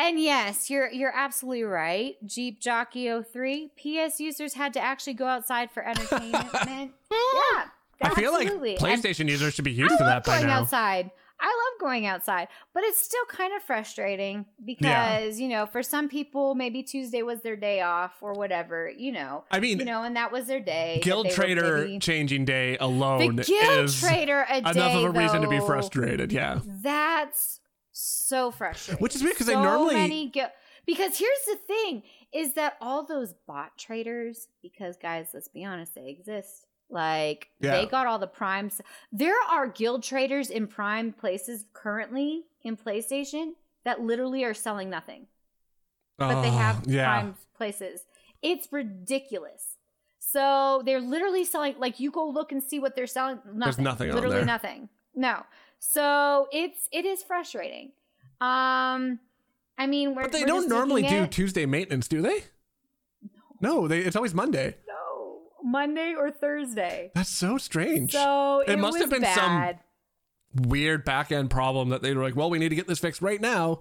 And 0.00 0.18
yes, 0.18 0.70
you're 0.70 0.90
you're 0.90 1.14
absolutely 1.14 1.64
right. 1.64 2.16
Jeep 2.24 2.58
Jockey 2.58 3.10
03, 3.22 3.70
PS 3.76 4.18
users 4.18 4.54
had 4.54 4.72
to 4.72 4.80
actually 4.80 5.12
go 5.14 5.26
outside 5.26 5.70
for 5.70 5.86
entertainment. 5.86 6.48
Hmm. 7.12 7.36
yeah. 7.56 8.08
i 8.10 8.14
feel 8.14 8.34
absolutely. 8.34 8.76
like 8.78 8.82
And 8.82 9.02
playstation 9.02 9.28
users 9.28 9.52
should 9.52 9.64
be 9.64 9.72
used 9.72 9.92
I 9.92 9.96
to 9.98 10.04
that 10.04 10.24
by 10.24 10.36
going 10.36 10.46
now 10.46 10.60
outside. 10.60 11.10
I 11.42 11.46
love 11.46 11.80
going 11.80 12.06
outside, 12.06 12.48
but 12.74 12.82
it's 12.84 13.00
still 13.00 13.24
kind 13.26 13.54
of 13.56 13.62
frustrating 13.62 14.44
because, 14.64 15.40
you 15.40 15.48
know, 15.48 15.64
for 15.66 15.82
some 15.82 16.08
people 16.08 16.54
maybe 16.54 16.82
Tuesday 16.82 17.22
was 17.22 17.40
their 17.40 17.56
day 17.56 17.80
off 17.80 18.16
or 18.20 18.32
whatever, 18.34 18.90
you 18.94 19.10
know. 19.12 19.44
i 19.50 19.58
mean 19.58 19.78
You 19.78 19.84
know, 19.86 20.02
and 20.02 20.16
that 20.16 20.32
was 20.32 20.46
their 20.46 20.60
day. 20.60 21.00
guild 21.02 21.30
trader 21.30 21.98
changing 21.98 22.44
day 22.44 22.76
The 22.76 22.84
alone 22.84 23.36
guild 23.36 23.84
is 23.84 23.98
trader 24.00 24.46
a 24.48 24.58
enough 24.58 24.74
day, 24.74 24.94
of 25.04 25.04
a 25.04 25.18
reason 25.18 25.42
to 25.42 25.48
be 25.48 25.60
frustrated 25.60 26.30
yeah 26.32 26.60
That's 26.64 27.59
so 28.00 28.50
frustrating. 28.50 29.02
Which 29.02 29.14
is 29.14 29.22
weird 29.22 29.36
'cause 29.36 29.46
they 29.46 29.52
So 29.54 29.62
normally- 29.62 29.94
many 29.94 30.28
gu- 30.28 30.46
because 30.86 31.18
here's 31.18 31.44
the 31.46 31.56
thing 31.56 32.02
is 32.32 32.54
that 32.54 32.76
all 32.80 33.04
those 33.04 33.32
bot 33.46 33.76
traders 33.78 34.48
because 34.62 34.96
guys 34.96 35.30
let's 35.34 35.48
be 35.48 35.64
honest 35.64 35.94
they 35.94 36.08
exist 36.08 36.66
like 36.88 37.50
Yeah. 37.60 37.72
they 37.72 37.86
got 37.86 38.06
all 38.06 38.18
the 38.18 38.26
primes 38.26 38.80
there 39.12 39.40
are 39.48 39.66
guild 39.68 40.02
traders 40.02 40.50
in 40.50 40.66
prime 40.66 41.12
places 41.12 41.66
currently 41.72 42.46
in 42.62 42.76
PlayStation 42.76 43.54
that 43.84 44.00
literally 44.00 44.42
are 44.44 44.54
selling 44.54 44.90
nothing 44.90 45.26
but 46.16 46.42
they 46.42 46.48
Oh, 46.48 46.52
have 46.52 46.86
yeah 46.86 47.04
prime 47.04 47.34
places. 47.54 48.06
It's 48.42 48.70
ridiculous. 48.72 49.76
So 50.18 50.82
they're 50.84 51.00
literally 51.00 51.44
selling 51.44 51.76
like 51.78 51.98
you 52.00 52.10
go 52.10 52.26
look 52.28 52.52
and 52.52 52.62
see 52.62 52.78
what 52.78 52.94
they're 52.94 53.06
selling. 53.06 53.36
Nothing. 53.46 53.58
There's 53.60 53.78
nothing 53.78 54.12
Literally 54.12 54.44
nothing. 54.44 54.88
No. 55.14 55.44
So 55.80 56.46
it's 56.52 56.88
it 56.92 57.04
is 57.04 57.22
frustrating. 57.22 57.92
Um, 58.40 59.18
I 59.78 59.86
mean, 59.88 60.14
we're 60.14 60.22
but 60.22 60.32
they 60.32 60.42
we're 60.42 60.46
don't 60.46 60.68
normally 60.68 61.02
do 61.02 61.08
at- 61.22 61.32
tuesday 61.32 61.66
maintenance 61.66 62.06
do 62.06 62.22
they? 62.22 62.44
No. 63.60 63.88
They 63.88 64.00
it's 64.00 64.14
always 64.16 64.34
monday. 64.34 64.76
No. 64.86 65.40
Monday 65.64 66.14
or 66.16 66.30
Thursday. 66.30 67.10
that's 67.14 67.28
so 67.30 67.58
strange. 67.58 68.12
So 68.12 68.60
It 68.66 68.72
it, 68.72 68.78
must 68.78 68.98
have 68.98 69.10
been 69.10 69.24
some- 69.24 69.74
weird 70.54 71.04
back 71.04 71.30
end 71.32 71.50
problem 71.50 71.90
that 71.90 72.02
they 72.02 72.14
were 72.14 72.22
like, 72.22 72.34
well, 72.36 72.50
we 72.50 72.58
need 72.58 72.70
to 72.70 72.74
get 72.76 72.86
this 72.88 72.98
fixed 72.98 73.22
right 73.22 73.40
now. 73.40 73.80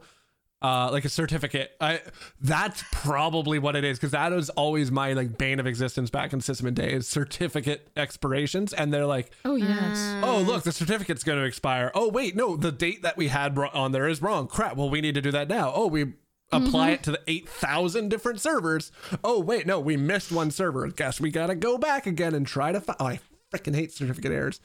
Uh, 0.61 0.89
like 0.91 1.05
a 1.05 1.09
certificate. 1.09 1.71
I 1.79 2.01
that's 2.41 2.83
probably 2.91 3.59
what 3.59 3.77
it 3.77 3.85
is 3.85 3.97
because 3.97 4.11
that 4.11 4.33
was 4.33 4.49
always 4.49 4.91
my 4.91 5.13
like 5.13 5.37
bane 5.37 5.57
of 5.57 5.65
existence 5.65 6.09
back 6.09 6.33
in 6.33 6.41
System 6.41 6.73
days. 6.73 7.07
Certificate 7.07 7.87
expirations, 7.95 8.73
and 8.73 8.91
they're 8.93 9.05
like, 9.05 9.31
Oh 9.45 9.55
yes. 9.55 10.21
Oh 10.21 10.39
look, 10.45 10.63
the 10.63 10.73
certificate's 10.73 11.23
going 11.23 11.39
to 11.39 11.45
expire. 11.45 11.91
Oh 11.95 12.09
wait, 12.09 12.35
no, 12.35 12.57
the 12.57 12.73
date 12.73 13.03
that 13.03 13.15
we 13.15 13.29
had 13.29 13.57
on 13.57 13.93
there 13.93 14.07
is 14.07 14.21
wrong. 14.21 14.47
Crap. 14.47 14.75
Well, 14.75 14.89
we 14.89 14.99
need 14.99 15.15
to 15.15 15.21
do 15.21 15.31
that 15.31 15.47
now. 15.47 15.71
Oh, 15.73 15.87
we 15.87 16.13
apply 16.51 16.89
it 16.89 17.03
to 17.03 17.11
the 17.11 17.21
eight 17.27 17.47
thousand 17.47 18.09
different 18.09 18.41
servers. 18.41 18.91
Oh 19.23 19.39
wait, 19.39 19.65
no, 19.65 19.79
we 19.79 19.95
missed 19.95 20.29
one 20.29 20.51
server. 20.51 20.85
Guess 20.87 21.21
we 21.21 21.31
got 21.31 21.47
to 21.47 21.55
go 21.55 21.77
back 21.77 22.05
again 22.05 22.35
and 22.35 22.45
try 22.45 22.73
to 22.73 22.81
find. 22.81 22.97
Oh, 22.99 23.05
I 23.05 23.19
freaking 23.53 23.75
hate 23.75 23.93
certificate 23.93 24.33
errors. 24.33 24.59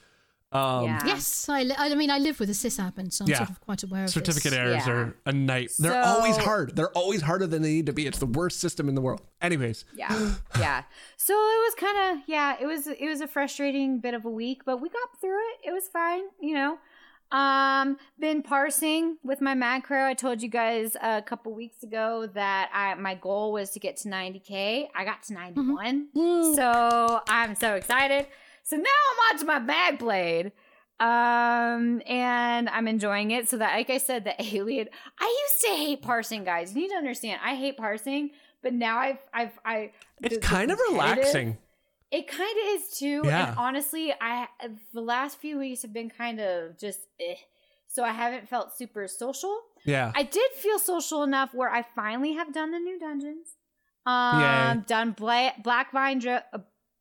Um, 0.51 0.85
yeah. 0.85 1.01
Yes, 1.05 1.49
I, 1.49 1.63
li- 1.63 1.75
I 1.77 1.93
mean 1.95 2.09
I 2.09 2.17
live 2.17 2.39
with 2.39 2.49
a 2.49 2.53
sysadmin, 2.53 3.11
so 3.11 3.25
I'm 3.25 3.29
Yeah. 3.31 3.37
sort 3.39 3.49
of 3.49 3.59
quite 3.59 3.83
aware 3.83 4.03
of 4.05 4.09
certificate 4.09 4.51
this. 4.51 4.59
errors 4.59 4.87
Yeah. 4.87 4.93
are 4.93 5.15
a 5.25 5.33
night. 5.33 5.71
They're 5.77 6.01
always 6.01 6.37
hard. 6.37 6.75
They're 6.75 6.91
always 6.91 7.21
harder 7.21 7.45
than 7.47 7.61
they 7.61 7.73
need 7.73 7.87
to 7.87 7.93
be. 7.93 8.05
It's 8.07 8.19
the 8.19 8.25
worst 8.25 8.59
system 8.61 8.87
in 8.87 8.95
the 8.95 9.01
world. 9.01 9.21
Anyways, 9.41 9.83
Yeah. 9.95 10.35
yeah. 10.57 10.83
So 11.17 11.33
it 11.33 11.37
was 11.65 11.73
kind 11.77 11.97
of 12.19 12.23
yeah, 12.27 12.55
it 12.61 12.65
was 12.67 12.87
it 12.87 13.07
was 13.09 13.19
a 13.21 13.27
frustrating 13.27 13.99
bit 13.99 14.13
of 14.13 14.23
a 14.23 14.29
week, 14.29 14.61
but 14.65 14.79
we 14.79 14.87
got 14.87 15.19
through 15.19 15.39
it. 15.51 15.67
It 15.69 15.71
was 15.73 15.87
fine, 15.89 16.23
you 16.39 16.53
know. 16.53 16.77
Um 17.31 17.97
been 18.19 18.43
parsing 18.43 19.17
with 19.23 19.41
my 19.41 19.55
macro. 19.55 20.05
I 20.05 20.13
told 20.13 20.41
you 20.43 20.47
guys 20.47 20.95
a 21.01 21.21
couple 21.23 21.53
weeks 21.53 21.81
ago 21.83 22.27
that 22.33 22.69
I 22.71 22.93
my 22.93 23.15
goal 23.15 23.51
was 23.51 23.71
to 23.71 23.79
get 23.79 23.97
to 23.97 24.09
90k. 24.09 24.87
I 24.95 25.03
got 25.03 25.23
to 25.23 25.33
91. 25.33 26.09
So 26.55 27.21
I'm 27.27 27.55
so 27.55 27.73
excited. 27.75 28.27
So 28.65 28.75
now 28.75 28.83
I'm 28.83 29.35
onto 29.35 29.45
my 29.45 29.59
mag 29.59 29.97
blade. 29.99 30.51
Um 30.99 32.01
and 32.07 32.69
I'm 32.69 32.87
enjoying 32.87 33.31
it. 33.31 33.49
So 33.49 33.57
that 33.57 33.75
like 33.75 33.89
I 33.89 33.97
said, 33.97 34.23
the 34.23 34.33
alien 34.55 34.87
I 35.19 35.25
used 35.43 35.61
to 35.65 35.67
hate 35.83 36.01
parsing, 36.01 36.43
guys. 36.43 36.73
You 36.75 36.81
need 36.83 36.89
to 36.89 36.95
understand. 36.95 37.41
I 37.43 37.55
hate 37.55 37.77
parsing, 37.77 38.31
but 38.63 38.73
now 38.73 38.97
I've 38.99 39.19
I've 39.33 39.51
I 39.65 39.91
it's 40.21 40.35
the- 40.35 40.39
the 40.41 40.47
kind 40.47 40.71
of 40.71 40.79
relaxing. 40.89 41.57
It 42.11 42.27
kind 42.27 42.57
of 42.63 42.81
is 42.81 42.97
too. 42.97 43.21
Yeah. 43.25 43.49
And 43.49 43.57
honestly, 43.57 44.13
I 44.21 44.47
the 44.93 45.01
last 45.01 45.37
few 45.39 45.57
weeks 45.59 45.81
have 45.81 45.91
been 45.91 46.09
kind 46.09 46.39
of 46.39 46.77
just 46.77 46.99
eh. 47.19 47.35
So 47.87 48.03
I 48.03 48.11
haven't 48.13 48.47
felt 48.47 48.75
super 48.77 49.07
social. 49.07 49.59
Yeah. 49.85 50.11
I 50.15 50.23
did 50.23 50.51
feel 50.53 50.79
social 50.79 51.23
enough 51.23 51.53
where 51.53 51.69
I 51.69 51.83
finally 51.95 52.33
have 52.33 52.53
done 52.53 52.71
the 52.71 52.79
new 52.79 52.99
dungeons. 52.99 53.55
Um, 54.05 54.41
Yay. 54.41 54.83
done 54.87 55.11
Bla- 55.11 55.53
Black 55.63 55.91
Vine, 55.91 56.25
uh, 56.27 56.41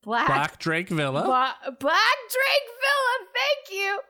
Black 0.05 0.27
Black 0.27 0.59
Drake 0.59 0.89
Villa. 0.89 1.23
Bla- 1.25 1.77
Black 1.81 2.17
Drake 2.31 2.69
Villa. 2.81 3.29
Thank 3.35 3.81
you, 3.81 4.01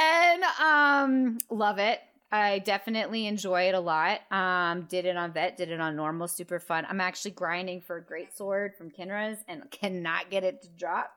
and 0.00 0.42
um, 0.62 1.38
love 1.50 1.78
it. 1.78 2.00
I 2.32 2.60
definitely 2.60 3.26
enjoy 3.26 3.62
it 3.62 3.74
a 3.74 3.80
lot. 3.80 4.20
Um, 4.30 4.82
did 4.82 5.04
it 5.04 5.16
on 5.16 5.32
vet, 5.32 5.56
did 5.56 5.70
it 5.70 5.80
on 5.80 5.96
normal, 5.96 6.28
super 6.28 6.60
fun. 6.60 6.86
I'm 6.88 7.00
actually 7.00 7.32
grinding 7.32 7.80
for 7.80 7.96
a 7.96 8.02
great 8.02 8.36
sword 8.36 8.76
from 8.76 8.90
Kinra's 8.90 9.38
and 9.48 9.68
cannot 9.72 10.30
get 10.30 10.44
it 10.44 10.62
to 10.62 10.68
drop. 10.68 11.12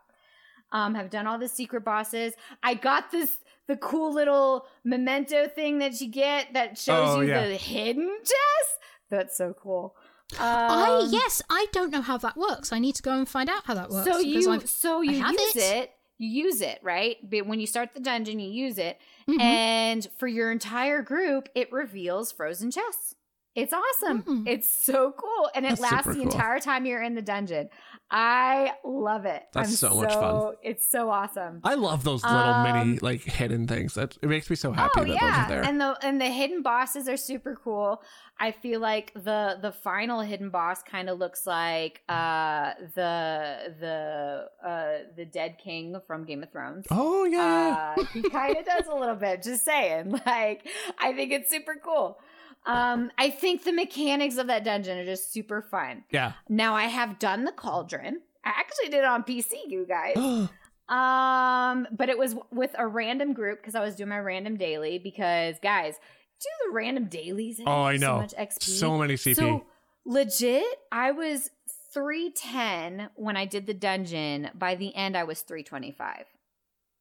Um, 0.72 0.96
have 0.96 1.12
done 1.12 1.28
all 1.28 1.38
the 1.38 1.48
secret 1.48 1.86
bosses. 1.86 2.34
I 2.64 2.74
got 2.74 3.12
this 3.12 3.38
the 3.68 3.76
cool 3.78 4.12
little 4.14 4.66
memento 4.84 5.48
thing 5.48 5.78
that 5.80 6.02
you 6.02 6.08
get 6.10 6.54
that 6.54 6.78
shows 6.80 7.10
Oh, 7.18 7.22
you 7.22 7.28
yeah. 7.30 7.48
the 7.48 7.56
hidden 7.58 8.12
chest. 8.22 8.80
That's 9.12 9.38
so 9.38 9.54
cool. 9.54 9.96
I 10.40 10.90
Um, 11.04 11.10
yes, 11.12 11.42
I 11.50 11.68
don't 11.72 11.92
know 11.92 12.02
how 12.02 12.18
that 12.18 12.36
works. 12.38 12.72
I 12.74 12.80
need 12.80 12.96
to 12.96 13.02
go 13.04 13.12
and 13.12 13.28
find 13.28 13.50
out 13.50 13.64
how 13.66 13.74
that 13.74 13.90
works. 13.90 14.10
so 14.10 14.20
you 14.20 14.52
I've- 14.52 14.68
so 14.68 15.02
you 15.02 15.12
use 15.26 15.56
it. 15.56 15.76
it. 15.78 15.92
you 16.20 16.30
use 16.46 16.62
it 16.62 16.80
right 16.84 17.18
but 17.28 17.46
when 17.48 17.60
you 17.60 17.66
start 17.68 17.90
the 17.94 18.00
dungeon 18.00 18.40
you 18.40 18.50
use 18.50 18.78
it 18.78 19.00
Mhm. 19.28 19.42
and 19.42 20.08
for 20.20 20.28
your 20.28 20.52
entire 20.52 21.02
group 21.02 21.50
it 21.56 21.72
reveals 21.72 22.32
frozen 22.32 22.70
chests 22.72 23.16
it's 23.56 23.74
awesome 23.74 24.24
Mm. 24.24 24.48
it's 24.48 24.68
so 24.70 25.12
cool 25.18 25.50
and 25.56 25.66
it 25.66 25.70
That's 25.70 25.82
lasts 25.82 26.08
the 26.08 26.14
cool. 26.14 26.24
entire 26.24 26.60
time 26.60 26.86
you're 26.86 27.02
in 27.04 27.14
the 27.16 27.22
dungeon 27.22 27.70
i 28.12 28.72
love 28.84 29.26
it 29.26 29.44
That's 29.54 29.70
I'm 29.70 29.76
so 29.76 29.96
much 30.02 30.14
fun. 30.14 30.54
it's 30.64 30.88
so 30.90 31.10
awesome 31.10 31.62
I 31.64 31.76
love 31.76 32.04
those 32.04 32.24
little 32.24 32.38
Um, 32.40 32.64
mini 32.86 33.00
like 33.00 33.22
hidden 33.22 33.68
things. 33.68 33.94
That 33.96 34.18
it 34.22 34.28
makes 34.30 34.50
me 34.50 34.56
so 34.56 34.72
happy 34.72 34.92
oh 34.98 35.04
that 35.06 35.10
yeah, 35.10 35.48
those 35.48 35.58
are 35.58 35.62
there. 35.62 35.70
and 35.70 35.82
the 35.82 35.98
and 36.06 36.20
the 36.22 36.26
hidden 36.26 36.62
bosses 36.62 37.08
are 37.08 37.18
super 37.18 37.56
cool. 37.64 38.02
I 38.40 38.52
feel 38.52 38.80
like 38.80 39.14
the 39.16 39.58
the 39.62 39.72
final 39.72 40.22
hidden 40.22 40.50
boss 40.50 40.84
kind 40.84 41.10
of 41.10 41.18
looks 41.18 41.48
like 41.48 42.02
uh 42.10 42.74
the 42.96 43.74
the 43.80 44.68
uh 44.68 44.98
the 45.16 45.26
dead 45.26 45.58
king 45.64 45.96
from 46.06 46.26
Game 46.26 46.44
of 46.44 46.52
Thrones. 46.52 46.86
oh 46.92 47.24
yeah. 47.26 47.96
Uh, 47.98 48.04
he 48.14 48.22
kind 48.30 48.58
of 48.58 48.66
does 48.66 48.88
a 48.88 48.96
little 48.96 49.16
bit. 49.16 49.42
Just 49.44 49.64
saying, 49.66 50.12
like 50.26 50.68
I 51.00 51.14
think 51.14 51.32
it's 51.32 51.50
super 51.50 51.76
cool. 51.84 52.20
Um, 52.66 53.12
I 53.18 53.30
think 53.30 53.64
the 53.64 53.74
mechanics 53.74 54.38
of 54.38 54.48
that 54.48 54.64
dungeon 54.64 54.98
are 54.98 55.06
just 55.06 55.34
super 55.34 55.62
fun. 55.62 56.04
yeah. 56.12 56.34
Now 56.48 56.76
I 56.76 56.84
have 56.86 57.20
done 57.20 57.44
the 57.44 57.52
cauldron. 57.52 58.22
I 58.46 58.50
actually 58.58 58.90
did 58.90 59.00
it 59.00 59.06
on 59.06 59.24
PC, 59.24 59.52
you 59.68 59.86
guys. 59.88 60.50
Um, 60.90 61.88
but 61.92 62.10
it 62.10 62.18
was 62.18 62.36
with 62.52 62.76
a 62.78 62.86
random 62.86 63.34
group 63.34 63.62
because 63.62 63.74
I 63.74 63.80
was 63.80 63.96
doing 63.96 64.10
my 64.10 64.20
random 64.20 64.58
daily. 64.58 65.00
Because 65.00 65.56
guys, 65.64 65.96
do 66.42 66.50
the 66.68 66.74
random 66.74 67.06
dailies. 67.06 67.60
and 67.60 67.68
Oh, 67.70 67.84
I 67.84 67.94
know. 67.98 68.18
So 68.18 68.18
much 68.18 68.34
XP. 68.36 68.64
so 68.64 68.98
many 68.98 69.14
CP. 69.16 69.36
So 69.36 69.66
legit, 70.06 70.66
I 70.92 71.12
was 71.12 71.50
three 71.94 72.32
ten 72.32 73.10
when 73.16 73.38
I 73.38 73.46
did 73.46 73.66
the 73.66 73.74
dungeon. 73.74 74.50
By 74.54 74.76
the 74.76 74.94
end, 74.94 75.16
I 75.16 75.24
was 75.24 75.42
three 75.42 75.64
twenty 75.64 75.92
five. 75.92 76.26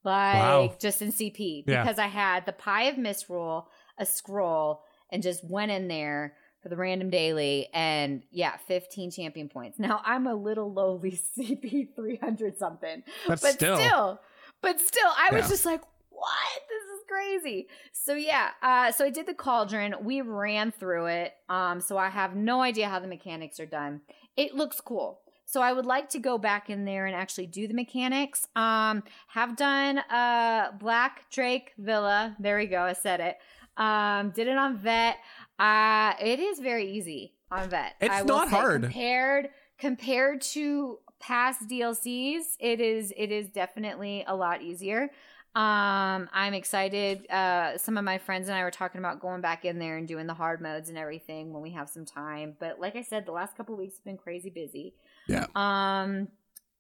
Like 0.04 0.34
Wow. 0.36 0.74
just 0.80 1.02
in 1.02 1.10
CP 1.12 1.64
Yeah. 1.66 1.82
because 1.82 1.98
I 1.98 2.06
had 2.06 2.46
the 2.46 2.52
Pie 2.52 2.84
of 2.84 2.98
Misrule, 2.98 3.68
a 3.98 4.06
scroll, 4.06 4.84
and 5.12 5.22
just 5.22 5.44
went 5.44 5.70
in 5.70 5.86
there 5.86 6.34
for 6.60 6.68
the 6.68 6.76
random 6.76 7.10
daily 7.10 7.68
and 7.72 8.22
yeah 8.32 8.56
15 8.66 9.10
champion 9.12 9.48
points 9.48 9.78
now 9.78 10.00
i'm 10.04 10.26
a 10.26 10.34
little 10.34 10.72
lowly 10.72 11.20
cp 11.38 11.94
300 11.94 12.58
something 12.58 13.02
but, 13.28 13.40
but 13.40 13.52
still, 13.54 13.76
still, 13.76 14.20
but 14.62 14.80
still, 14.80 15.10
I 15.18 15.34
was 15.34 15.48
just 15.48 15.66
like, 15.66 15.82
what? 16.10 16.62
This 16.68 16.82
is 16.98 17.04
crazy. 17.08 17.66
So 17.92 18.14
yeah, 18.14 18.50
uh, 18.62 18.92
so 18.92 19.04
I 19.04 19.10
did 19.10 19.26
the 19.26 19.34
cauldron. 19.34 19.96
We 20.02 20.20
ran 20.20 20.70
through 20.70 21.06
it. 21.06 21.34
Um, 21.48 21.80
so 21.80 21.98
I 21.98 22.08
have 22.08 22.36
no 22.36 22.62
idea 22.62 22.88
how 22.88 23.00
the 23.00 23.08
mechanics 23.08 23.58
are 23.58 23.66
done. 23.66 24.00
It 24.36 24.54
looks 24.54 24.80
cool. 24.80 25.20
So 25.44 25.60
I 25.60 25.72
would 25.72 25.84
like 25.84 26.08
to 26.10 26.18
go 26.18 26.38
back 26.38 26.70
in 26.70 26.84
there 26.84 27.06
and 27.06 27.14
actually 27.14 27.46
do 27.46 27.66
the 27.66 27.74
mechanics. 27.74 28.46
Um, 28.54 29.02
have 29.26 29.56
done 29.56 29.98
uh 29.98 30.70
Black 30.78 31.28
Drake 31.30 31.72
Villa. 31.76 32.36
There 32.38 32.56
we 32.56 32.66
go. 32.66 32.82
I 32.82 32.92
said 32.92 33.20
it. 33.20 33.36
Um, 33.76 34.30
did 34.30 34.48
it 34.48 34.56
on 34.56 34.78
vet. 34.78 35.16
Uh, 35.58 36.14
it 36.20 36.40
is 36.40 36.58
very 36.58 36.90
easy 36.92 37.34
on 37.50 37.68
vet. 37.68 37.94
It's 38.00 38.24
not 38.24 38.48
hard. 38.48 38.82
compared 38.82 39.50
compared 39.78 40.40
to 40.40 40.98
past 41.20 41.68
DLCs, 41.68 42.56
it 42.58 42.80
is 42.80 43.12
it 43.16 43.30
is 43.30 43.48
definitely 43.48 44.24
a 44.26 44.34
lot 44.34 44.62
easier. 44.62 45.10
Um, 45.54 46.30
I'm 46.32 46.54
excited. 46.54 47.30
Uh, 47.30 47.76
some 47.76 47.98
of 47.98 48.04
my 48.04 48.16
friends 48.16 48.48
and 48.48 48.56
I 48.56 48.64
were 48.64 48.70
talking 48.70 48.98
about 48.98 49.20
going 49.20 49.42
back 49.42 49.66
in 49.66 49.78
there 49.78 49.98
and 49.98 50.08
doing 50.08 50.26
the 50.26 50.32
hard 50.32 50.62
modes 50.62 50.88
and 50.88 50.96
everything 50.96 51.52
when 51.52 51.62
we 51.62 51.72
have 51.72 51.90
some 51.90 52.06
time. 52.06 52.56
But 52.58 52.80
like 52.80 52.96
I 52.96 53.02
said, 53.02 53.26
the 53.26 53.32
last 53.32 53.54
couple 53.54 53.76
weeks 53.76 53.96
have 53.96 54.04
been 54.04 54.16
crazy 54.16 54.48
busy. 54.48 54.94
Yeah. 55.28 55.46
Um, 55.54 56.28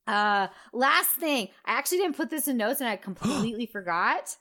uh, 0.06 0.48
last 0.72 1.10
thing, 1.10 1.48
I 1.66 1.72
actually 1.72 1.98
didn't 1.98 2.16
put 2.16 2.30
this 2.30 2.48
in 2.48 2.56
notes 2.56 2.80
and 2.80 2.88
I 2.88 2.96
completely 3.10 3.66
forgot. 3.66 4.36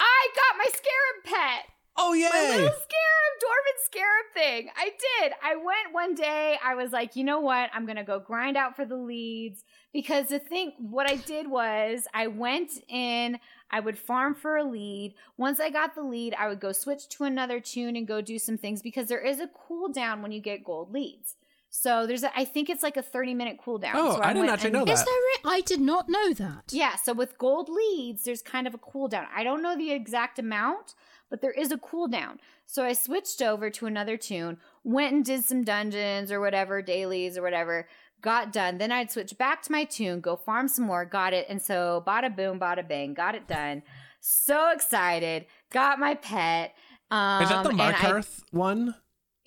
I 0.00 0.28
got 0.34 0.56
my 0.56 0.66
scarab 0.68 1.24
pet 1.24 1.64
Oh 1.98 2.12
yeah, 2.14 2.28
my 2.32 2.40
yay! 2.40 2.48
little 2.50 2.68
scarab, 2.68 3.34
dwarven 3.42 3.84
scarab 3.84 4.24
thing. 4.34 4.70
I 4.76 4.90
did. 5.20 5.32
I 5.42 5.56
went 5.56 5.92
one 5.92 6.14
day. 6.14 6.58
I 6.64 6.74
was 6.74 6.92
like, 6.92 7.16
you 7.16 7.24
know 7.24 7.40
what? 7.40 7.70
I'm 7.74 7.86
gonna 7.86 8.04
go 8.04 8.20
grind 8.20 8.56
out 8.56 8.76
for 8.76 8.84
the 8.84 8.96
leads 8.96 9.64
because 9.92 10.28
the 10.28 10.38
thing. 10.38 10.72
What 10.78 11.10
I 11.10 11.16
did 11.16 11.48
was 11.50 12.06
I 12.14 12.28
went 12.28 12.70
in. 12.88 13.38
I 13.70 13.80
would 13.80 13.98
farm 13.98 14.34
for 14.34 14.56
a 14.56 14.64
lead. 14.64 15.14
Once 15.36 15.60
I 15.60 15.70
got 15.70 15.94
the 15.94 16.02
lead, 16.02 16.34
I 16.38 16.48
would 16.48 16.60
go 16.60 16.72
switch 16.72 17.08
to 17.10 17.24
another 17.24 17.60
tune 17.60 17.96
and 17.96 18.06
go 18.08 18.20
do 18.22 18.38
some 18.38 18.56
things 18.56 18.80
because 18.80 19.08
there 19.08 19.20
is 19.20 19.40
a 19.40 19.48
cooldown 19.48 20.22
when 20.22 20.32
you 20.32 20.40
get 20.40 20.64
gold 20.64 20.90
leads. 20.92 21.34
So 21.70 22.06
there's, 22.06 22.22
a, 22.22 22.34
I 22.34 22.46
think 22.46 22.70
it's 22.70 22.82
like 22.82 22.96
a 22.96 23.02
30 23.02 23.34
minute 23.34 23.58
cooldown. 23.62 23.90
Oh, 23.92 24.14
so 24.16 24.22
I 24.22 24.32
didn't 24.32 24.48
actually 24.48 24.70
know 24.70 24.84
Is 24.84 25.00
that. 25.00 25.04
there? 25.04 25.50
Re- 25.52 25.58
I 25.58 25.60
did 25.60 25.80
not 25.80 26.08
know 26.08 26.32
that. 26.32 26.70
yeah, 26.70 26.96
so 26.96 27.12
with 27.12 27.36
gold 27.36 27.68
leads, 27.68 28.24
there's 28.24 28.40
kind 28.40 28.66
of 28.66 28.72
a 28.72 28.78
cooldown. 28.78 29.26
I 29.36 29.44
don't 29.44 29.62
know 29.62 29.76
the 29.76 29.92
exact 29.92 30.38
amount, 30.38 30.94
but 31.30 31.40
there 31.40 31.52
is 31.52 31.70
a 31.72 31.76
cooldown. 31.78 32.38
So 32.66 32.84
I 32.84 32.92
switched 32.92 33.40
over 33.42 33.70
to 33.70 33.86
another 33.86 34.16
tune, 34.16 34.58
went 34.84 35.12
and 35.14 35.24
did 35.24 35.44
some 35.44 35.64
dungeons 35.64 36.30
or 36.32 36.40
whatever, 36.40 36.82
dailies 36.82 37.36
or 37.38 37.42
whatever, 37.42 37.88
got 38.20 38.52
done. 38.52 38.78
Then 38.78 38.92
I'd 38.92 39.10
switch 39.10 39.36
back 39.38 39.62
to 39.62 39.72
my 39.72 39.84
tune, 39.84 40.20
go 40.20 40.36
farm 40.36 40.68
some 40.68 40.84
more, 40.86 41.04
got 41.04 41.32
it. 41.32 41.46
And 41.48 41.60
so 41.62 42.02
bada 42.06 42.34
boom, 42.34 42.58
bada 42.58 42.86
bang, 42.86 43.14
got 43.14 43.34
it 43.34 43.46
done. 43.46 43.82
So 44.20 44.70
excited, 44.70 45.46
got 45.72 45.98
my 45.98 46.14
pet. 46.14 46.74
Um, 47.10 47.42
Is 47.42 47.48
that 47.48 47.62
the 47.64 47.70
and 47.70 47.80
I- 47.80 48.22
one? 48.50 48.94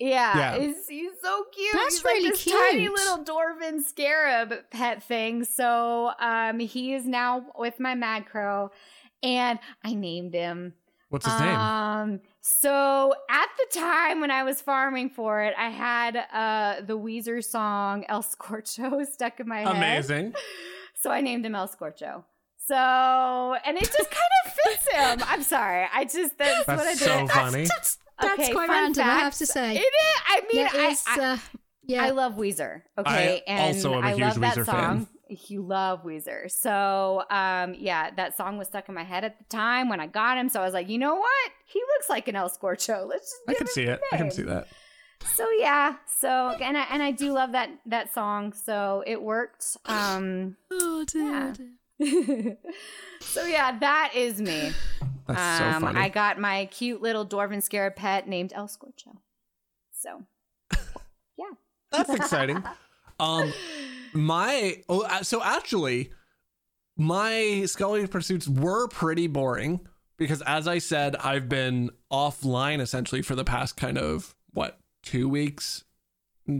yeah, 0.00 0.36
Yeah. 0.36 0.58
He's, 0.58 0.88
he's 0.88 1.12
so 1.22 1.44
cute. 1.54 1.72
That's 1.74 1.96
he's 1.96 2.04
really 2.04 2.24
like 2.24 2.32
this 2.32 2.44
tiny 2.44 2.88
little 2.88 3.24
dwarven 3.24 3.82
scarab 3.82 4.52
pet 4.70 5.02
thing. 5.02 5.44
So 5.44 6.10
um, 6.18 6.58
he 6.58 6.94
is 6.94 7.06
now 7.06 7.46
with 7.56 7.78
my 7.78 7.94
mad 7.94 8.26
crow, 8.26 8.70
and 9.22 9.58
I 9.84 9.94
named 9.94 10.34
him. 10.34 10.74
What's 11.12 11.26
his 11.26 11.38
name? 11.40 11.54
Um, 11.56 12.20
so 12.40 13.12
at 13.30 13.48
the 13.58 13.78
time 13.78 14.20
when 14.22 14.30
I 14.30 14.44
was 14.44 14.62
farming 14.62 15.10
for 15.10 15.42
it, 15.42 15.54
I 15.58 15.68
had 15.68 16.16
uh 16.16 16.80
the 16.86 16.98
Weezer 16.98 17.44
song 17.44 18.04
El 18.08 18.22
Scorcho 18.22 19.06
stuck 19.12 19.38
in 19.38 19.46
my 19.46 19.58
head. 19.60 19.76
Amazing. 19.76 20.34
So 21.00 21.10
I 21.10 21.20
named 21.20 21.44
him 21.44 21.54
El 21.54 21.68
Scorcho. 21.68 22.24
So 22.66 22.74
and 22.74 23.76
it 23.76 23.84
just 23.84 24.10
kind 24.10 24.32
of 24.46 24.52
fits 24.52 24.88
him. 24.88 25.22
I'm 25.28 25.42
sorry. 25.42 25.86
I 25.92 26.04
just 26.04 26.38
that's, 26.38 26.64
That's 26.64 26.78
what 26.78 26.86
I 26.88 26.92
did. 26.94 26.98
so 26.98 27.12
I- 27.12 27.26
funny. 27.28 27.64
That's 27.64 27.98
that's 28.20 28.40
Okay, 28.40 28.52
quite 28.52 28.68
fun 28.68 28.76
random. 28.84 29.04
I 29.06 29.18
have 29.18 29.34
to 29.36 29.46
say. 29.46 29.76
It 29.76 29.80
is. 29.80 30.20
I 30.28 30.40
mean, 30.52 30.64
There 30.72 30.80
I, 30.82 30.88
is, 30.90 31.04
I, 31.06 31.20
uh, 31.32 31.38
yeah. 31.84 32.04
I 32.04 32.10
love 32.10 32.34
Weezer. 32.36 32.82
Okay, 32.96 33.42
I 33.46 33.50
and 33.50 33.76
also 33.76 33.94
am 33.94 34.04
a 34.04 34.06
I 34.06 34.10
huge 34.10 34.20
love 34.20 34.40
that 34.40 34.54
song. 34.54 34.64
fan. 34.64 35.06
Song. 35.36 35.44
You 35.48 35.62
love 35.62 36.04
Weezer, 36.04 36.50
so 36.50 37.24
um, 37.30 37.74
yeah, 37.78 38.10
that 38.16 38.36
song 38.36 38.58
was 38.58 38.68
stuck 38.68 38.88
in 38.88 38.94
my 38.94 39.04
head 39.04 39.24
at 39.24 39.38
the 39.38 39.44
time 39.44 39.88
when 39.88 40.00
I 40.00 40.06
got 40.06 40.38
him. 40.38 40.48
So 40.48 40.60
I 40.60 40.64
was 40.64 40.74
like, 40.74 40.88
you 40.88 40.98
know 40.98 41.14
what? 41.14 41.50
He 41.66 41.80
looks 41.80 42.08
like 42.08 42.28
an 42.28 42.36
El 42.36 42.50
Scorcho. 42.50 43.06
Let's 43.08 43.30
just. 43.30 43.42
I 43.48 43.54
can 43.54 43.66
see 43.66 43.84
a 43.84 43.94
it. 43.94 44.00
I 44.12 44.16
can 44.16 44.30
see 44.30 44.42
that. 44.42 44.66
So 45.36 45.46
yeah, 45.58 45.96
so 46.18 46.50
and 46.60 46.76
I 46.76 46.86
and 46.90 47.02
I 47.02 47.12
do 47.12 47.32
love 47.32 47.52
that 47.52 47.70
that 47.86 48.12
song. 48.12 48.52
So 48.52 49.04
it 49.06 49.22
worked. 49.22 49.76
Um, 49.86 50.56
oh 50.72 51.04
dear, 51.06 51.22
yeah. 51.22 51.54
dear. 51.98 52.56
so 53.20 53.44
yeah, 53.46 53.78
that 53.78 54.12
is 54.16 54.40
me. 54.40 54.72
That's 55.28 55.58
so 55.58 55.64
Um, 55.64 55.82
funny. 55.82 56.00
I 56.00 56.08
got 56.08 56.40
my 56.40 56.66
cute 56.66 57.00
little 57.00 57.24
dwarven 57.24 57.62
scarab 57.62 57.94
pet 57.94 58.26
named 58.26 58.52
El 58.54 58.66
Scorcho. 58.66 59.18
So 59.96 60.22
yeah. 61.38 61.50
That's 61.92 62.10
exciting. 62.10 62.62
Um, 63.20 63.52
my 64.12 64.82
oh, 64.88 65.02
uh, 65.02 65.22
so 65.22 65.42
actually, 65.42 66.10
my 66.96 67.64
Scully 67.66 68.06
pursuits 68.06 68.48
were 68.48 68.88
pretty 68.88 69.26
boring 69.26 69.80
because, 70.16 70.42
as 70.42 70.68
I 70.68 70.78
said, 70.78 71.16
I've 71.16 71.48
been 71.48 71.90
offline 72.10 72.80
essentially 72.80 73.22
for 73.22 73.34
the 73.34 73.44
past 73.44 73.76
kind 73.76 73.98
of 73.98 74.34
what 74.52 74.78
two 75.02 75.28
weeks, 75.28 75.84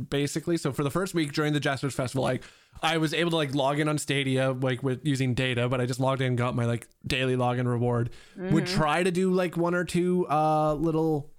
basically. 0.09 0.57
So 0.57 0.73
for 0.73 0.83
the 0.83 0.91
first 0.91 1.15
week 1.15 1.33
during 1.33 1.53
the 1.53 1.61
Jester's 1.61 1.95
Festival, 1.95 2.25
like 2.25 2.43
I 2.83 2.99
was 2.99 3.13
able 3.15 3.31
to 3.31 3.37
like 3.37 3.55
log 3.55 3.79
in 3.79 3.89
on 3.89 3.99
Stadia 3.99 4.53
like 4.53 4.83
with 4.83 5.05
using 5.07 5.35
data, 5.35 5.69
but 5.69 5.81
I 5.81 5.87
just 5.87 6.01
logged 6.01 6.23
in, 6.23 6.37
got 6.37 6.57
my 6.57 6.65
like 6.65 6.89
daily 7.07 7.37
login 7.37 7.67
reward. 7.67 8.11
Would 8.37 8.67
try 8.67 9.03
to 9.03 9.11
do 9.11 9.33
like 9.33 9.57
one 9.57 9.75
or 9.75 9.85
two 9.85 10.27
uh 10.29 10.75
little 10.75 11.32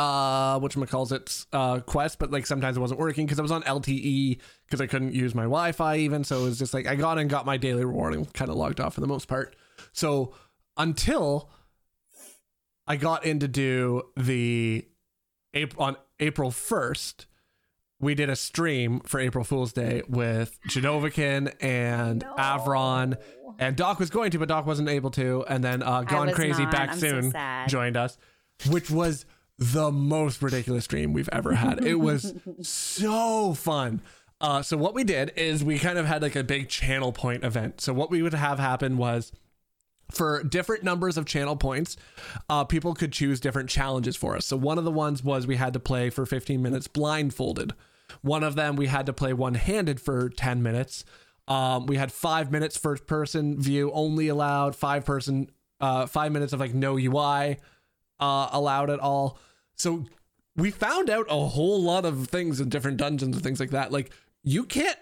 uh 0.00 0.58
which 0.60 0.76
calls 0.88 1.12
it 1.12 1.44
uh 1.52 1.78
quest 1.80 2.18
but 2.18 2.30
like 2.30 2.46
sometimes 2.46 2.76
it 2.76 2.80
wasn't 2.80 2.98
working 2.98 3.26
because 3.26 3.38
i 3.38 3.42
was 3.42 3.50
on 3.50 3.62
lte 3.64 4.38
because 4.64 4.80
i 4.80 4.86
couldn't 4.86 5.12
use 5.12 5.34
my 5.34 5.42
wi-fi 5.42 5.98
even 5.98 6.24
so 6.24 6.40
it 6.40 6.44
was 6.44 6.58
just 6.58 6.72
like 6.72 6.86
i 6.86 6.94
got 6.94 7.18
and 7.18 7.28
got 7.28 7.44
my 7.44 7.58
daily 7.58 7.84
reward 7.84 8.14
and 8.14 8.32
kind 8.32 8.50
of 8.50 8.56
logged 8.56 8.80
off 8.80 8.94
for 8.94 9.02
the 9.02 9.06
most 9.06 9.28
part 9.28 9.54
so 9.92 10.32
until 10.78 11.50
i 12.86 12.96
got 12.96 13.26
in 13.26 13.38
to 13.38 13.46
do 13.46 14.02
the 14.16 14.86
april 15.52 15.84
on 15.84 15.96
april 16.18 16.50
1st 16.50 17.26
we 18.00 18.14
did 18.14 18.30
a 18.30 18.36
stream 18.36 19.00
for 19.00 19.20
april 19.20 19.44
fool's 19.44 19.74
day 19.74 20.00
with 20.08 20.58
Genovican 20.66 21.52
and 21.60 22.24
avron 22.38 23.18
and 23.58 23.76
doc 23.76 23.98
was 23.98 24.08
going 24.08 24.30
to 24.30 24.38
but 24.38 24.48
doc 24.48 24.64
wasn't 24.64 24.88
able 24.88 25.10
to 25.10 25.44
and 25.46 25.62
then 25.62 25.82
uh 25.82 26.02
gone 26.04 26.32
crazy 26.32 26.62
not. 26.62 26.72
back 26.72 26.90
I'm 26.92 26.98
soon 26.98 27.30
sad. 27.32 27.68
joined 27.68 27.98
us 27.98 28.16
which 28.70 28.90
was 28.90 29.26
the 29.60 29.92
most 29.92 30.40
ridiculous 30.40 30.86
dream 30.86 31.12
we've 31.12 31.28
ever 31.30 31.52
had. 31.52 31.84
It 31.84 31.96
was 31.96 32.34
so 32.62 33.54
fun. 33.54 34.00
Uh, 34.40 34.62
so 34.62 34.76
what 34.78 34.94
we 34.94 35.04
did 35.04 35.32
is 35.36 35.62
we 35.62 35.78
kind 35.78 35.98
of 35.98 36.06
had 36.06 36.22
like 36.22 36.34
a 36.34 36.42
big 36.42 36.68
channel 36.68 37.12
point 37.12 37.44
event. 37.44 37.80
So 37.80 37.92
what 37.92 38.10
we 38.10 38.22
would 38.22 38.32
have 38.32 38.58
happen 38.58 38.96
was 38.96 39.32
for 40.10 40.42
different 40.42 40.82
numbers 40.82 41.18
of 41.18 41.26
channel 41.26 41.56
points, 41.56 41.98
uh, 42.48 42.64
people 42.64 42.94
could 42.94 43.12
choose 43.12 43.38
different 43.38 43.68
challenges 43.68 44.16
for 44.16 44.34
us. 44.34 44.46
So 44.46 44.56
one 44.56 44.78
of 44.78 44.84
the 44.84 44.90
ones 44.90 45.22
was 45.22 45.46
we 45.46 45.56
had 45.56 45.74
to 45.74 45.80
play 45.80 46.08
for 46.08 46.24
15 46.24 46.62
minutes 46.62 46.88
blindfolded. 46.88 47.74
One 48.22 48.42
of 48.42 48.56
them 48.56 48.76
we 48.76 48.86
had 48.86 49.06
to 49.06 49.12
play 49.12 49.34
one 49.34 49.54
handed 49.54 50.00
for 50.00 50.30
10 50.30 50.62
minutes. 50.62 51.04
Um, 51.46 51.84
we 51.84 51.96
had 51.96 52.10
five 52.10 52.50
minutes 52.50 52.78
first 52.78 53.06
person 53.06 53.60
view 53.60 53.90
only 53.92 54.28
allowed, 54.28 54.74
five 54.74 55.04
person, 55.04 55.50
uh, 55.80 56.06
five 56.06 56.32
minutes 56.32 56.54
of 56.54 56.60
like 56.60 56.74
no 56.74 56.96
UI 56.96 57.58
uh, 58.18 58.48
allowed 58.52 58.88
at 58.88 59.00
all. 59.00 59.38
So 59.80 60.04
we 60.56 60.70
found 60.70 61.08
out 61.08 61.24
a 61.30 61.46
whole 61.46 61.80
lot 61.82 62.04
of 62.04 62.28
things 62.28 62.60
in 62.60 62.68
different 62.68 62.98
dungeons 62.98 63.34
and 63.34 63.42
things 63.42 63.60
like 63.60 63.70
that. 63.70 63.90
Like 63.90 64.12
you 64.42 64.64
can't 64.64 64.98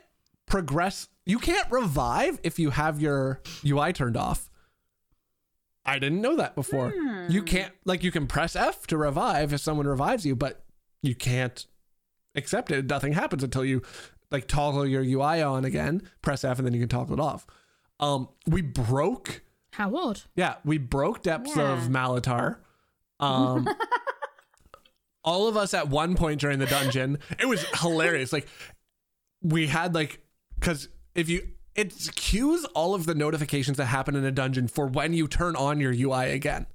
progress, 0.46 1.08
you 1.26 1.40
can't 1.40 1.68
revive 1.68 2.38
if 2.44 2.60
you 2.60 2.70
have 2.70 3.00
your 3.00 3.40
UI 3.66 3.92
turned 3.92 4.16
off. 4.16 4.48
I 5.84 5.98
didn't 5.98 6.20
know 6.20 6.36
that 6.36 6.54
before. 6.54 6.94
You 7.28 7.42
can't 7.42 7.72
like 7.86 8.04
you 8.04 8.12
can 8.12 8.26
press 8.28 8.54
F 8.54 8.86
to 8.88 8.96
revive 8.96 9.52
if 9.52 9.60
someone 9.60 9.86
revives 9.88 10.24
you, 10.24 10.36
but 10.36 10.62
you 11.02 11.14
can't 11.16 11.66
accept 12.36 12.70
it. 12.70 12.86
Nothing 12.86 13.14
happens 13.14 13.42
until 13.42 13.64
you 13.64 13.82
like 14.30 14.46
toggle 14.46 14.86
your 14.86 15.02
UI 15.02 15.42
on 15.42 15.64
again, 15.64 16.02
press 16.22 16.44
F, 16.44 16.58
and 16.58 16.66
then 16.66 16.74
you 16.74 16.80
can 16.80 16.88
toggle 16.88 17.14
it 17.14 17.20
off. 17.20 17.46
Um, 17.98 18.28
we 18.46 18.62
broke 18.62 19.42
How 19.72 19.96
odd. 19.96 20.20
yeah, 20.36 20.56
we 20.64 20.78
broke 20.78 21.22
depths 21.22 21.56
of 21.56 21.88
Malatar. 21.88 22.58
Um, 23.18 23.66
all 25.28 25.46
of 25.46 25.56
us 25.56 25.74
at 25.74 25.88
one 25.88 26.14
point 26.16 26.40
during 26.40 26.58
the 26.58 26.66
dungeon, 26.66 27.18
it 27.38 27.46
was 27.46 27.62
hilarious. 27.80 28.32
Like 28.32 28.48
we 29.42 29.66
had 29.66 29.94
like 29.94 30.20
because 30.58 30.88
if 31.14 31.28
you 31.28 31.48
it 31.74 31.92
cues 32.16 32.64
all 32.74 32.94
of 32.94 33.06
the 33.06 33.14
notifications 33.14 33.76
that 33.76 33.84
happen 33.86 34.16
in 34.16 34.24
a 34.24 34.32
dungeon 34.32 34.66
for 34.68 34.86
when 34.86 35.12
you 35.12 35.28
turn 35.28 35.54
on 35.54 35.78
your 35.80 35.92
UI 35.92 36.30
again. 36.32 36.66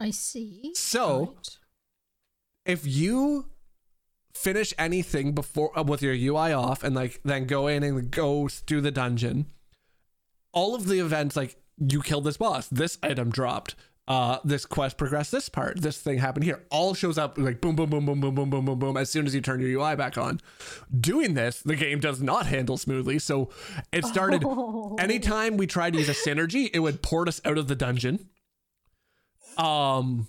I 0.00 0.10
see. 0.10 0.72
So- 0.74 1.34
Right. 1.36 1.48
If 2.66 2.86
you 2.86 3.46
finish 4.34 4.74
anything 4.78 5.32
before 5.32 5.76
uh, 5.78 5.82
with 5.82 6.02
your 6.02 6.12
UI 6.14 6.52
off 6.52 6.84
and 6.84 6.94
like 6.94 7.18
then 7.24 7.46
go 7.46 7.66
in 7.66 7.82
and 7.82 8.10
go 8.10 8.46
through 8.48 8.82
the 8.82 8.90
dungeon, 8.90 9.46
all 10.52 10.74
of 10.74 10.86
the 10.86 10.98
events 10.98 11.34
like 11.34 11.56
you 11.78 12.02
killed 12.02 12.24
this 12.24 12.36
boss, 12.36 12.68
this 12.68 12.98
item 13.02 13.30
dropped, 13.30 13.74
uh, 14.08 14.38
this 14.42 14.64
quest 14.64 14.96
progressed 14.96 15.30
this 15.30 15.50
part, 15.50 15.80
this 15.82 15.98
thing 15.98 16.16
happened 16.16 16.42
here, 16.42 16.64
all 16.70 16.94
shows 16.94 17.18
up 17.18 17.36
like 17.36 17.60
boom, 17.60 17.76
boom, 17.76 17.90
boom, 17.90 18.06
boom, 18.06 18.20
boom, 18.20 18.34
boom, 18.34 18.48
boom, 18.48 18.64
boom, 18.64 18.78
boom 18.78 18.96
as 18.96 19.10
soon 19.10 19.26
as 19.26 19.34
you 19.34 19.42
turn 19.42 19.60
your 19.60 19.68
UI 19.68 19.96
back 19.96 20.16
on. 20.16 20.40
Doing 20.98 21.34
this, 21.34 21.60
the 21.60 21.76
game 21.76 22.00
does 22.00 22.22
not 22.22 22.46
handle 22.46 22.78
smoothly, 22.78 23.18
so 23.18 23.50
it 23.92 24.06
started. 24.06 24.42
Anytime 24.98 25.58
we 25.58 25.66
tried 25.66 25.92
to 25.92 25.98
use 25.98 26.08
a 26.08 26.14
synergy, 26.14 26.70
it 26.72 26.78
would 26.78 27.02
port 27.02 27.28
us 27.28 27.42
out 27.44 27.58
of 27.58 27.68
the 27.68 27.76
dungeon. 27.76 28.30
Um, 29.58 30.28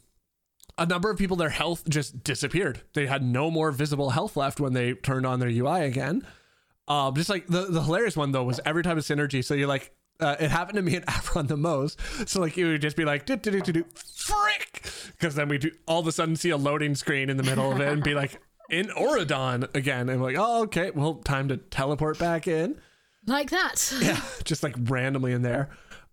a 0.77 0.85
number 0.85 1.09
of 1.09 1.17
people, 1.17 1.37
their 1.37 1.49
health 1.49 1.87
just 1.87 2.21
disappeared. 2.21 2.81
They 2.95 3.05
had 3.05 3.23
no 3.23 3.49
more 3.49 3.71
visible 3.71 4.09
health 4.09 4.35
left 4.35 4.59
when 4.59 4.73
they 4.73 4.93
turned 4.93 5.25
on 5.25 5.39
their 5.39 5.49
UI 5.49 5.85
again. 5.85 6.27
Um, 6.89 7.15
just 7.15 7.29
like 7.29 7.47
the, 7.47 7.65
the 7.65 7.83
hilarious 7.83 8.17
one 8.17 8.33
though 8.33 8.43
was 8.43 8.59
every 8.65 8.83
time 8.83 8.97
a 8.97 9.01
synergy. 9.01 9.45
So 9.45 9.53
you're 9.53 9.67
like, 9.67 9.93
uh, 10.19 10.35
it 10.39 10.51
happened 10.51 10.75
to 10.75 10.81
me 10.81 10.95
and 10.95 11.05
Avron 11.07 11.47
the 11.47 11.57
most. 11.57 11.99
So 12.27 12.41
like 12.41 12.57
you 12.57 12.67
would 12.67 12.81
just 12.81 12.97
be 12.97 13.05
like, 13.05 13.25
do 13.25 13.35
do 13.35 13.51
do 13.61 13.71
do 13.71 13.85
frick, 13.93 14.83
because 15.17 15.35
then 15.35 15.49
we 15.49 15.57
do 15.57 15.71
all 15.87 15.99
of 15.99 16.07
a 16.07 16.11
sudden 16.11 16.35
see 16.35 16.49
a 16.49 16.57
loading 16.57 16.95
screen 16.95 17.29
in 17.29 17.37
the 17.37 17.43
middle 17.43 17.71
of 17.71 17.79
it 17.79 17.87
and 17.87 18.03
be 18.03 18.13
like 18.13 18.41
in 18.69 18.87
Auridon 18.87 19.73
again, 19.75 20.09
and 20.09 20.21
we're 20.21 20.33
like, 20.33 20.37
oh 20.39 20.63
okay, 20.63 20.91
well 20.91 21.15
time 21.15 21.47
to 21.49 21.57
teleport 21.57 22.19
back 22.19 22.47
in. 22.47 22.79
Like 23.25 23.49
that. 23.49 23.93
Yeah, 24.01 24.21
just 24.43 24.63
like 24.63 24.75
randomly 24.77 25.33
in 25.33 25.41
there. 25.41 25.69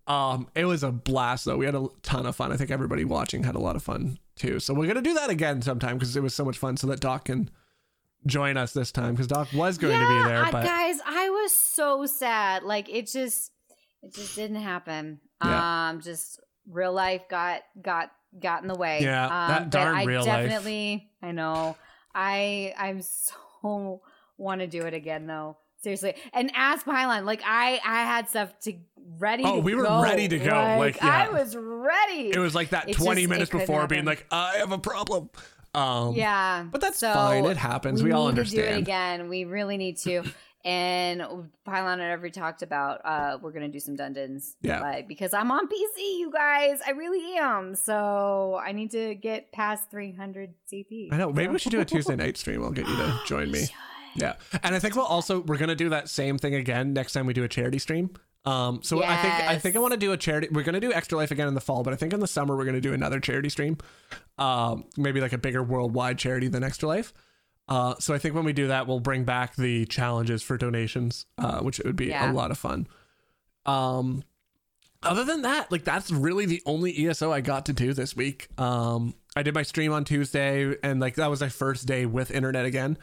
Um, 0.07 0.49
it 0.55 0.65
was 0.67 0.83
a 0.85 0.93
blast 0.93 1.45
though. 1.45 1.57
We 1.57 1.67
had 1.67 1.75
a 1.75 1.89
ton 2.03 2.27
of 2.27 2.37
fun. 2.37 2.53
I 2.53 2.57
think 2.57 2.71
everybody 2.71 3.05
watching 3.05 3.43
had 3.43 3.55
a 3.55 3.61
lot 3.61 3.75
of 3.77 3.83
fun 3.83 4.19
too. 4.37 4.61
So 4.61 4.75
we're 4.75 4.87
gonna 4.87 5.03
do 5.03 5.15
that 5.15 5.31
again 5.31 5.63
sometime 5.63 5.99
because 5.99 6.17
it 6.17 6.23
was 6.23 6.35
so 6.35 6.45
much 6.45 6.59
fun. 6.59 6.77
So 6.77 6.87
that 6.89 7.01
Doc 7.01 7.25
can 7.27 7.51
join 8.27 8.57
us 8.57 8.73
this 8.73 8.93
time 8.93 9.15
because 9.15 9.27
Doc 9.27 9.49
was 9.55 9.79
going 9.79 9.99
to 9.99 10.07
be 10.07 10.29
there, 10.29 10.45
but 10.51 10.65
guys, 10.65 10.99
I 11.07 11.31
was 11.31 11.53
so 11.53 12.07
sad. 12.07 12.65
Like 12.65 12.89
it 12.89 13.07
just, 13.07 13.53
it 14.07 14.15
just 14.15 14.37
didn't 14.37 14.57
happen. 14.63 15.21
Yeah. 15.45 15.89
Um, 15.91 16.01
just 16.01 16.41
real 16.71 16.93
life 16.93 17.23
got 17.29 17.63
got 17.81 18.11
got 18.41 18.63
in 18.63 18.69
the 18.69 18.75
way. 18.77 19.01
Yeah, 19.03 19.25
um, 19.25 19.49
that 19.49 19.63
but 19.65 19.71
darn 19.71 19.95
I 19.97 20.05
real 20.05 20.25
life. 20.25 20.49
definitely, 20.49 21.11
I 21.23 21.33
know. 21.33 21.77
I 22.15 22.73
I'm 22.79 23.03
so 23.03 24.03
want 24.39 24.61
to 24.61 24.67
do 24.67 24.83
it 24.83 24.95
again 24.95 25.27
though. 25.27 25.57
Seriously, 25.83 26.15
and 26.33 26.51
ask 26.55 26.87
Pylawn. 26.87 27.25
Like 27.25 27.43
I 27.45 27.81
I 27.85 28.05
had 28.05 28.29
stuff 28.29 28.59
to 28.61 28.75
ready. 29.19 29.43
Oh, 29.45 29.57
to 29.57 29.61
we 29.61 29.75
were 29.75 29.85
go. 29.85 30.03
ready 30.03 30.27
to 30.29 30.39
go, 30.39 30.77
like, 30.79 30.97
yeah. 30.97 31.27
I 31.29 31.29
was 31.29 31.55
ready. 31.57 32.31
it 32.31 32.39
was 32.39 32.55
like 32.55 32.71
that 32.71 32.89
It 32.89 32.97
20 32.97 33.21
just- 33.23 33.31
minutes 33.31 33.51
before 33.51 33.87
being 33.87 34.05
like, 34.05 34.27
I 34.31 34.57
have 34.59 34.73
a 34.73 34.79
problem. 34.79 35.31
Um, 35.75 36.15
yeah, 36.15 36.65
but 36.73 36.81
that's 36.81 36.99
so 36.99 37.13
fine. 37.13 37.45
It 37.45 37.59
happens. 37.59 38.03
We, 38.03 38.11
all 38.13 38.33
need 38.33 38.43
to 38.43 38.51
do 38.51 38.63
it 38.63 38.79
again. 38.79 39.29
We 39.29 39.45
really 39.45 39.77
need 39.77 39.99
to. 39.99 40.23
And 40.67 41.21
Pylawn 41.67 41.93
and 41.95 42.03
Every 42.03 42.33
talked 42.33 42.63
about 42.63 43.01
uh 43.05 43.39
we're 43.41 43.53
gonna 43.53 43.69
do 43.69 43.79
some 43.79 43.95
dungeons. 43.95 44.57
Yeah. 44.63 44.81
Like 44.81 45.07
because 45.07 45.33
I'm 45.33 45.51
on 45.53 45.69
PC, 45.69 46.19
you 46.19 46.31
guys. 46.33 46.81
I 46.85 46.91
really 46.91 47.39
am. 47.39 47.77
So 47.77 48.61
I 48.63 48.73
need 48.73 48.91
to 48.91 49.15
get 49.15 49.53
past 49.53 49.91
300 49.93 50.53
CP. 50.71 51.13
I 51.13 51.17
know. 51.19 51.33
Maybe 51.33 51.53
we 51.53 51.61
should 51.61 51.71
do 51.71 51.81
a 51.81 51.85
Tuesday 51.95 52.17
night 52.17 52.37
stream. 52.37 52.65
I'll 52.65 52.73
get 52.73 52.89
you 52.89 52.97
to 52.97 53.21
join 53.27 53.51
me. 53.53 53.67
Yeah, 54.17 54.35
and 54.63 54.75
I 54.75 54.79
think 54.79 54.97
we'll 54.97 55.05
also 55.05 55.41
we're 55.41 55.59
gonna 55.59 55.77
do 55.77 55.91
that 55.91 56.09
same 56.09 56.37
thing 56.37 56.55
again 56.55 56.93
next 56.93 57.13
time 57.13 57.27
we 57.27 57.33
do 57.33 57.45
a 57.45 57.49
charity 57.49 57.79
stream. 57.79 58.11
Um, 58.45 58.81
so 58.83 59.03
I 59.03 59.17
think 59.17 59.35
I 59.35 59.59
think 59.59 59.77
I 59.77 59.79
want 59.79 59.93
to 59.93 59.99
do 59.99 60.13
a 60.13 60.17
charity. 60.17 60.49
We're 60.51 60.63
gonna 60.63 60.81
do 60.81 60.93
Extra 60.93 61.19
Life 61.19 61.31
again 61.31 61.49
in 61.49 61.55
the 61.55 61.61
fall, 61.61 61.83
but 61.83 61.93
I 61.93 61.97
think 61.97 62.13
in 62.13 62.21
the 62.21 62.27
summer 62.27 62.57
we're 62.57 62.65
gonna 62.65 62.81
do 62.81 62.93
another 62.93 63.21
charity 63.21 63.51
stream. 63.51 63.77
Um, 64.39 64.85
maybe 64.97 65.21
like 65.21 65.33
a 65.33 65.39
bigger 65.39 65.63
worldwide 65.63 66.19
charity 66.19 66.49
than 66.49 66.65
Extra 66.65 66.89
Life. 66.89 67.13
Uh, 67.69 67.95
so 67.99 68.15
I 68.15 68.19
think 68.19 68.35
when 68.35 68.45
we 68.45 68.53
do 68.53 68.69
that, 68.69 68.87
we'll 68.87 69.01
bring 69.01 69.25
back 69.25 69.57
the 69.57 69.87
challenges 69.87 70.43
for 70.43 70.57
donations, 70.57 71.27
uh, 71.39 71.61
which 71.61 71.81
it 71.81 71.87
would 71.87 71.97
be 71.97 72.13
a 72.13 72.33
lot 72.33 72.51
of 72.51 72.59
fun. 72.59 72.87
Um, 73.65 74.23
other 75.03 75.25
than 75.25 75.43
that, 75.43 75.71
like 75.73 75.85
that's 75.85 76.11
really 76.11 76.47
the 76.47 76.63
only 76.65 77.07
ESO 77.07 77.33
I 77.33 77.41
got 77.41 77.67
to 77.67 77.73
do 77.73 77.93
this 77.93 78.15
week. 78.17 78.49
Um, 78.59 79.15
I 79.35 79.43
did 79.43 79.55
my 79.55 79.63
stream 79.63 79.93
on 79.93 80.05
Tuesday, 80.05 80.75
and 80.83 81.01
like 81.01 81.17
that 81.17 81.29
was 81.29 81.41
my 81.41 81.49
first 81.49 81.87
day 81.87 82.07
with 82.07 82.31
internet 82.31 82.65
again, 82.65 82.99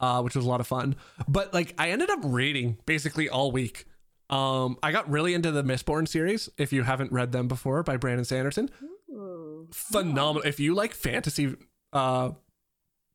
uh, 0.00 0.22
which 0.22 0.34
was 0.34 0.44
a 0.44 0.48
lot 0.48 0.60
of 0.60 0.66
fun. 0.66 0.96
But 1.28 1.52
like 1.52 1.74
I 1.78 1.90
ended 1.90 2.10
up 2.10 2.20
reading 2.22 2.78
basically 2.86 3.28
all 3.28 3.52
week. 3.52 3.84
Um, 4.28 4.76
I 4.82 4.90
got 4.92 5.08
really 5.08 5.34
into 5.34 5.52
the 5.52 5.62
Mistborn 5.62 6.08
series. 6.08 6.48
If 6.58 6.72
you 6.72 6.82
haven't 6.82 7.12
read 7.12 7.32
them 7.32 7.48
before, 7.48 7.82
by 7.82 7.96
Brandon 7.96 8.24
Sanderson, 8.24 8.70
Ooh. 9.10 9.68
phenomenal. 9.72 10.46
If 10.46 10.58
you 10.58 10.74
like 10.74 10.94
fantasy 10.94 11.54
uh 11.92 12.30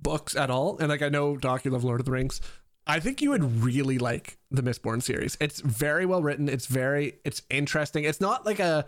books 0.02 0.36
at 0.36 0.50
all, 0.50 0.78
and 0.80 0.90
like 0.90 1.02
I 1.02 1.10
know 1.10 1.38
Doc, 1.38 1.66
you 1.66 1.72
love 1.72 1.84
Lord 1.84 2.00
of 2.00 2.06
the 2.06 2.12
Rings, 2.12 2.42
I 2.88 3.00
think 3.00 3.22
you 3.22 3.30
would 3.32 3.64
really 3.64 3.98
like 3.98 4.38
the 4.50 4.64
Mistborn 4.64 5.02
series. 5.04 5.38
It's 5.40 5.62
very 5.62 6.06
well 6.06 6.22
written. 6.24 6.50
It's 6.50 6.66
very 6.66 7.14
it's 7.24 7.42
interesting. 7.50 8.04
It's 8.06 8.20
not 8.22 8.46
like 8.46 8.60
a 8.60 8.86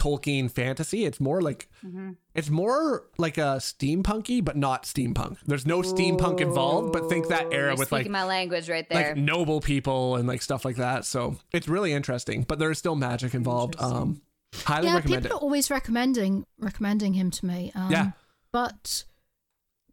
Tolkien 0.00 0.50
fantasy. 0.50 1.04
It's 1.04 1.20
more 1.20 1.42
like 1.42 1.68
Mhm. 1.84 2.16
it's 2.34 2.48
more 2.48 3.08
like 3.18 3.36
a 3.36 3.58
steampunky, 3.58 4.42
but 4.42 4.56
not 4.56 4.84
steampunk. 4.84 5.36
There's 5.46 5.66
no 5.66 5.82
steampunk 5.82 6.40
involved, 6.40 6.92
but 6.92 7.08
think 7.10 7.28
that 7.28 7.52
era 7.52 7.68
you're 7.72 7.76
with 7.76 7.92
like 7.92 8.00
speaking 8.02 8.12
my 8.12 8.24
language 8.24 8.70
right 8.70 8.88
there. 8.88 9.08
like 9.08 9.16
noble 9.18 9.60
people 9.60 10.16
and 10.16 10.26
like 10.26 10.40
stuff 10.40 10.64
like 10.64 10.76
that. 10.76 11.04
So 11.04 11.36
it's 11.52 11.68
really 11.68 11.92
interesting, 11.92 12.42
but 12.48 12.58
there's 12.58 12.78
still 12.78 12.96
magic 12.96 13.34
involved. 13.34 13.76
Um, 13.80 14.22
highly 14.54 14.86
yeah, 14.88 14.94
recommend 14.94 15.24
people 15.24 15.36
it. 15.36 15.40
are 15.40 15.42
always 15.42 15.70
recommending 15.70 16.46
recommending 16.58 17.12
him 17.12 17.30
to 17.32 17.46
me. 17.46 17.70
Um, 17.74 17.90
Yeah. 17.90 18.10
but 18.50 19.04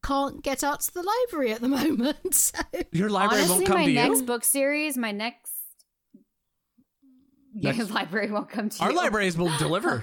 can't 0.04 0.44
get 0.44 0.64
out 0.64 0.82
to 0.82 0.94
the 0.94 1.04
library 1.04 1.52
at 1.54 1.62
the 1.62 1.68
moment. 1.80 2.34
So. 2.36 2.60
Your 2.92 3.10
library 3.10 3.44
Honestly, 3.44 3.56
won't 3.66 3.68
come 3.68 3.84
to 3.86 3.92
you. 3.92 4.00
my 4.00 4.08
next 4.08 4.22
book 4.24 4.44
series, 4.44 4.98
my 4.98 5.12
next. 5.12 5.52
Your 7.54 7.74
Next- 7.78 7.90
library 7.92 8.30
won't 8.32 8.50
come 8.50 8.70
to 8.70 8.84
Our 8.84 8.92
you. 8.92 8.98
libraries 8.98 9.36
will 9.36 9.50
deliver 9.58 10.02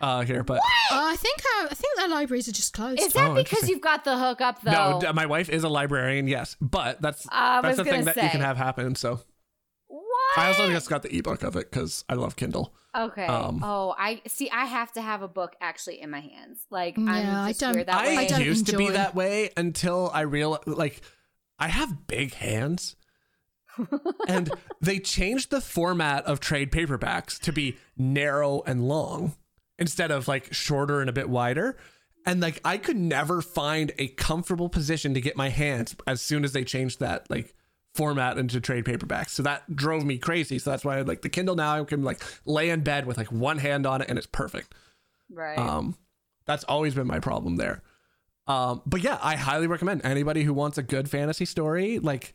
uh, 0.00 0.22
here, 0.22 0.42
but 0.42 0.58
Uh, 0.58 0.60
I 0.92 1.16
think 1.16 1.38
uh, 1.38 1.68
I 1.70 1.74
think 1.74 1.96
their 1.98 2.08
libraries 2.08 2.48
are 2.48 2.52
just 2.52 2.72
closed. 2.72 3.00
Is 3.00 3.12
that 3.12 3.30
Oh, 3.30 3.34
because 3.34 3.68
you've 3.68 3.82
got 3.82 4.04
the 4.04 4.16
hookup 4.18 4.62
though? 4.62 4.70
no, 4.72 5.00
d- 5.00 5.12
my 5.12 5.26
wife 5.26 5.50
is 5.50 5.62
a 5.62 5.68
librarian. 5.68 6.26
Yes, 6.26 6.56
but 6.60 7.00
that's 7.02 7.26
I 7.30 7.60
that's 7.60 7.76
the 7.76 7.84
thing 7.84 8.00
gonna 8.04 8.14
that 8.14 8.24
you 8.24 8.30
can 8.30 8.40
have 8.40 8.56
happen. 8.56 8.94
So 8.94 9.10
what? 9.12 9.26
I 10.36 10.48
also 10.48 10.70
just 10.70 10.88
got 10.88 11.02
the 11.02 11.16
ebook 11.16 11.42
of 11.42 11.56
it 11.56 11.70
because 11.70 12.04
I 12.08 12.14
love 12.14 12.36
Kindle. 12.36 12.74
Okay. 12.96 13.26
Um, 13.26 13.60
oh, 13.62 13.94
I 13.98 14.22
see. 14.26 14.50
I 14.50 14.64
have 14.64 14.92
to 14.92 15.02
have 15.02 15.22
a 15.22 15.28
book 15.28 15.54
actually 15.60 16.00
in 16.00 16.10
my 16.10 16.20
hands. 16.20 16.60
Like, 16.70 16.96
Yeah, 16.96 17.04
I'm 17.10 17.44
I 17.44 17.48
just 17.50 17.60
don't- 17.60 17.74
weird 17.74 17.88
that 17.88 17.94
I, 17.94 18.06
way. 18.08 18.16
I 18.16 18.26
don't 18.26 18.44
used 18.44 18.66
to 18.68 18.76
be 18.78 18.88
that 18.90 19.14
way 19.14 19.50
until 19.56 20.10
I 20.12 20.22
realized, 20.22 20.66
like, 20.66 21.00
I 21.58 21.68
have 21.68 22.06
big 22.06 22.34
hands. 22.34 22.96
and 24.28 24.50
they 24.80 24.98
changed 24.98 25.50
the 25.50 25.60
format 25.60 26.24
of 26.24 26.40
trade 26.40 26.72
paperbacks 26.72 27.38
to 27.40 27.52
be 27.52 27.76
narrow 27.96 28.62
and 28.66 28.88
long 28.88 29.34
instead 29.78 30.10
of 30.10 30.26
like 30.26 30.52
shorter 30.54 31.00
and 31.02 31.10
a 31.10 31.12
bit 31.12 31.28
wider. 31.28 31.76
And 32.24 32.40
like 32.40 32.58
I 32.64 32.78
could 32.78 32.96
never 32.96 33.42
find 33.42 33.92
a 33.98 34.08
comfortable 34.08 34.70
position 34.70 35.12
to 35.12 35.20
get 35.20 35.36
my 35.36 35.50
hands 35.50 35.94
as 36.06 36.22
soon 36.22 36.42
as 36.42 36.52
they 36.52 36.64
changed 36.64 37.00
that 37.00 37.28
like 37.30 37.54
format 37.96 38.38
into 38.38 38.60
trade 38.60 38.84
paperbacks. 38.84 39.30
So 39.30 39.42
that 39.42 39.74
drove 39.74 40.04
me 40.04 40.18
crazy. 40.18 40.58
So 40.58 40.70
that's 40.70 40.84
why 40.84 40.98
I 40.98 41.02
like 41.02 41.22
the 41.22 41.28
Kindle 41.28 41.56
now 41.56 41.80
I 41.80 41.84
can 41.84 42.02
like 42.02 42.22
lay 42.44 42.70
in 42.70 42.82
bed 42.82 43.06
with 43.06 43.16
like 43.16 43.32
one 43.32 43.58
hand 43.58 43.86
on 43.86 44.02
it 44.02 44.08
and 44.08 44.18
it's 44.18 44.26
perfect. 44.26 44.74
right. 45.30 45.58
Um, 45.58 45.96
that's 46.44 46.64
always 46.64 46.94
been 46.94 47.06
my 47.06 47.18
problem 47.18 47.56
there. 47.56 47.82
Um, 48.46 48.82
but 48.86 49.02
yeah, 49.02 49.18
I 49.20 49.34
highly 49.34 49.66
recommend 49.66 50.02
anybody 50.04 50.44
who 50.44 50.54
wants 50.54 50.78
a 50.78 50.82
good 50.82 51.10
fantasy 51.10 51.44
story. 51.44 51.98
Like, 51.98 52.34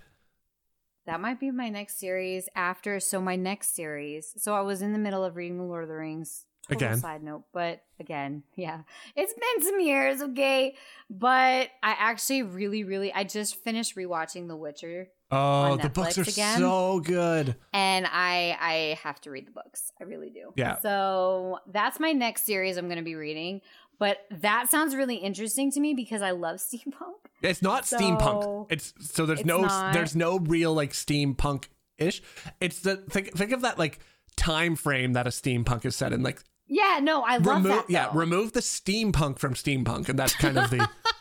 that 1.06 1.22
might 1.22 1.40
be 1.40 1.52
my 1.52 1.70
next 1.70 2.00
series 2.00 2.50
after. 2.54 3.00
So 3.00 3.22
my 3.22 3.38
next 3.38 3.76
series. 3.76 4.34
So 4.38 4.54
I 4.54 4.62
was 4.62 4.82
in 4.82 4.92
the 4.92 5.00
middle 5.00 5.24
of 5.24 5.38
reading 5.38 5.58
The 5.58 5.64
Lord 5.64 5.84
of 5.84 5.90
the 5.90 5.96
Rings. 5.96 6.46
Total 6.70 6.88
Again. 6.88 6.98
Side 7.00 7.24
note, 7.24 7.46
but 7.54 7.82
again, 8.00 8.44
yeah, 8.56 8.82
it's 9.16 9.34
been 9.34 9.66
some 9.66 9.80
years, 9.80 10.22
okay. 10.22 10.76
But 11.10 11.70
I 11.82 11.96
actually 11.98 12.44
really, 12.44 12.84
really, 12.84 13.12
I 13.12 13.24
just 13.24 13.56
finished 13.56 13.96
rewatching 13.96 14.48
The 14.48 14.56
Witcher, 14.56 15.08
oh, 15.32 15.78
the 15.78 15.90
books 15.90 16.18
are 16.18 16.22
again? 16.22 16.60
so 16.60 17.00
good. 17.00 17.56
and 17.74 18.06
I, 18.06 18.58
I 18.60 19.00
have 19.04 19.20
to 19.22 19.32
read 19.32 19.48
the 19.48 19.52
books. 19.52 19.92
I 20.00 20.04
really 20.04 20.30
do. 20.30 20.52
Yeah. 20.56 20.80
So 20.80 21.60
that's 21.72 22.00
my 22.00 22.12
next 22.12 22.46
series 22.46 22.78
I'm 22.78 22.86
going 22.88 22.98
to 22.98 23.04
be 23.04 23.16
reading. 23.16 23.62
But 24.00 24.18
that 24.32 24.70
sounds 24.72 24.96
really 24.96 25.18
interesting 25.18 25.72
to 25.74 25.80
me 25.80 25.94
because 25.94 26.22
I 26.24 26.32
love 26.32 26.56
steampunk. 26.60 27.20
It's 27.42 27.62
not 27.62 27.86
So- 27.86 27.98
steampunk. 27.98 28.72
It's 28.72 28.94
so 29.00 29.26
there's 29.26 29.40
It's 29.42 29.48
no 29.48 29.62
not. 29.62 29.94
there's 29.94 30.16
no 30.16 30.40
real 30.40 30.74
like 30.74 30.92
steampunk 30.92 31.66
ish. 32.00 32.22
It's 32.60 32.80
the 32.80 32.98
think 32.98 33.34
think 33.38 33.52
of 33.52 33.62
that 33.62 33.78
like 33.78 34.00
time 34.38 34.76
frame 34.76 35.14
that 35.14 35.28
a 35.28 35.30
steampunk 35.30 35.86
is 35.86 35.96
set 35.96 36.14
in. 36.14 36.24
Like 36.24 36.42
Yeah, 36.68 37.00
no, 37.02 37.22
I 37.22 37.38
love 37.38 37.64
remove 37.64 37.78
that. 37.78 37.90
yeah 37.90 38.10
remove 38.14 38.54
the 38.54 38.62
steampunk 38.62 39.38
from 39.38 39.54
steampunk, 39.54 40.10
and 40.10 40.18
that's 40.18 40.34
kind 40.36 40.58
of 40.58 40.72
the 40.72 40.90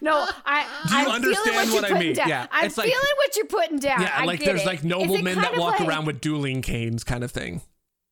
No, 0.00 0.26
I. 0.44 0.66
Do 0.88 0.94
you 0.96 1.00
I'm 1.04 1.10
understand 1.10 1.70
what, 1.72 1.82
what 1.82 1.92
I 1.92 1.98
mean? 1.98 2.14
Down. 2.14 2.28
Yeah, 2.28 2.46
I'm 2.50 2.66
it's 2.66 2.78
like- 2.78 2.88
feeling 2.88 3.04
what 3.16 3.36
you're 3.36 3.46
putting 3.46 3.78
down. 3.78 4.00
yeah 4.02 4.24
like 4.24 4.40
there's 4.44 4.62
it. 4.62 4.66
like 4.66 4.84
noblemen 4.84 5.36
that 5.36 5.56
walk 5.56 5.80
like- 5.80 5.88
around 5.88 6.06
with 6.06 6.20
dueling 6.20 6.62
canes 6.62 7.04
kind 7.04 7.22
of 7.24 7.30
thing. 7.30 7.60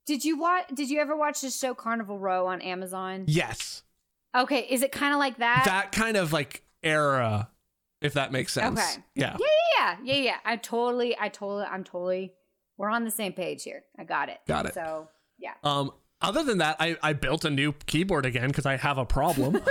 Did 0.07 0.25
you 0.25 0.39
watch? 0.39 0.65
Did 0.75 0.91
you 0.91 1.01
ever 1.01 1.17
watch 1.17 1.41
the 1.41 1.51
show 1.51 1.75
Carnival 1.75 2.19
Row 2.19 2.47
on 2.47 2.61
Amazon? 2.63 3.25
Yes, 3.27 3.83
Okay, 4.37 4.61
is 4.71 4.83
it 4.83 4.93
kind 4.93 5.13
of 5.13 5.19
like 5.19 5.39
that? 5.39 5.63
that 5.67 5.93
kind 5.93 6.17
of 6.17 6.33
like 6.33 6.63
era, 6.83 7.49
if 8.01 8.15
that 8.15 8.31
makes 8.33 8.53
sense. 8.53 8.79
Okay. 8.79 9.03
Yeah. 9.15 9.37
Yeah. 9.39 9.47
yeah, 9.79 9.97
yeah, 10.15 10.23
yeah. 10.23 10.37
I 10.45 10.57
totally, 10.57 11.17
I 11.19 11.29
totally, 11.29 11.65
I'm 11.65 11.85
totally. 11.85 12.33
We're 12.77 12.91
on 12.91 13.05
the 13.05 13.11
same 13.11 13.33
page 13.33 13.63
here. 13.65 13.83
I 13.99 14.05
got 14.05 14.29
it. 14.29 14.39
Got 14.47 14.67
it. 14.67 14.75
So 14.75 15.09
yeah. 15.39 15.53
Um, 15.65 15.93
other 16.23 16.43
than 16.45 16.59
that, 16.59 16.77
I, 16.81 16.97
I 17.03 17.13
built 17.13 17.45
a 17.45 17.51
new 17.51 17.73
keyboard 17.87 18.25
again 18.27 18.49
because 18.49 18.67
I 18.67 18.77
have 18.77 18.99
a 18.99 19.05
problem. 19.07 19.61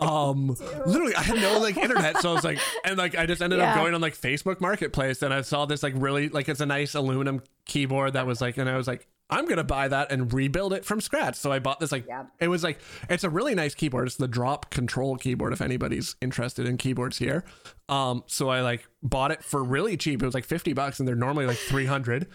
um, 0.00 0.48
literally, 0.86 1.14
I 1.14 1.22
had 1.22 1.36
no 1.40 1.58
like 1.58 1.76
internet, 1.76 2.18
so 2.18 2.30
I 2.30 2.34
was 2.34 2.44
like, 2.44 2.58
and 2.84 2.96
like 2.98 3.16
I 3.16 3.26
just 3.26 3.42
ended 3.42 3.60
up 3.60 3.76
going 3.76 3.94
on 3.94 4.00
like 4.00 4.16
Facebook 4.16 4.60
Marketplace, 4.60 5.22
and 5.22 5.32
I 5.32 5.40
saw 5.42 5.66
this 5.66 5.82
like 5.82 5.94
really 5.96 6.28
like 6.28 6.48
it's 6.48 6.60
a 6.60 6.66
nice 6.66 6.94
aluminum 6.94 7.42
keyboard 7.64 8.12
that 8.14 8.26
was 8.26 8.40
like, 8.40 8.56
and 8.58 8.68
I 8.68 8.76
was 8.76 8.86
like, 8.86 9.06
I'm 9.28 9.46
gonna 9.46 9.64
buy 9.64 9.88
that 9.88 10.12
and 10.12 10.32
rebuild 10.32 10.72
it 10.72 10.84
from 10.84 11.00
scratch. 11.00 11.34
So 11.36 11.50
I 11.50 11.58
bought 11.58 11.80
this 11.80 11.90
like 11.92 12.06
Yep. 12.06 12.28
it 12.40 12.48
was 12.48 12.62
like 12.62 12.78
it's 13.08 13.24
a 13.24 13.30
really 13.30 13.54
nice 13.54 13.74
keyboard. 13.74 14.06
It's 14.06 14.16
the 14.16 14.28
drop 14.28 14.70
control 14.70 15.16
keyboard 15.16 15.52
if 15.52 15.60
anybody's 15.60 16.14
interested 16.20 16.66
in 16.66 16.76
keyboards 16.76 17.18
here. 17.18 17.44
Um, 17.88 18.22
so 18.26 18.48
I 18.50 18.60
like 18.60 18.86
bought 19.02 19.30
it 19.30 19.42
for 19.42 19.64
really 19.64 19.96
cheap. 19.96 20.22
It 20.22 20.26
was 20.26 20.34
like 20.34 20.44
50 20.44 20.72
bucks 20.74 20.98
and 21.00 21.08
they're 21.08 21.14
normally 21.16 21.46
like 21.46 21.56
300. 21.58 22.26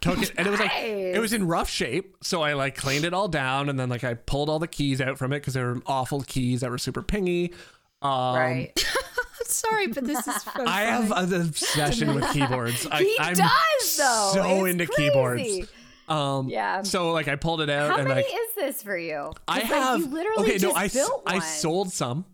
Took 0.00 0.22
it 0.22 0.32
and 0.38 0.46
it 0.46 0.50
was 0.50 0.60
like 0.60 0.70
it 0.74 1.18
was 1.20 1.32
in 1.32 1.46
rough 1.48 1.68
shape. 1.68 2.16
So 2.22 2.40
I 2.42 2.52
like 2.52 2.76
cleaned 2.76 3.04
it 3.04 3.12
all 3.12 3.26
down 3.28 3.68
and 3.68 3.78
then 3.80 3.88
like 3.88 4.04
I 4.04 4.14
pulled 4.14 4.48
all 4.48 4.58
the 4.60 4.68
keys 4.68 5.00
out 5.00 5.18
from 5.18 5.32
it 5.32 5.40
because 5.40 5.54
they 5.54 5.62
were 5.62 5.80
awful 5.86 6.20
keys 6.22 6.60
that 6.60 6.70
were 6.70 6.78
super 6.78 7.02
pingy. 7.02 7.52
Um, 8.00 8.36
right. 8.36 8.86
Sorry, 9.46 9.88
but 9.88 10.04
this 10.04 10.24
is 10.26 10.42
so 10.42 10.50
I 10.66 10.82
have 10.82 11.10
an 11.10 11.34
obsession 11.34 12.14
with 12.14 12.28
keyboards. 12.32 12.86
I, 12.90 13.02
he 13.02 13.16
I'm 13.18 13.34
does 13.34 13.96
though. 13.96 14.30
so 14.34 14.64
It's 14.66 14.72
into 14.72 14.86
crazy. 14.86 15.10
keyboards. 15.10 15.72
Um, 16.08 16.48
Yeah. 16.48 16.82
So 16.82 17.10
like 17.12 17.26
I 17.28 17.34
pulled 17.36 17.60
it 17.60 17.68
out 17.70 17.90
How 17.90 17.96
and 17.98 18.08
many 18.08 18.22
like 18.22 18.30
is 18.32 18.54
this 18.54 18.82
for 18.82 18.96
you? 18.96 19.32
I 19.48 19.54
like, 19.58 19.64
have 19.64 19.98
you 20.00 20.06
literally 20.06 20.42
okay. 20.50 20.58
just 20.58 20.74
No, 20.74 20.80
I 20.80 20.84
s- 20.84 20.94
built 20.94 21.22
I 21.26 21.38
sold 21.40 21.92
some 21.92 22.24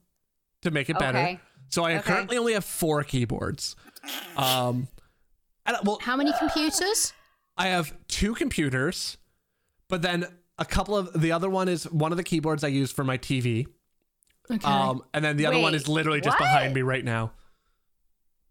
to 0.62 0.70
make 0.70 0.90
it 0.90 0.98
better. 0.98 1.18
Okay. 1.18 1.40
So 1.70 1.82
I 1.82 1.94
Okay. 1.94 2.02
currently 2.02 2.36
only 2.36 2.52
have 2.52 2.64
four 2.64 3.02
keyboards. 3.04 3.74
Um, 4.36 4.86
and, 5.66 5.76
well, 5.84 5.98
How 6.02 6.14
many 6.16 6.32
computers? 6.38 7.12
I 7.56 7.68
have 7.68 7.94
two 8.08 8.34
computers, 8.34 9.16
but 9.88 10.02
then 10.02 10.26
a 10.58 10.64
couple 10.64 10.96
of 10.96 11.20
the 11.20 11.32
other 11.32 11.48
one 11.50 11.68
is 11.68 11.84
one 11.90 12.12
of 12.12 12.16
the 12.18 12.24
keyboards 12.24 12.64
I 12.64 12.68
use 12.68 12.90
for 12.92 13.04
my 13.04 13.18
TV. 13.18 13.66
Okay. 14.50 14.68
Um, 14.68 15.02
and 15.14 15.24
then 15.24 15.36
the 15.36 15.46
other 15.46 15.58
one 15.58 15.74
is 15.74 15.88
literally 15.88 16.20
just 16.20 16.38
what? 16.38 16.46
behind 16.46 16.74
me 16.74 16.82
right 16.82 17.04
now. 17.04 17.32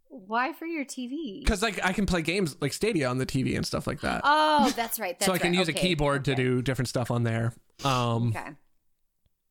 Why 0.09 0.53
for 0.53 0.65
your 0.65 0.85
TV? 0.85 1.39
Because 1.39 1.61
like 1.61 1.83
I 1.83 1.91
can 1.91 2.05
play 2.05 2.21
games 2.21 2.55
like 2.61 2.71
Stadia 2.73 3.07
on 3.09 3.17
the 3.17 3.25
TV 3.25 3.55
and 3.55 3.65
stuff 3.65 3.87
like 3.87 4.01
that. 4.01 4.21
Oh, 4.23 4.71
that's 4.75 4.99
right. 4.99 5.17
That's 5.17 5.25
so 5.25 5.33
I 5.33 5.37
can 5.39 5.51
right. 5.51 5.57
use 5.59 5.67
a 5.69 5.71
Okay, 5.71 5.81
keyboard 5.81 6.25
to 6.25 6.31
okay, 6.33 6.43
do 6.43 6.61
different 6.61 6.87
stuff 6.87 7.09
on 7.11 7.23
there. 7.23 7.53
Um, 7.83 8.29
Okay. 8.29 8.51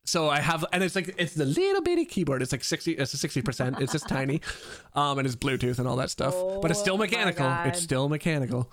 so 0.04 0.28
I 0.28 0.38
have, 0.40 0.64
and 0.72 0.82
it's 0.84 0.94
like 0.94 1.14
it's 1.18 1.34
the 1.34 1.44
little 1.46 1.82
bitty 1.82 2.04
keyboard. 2.04 2.42
It's 2.42 2.52
like 2.52 2.62
sixty. 2.64 2.92
It's 2.92 3.12
a 3.12 3.18
sixty 3.18 3.42
percent. 3.42 3.80
It's 3.80 3.90
just 3.92 4.08
tiny, 4.08 4.40
um, 4.94 5.18
and 5.18 5.26
it's 5.26 5.34
Bluetooth 5.36 5.78
and 5.80 5.88
all 5.88 5.96
that 5.96 6.10
stuff. 6.10 6.34
but 6.62 6.70
it's 6.70 6.78
still 6.80 6.94
Oh 6.94 6.98
mechanical. 6.98 7.50
It's 7.64 7.82
still 7.82 8.08
mechanical. 8.08 8.72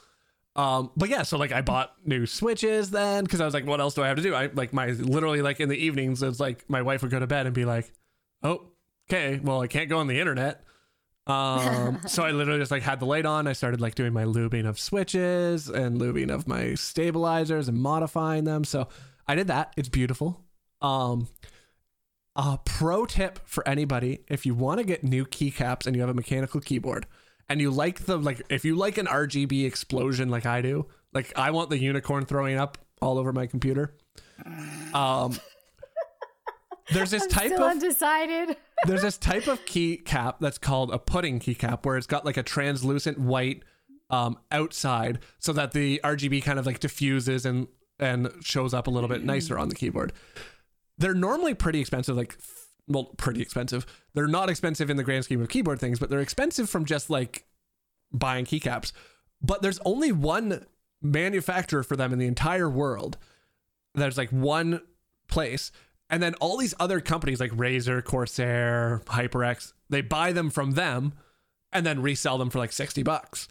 Um, 0.56 0.92
but 0.98 1.10
yeah, 1.10 1.24
so 1.24 1.38
like 1.38 1.52
I 1.52 1.62
bought 1.62 1.94
new 2.06 2.26
switches 2.26 2.92
then 2.92 3.24
because 3.24 3.40
I 3.40 3.46
was 3.46 3.54
like, 3.54 3.66
what 3.66 3.80
else 3.80 3.94
do 3.94 4.04
I 4.04 4.08
have 4.08 4.18
to 4.18 4.24
do? 4.24 4.34
I 4.34 4.48
like 4.54 4.74
my 4.74 4.88
literally 4.88 5.42
like 5.42 5.60
in 5.60 5.70
the 5.70 5.78
evenings, 5.78 6.22
it's 6.24 6.40
like 6.40 6.70
my 6.70 6.82
wife 6.82 7.02
would 7.02 7.12
go 7.12 7.20
to 7.20 7.28
bed 7.28 7.46
and 7.46 7.56
be 7.56 7.66
like, 7.66 7.92
oh, 8.44 8.68
okay, 9.10 9.40
well 9.42 9.62
I 9.62 9.68
can't 9.68 9.90
go 9.90 10.00
on 10.00 10.08
the 10.08 10.20
internet. 10.20 10.64
Um, 11.28 12.02
so 12.08 12.24
I 12.24 12.32
literally 12.32 12.60
just 12.60 12.72
like 12.72 12.84
had 12.84 13.00
the 13.00 13.06
light 13.06 13.26
on. 13.26 13.48
I 13.48 13.54
started 13.54 13.80
like 13.80 13.96
doing 13.96 14.12
my 14.12 14.26
lubing 14.26 14.68
of 14.68 14.80
switches 14.80 15.70
and 15.70 16.02
lubing 16.02 16.30
of 16.30 16.48
my 16.48 16.74
stabilizers 16.74 17.68
and 17.68 17.78
modifying 17.78 18.44
them. 18.44 18.64
So 18.64 18.90
I 19.28 19.36
did 19.36 19.48
that. 19.48 19.74
It's 19.78 19.90
beautiful. 19.90 20.44
Um, 20.82 21.28
a 22.36 22.58
pro 22.64 23.06
tip 23.06 23.40
for 23.46 23.68
anybody 23.68 24.20
if 24.28 24.46
you 24.46 24.56
want 24.56 24.80
to 24.80 24.84
get 24.86 25.04
new 25.04 25.26
keycaps 25.26 25.86
and 25.86 25.96
you 25.96 26.02
have 26.02 26.10
a 26.10 26.14
mechanical 26.14 26.60
keyboard 26.62 27.06
and 27.50 27.60
you 27.60 27.72
like 27.72 28.06
the 28.06 28.18
like 28.18 28.42
if 28.50 28.64
you 28.64 28.76
like 28.76 28.98
an 28.98 29.08
RGB 29.08 29.66
explosion 29.66 30.30
like 30.30 30.46
I 30.46 30.62
do, 30.62 30.86
like 31.14 31.34
I 31.38 31.52
want 31.52 31.70
the 31.70 31.80
unicorn 31.80 32.26
throwing 32.26 32.58
up 32.58 32.78
all 33.02 33.18
over 33.18 33.34
my 33.34 33.48
computer. 33.48 33.96
Um 34.94 35.38
there's 36.92 37.12
this 37.12 37.28
type 37.28 37.52
Still 37.52 37.64
of 37.64 37.72
undecided. 37.72 38.58
there's 38.86 39.02
this 39.02 39.18
type 39.18 39.48
of 39.48 39.64
keycap 39.66 40.36
that's 40.40 40.58
called 40.58 40.92
a 40.92 41.00
pudding 41.00 41.40
keycap 41.40 41.86
where 41.86 41.98
it's 41.98 42.08
got 42.08 42.26
like 42.26 42.38
a 42.38 42.44
translucent 42.44 43.20
white 43.20 43.64
um, 44.10 44.38
outside 44.52 45.20
so 45.38 45.54
that 45.54 45.72
the 45.72 46.02
RGB 46.04 46.44
kind 46.44 46.60
of 46.60 46.66
like 46.66 46.80
diffuses 46.80 47.46
and 47.46 47.68
and 48.00 48.32
shows 48.42 48.74
up 48.74 48.88
a 48.88 48.90
little 48.90 49.10
bit 49.10 49.24
nicer 49.24 49.58
on 49.60 49.70
the 49.70 49.76
keyboard. 49.76 50.14
They're 50.98 51.14
normally 51.14 51.54
pretty 51.54 51.80
expensive, 51.80 52.16
like 52.16 52.38
well, 52.88 53.06
pretty 53.18 53.42
expensive. 53.42 53.86
They're 54.20 54.28
not 54.28 54.50
expensive 54.50 54.90
in 54.90 54.98
the 54.98 55.04
grand 55.06 55.24
scheme 55.24 55.42
of 55.42 55.48
keyboard 55.48 55.80
things, 55.80 55.98
but 55.98 56.10
they're 56.10 56.20
expensive 56.20 56.70
from 56.70 56.84
just 56.84 57.10
like 57.10 57.46
buying 58.12 58.44
keycaps. 58.44 58.92
But 59.42 59.62
there's 59.62 59.80
only 59.86 60.12
one 60.12 60.66
manufacturer 61.02 61.84
for 61.84 61.96
them 61.96 62.12
in 62.12 62.20
the 62.20 62.28
entire 62.28 62.70
world. 62.70 63.18
There's 63.96 64.18
like 64.18 64.30
one 64.32 64.82
place. 65.30 65.72
And 66.10 66.22
then 66.22 66.34
all 66.42 66.58
these 66.58 66.74
other 66.82 67.00
companies 67.00 67.40
like 67.40 67.54
Razer, 67.54 68.04
Corsair, 68.04 69.04
HyperX, 69.06 69.72
they 69.90 70.02
buy 70.02 70.34
them 70.34 70.50
from 70.50 70.72
them 70.72 71.14
and 71.72 71.86
then 71.86 72.02
resell 72.02 72.38
them 72.38 72.50
for 72.50 72.60
like 72.60 72.74
60 72.74 73.02
bucks. 73.04 73.48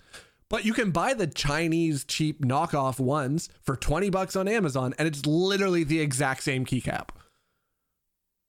But 0.51 0.67
you 0.67 0.75
can 0.75 0.91
buy 0.91 1.15
the 1.15 1.29
Chinese 1.29 2.05
cheap 2.05 2.45
knockoff 2.45 3.01
ones 3.01 3.49
for 3.63 3.75
20 3.75 4.11
bucks 4.11 4.37
on 4.37 4.47
Amazon 4.47 4.95
and 4.99 5.09
it's 5.09 5.25
literally 5.25 5.83
the 5.83 6.01
exact 6.01 6.43
same 6.43 6.67
keycap. 6.67 7.09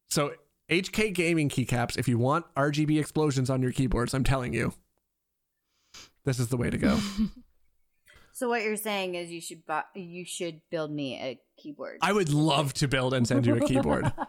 So 0.10 0.34
HK 0.70 1.14
Gaming 1.14 1.50
keycaps, 1.50 1.98
if 1.98 2.08
you 2.08 2.18
want 2.18 2.46
RGB 2.56 3.00
explosions 3.00 3.50
on 3.50 3.62
your 3.62 3.72
keyboards, 3.72 4.14
I'm 4.14 4.24
telling 4.24 4.54
you, 4.54 4.74
this 6.26 6.40
is 6.40 6.50
the 6.50 6.58
way 6.58 6.70
to 6.70 6.78
go. 6.78 7.00
So 8.32 8.48
what 8.48 8.64
you're 8.64 8.78
saying 8.78 9.16
is 9.16 9.32
you 9.32 9.42
should 9.42 9.66
buy, 9.66 9.84
you 9.96 10.24
should 10.24 10.62
build 10.72 10.92
me 10.92 11.16
a 11.20 11.38
keyboard. 11.62 11.98
I 12.02 12.14
would 12.14 12.30
love 12.32 12.74
to 12.76 12.88
build 12.88 13.14
and 13.14 13.28
send 13.28 13.46
you 13.46 13.56
a 13.56 13.60
keyboard. 13.60 14.14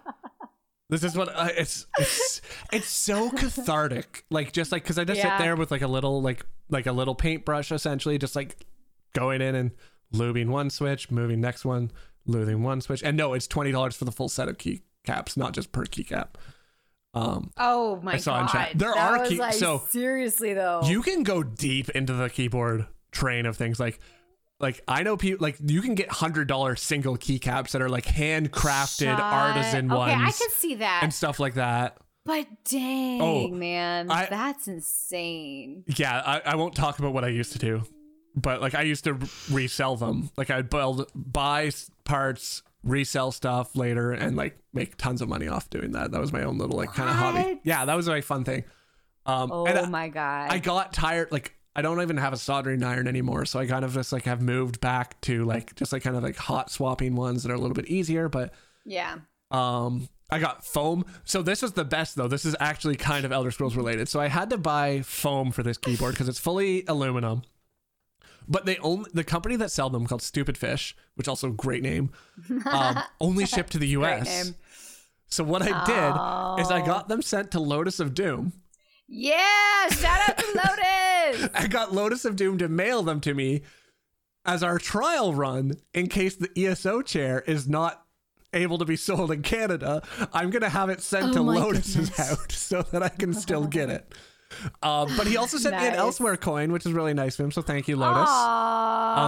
This 0.89 1.05
is 1.05 1.17
what 1.17 1.29
uh, 1.29 1.51
it's 1.57 1.87
it's 2.01 2.41
it's 2.73 2.89
so 2.89 3.31
cathartic. 3.31 4.25
Like 4.29 4.51
just 4.51 4.73
like 4.73 4.83
because 4.83 4.99
I 4.99 5.05
just 5.05 5.19
Yeah. 5.19 5.39
sit 5.39 5.45
there 5.45 5.55
with 5.55 5.71
like 5.71 5.83
a 5.83 5.87
little 5.87 6.21
like 6.21 6.45
like 6.69 6.87
a 6.87 6.93
little 6.93 7.15
paintbrush 7.15 7.71
essentially, 7.71 8.19
just 8.19 8.35
like 8.35 8.67
going 9.13 9.41
in 9.41 9.55
and 9.55 9.71
lubing 10.13 10.49
one 10.49 10.69
switch, 10.71 11.09
moving 11.09 11.41
next 11.41 11.65
one, 11.65 11.93
lubing 12.27 12.63
one 12.63 12.81
switch. 12.81 13.05
And 13.05 13.17
no, 13.17 13.35
it's 13.35 13.47
twenty 13.47 13.71
dollars 13.71 13.95
for 13.95 14.05
the 14.05 14.11
full 14.11 14.29
set 14.29 14.49
of 14.49 14.59
keycaps, 15.07 15.37
not 15.37 15.53
just 15.53 15.73
per 15.73 15.85
keycap. 15.85 16.29
Um, 17.13 17.51
oh 17.57 18.01
my 18.03 18.15
I 18.15 18.17
saw 18.19 18.41
in 18.43 18.49
chat. 18.49 18.71
There 18.77 18.93
that 18.95 19.21
are 19.21 19.27
key- 19.27 19.39
like, 19.39 19.55
so 19.55 19.83
seriously 19.89 20.55
though. 20.55 20.83
you 20.85 21.03
can 21.03 21.25
go 21.25 21.43
deep 21.43 21.91
into 21.91 22.13
the 22.13 22.31
keyboard 22.31 22.87
train 23.11 23.47
of 23.47 23.57
things 23.57 23.81
like 23.81 23.99
like 24.61 24.81
I 24.87 25.03
know 25.03 25.17
people 25.17 25.43
like 25.43 25.57
you 25.61 25.83
can 25.83 25.97
get 25.97 26.09
hundred 26.09 26.47
dollar 26.47 26.77
single 26.77 27.17
keycaps 27.17 27.73
that 27.73 27.83
are 27.83 27.89
like 27.89 28.05
handcrafted 28.05 29.07
Shut- 29.07 29.19
artisan 29.21 29.91
okay, 29.91 30.13
I 30.13 30.31
can 30.31 30.51
see 30.51 30.77
that. 30.77 31.01
and 31.03 31.13
stuff 31.13 31.41
like 31.41 31.55
that. 31.55 31.97
but 32.25 32.47
dang, 32.69 33.21
Oh, 33.21 33.49
man, 33.49 34.09
I- 34.09 34.27
that's 34.27 34.69
insane. 34.69 35.83
Yeah, 35.97 36.23
I, 36.25 36.53
I 36.53 36.55
won't 36.55 36.77
talk 36.77 37.01
about 37.01 37.13
what 37.13 37.25
I 37.25 37.29
used 37.29 37.53
to 37.53 37.59
do, 37.59 37.83
but 38.37 38.61
like 38.61 38.77
I 38.77 38.83
used 38.83 39.03
to 39.05 39.19
resell 39.51 39.97
them. 39.97 40.31
Like 40.37 40.51
I'd 40.51 40.71
build, 40.71 41.11
buy 41.17 41.71
parts, 42.05 42.63
resell 42.83 43.33
stuff 43.33 43.77
later, 43.77 44.13
and 44.13 44.37
like 44.37 44.59
make 44.73 44.97
tons 44.97 45.21
of 45.23 45.29
money 45.29 45.49
off 45.49 45.69
doing 45.71 45.93
that. 45.93 46.13
That 46.13 46.21
was 46.21 46.33
my 46.33 46.43
own 46.45 46.59
little 46.59 46.77
like 46.77 46.93
kind 46.93 47.09
of 47.11 47.17
hobby. 47.17 47.61
Yeah, 47.65 47.85
that 47.85 47.95
was 47.95 48.07
a 48.07 48.11
very 48.11 48.23
fun 48.23 48.45
thing. 48.45 48.65
Um, 49.27 49.51
Oh 49.53 49.67
I- 49.67 49.87
my 49.87 50.09
god! 50.09 50.51
I 50.51 50.59
got 50.59 50.93
tired. 50.93 51.31
Like 51.31 51.55
I 51.77 51.83
don't 51.83 52.01
even 52.03 52.17
have 52.17 52.33
a 52.33 52.37
soldering 52.37 52.83
iron 52.83 53.07
anymore, 53.07 53.45
so 53.45 53.59
I 53.61 53.67
kind 53.67 53.85
of 53.85 53.93
just 53.95 54.13
like 54.13 54.25
have 54.25 54.41
moved 54.43 54.81
back 54.81 55.21
to 55.23 55.45
like 55.45 55.75
just 55.77 55.93
like 55.93 56.03
kind 56.03 56.17
of 56.17 56.23
like 56.23 56.37
hot 56.37 56.71
swapping 56.71 57.15
ones 57.17 57.43
that 57.43 57.53
are 57.53 57.55
a 57.55 57.59
little 57.61 57.75
bit 57.75 57.87
easier, 57.87 58.29
but 58.29 58.53
yeah. 58.85 59.17
um 59.51 60.09
I 60.33 60.39
got 60.39 60.65
foam. 60.65 61.05
So 61.25 61.43
this 61.43 61.61
was 61.61 61.73
the 61.73 61.85
best 61.85 62.15
though. 62.17 62.29
This 62.29 62.45
is 62.45 62.55
actually 62.61 62.95
kind 62.97 63.25
of 63.25 63.33
Elder 63.33 63.51
Scrolls 63.51 63.75
related. 63.77 64.09
So 64.09 64.21
I 64.21 64.29
had 64.29 64.51
to 64.51 64.59
buy 64.59 65.03
foam 65.03 65.51
for 65.51 65.63
this 65.65 65.77
keyboard 65.77 66.15
because 66.15 66.29
it's 66.29 66.39
fully 66.39 66.85
aluminum. 66.87 67.43
But 68.51 68.67
they 68.67 68.77
only 68.79 69.09
the 69.15 69.23
company 69.23 69.55
that 69.57 69.71
sell 69.71 69.89
them 69.89 70.07
called 70.07 70.23
Stupid 70.23 70.59
Fish, 70.59 70.97
which 71.15 71.29
also 71.29 71.51
great 71.51 71.85
name, 71.85 72.11
um, 72.67 72.99
only 73.21 73.47
ship 73.47 73.71
to 73.71 73.79
the 73.79 73.89
U.S. 73.89 74.53
So 75.29 75.45
what 75.45 75.63
I 75.63 75.85
did 76.57 76.61
is 76.63 76.71
I 76.71 76.85
got 76.85 77.07
them 77.09 77.23
sent 77.23 77.53
to 77.53 77.61
Lotus 77.61 78.01
of 78.01 78.13
Doom. 78.13 78.53
Yeah, 79.07 79.89
shout 79.89 80.29
out 80.29 80.39
to 80.39 80.47
Lotus. 81.35 81.49
I 81.55 81.69
got 81.69 81.95
Lotus 81.95 82.25
of 82.25 82.35
Doom 82.35 82.59
to 82.59 82.69
mail 82.69 83.05
them 83.05 83.21
to 83.21 83.35
me 83.35 83.63
as 84.45 84.65
our 84.65 84.79
trial 84.79 85.33
run 85.33 85.75
in 85.95 86.09
case 86.09 86.35
the 86.35 86.51
ESO 86.57 87.03
chair 87.03 87.45
is 87.47 87.69
not 87.69 88.05
able 88.53 88.79
to 88.79 88.85
be 88.85 88.97
sold 88.97 89.31
in 89.31 89.43
Canada. 89.43 90.03
I'm 90.33 90.51
going 90.51 90.63
to 90.63 90.69
have 90.69 90.89
it 90.89 91.03
sent 91.03 91.31
Oh 91.31 91.33
to 91.35 91.43
Lotus's 91.43 91.95
goodness. 92.11 92.17
house 92.17 92.59
so 92.59 92.83
that 92.83 93.03
I 93.03 93.11
can 93.11 93.33
still 93.33 93.65
get 93.67 93.91
it. 93.91 94.13
Um, 94.83 95.17
but 95.17 95.27
he 95.27 95.37
also 95.37 95.57
sent 95.59 95.77
me 95.77 95.87
an 95.87 95.95
elsewhere 95.95 96.37
coin, 96.37 96.73
which 96.73 96.85
is 96.87 96.93
really 96.93 97.15
nice 97.15 97.39
of 97.39 97.45
him. 97.45 97.53
So 97.53 97.63
thank 97.63 97.89
you, 97.89 97.97
Lotus. 97.97 98.29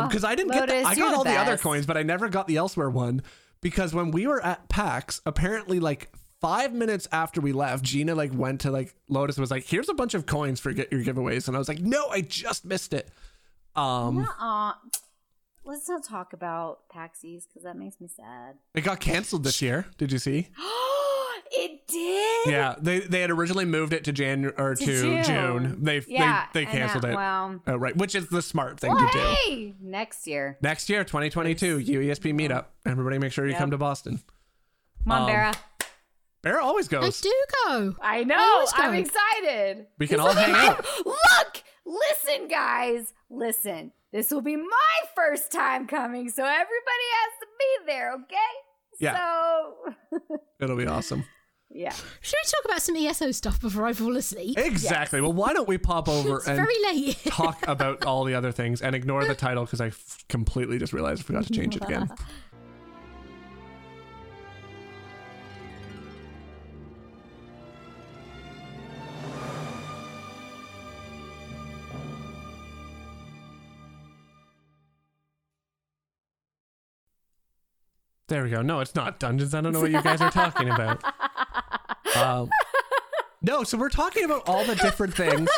Because 0.09 0.24
I 0.24 0.35
didn't 0.35 0.53
get 0.53 0.69
the, 0.69 0.82
I 0.82 0.94
got 0.94 1.15
all 1.15 1.24
the 1.24 1.36
other 1.36 1.57
coins, 1.57 1.86
but 1.86 1.97
I 1.97 2.03
never 2.03 2.28
got 2.28 2.47
the 2.47 2.57
elsewhere 2.57 2.90
one 2.90 3.23
because 3.61 3.94
when 3.94 4.11
we 4.11 4.27
were 4.27 4.44
at 4.44 4.69
PAX, 4.69 5.20
apparently 5.24 5.81
like 5.81 6.12
five 6.40 6.74
minutes 6.74 7.09
after 7.12 7.40
we 7.40 7.53
left, 7.53 7.85
Gina 7.85 8.15
like 8.15 8.32
went 8.35 8.62
to 8.62 8.70
like 8.70 8.94
Lotus 9.09 9.36
and 9.36 9.43
was 9.43 9.51
like, 9.51 9.65
"Here's 9.65 9.89
a 9.89 9.94
bunch 9.94 10.15
of 10.15 10.27
coins 10.27 10.61
for 10.61 10.73
get 10.73 10.93
your 10.93 11.03
giveaways," 11.03 11.47
and 11.47 11.57
I 11.57 11.59
was 11.59 11.69
like, 11.69 11.81
"No, 11.81 12.09
I 12.09 12.20
just 12.20 12.65
missed 12.65 12.93
it." 12.93 13.09
Um, 13.74 14.27
Aw. 14.40 14.78
Let's 15.65 15.89
not 15.89 16.05
talk 16.05 16.33
about 16.33 16.81
taxis 16.93 17.47
because 17.47 17.63
that 17.63 17.77
makes 17.77 18.01
me 18.01 18.09
sad. 18.09 18.57
it 18.75 18.81
got 18.83 18.99
canceled 19.01 19.45
this 19.45 19.63
year. 19.63 19.87
Did 19.97 20.11
you 20.11 20.19
see? 20.19 20.49
Oh 20.59 21.41
it 21.53 21.87
did. 21.87 22.53
Yeah, 22.53 22.75
they 22.81 23.01
they 23.01 23.21
had 23.21 23.31
originally 23.31 23.65
moved 23.65 23.93
it 23.93 24.03
to 24.05 24.13
January 24.13 24.55
or 24.59 24.75
to, 24.75 24.85
To 24.85 25.23
June. 25.23 25.25
June. 25.25 25.85
They 25.85 26.03
Yeah, 26.09 26.47
they, 26.53 26.65
they 26.65 26.71
canceled 26.71 27.05
that- 27.05 27.13
it. 27.13 27.17
well- 27.17 27.61
outright, 27.67 27.97
which 27.97 28.15
is 28.17 28.29
the 28.29 28.43
smart 28.43 28.81
thing 28.81 28.93
Well, 28.93 29.07
to 29.09 29.13
do. 29.13 29.19
hey, 29.21 29.75
next 29.81 30.27
year. 30.27 30.59
Next 30.63 30.89
year, 30.89 31.05
2022, 31.05 31.79
UESP 31.79 32.33
meetup. 32.35 32.67
Everybody, 32.85 33.19
make 33.19 33.33
sure 33.33 33.45
you 33.45 33.53
Yep. 33.53 33.61
come 33.61 33.71
to 33.71 33.79
Boston. 33.79 34.21
Come 35.05 35.13
on, 35.13 35.21
Um, 35.23 35.27
Bera. 35.29 35.53
Bear 36.43 36.61
always 36.61 36.89
goes. 36.89 37.03
I 37.03 37.07
goes. 37.07 37.21
do 37.21 37.33
go. 37.67 37.95
I 38.03 38.25
know. 38.25 38.37
always 38.37 38.73
I'm 38.75 38.95
excited. 38.95 39.87
We 39.99 40.09
can 40.09 40.19
all 40.21 40.33
hang 40.35 40.53
out. 40.55 40.85
Look, 41.07 41.63
listen, 41.87 42.49
guys, 42.49 43.13
listen. 43.31 43.93
This 44.13 44.31
will 44.31 44.43
be 44.43 44.57
my 44.57 44.99
first 45.15 45.51
time 45.51 45.87
coming, 45.87 46.29
so 46.29 46.43
everybody 46.45 47.07
has 47.21 47.33
to 47.41 47.47
be 47.59 47.87
there, 47.87 48.13
okay? 48.15 48.37
Yeah. 49.01 49.17
So, 49.17 50.37
It'll 50.61 50.77
be 50.77 50.87
awesome. 50.87 51.25
yeah. 51.71 51.93
Should 52.21 52.37
we 52.45 52.51
talk 52.51 52.65
about 52.67 52.83
some 52.83 52.95
ESO 52.97 53.31
stuff 53.33 53.59
before 53.61 53.87
I 53.87 53.95
fall 53.95 54.15
asleep? 54.17 54.59
Exactly. 54.59 55.21
Well, 55.23 55.33
why 55.33 55.55
don't 55.55 55.67
we 55.67 55.79
pop 55.79 56.09
over 56.11 56.37
It's 56.37 56.47
and 56.47 56.57
very 56.57 56.75
late. 56.93 57.19
talk 57.25 57.67
about 57.67 58.05
all 58.05 58.25
the 58.25 58.35
other 58.35 58.53
things 58.53 58.83
and 58.83 58.95
ignore 58.95 59.25
the 59.25 59.35
title 59.35 59.65
because 59.65 59.81
I 59.81 59.87
f- 59.89 60.25
completely 60.29 60.79
just 60.79 60.93
realized 60.93 61.21
I 61.23 61.25
forgot 61.25 61.45
to 61.45 61.53
change 61.53 61.75
it 61.77 61.83
again. 61.85 62.11
There 78.33 78.45
we 78.45 78.49
go. 78.49 78.63
No, 78.63 78.81
it's 78.81 78.95
not 78.95 79.19
dungeons. 79.21 79.55
I 79.55 79.61
don't 79.61 79.75
know 79.75 79.81
what 79.81 79.91
you 79.91 80.01
guys 80.01 80.23
are 80.23 80.31
talking 80.31 80.71
about. 80.71 81.03
Um, 82.15 82.51
no, 83.41 83.65
so 83.65 83.79
we're 83.79 83.89
talking 83.89 84.25
about 84.27 84.47
all 84.47 84.67
the 84.67 84.75
different 84.75 85.15
things. 85.15 85.49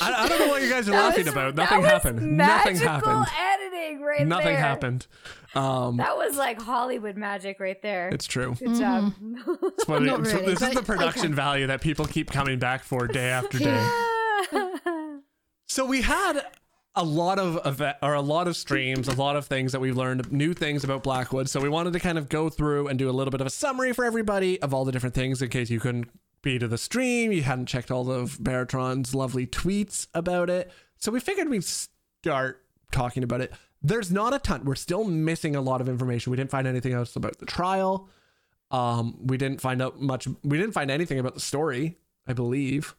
I, 0.00 0.24
I 0.24 0.26
don't 0.28 0.38
know 0.38 0.48
what 0.48 0.62
you 0.62 0.70
guys 0.70 0.88
are 0.88 0.92
That 0.92 1.04
laughing 1.08 1.24
was- 1.26 1.32
about. 1.34 1.54
that 1.56 1.62
Nothing 1.64 1.82
was 1.82 1.90
happened. 1.90 2.36
Nothing 2.38 2.72
magical 2.78 2.88
happened. 2.88 3.26
editing 3.38 4.00
right 4.00 4.26
Nothing 4.26 4.46
there. 4.46 4.56
happened. 4.58 5.06
Um, 5.54 5.98
That 5.98 6.16
was 6.16 6.38
like 6.38 6.62
Hollywood 6.62 7.16
magic 7.18 7.60
right 7.60 7.80
there. 7.82 8.08
it's 8.08 8.26
true. 8.26 8.54
Good 8.58 8.78
job. 8.78 9.12
It's 9.20 9.86
what 9.86 10.02
it- 10.02 10.06
Not 10.06 10.20
it's- 10.20 10.32
really, 10.34 10.46
this 10.54 10.62
is 10.62 10.68
but 10.68 10.74
the 10.74 10.82
production 10.82 11.26
okay. 11.26 11.34
value 11.34 11.66
that 11.66 11.82
people 11.82 12.06
keep 12.06 12.30
coming 12.30 12.58
back 12.58 12.82
for 12.82 13.06
day 13.06 13.28
after 13.28 13.58
day. 13.58 13.90
So 15.66 15.84
we 15.84 16.00
had 16.02 16.40
a 16.94 17.04
lot 17.04 17.38
of 17.38 17.64
event, 17.64 17.96
or 18.02 18.14
a 18.14 18.20
lot 18.20 18.48
of 18.48 18.56
streams, 18.56 19.06
a 19.06 19.14
lot 19.14 19.36
of 19.36 19.46
things 19.46 19.72
that 19.72 19.80
we've 19.80 19.96
learned, 19.96 20.30
new 20.32 20.52
things 20.52 20.82
about 20.82 21.02
Blackwood. 21.02 21.48
So 21.48 21.60
we 21.60 21.68
wanted 21.68 21.92
to 21.92 22.00
kind 22.00 22.18
of 22.18 22.28
go 22.28 22.48
through 22.48 22.88
and 22.88 22.98
do 22.98 23.08
a 23.08 23.12
little 23.12 23.30
bit 23.30 23.40
of 23.40 23.46
a 23.46 23.50
summary 23.50 23.92
for 23.92 24.04
everybody 24.04 24.60
of 24.60 24.74
all 24.74 24.84
the 24.84 24.92
different 24.92 25.14
things 25.14 25.40
in 25.40 25.48
case 25.50 25.70
you 25.70 25.80
couldn't 25.80 26.10
be 26.42 26.58
to 26.58 26.66
the 26.66 26.78
stream, 26.78 27.32
you 27.32 27.42
hadn't 27.42 27.66
checked 27.66 27.90
all 27.90 28.10
of 28.10 28.38
Baratron's 28.38 29.14
lovely 29.14 29.46
tweets 29.46 30.08
about 30.14 30.48
it. 30.50 30.72
So 30.96 31.12
we 31.12 31.20
figured 31.20 31.48
we'd 31.48 31.64
start 31.64 32.64
talking 32.90 33.22
about 33.22 33.40
it. 33.40 33.52
There's 33.82 34.10
not 34.10 34.34
a 34.34 34.38
ton. 34.38 34.64
We're 34.64 34.74
still 34.74 35.04
missing 35.04 35.54
a 35.54 35.60
lot 35.60 35.80
of 35.80 35.88
information. 35.88 36.30
We 36.30 36.36
didn't 36.36 36.50
find 36.50 36.66
anything 36.66 36.92
else 36.92 37.14
about 37.14 37.38
the 37.38 37.46
trial. 37.46 38.08
Um, 38.70 39.18
we 39.26 39.36
didn't 39.36 39.60
find 39.60 39.80
out 39.82 40.00
much. 40.00 40.28
We 40.42 40.58
didn't 40.58 40.72
find 40.72 40.90
anything 40.90 41.18
about 41.18 41.34
the 41.34 41.40
story. 41.40 41.98
I 42.26 42.32
believe. 42.32 42.94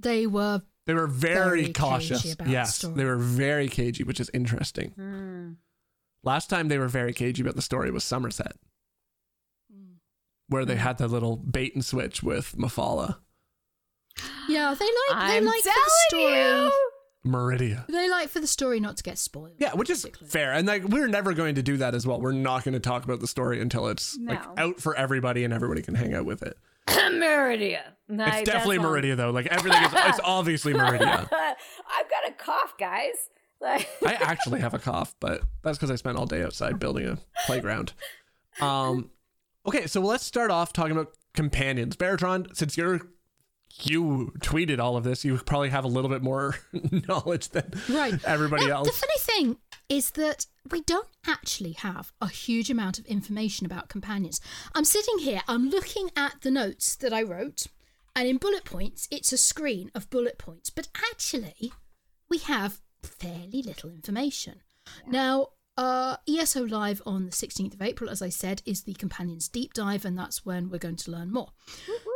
they 0.00 0.26
were 0.26 0.62
They 0.86 0.94
were 0.94 1.06
very, 1.06 1.62
Very 1.62 1.72
cautious. 1.72 2.22
cagey 2.22 2.32
about 2.32 2.44
the 2.46 2.52
yes, 2.52 2.76
story. 2.76 2.94
they 2.94 3.04
were 3.04 3.16
very 3.16 3.68
cagey, 3.68 4.04
which 4.04 4.20
is 4.20 4.30
interesting. 4.34 4.90
Hmm. 4.90 5.52
Last 6.22 6.50
time 6.50 6.68
they 6.68 6.78
were 6.78 6.88
very 6.88 7.12
cagey 7.12 7.42
about 7.42 7.56
the 7.56 7.62
story 7.62 7.90
was 7.90 8.04
Summerset, 8.04 8.52
where 10.48 10.62
Hmm. 10.62 10.68
they 10.68 10.76
had 10.76 10.98
the 10.98 11.08
little 11.08 11.36
bait 11.36 11.74
and 11.74 11.84
switch 11.84 12.22
with 12.22 12.54
Mephala, 12.56 13.16
yeah 14.48 14.74
they 14.78 14.84
like 14.84 15.28
they 15.30 15.36
I'm 15.38 15.44
like 15.44 15.62
for 15.62 15.68
the 15.70 15.90
story 16.08 16.38
you. 16.38 16.72
Meridia. 17.26 17.86
they 17.88 18.08
like 18.10 18.28
for 18.28 18.38
the 18.40 18.46
story 18.46 18.78
not 18.80 18.98
to 18.98 19.02
get 19.02 19.16
spoiled. 19.18 19.56
Yeah, 19.58 19.72
which 19.74 19.88
is 19.88 20.06
fair, 20.26 20.52
and 20.52 20.66
like 20.68 20.84
we're 20.84 21.08
never 21.08 21.32
going 21.32 21.54
to 21.54 21.62
do 21.62 21.78
that 21.78 21.94
as 21.94 22.06
well. 22.06 22.20
We're 22.20 22.32
not 22.32 22.64
going 22.64 22.74
to 22.74 22.80
talk 22.80 23.04
about 23.04 23.20
the 23.20 23.26
story 23.26 23.60
until 23.60 23.88
it's 23.88 24.18
like 24.22 24.42
out 24.58 24.80
for 24.80 24.94
everybody 24.94 25.42
and 25.44 25.52
everybody 25.54 25.80
can 25.80 25.94
hang 25.94 26.12
out 26.14 26.26
with 26.26 26.42
it. 26.42 26.58
Meridia. 26.88 27.93
No, 28.08 28.24
It's 28.26 28.42
definitely 28.42 28.78
that's. 28.78 28.88
Meridia 28.88 29.16
though. 29.16 29.30
Like 29.30 29.46
everything 29.46 29.82
is, 29.82 29.92
it's 29.94 30.20
obviously 30.24 30.72
Meridia. 30.74 31.28
I've 31.32 32.10
got 32.10 32.28
a 32.28 32.32
cough, 32.36 32.74
guys. 32.78 33.14
Like, 33.60 33.88
I 34.06 34.14
actually 34.14 34.60
have 34.60 34.74
a 34.74 34.78
cough, 34.78 35.14
but 35.20 35.42
that's 35.62 35.78
because 35.78 35.90
I 35.90 35.96
spent 35.96 36.18
all 36.18 36.26
day 36.26 36.42
outside 36.42 36.78
building 36.78 37.06
a 37.06 37.18
playground. 37.46 37.94
Um, 38.60 39.10
okay, 39.66 39.86
so 39.86 40.00
let's 40.00 40.24
start 40.24 40.50
off 40.50 40.72
talking 40.72 40.92
about 40.92 41.14
companions. 41.32 41.96
Baratron, 41.96 42.54
since 42.54 42.76
you're 42.76 43.00
you 43.82 44.32
tweeted 44.38 44.78
all 44.78 44.96
of 44.96 45.02
this, 45.02 45.24
you 45.24 45.36
probably 45.38 45.70
have 45.70 45.84
a 45.84 45.88
little 45.88 46.10
bit 46.10 46.22
more 46.22 46.54
knowledge 47.08 47.48
than 47.48 47.72
Right. 47.88 48.22
everybody 48.24 48.66
Now, 48.66 48.76
else. 48.78 48.86
The 48.88 49.06
funny 49.06 49.18
thing 49.18 49.56
is 49.88 50.10
that 50.12 50.46
we 50.70 50.82
don't 50.82 51.08
actually 51.26 51.72
have 51.72 52.12
a 52.20 52.28
huge 52.28 52.70
amount 52.70 52.98
of 53.00 53.06
information 53.06 53.66
about 53.66 53.88
companions. 53.88 54.40
I'm 54.74 54.84
sitting 54.84 55.18
here, 55.18 55.40
I'm 55.48 55.70
looking 55.70 56.10
at 56.14 56.42
the 56.42 56.52
notes 56.52 56.94
that 56.96 57.12
I 57.12 57.22
wrote, 57.24 57.66
and 58.16 58.28
in 58.28 58.36
bullet 58.36 58.64
points, 58.64 59.08
it's 59.10 59.32
a 59.32 59.38
screen 59.38 59.90
of 59.94 60.10
bullet 60.10 60.38
points, 60.38 60.70
but 60.70 60.88
actually, 61.10 61.72
we 62.28 62.38
have 62.38 62.80
fairly 63.02 63.62
little 63.62 63.90
information. 63.90 64.62
Now, 65.06 65.48
uh, 65.76 66.16
ESO 66.28 66.64
Live 66.64 67.02
on 67.04 67.26
the 67.26 67.32
16th 67.32 67.74
of 67.74 67.82
April, 67.82 68.08
as 68.08 68.22
I 68.22 68.28
said, 68.28 68.62
is 68.64 68.82
the 68.82 68.94
Companions 68.94 69.48
Deep 69.48 69.74
Dive, 69.74 70.04
and 70.04 70.16
that's 70.16 70.46
when 70.46 70.70
we're 70.70 70.78
going 70.78 70.96
to 70.96 71.10
learn 71.10 71.32
more. 71.32 71.48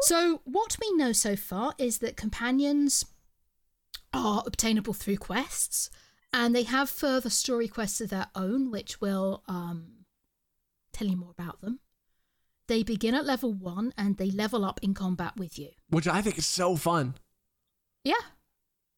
So, 0.03 0.43
what 0.45 0.77
we 0.81 0.93
know 0.95 1.13
so 1.13 1.35
far 1.35 1.75
is 1.79 1.99
that 1.99 2.17
companions 2.17 3.05
are 4.13 4.45
obtainable 4.47 4.95
through 4.95 5.17
quests, 5.17 5.91
and 6.33 6.55
they 6.55 6.63
have 6.63 6.89
further 6.89 7.31
story 7.31 7.67
quests 7.67 8.01
of 8.01 8.11
their 8.11 8.29
own, 8.35 8.71
which 8.71 9.01
will 9.01 9.43
um, 9.49 10.05
tell 10.93 11.09
you 11.09 11.17
more 11.17 11.33
about 11.33 11.61
them. 11.61 11.81
They 12.69 12.83
begin 12.83 13.15
at 13.15 13.25
level 13.27 13.53
one 13.53 13.93
and 13.99 14.17
they 14.19 14.31
level 14.31 14.65
up 14.65 14.79
in 14.83 14.95
combat 14.95 15.37
with 15.37 15.59
you. 15.59 15.71
which 15.89 16.07
I 16.07 16.23
think 16.23 16.39
is 16.39 16.47
so 16.47 16.77
fun. 16.77 17.15
Yeah. 18.05 18.15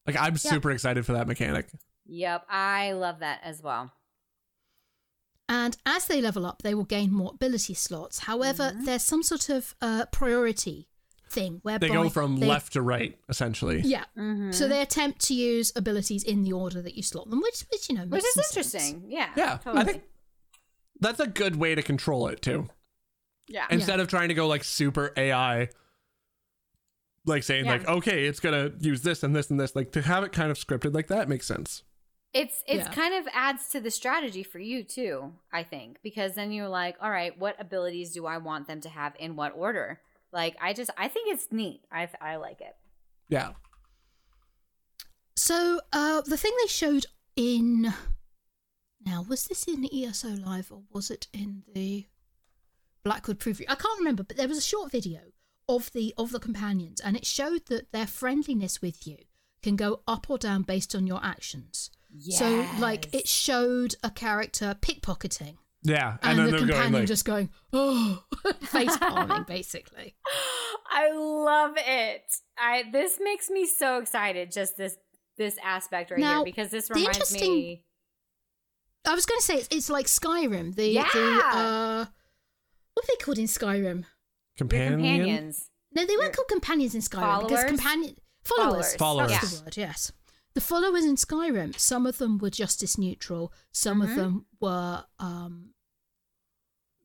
Like 0.07 0.17
I'm 0.17 0.33
Yeah. 0.35 0.39
super 0.51 0.71
excited 0.71 1.07
for 1.07 1.13
that 1.13 1.27
mechanic. 1.29 1.69
yep, 2.05 2.45
I 2.51 2.93
love 2.93 3.21
that 3.21 3.41
as 3.45 3.63
well. 3.63 3.93
And 5.49 5.77
as 5.85 6.07
they 6.07 6.21
level 6.21 6.47
up, 6.47 6.63
they 6.63 6.75
will 6.75 6.85
gain 6.85 7.13
more 7.13 7.33
ability 7.35 7.75
slots. 7.75 8.21
However, 8.21 8.73
there's 8.85 9.03
some 9.03 9.23
sort 9.23 9.49
of 9.49 9.75
uh, 9.81 10.07
priority 10.13 10.89
thing 11.29 11.59
where 11.63 11.79
They 11.79 11.89
go 11.89 12.09
from 12.09 12.37
they- 12.39 12.47
left 12.47 12.73
to 12.75 12.83
right, 12.83 13.19
essentially. 13.29 13.81
Yeah. 13.83 14.05
Mm-hmm. 14.17 14.53
So 14.53 14.69
they 14.69 14.81
attempt 14.83 15.21
to 15.27 15.35
use 15.35 15.73
abilities 15.77 16.23
in 16.25 16.43
the 16.43 16.53
order 16.53 16.81
that 16.83 16.95
you 16.97 17.03
slot 17.03 17.31
them, 17.31 17.41
which, 17.41 17.65
which 17.73 17.89
you 17.89 17.97
know, 17.97 18.05
Which 18.07 18.25
is 18.25 18.35
some 18.35 18.43
sense. 18.45 18.75
interesting. 18.75 19.11
Yeah. 19.11 19.31
Yeah, 19.37 19.57
totally. 19.59 19.81
I 19.83 19.85
think 19.85 20.03
that's 21.01 21.21
a 21.21 21.27
good 21.27 21.57
way 21.57 21.75
to 21.75 21.83
control 21.83 22.27
it 22.29 22.43
too. 22.43 22.69
Yeah. 23.51 23.67
Instead 23.69 24.01
of 24.01 24.09
trying 24.09 24.29
to 24.29 24.35
go 24.35 24.47
like 24.47 24.65
super 24.65 25.13
AI, 25.17 25.69
like 27.27 27.43
saying 27.43 27.67
Yeah. 27.67 27.73
like, 27.73 27.89
okay, 27.89 28.27
it's 28.27 28.41
gonna 28.41 28.71
use 28.81 29.03
this 29.03 29.23
and 29.23 29.35
this 29.37 29.51
and 29.51 29.59
this, 29.61 29.75
like 29.77 29.93
to 29.93 30.03
have 30.03 30.25
it 30.25 30.33
kind 30.33 30.51
of 30.51 30.57
scripted 30.57 30.95
like 30.95 31.09
that 31.09 31.29
makes 31.29 31.47
sense. 31.47 31.83
It's 32.33 32.63
it's 32.69 32.87
Yeah. 32.87 32.93
kind 32.95 33.13
of 33.15 33.27
adds 33.35 33.69
to 33.71 33.81
the 33.81 33.91
strategy 33.91 34.45
for 34.45 34.61
you 34.61 34.85
too, 34.85 35.33
I 35.53 35.65
think, 35.65 35.99
because 36.03 36.37
then 36.37 36.53
you're 36.53 36.69
like, 36.69 36.97
all 37.03 37.11
right, 37.11 37.37
what 37.37 37.61
abilities 37.61 38.13
do 38.13 38.25
I 38.25 38.39
want 38.39 38.69
them 38.69 38.81
to 38.83 38.89
have 38.89 39.15
in 39.19 39.35
what 39.35 39.53
order? 39.57 40.01
Like 40.33 40.57
I 40.61 40.73
just 40.73 40.91
I 40.97 41.09
think 41.09 41.33
it's 41.35 41.49
neat. 41.51 41.83
I 41.91 42.09
I 42.21 42.37
like 42.37 42.61
it. 42.61 42.77
Yeah. 43.29 43.55
So 45.37 45.81
uh, 45.93 46.21
the 46.21 46.37
thing 46.37 46.53
they 46.63 46.69
showed 46.69 47.07
in 47.35 47.93
now 49.05 49.25
was 49.29 49.47
this 49.47 49.65
in 49.65 49.89
ESO 49.93 50.29
Live 50.29 50.71
or 50.71 50.83
was 50.93 51.11
it 51.11 51.27
in 51.33 51.63
the 51.75 52.07
Blackwood 53.03 53.39
preview? 53.39 53.65
I 53.69 53.75
can't 53.75 53.99
remember, 53.99 54.23
but 54.23 54.37
there 54.37 54.49
was 54.49 54.59
a 54.59 54.63
short 54.63 54.91
video 54.93 55.21
of 55.69 55.91
the 55.93 56.15
of 56.19 56.33
the 56.33 56.41
companions, 56.41 57.01
and 57.01 57.17
it 57.17 57.25
showed 57.27 57.67
that 57.67 57.93
their 57.93 58.07
friendliness 58.07 58.83
with 58.83 59.07
you 59.07 59.19
can 59.63 59.77
go 59.77 60.01
up 60.09 60.29
or 60.31 60.39
down 60.39 60.63
based 60.63 60.95
on 60.95 61.07
your 61.07 61.21
actions. 61.25 61.91
So, 62.31 62.67
like, 62.81 63.15
it 63.15 63.29
showed 63.29 63.95
a 64.03 64.11
character 64.11 64.75
pickpocketing, 64.81 65.59
Yeah. 65.83 66.17
and, 66.23 66.39
And, 66.39 66.39
the 66.39 66.43
then 66.43 66.51
they're 66.51 66.59
companion 66.61 66.93
going 66.93 67.03
like 67.03 67.07
just 67.09 67.25
going, 67.25 67.51
"Oh," 67.73 68.25
face 68.63 68.97
palming, 68.97 69.45
basically. 69.49 70.17
I 70.91 71.13
love 71.13 71.75
it. 71.77 72.23
I 72.59 72.85
this 72.91 73.19
makes 73.23 73.49
me 73.49 73.65
so 73.67 73.99
excited 73.99 74.51
just 74.51 74.77
this 74.77 74.97
this 75.37 75.57
aspect 75.63 76.11
right 76.11 76.19
Now, 76.21 76.39
here 76.39 76.45
because 76.47 76.71
this 76.71 76.89
the 76.89 76.95
reminds 76.95 77.17
interesting- 77.19 77.55
me 77.55 77.85
I 79.07 79.15
was 79.15 79.25
going 79.25 79.41
to 79.41 79.47
say 79.47 79.55
it's, 79.55 79.69
it's 79.71 79.89
like 79.89 80.07
Skyrim. 80.07 80.75
The 80.75 80.83
the 80.83 80.91
Yeah. 80.93 81.51
uh, 81.55 82.07
what 83.01 83.05
are 83.05 83.17
they 83.19 83.25
called 83.25 83.39
in 83.39 83.47
Skyrim? 83.47 84.05
your 84.05 84.07
companion. 84.57 84.93
companions. 85.01 85.71
No, 85.95 86.05
they 86.07 86.15
weren't 86.17 86.25
Your 86.25 86.33
called 86.33 86.49
companions 86.49 86.95
in 86.95 87.01
Skyrim 87.01 87.41
because 87.43 87.63
followers? 87.63 87.65
companion 87.71 88.17
followers. 88.45 88.95
Followers. 88.95 88.97
Followers. 88.97 89.31
That's 89.33 89.59
the 89.59 89.65
word. 89.65 89.77
Yes, 89.77 90.13
the 90.55 90.61
followers 90.61 91.05
in 91.05 91.17
Skyrim. 91.17 91.79
Some 91.79 92.07
of 92.07 92.19
them 92.19 92.39
were 92.39 92.51
justice 92.51 92.97
neutral. 92.99 93.53
Some 93.73 94.01
Mhm. 94.01 94.11
of 94.11 94.17
them 94.17 94.47
were 94.61 95.05
um, 95.19 95.71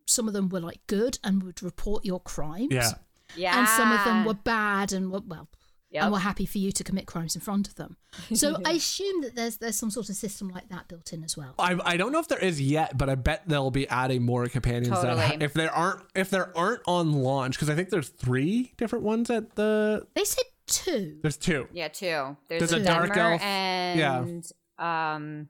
some 0.08 0.28
of 0.28 0.34
them 0.34 0.50
were 0.50 0.60
like 0.60 0.86
good 0.88 1.18
and 1.24 1.42
would 1.44 1.64
report 1.64 2.06
your 2.06 2.20
crimes. 2.20 2.68
Yeah. 2.72 2.92
Yeah. 3.36 3.58
And 3.60 3.68
some 3.68 3.92
of 3.92 4.04
them 4.06 4.24
were 4.26 4.36
bad 4.36 4.94
and 4.94 5.12
were 5.12 5.22
well 5.22 5.50
Yep. 5.96 6.04
and 6.04 6.12
were 6.14 6.20
happy 6.20 6.46
for 6.46 6.58
you 6.58 6.72
to 6.72 6.84
commit 6.84 7.06
crimes 7.08 7.36
in 7.36 7.42
front 7.42 7.68
of 7.68 7.76
them. 7.76 7.98
So 8.36 8.58
I 8.66 8.72
assume 8.74 9.22
that 9.22 9.36
there's 9.36 9.58
there's 9.58 9.76
some 9.76 9.90
sort 9.92 10.10
of 10.10 10.16
system 10.16 10.48
like 10.50 10.70
that 10.70 10.88
built 10.88 11.12
in 11.14 11.24
as 11.24 11.36
well. 11.38 11.54
I, 11.60 11.78
I 11.84 11.98
don't 11.98 12.12
know 12.12 12.20
if 12.20 12.28
there 12.28 12.40
is 12.40 12.62
yet, 12.62 12.98
but 12.98 13.10
I 13.10 13.16
bet 13.16 13.44
they'll 13.48 13.72
be 13.72 13.88
adding 13.88 14.24
more 14.26 14.48
companions. 14.48 14.90
That 15.02 15.42
if 15.42 15.54
there 15.54 15.72
aren't 15.72 16.02
if 16.16 16.30
there 16.30 16.56
aren't 16.58 16.82
on 16.88 17.12
launch, 17.14 17.56
because 17.56 17.70
I 17.70 17.76
think 17.76 17.90
there's 17.90 18.10
three 18.10 18.74
different 18.78 19.04
ones 19.06 19.30
at 19.30 19.56
the. 19.56 20.06
They 20.16 20.24
said 20.24 20.44
two. 20.68 21.18
There's 21.22 21.38
two. 21.38 21.68
Yeah, 21.74 21.90
two. 21.90 22.38
There's, 22.48 22.70
There's 22.70 22.74
a, 22.74 22.78
a 22.78 22.84
dark 22.84 23.16
elf. 23.18 23.42
and 23.42 24.46
um, 24.80 25.48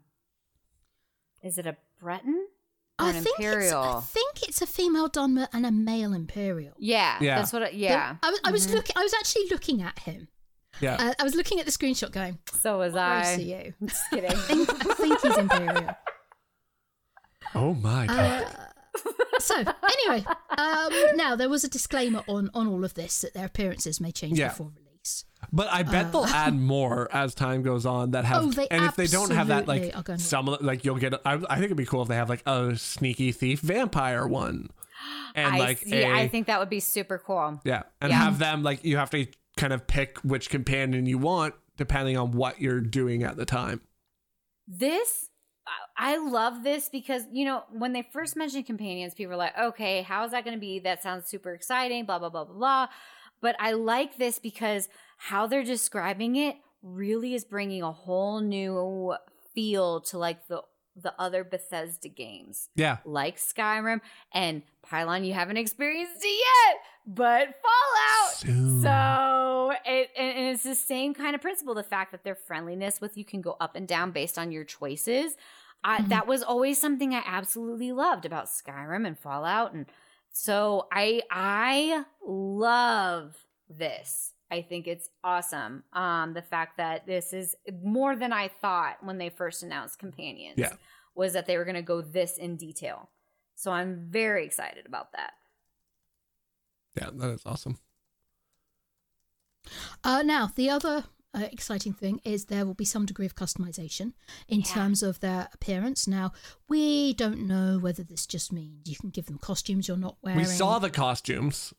is 1.41 1.57
it 1.57 1.65
a 1.67 1.75
Breton 2.01 2.47
I 2.99 3.09
an 3.09 3.23
think 3.23 3.37
Imperial? 3.39 3.83
it's 3.97 3.97
I 3.97 4.01
think 4.01 4.47
it's 4.49 4.61
a 4.61 4.67
female 4.67 5.09
Dunmer 5.09 5.47
and 5.53 5.65
a 5.65 5.71
male 5.71 6.13
Imperial. 6.13 6.73
yeah, 6.79 7.17
Yeah. 7.21 7.35
that's 7.37 7.53
what. 7.53 7.61
It, 7.63 7.73
yeah, 7.73 8.15
I 8.23 8.29
was, 8.31 8.39
I 8.43 8.51
was 8.51 8.73
looking. 8.73 8.95
I 8.97 9.03
was 9.03 9.13
actually 9.13 9.47
looking 9.51 9.81
at 9.81 9.99
him. 9.99 10.27
Yeah. 10.81 10.95
Uh, 10.99 11.13
I 11.19 11.23
was 11.23 11.35
looking 11.35 11.59
at 11.59 11.65
the 11.65 11.71
screenshot, 11.71 12.11
going, 12.11 12.37
so 12.59 12.79
was 12.79 12.93
"Gross 12.93 13.01
I. 13.01 13.35
are 13.35 13.39
you?" 13.39 13.73
Just 13.85 14.03
kidding. 14.09 14.31
I 14.31 14.35
think, 14.35 14.69
I 14.69 14.93
think 14.95 15.21
he's 15.21 15.37
Imperial. 15.37 15.95
oh 17.55 17.73
my 17.75 18.07
god. 18.07 18.47
So 19.39 19.55
anyway, 19.57 20.25
um, 20.57 20.93
now 21.15 21.35
there 21.35 21.49
was 21.49 21.63
a 21.63 21.69
disclaimer 21.69 22.23
on 22.27 22.49
on 22.53 22.67
all 22.67 22.83
of 22.85 22.93
this 22.93 23.21
that 23.21 23.33
their 23.33 23.45
appearances 23.45 23.99
may 23.99 24.11
change 24.11 24.39
Yeah. 24.39 24.49
before 24.49 24.71
release. 24.75 25.25
But 25.51 25.67
I 25.71 25.83
bet 25.83 26.11
they'll 26.11 26.25
add 26.25 26.55
more 26.55 27.07
as 27.13 27.35
time 27.35 27.61
goes 27.61 27.85
on 27.85 28.11
that 28.11 28.25
have. 28.25 28.37
uh, 28.37 28.45
Oh, 28.47 28.51
they 28.51 28.67
and 28.69 28.85
if 28.85 28.95
they 28.95 29.07
don't 29.07 29.31
have 29.31 29.47
that, 29.47 29.63
absolutely 29.63 29.87
like 29.91 29.97
are 29.97 30.03
gonna. 30.03 30.19
some 30.19 30.47
of 30.49 30.59
the- 30.59 30.65
like 30.65 30.83
you'll 30.85 30.95
get. 30.97 31.13
I, 31.25 31.33
I 31.33 31.55
think 31.55 31.65
it'd 31.65 31.77
be 31.77 31.85
cool 31.85 32.01
if 32.01 32.07
they 32.07 32.15
have 32.15 32.29
like 32.29 32.41
a 32.47 32.75
sneaky 32.77 33.31
thief 33.33 33.59
vampire 33.59 34.25
one, 34.25 34.69
and 35.35 35.55
I 35.55 35.59
like 35.59 35.79
see, 35.79 36.01
a 36.01 36.11
I 36.11 36.27
think 36.29 36.47
that 36.47 36.59
would 36.59 36.69
be 36.69 36.79
super 36.79 37.19
cool. 37.19 37.59
yeah, 37.65 37.83
and 38.01 38.11
Yeah. 38.11 38.17
have 38.17 38.39
them 38.39 38.63
like 38.63 38.83
you 38.83 38.97
have 38.97 39.09
to 39.11 39.27
kind 39.57 39.73
of 39.73 39.87
pick 39.87 40.17
which 40.19 40.49
companion 40.49 41.05
you 41.05 41.17
want 41.17 41.55
depending 41.77 42.17
on 42.17 42.31
what 42.31 42.61
you're 42.61 42.81
doing 42.81 43.23
at 43.23 43.37
the 43.37 43.45
time. 43.45 43.81
This 44.67 45.29
I 45.97 46.17
love 46.17 46.63
this 46.63 46.89
because 46.89 47.23
you 47.31 47.45
know 47.45 47.63
when 47.71 47.93
they 47.93 48.03
first 48.13 48.35
mentioned 48.35 48.65
companions, 48.65 49.13
people 49.13 49.31
were 49.31 49.37
like, 49.37 49.57
"Okay, 49.57 50.01
how 50.03 50.23
is 50.25 50.31
that 50.31 50.43
going 50.43 50.55
to 50.55 50.61
be? 50.61 50.79
That 50.79 51.01
sounds 51.01 51.25
super 51.25 51.53
exciting." 51.53 52.05
Blah 52.05 52.19
blah 52.19 52.29
blah 52.29 52.45
blah 52.45 52.55
blah. 52.55 52.87
But 53.41 53.55
I 53.59 53.73
like 53.73 54.17
this 54.17 54.39
because 54.39 54.89
how 55.17 55.47
they're 55.47 55.63
describing 55.63 56.35
it 56.35 56.57
really 56.81 57.33
is 57.33 57.43
bringing 57.43 57.81
a 57.81 57.91
whole 57.91 58.41
new 58.41 59.15
feel 59.53 60.01
to 60.01 60.17
like 60.17 60.47
the 60.47 60.61
the 60.95 61.13
other 61.19 61.43
Bethesda 61.43 62.07
games, 62.09 62.69
Yeah, 62.75 62.97
like 63.05 63.37
Skyrim 63.37 63.99
and 64.33 64.61
Pylawn. 64.89 65.25
You 65.25 65.33
haven't 65.33 65.57
experienced 65.57 66.23
it 66.23 66.43
yet, 66.45 66.77
but 67.05 67.55
Fallout. 67.61 68.33
Soon. 68.35 68.81
So 68.81 69.73
it 69.85 70.09
and 70.17 70.47
it's 70.53 70.63
the 70.63 70.75
same 70.75 71.13
kind 71.13 71.35
of 71.35 71.41
principle. 71.41 71.73
The 71.73 71.83
fact 71.83 72.11
that 72.13 72.23
their 72.23 72.35
friendliness 72.35 73.01
with 73.01 73.17
you 73.17 73.25
can 73.25 73.41
go 73.41 73.57
up 73.59 73.75
and 73.75 73.87
down 73.87 74.11
based 74.11 74.37
on 74.37 74.51
your 74.51 74.63
choices. 74.63 75.35
I, 75.83 75.99
Mhm. 76.01 76.09
That 76.09 76.27
was 76.27 76.41
always 76.43 76.79
something 76.79 77.13
I 77.13 77.21
absolutely 77.25 77.91
loved 77.91 78.25
about 78.25 78.45
Skyrim 78.45 79.05
and 79.05 79.19
Fallout, 79.19 79.73
and 79.73 79.85
so 80.31 80.87
I 80.91 81.21
I 81.29 82.05
love 82.25 83.35
this. 83.69 84.31
I 84.55 84.61
think 84.61 84.87
it's 84.87 85.09
awesome. 85.23 85.83
Um, 85.93 86.33
the 86.33 86.41
fact 86.41 86.77
that 86.77 87.05
this 87.05 87.33
is 87.33 87.55
more 87.83 88.15
than 88.15 88.31
I 88.33 88.47
thought 88.47 88.97
when 89.07 89.17
they 89.17 89.29
first 89.29 89.63
announced 89.63 89.99
companions. 89.99 90.57
Yeah. 90.57 90.73
was 91.13 91.33
that 91.33 91.45
they 91.47 91.57
were 91.57 91.63
going 91.65 91.75
to 91.75 91.81
go 91.95 92.01
this 92.01 92.37
in 92.37 92.57
detail. 92.57 93.09
So 93.55 93.71
I'm 93.71 94.07
very 94.09 94.43
excited 94.45 94.85
about 94.85 95.11
that. 95.13 95.33
yeah, 96.99 97.09
that 97.13 97.29
is 97.37 97.41
awesome. 97.45 97.77
Uh, 100.03 100.21
now, 100.23 100.51
the 100.55 100.69
other 100.69 101.05
uh, 101.33 101.47
exciting 101.51 101.93
thing 101.93 102.19
is 102.23 102.45
there 102.45 102.65
will 102.65 102.73
be 102.73 102.85
some 102.85 103.05
degree 103.05 103.25
of 103.25 103.35
customization 103.35 104.13
in 104.47 104.59
Yeah. 104.59 104.65
terms 104.77 105.01
of 105.03 105.19
their 105.19 105.47
appearance. 105.53 106.07
Now, 106.07 106.31
we 106.67 107.13
don't 107.13 107.47
know 107.47 107.79
whether 107.79 108.03
this 108.03 108.25
just 108.25 108.51
means 108.53 108.89
you 108.89 108.95
can 108.95 109.09
give 109.09 109.25
them 109.25 109.37
costumes 109.39 109.87
you're 109.87 109.97
not 109.97 110.17
wearing. 110.21 110.39
We 110.39 110.45
saw 110.45 110.79
the 110.79 110.89
costumes. 110.89 111.73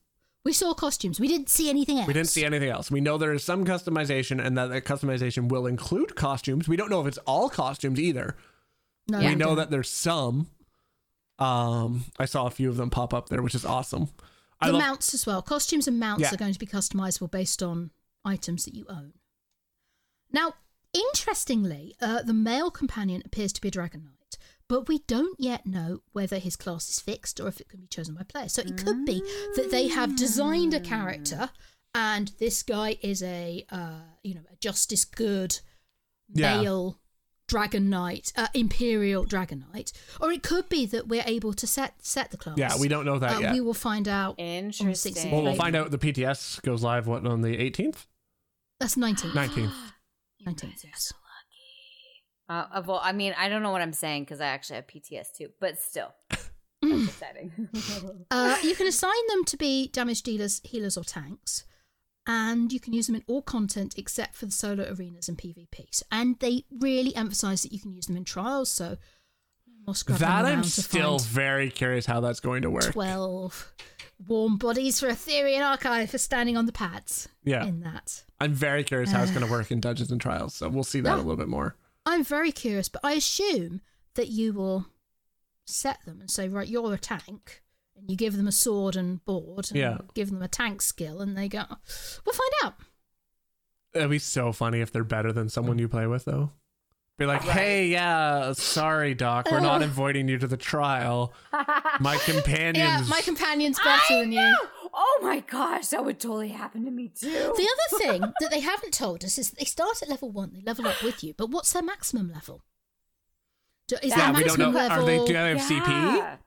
We 0.46 0.52
saw 0.52 0.72
costumes. 0.74 1.18
We 1.18 1.26
didn't 1.26 1.48
see 1.48 1.68
anything 1.68 1.98
else. 1.98 2.06
We 2.06 2.14
didn't 2.14 2.28
see 2.28 2.44
anything 2.44 2.68
else. 2.70 2.88
We 2.88 3.00
know 3.00 3.18
there 3.18 3.32
is 3.32 3.42
some 3.42 3.64
customization 3.64 4.40
and 4.42 4.56
that 4.56 4.68
the 4.68 4.80
customization 4.80 5.48
will 5.48 5.66
include 5.66 6.14
costumes. 6.14 6.68
We 6.68 6.76
don't 6.76 6.88
know 6.88 7.00
if 7.00 7.08
it's 7.08 7.18
all 7.26 7.48
costumes 7.50 7.98
either. 7.98 8.36
No, 9.08 9.18
we 9.18 9.34
know 9.34 9.46
don't. 9.46 9.56
that 9.56 9.70
there's 9.72 9.90
some. 9.90 10.46
Um, 11.40 12.04
I 12.16 12.26
saw 12.26 12.46
a 12.46 12.50
few 12.50 12.68
of 12.70 12.76
them 12.76 12.90
pop 12.90 13.12
up 13.12 13.28
there, 13.28 13.42
which 13.42 13.56
is 13.56 13.64
awesome. 13.64 14.08
The 14.62 14.70
love- 14.72 14.80
mounts 14.80 15.14
as 15.14 15.26
well. 15.26 15.42
Costumes 15.42 15.88
and 15.88 15.98
mounts 15.98 16.22
Yeah. 16.22 16.32
are 16.32 16.36
going 16.36 16.52
to 16.52 16.58
be 16.60 16.66
customizable 16.66 17.28
based 17.28 17.60
on 17.60 17.90
items 18.24 18.64
that 18.66 18.74
you 18.74 18.86
own. 18.88 19.14
Now, 20.30 20.54
interestingly, 20.94 21.96
uh, 22.00 22.22
the 22.22 22.32
male 22.32 22.70
companion 22.70 23.20
appears 23.26 23.52
to 23.54 23.60
be 23.60 23.66
a 23.66 23.70
dragon 23.72 24.04
knight, 24.04 24.15
but 24.68 24.88
we 24.88 24.98
don't 25.06 25.38
yet 25.38 25.64
know 25.66 26.00
whether 26.12 26.38
his 26.38 26.56
class 26.56 26.88
is 26.88 27.00
fixed 27.00 27.40
or 27.40 27.48
if 27.48 27.60
it 27.60 27.68
can 27.68 27.80
be 27.80 27.86
chosen 27.86 28.14
by 28.14 28.22
players. 28.24 28.52
So 28.54 28.62
it 28.62 28.76
could 28.76 29.04
be 29.04 29.20
that 29.56 29.68
they 29.70 29.88
have 29.88 30.16
designed 30.16 30.74
a 30.74 30.80
character, 30.80 31.50
and 31.94 32.32
this 32.38 32.62
guy 32.62 32.98
is 33.02 33.22
a 33.22 33.64
uh, 33.70 34.00
you 34.22 34.34
know 34.34 34.42
a 34.52 34.56
justice 34.56 35.04
good 35.04 35.60
Yeah. 36.28 36.60
male 36.62 36.98
dragon 37.48 37.88
knight, 37.88 38.32
uh, 38.36 38.48
imperial 38.54 39.24
dragon 39.24 39.64
knight, 39.72 39.92
or 40.20 40.32
it 40.32 40.42
could 40.42 40.68
be 40.68 40.84
that 40.86 41.06
we're 41.06 41.22
able 41.26 41.52
to 41.54 41.64
set 41.66 41.94
set 42.04 42.32
the 42.32 42.36
class. 42.36 42.58
yeah, 42.58 42.76
we 42.76 42.88
don't 42.88 43.04
know 43.06 43.20
that 43.20 43.36
Uh, 43.36 43.40
yet. 43.40 43.52
We 43.52 43.60
will 43.60 43.72
find 43.74 44.08
out. 44.08 44.30
on 44.30 44.36
the 44.36 44.70
16th 44.72 44.80
Interesting. 44.80 45.30
well, 45.30 45.42
we'll 45.42 45.54
find 45.54 45.76
out. 45.76 45.92
The 45.92 45.98
PTS 45.98 46.60
goes 46.62 46.82
live 46.82 47.06
what 47.06 47.24
on 47.24 47.42
the 47.42 47.56
18th, 47.56 48.06
That's 48.80 48.96
19th. 48.96 49.32
19th. 49.32 49.72
19th, 50.44 50.84
yes. 50.84 51.12
Uh, 52.48 52.66
uh, 52.72 52.82
well, 52.86 53.00
I 53.02 53.12
mean, 53.12 53.34
I 53.38 53.48
don't 53.48 53.62
know 53.62 53.70
what 53.72 53.82
I'm 53.82 53.92
saying 53.92 54.22
because 54.24 54.40
I 54.40 54.46
actually 54.46 54.76
have 54.76 54.86
PTS 54.86 55.32
too, 55.36 55.48
but 55.60 55.80
still, 55.80 56.12
that's 56.30 57.04
exciting. 57.08 57.68
Uh, 58.30 58.56
you 58.62 58.74
can 58.74 58.86
assign 58.86 59.26
them 59.28 59.44
to 59.44 59.56
be 59.56 59.88
damage 59.88 60.22
dealers, 60.22 60.60
healers, 60.64 60.96
or 60.96 61.04
tanks, 61.04 61.64
and 62.26 62.72
you 62.72 62.80
can 62.80 62.92
use 62.92 63.06
them 63.06 63.16
in 63.16 63.24
all 63.28 63.42
content 63.42 63.94
except 63.96 64.34
for 64.34 64.46
the 64.46 64.52
solo 64.52 64.84
arenas 64.92 65.28
and 65.28 65.38
PvPs. 65.38 66.02
And 66.10 66.38
they 66.40 66.64
really 66.70 67.14
emphasize 67.16 67.62
that 67.62 67.72
you 67.72 67.80
can 67.80 67.92
use 67.92 68.06
them 68.06 68.16
in 68.16 68.24
trials, 68.24 68.70
so 68.70 68.96
more 69.86 69.94
That 70.18 70.44
I'm 70.44 70.64
still 70.64 71.18
very 71.20 71.70
curious 71.70 72.06
how 72.06 72.20
that's 72.20 72.40
going 72.40 72.62
to 72.62 72.70
work. 72.70 72.92
12 72.92 73.72
warm 74.26 74.56
bodies 74.56 74.98
for 74.98 75.08
Aetherian 75.08 75.64
Archive 75.64 76.10
for 76.10 76.18
standing 76.18 76.56
on 76.56 76.66
the 76.66 76.72
pads 76.72 77.28
Yeah. 77.44 77.64
in 77.64 77.80
that. 77.80 78.24
I'm 78.40 78.52
very 78.52 78.82
curious 78.82 79.10
how 79.12 79.22
it's 79.22 79.30
going 79.30 79.44
to 79.46 79.50
work 79.50 79.70
in 79.70 79.80
Dungeons 79.80 80.10
and 80.10 80.20
Trials. 80.20 80.54
So 80.54 80.68
we'll 80.68 80.84
see 80.84 81.00
that 81.00 81.14
a 81.14 81.16
little 81.18 81.36
bit 81.36 81.48
more. 81.48 81.76
I'm 82.06 82.22
very 82.24 82.52
curious, 82.52 82.88
but 82.88 83.00
I 83.04 83.12
assume 83.12 83.80
that 84.14 84.28
you 84.28 84.52
will 84.52 84.86
set 85.66 85.98
them 86.06 86.20
and 86.20 86.30
say, 86.30 86.48
right, 86.48 86.68
you're 86.68 86.94
a 86.94 86.98
tank, 86.98 87.62
and 87.96 88.08
you 88.08 88.16
give 88.16 88.36
them 88.36 88.46
a 88.46 88.52
sword 88.52 88.94
and 88.96 89.24
board, 89.24 89.66
and 89.70 89.76
Yeah. 89.76 89.98
give 90.14 90.30
them 90.30 90.40
a 90.40 90.48
tank 90.48 90.80
skill, 90.80 91.20
and 91.20 91.36
they 91.36 91.48
go, 91.48 91.64
we'll 92.24 92.32
find 92.32 92.52
out. 92.64 92.74
It'd 93.92 94.10
be 94.10 94.18
so 94.18 94.52
funny 94.52 94.80
if 94.80 94.92
they're 94.92 95.04
better 95.04 95.32
than 95.32 95.48
someone 95.48 95.78
mm. 95.78 95.80
you 95.80 95.88
play 95.88 96.06
with, 96.06 96.24
though. 96.26 96.52
Be 97.18 97.24
like, 97.24 97.42
hey, 97.42 97.88
yeah, 97.88 98.52
sorry, 98.52 99.14
Doc, 99.14 99.50
we're 99.50 99.60
not 99.60 99.80
inviting 99.80 100.28
you 100.28 100.36
to 100.36 100.46
the 100.46 100.58
trial. 100.58 101.32
My 101.98 102.18
companions. 102.24 102.76
Yeah, 102.76 103.02
my 103.08 103.22
companion's 103.22 103.78
better 103.82 104.20
than 104.20 104.32
you. 104.32 104.56
Oh 104.96 105.18
my 105.22 105.40
gosh, 105.40 105.88
that 105.88 106.04
would 106.04 106.18
totally 106.18 106.48
happen 106.48 106.84
to 106.86 106.90
me 106.90 107.08
too. 107.08 107.30
The 107.30 107.68
other 107.74 107.98
thing 107.98 108.20
that 108.40 108.50
they 108.50 108.60
haven't 108.60 108.92
told 108.94 109.22
us 109.24 109.38
is 109.38 109.50
that 109.50 109.58
they 109.58 109.64
start 109.66 110.02
at 110.02 110.08
level 110.08 110.30
one, 110.30 110.52
they 110.54 110.62
level 110.62 110.86
up 110.88 111.02
with 111.02 111.22
you, 111.22 111.34
but 111.34 111.50
what's 111.50 111.72
their 111.72 111.82
maximum 111.82 112.32
level? 112.32 112.62
Do- 113.88 113.96
Is 114.02 114.10
yeah, 114.10 114.32
their 114.32 114.42
we 114.42 114.44
don't 114.48 114.58
know. 114.58 114.72
maximum 114.72 114.98
Are 115.02 115.06
they? 115.06 115.12
level? 115.12 115.26
Do 115.26 115.32
they 115.34 115.48
have 115.56 115.58
CP? 115.58 116.38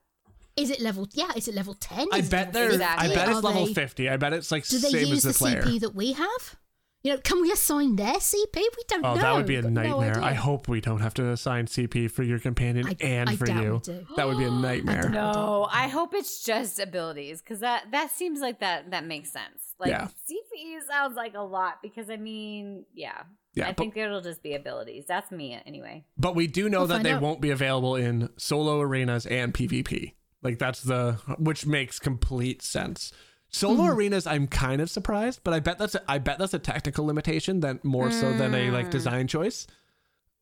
Is 0.57 0.69
it 0.71 0.81
level? 0.81 1.07
Yeah, 1.13 1.31
is 1.37 1.47
it 1.47 1.55
level 1.55 1.73
ten? 1.75 2.07
I 2.11 2.19
bet 2.21 2.51
they're. 2.51 2.73
I 2.73 3.07
bet 3.07 3.29
it's 3.29 3.37
Are 3.37 3.41
level 3.41 3.65
they- 3.67 3.73
fifty. 3.73 4.09
I 4.09 4.17
bet 4.17 4.33
it's 4.33 4.51
like 4.51 4.67
Do 4.67 4.77
they 4.79 4.89
same 4.89 5.07
use 5.07 5.25
as 5.25 5.37
the 5.37 5.45
the. 5.45 5.51
CP 5.55 5.79
that 5.81 5.95
we 5.95 6.11
have? 6.13 6.55
You 7.01 7.13
know, 7.13 7.17
can 7.19 7.41
we 7.41 7.49
assign 7.51 7.95
their 7.95 8.15
CP? 8.15 8.55
We 8.55 8.69
don't 8.89 9.05
Oh, 9.05 9.15
know. 9.15 9.21
that 9.21 9.33
would 9.35 9.45
be 9.45 9.55
a 9.55 9.61
We've 9.61 9.71
no 9.71 9.81
nightmare. 9.99 10.21
I 10.21 10.33
hope 10.33 10.67
we 10.67 10.81
don't 10.81 10.99
have 10.99 11.13
to 11.13 11.29
assign 11.29 11.65
CP 11.67 12.09
for 12.11 12.23
your 12.23 12.39
companion 12.39 12.87
I- 12.87 12.97
and 12.99 13.29
I 13.29 13.35
for 13.37 13.47
you. 13.49 13.81
That 14.17 14.27
would 14.27 14.37
be 14.37 14.43
a 14.43 14.51
nightmare. 14.67 15.07
No, 15.09 15.67
I 15.71 15.87
hope 15.87 16.13
it's 16.13 16.43
just 16.43 16.77
abilities 16.77 17.41
because 17.41 17.61
that 17.61 17.91
that 17.91 18.11
seems 18.11 18.41
like 18.41 18.59
that 18.59 18.91
that 18.91 19.05
makes 19.05 19.31
sense. 19.31 19.75
Like 19.79 19.91
Yeah. 19.91 20.07
CP 20.29 20.81
sounds 20.89 21.15
like 21.15 21.35
a 21.35 21.41
lot 21.41 21.81
because 21.81 22.09
I 22.09 22.17
mean, 22.17 22.83
yeah, 22.93 23.21
Yeah, 23.53 23.67
I 23.67 23.71
but- 23.71 23.77
think 23.77 23.95
it'll 23.95 24.19
just 24.21 24.43
be 24.43 24.53
abilities. 24.53 25.05
That's 25.07 25.31
me 25.31 25.57
anyway. 25.65 26.03
But 26.17 26.35
we 26.35 26.47
do 26.47 26.67
know 26.67 26.79
We'll 26.79 26.87
that 26.87 27.03
they 27.03 27.11
out. 27.13 27.21
won't 27.21 27.39
be 27.39 27.49
available 27.51 27.95
in 27.95 28.27
solo 28.35 28.81
arenas 28.81 29.25
and 29.25 29.53
PvP. 29.53 30.15
Like 30.43 30.59
that's 30.59 30.81
the 30.81 31.13
which 31.37 31.65
makes 31.65 31.97
complete 31.97 32.61
sense. 32.61 33.13
Solo 33.51 33.83
Mm-hmm. 33.83 33.91
arenas, 33.97 34.27
I'm 34.27 34.47
kind 34.47 34.79
of 34.81 34.89
surprised, 34.89 35.41
but 35.43 35.53
I 35.53 35.59
bet 35.59 35.77
that's 35.79 35.95
a, 35.95 36.01
I 36.11 36.19
bet 36.19 36.37
that's 36.37 36.53
a 36.53 36.59
technical 36.59 37.05
limitation 37.05 37.61
that 37.61 37.83
more 37.83 38.11
so 38.11 38.31
than 38.33 38.53
a 38.53 38.69
like 38.71 38.87
Mm. 38.87 38.91
design 38.91 39.27
choice. 39.27 39.65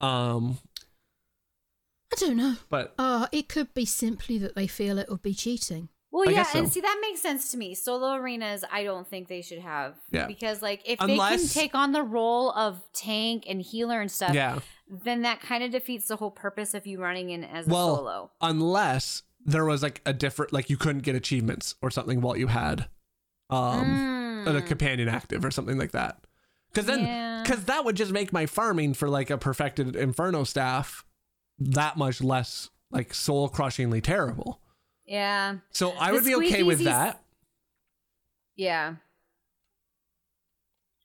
Um, 0.02 0.58
I 2.14 2.16
don't 2.20 2.38
know. 2.38 2.56
But 2.70 2.94
Uh, 2.98 3.28
it 3.32 3.50
could 3.50 3.74
be 3.74 3.86
simply 3.86 4.38
that 4.40 4.56
they 4.56 4.68
feel 4.68 4.98
it 4.98 5.10
would 5.10 5.22
be 5.22 5.34
cheating. 5.34 5.90
Well, 6.12 6.28
I 6.30 6.32
yeah, 6.32 6.44
so. 6.44 6.60
and 6.60 6.72
see 6.72 6.80
that 6.82 6.98
makes 7.02 7.22
sense 7.22 7.52
to 7.52 7.58
me. 7.58 7.76
Solo 7.76 8.14
arenas, 8.14 8.64
I 8.72 8.84
don't 8.84 9.08
think 9.08 9.28
they 9.28 9.42
should 9.42 9.60
have. 9.60 9.96
Yeah. 10.12 10.26
Because 10.28 10.62
like 10.62 10.82
if 10.86 11.00
they 11.00 11.18
can 11.18 11.48
take 11.48 11.76
on 11.76 11.92
the 11.92 12.02
role 12.04 12.52
of 12.54 12.82
tank 12.94 13.44
and 13.48 13.62
healer 13.62 14.00
and 14.02 14.10
stuff, 14.12 14.34
yeah. 14.34 14.60
then 14.90 15.22
that 15.24 15.42
kind 15.42 15.64
of 15.64 15.72
defeats 15.72 16.08
the 16.08 16.16
whole 16.16 16.32
purpose 16.32 16.74
of 16.74 16.88
you 16.88 17.00
running 17.02 17.30
in 17.30 17.44
as 17.44 17.68
a 17.68 17.70
Well, 17.72 17.96
solo. 17.98 18.32
unless 18.42 19.24
there 19.46 19.66
was 19.66 19.84
like 19.84 20.02
a 20.06 20.14
different, 20.14 20.54
like 20.54 20.70
you 20.70 20.78
couldn't 20.78 21.04
get 21.04 21.16
achievements 21.16 21.76
or 21.82 21.92
something 21.92 22.22
while 22.22 22.38
you 22.38 22.48
had 22.48 22.88
um 23.50 24.46
a 24.48 24.62
companion 24.62 25.10
active 25.10 25.44
or 25.44 25.52
something 25.52 25.78
like 25.78 25.92
that. 25.92 26.20
Because 26.72 26.86
then, 26.86 27.00
Hmm. 27.00 27.06
Yeah. 27.06 27.44
because 27.44 27.66
that 27.66 27.86
would 27.86 27.96
just 27.96 28.12
make 28.12 28.32
my 28.34 28.46
farming 28.46 28.94
for 28.94 29.10
like 29.10 29.30
a 29.30 29.38
perfected 29.38 29.96
Inferno 29.96 30.44
staff 30.44 31.04
that 31.60 31.98
much 31.98 32.22
less 32.22 32.70
like 32.92 33.14
soul 33.14 33.50
crushingly 33.50 34.02
terrible. 34.02 34.62
Yeah. 35.06 35.58
So 35.72 35.92
I 35.94 36.08
The 36.12 36.14
would 36.16 36.26
be 36.26 36.36
okay 36.36 36.64
with 36.64 36.84
that. 36.84 37.22
Yeah. 38.56 38.96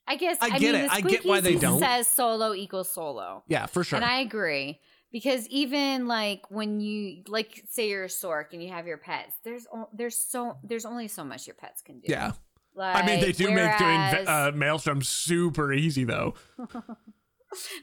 I 0.07 0.17
guess 0.17 0.37
I 0.41 0.47
I, 0.47 0.59
get 0.59 0.75
mean, 0.75 0.75
it. 0.85 0.91
I 0.93 1.01
get 1.01 1.25
why 1.25 1.41
they 1.41 1.55
don't. 1.57 1.79
Says 1.81 2.09
solo 2.09 2.55
equals 2.55 2.91
solo, 2.91 3.45
Yeah, 3.47 3.67
for 3.67 3.85
sure. 3.85 3.97
and 3.97 4.05
I 4.05 4.21
agree 4.21 4.81
because 5.13 5.47
even 5.49 6.09
like 6.09 6.51
when 6.51 6.81
you 6.81 7.23
like 7.29 7.63
say 7.69 7.89
you're 7.91 8.05
a 8.05 8.09
sork 8.09 8.47
and 8.53 8.63
you 8.63 8.71
have 8.71 8.87
your 8.87 8.99
pets, 8.99 9.35
there's 9.45 9.67
there's 9.93 10.17
so 10.17 10.57
there's 10.65 10.85
only 10.85 11.07
so 11.09 11.23
much 11.25 11.47
your 11.47 11.55
pets 11.55 11.83
can 11.83 12.01
do. 12.01 12.07
yeah. 12.09 12.33
like, 12.75 12.97
I 12.97 13.07
mean, 13.07 13.21
they 13.21 13.33
do 13.33 13.51
make 13.51 13.77
doing 13.79 14.01
uh, 14.27 14.51
Maelstrom 14.55 15.03
super 15.03 15.73
easy 15.73 16.05
though. 16.05 16.35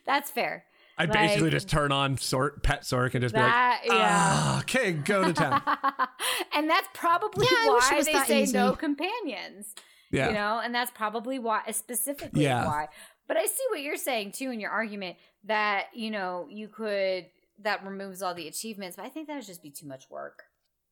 that's 0.05 0.31
fair. 0.31 0.65
I 0.97 1.05
basically 1.05 1.43
Like- 1.43 1.51
just 1.53 1.69
turn 1.69 1.93
on 1.93 2.17
sort 2.17 2.61
pet 2.61 2.81
Sork 2.81 3.13
and 3.15 3.21
just 3.21 3.33
That 3.33 3.83
be 3.83 3.89
like, 3.89 3.97
yeah. 3.99 4.09
ah, 4.11 4.59
okay, 4.61 4.91
go 4.91 5.23
to 5.23 5.33
town. 5.33 5.61
and 6.53 6.69
that's 6.69 6.89
probably 6.93 7.47
Yeah, 7.49 7.57
I 7.57 7.73
wish 7.73 8.07
it 8.07 8.13
why 8.13 8.19
they 8.23 8.27
say 8.27 8.43
easy. 8.43 8.53
no 8.57 8.73
companions. 8.75 9.75
Yeah. 10.11 10.27
You 10.29 10.33
know, 10.33 10.59
and 10.61 10.75
that's 10.75 10.91
probably 10.91 11.39
why 11.39 11.61
specifically 11.71 12.43
Yeah. 12.43 12.65
why. 12.65 12.87
But 13.29 13.37
I 13.37 13.45
see 13.45 13.63
what 13.69 13.81
you're 13.81 13.95
saying 13.95 14.33
too 14.33 14.51
in 14.51 14.59
your 14.59 14.71
argument 14.71 15.15
that, 15.45 15.85
you 15.93 16.11
know, 16.11 16.47
you 16.49 16.67
could 16.67 17.27
that 17.61 17.85
removes 17.85 18.21
all 18.21 18.33
the 18.33 18.47
achievements, 18.49 18.97
but 18.97 19.05
I 19.05 19.09
think 19.09 19.27
that 19.27 19.35
would 19.35 19.45
just 19.45 19.63
be 19.63 19.69
too 19.69 19.85
much 19.87 20.09
work 20.09 20.43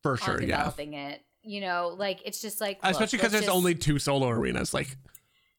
for 0.04 0.16
sure, 0.16 0.40
yeah. 0.42 0.58
developing 0.58 0.94
it. 0.94 1.22
You 1.42 1.62
know, 1.62 1.94
like 1.98 2.22
it's 2.26 2.40
just 2.42 2.62
like 2.62 2.82
look, 2.84 2.92
Especially 2.92 3.18
because 3.18 3.32
there's 3.34 3.46
just- 3.46 3.56
only 3.56 3.76
two 3.76 4.00
solo 4.00 4.30
arenas. 4.30 4.74
Like, 4.74 4.96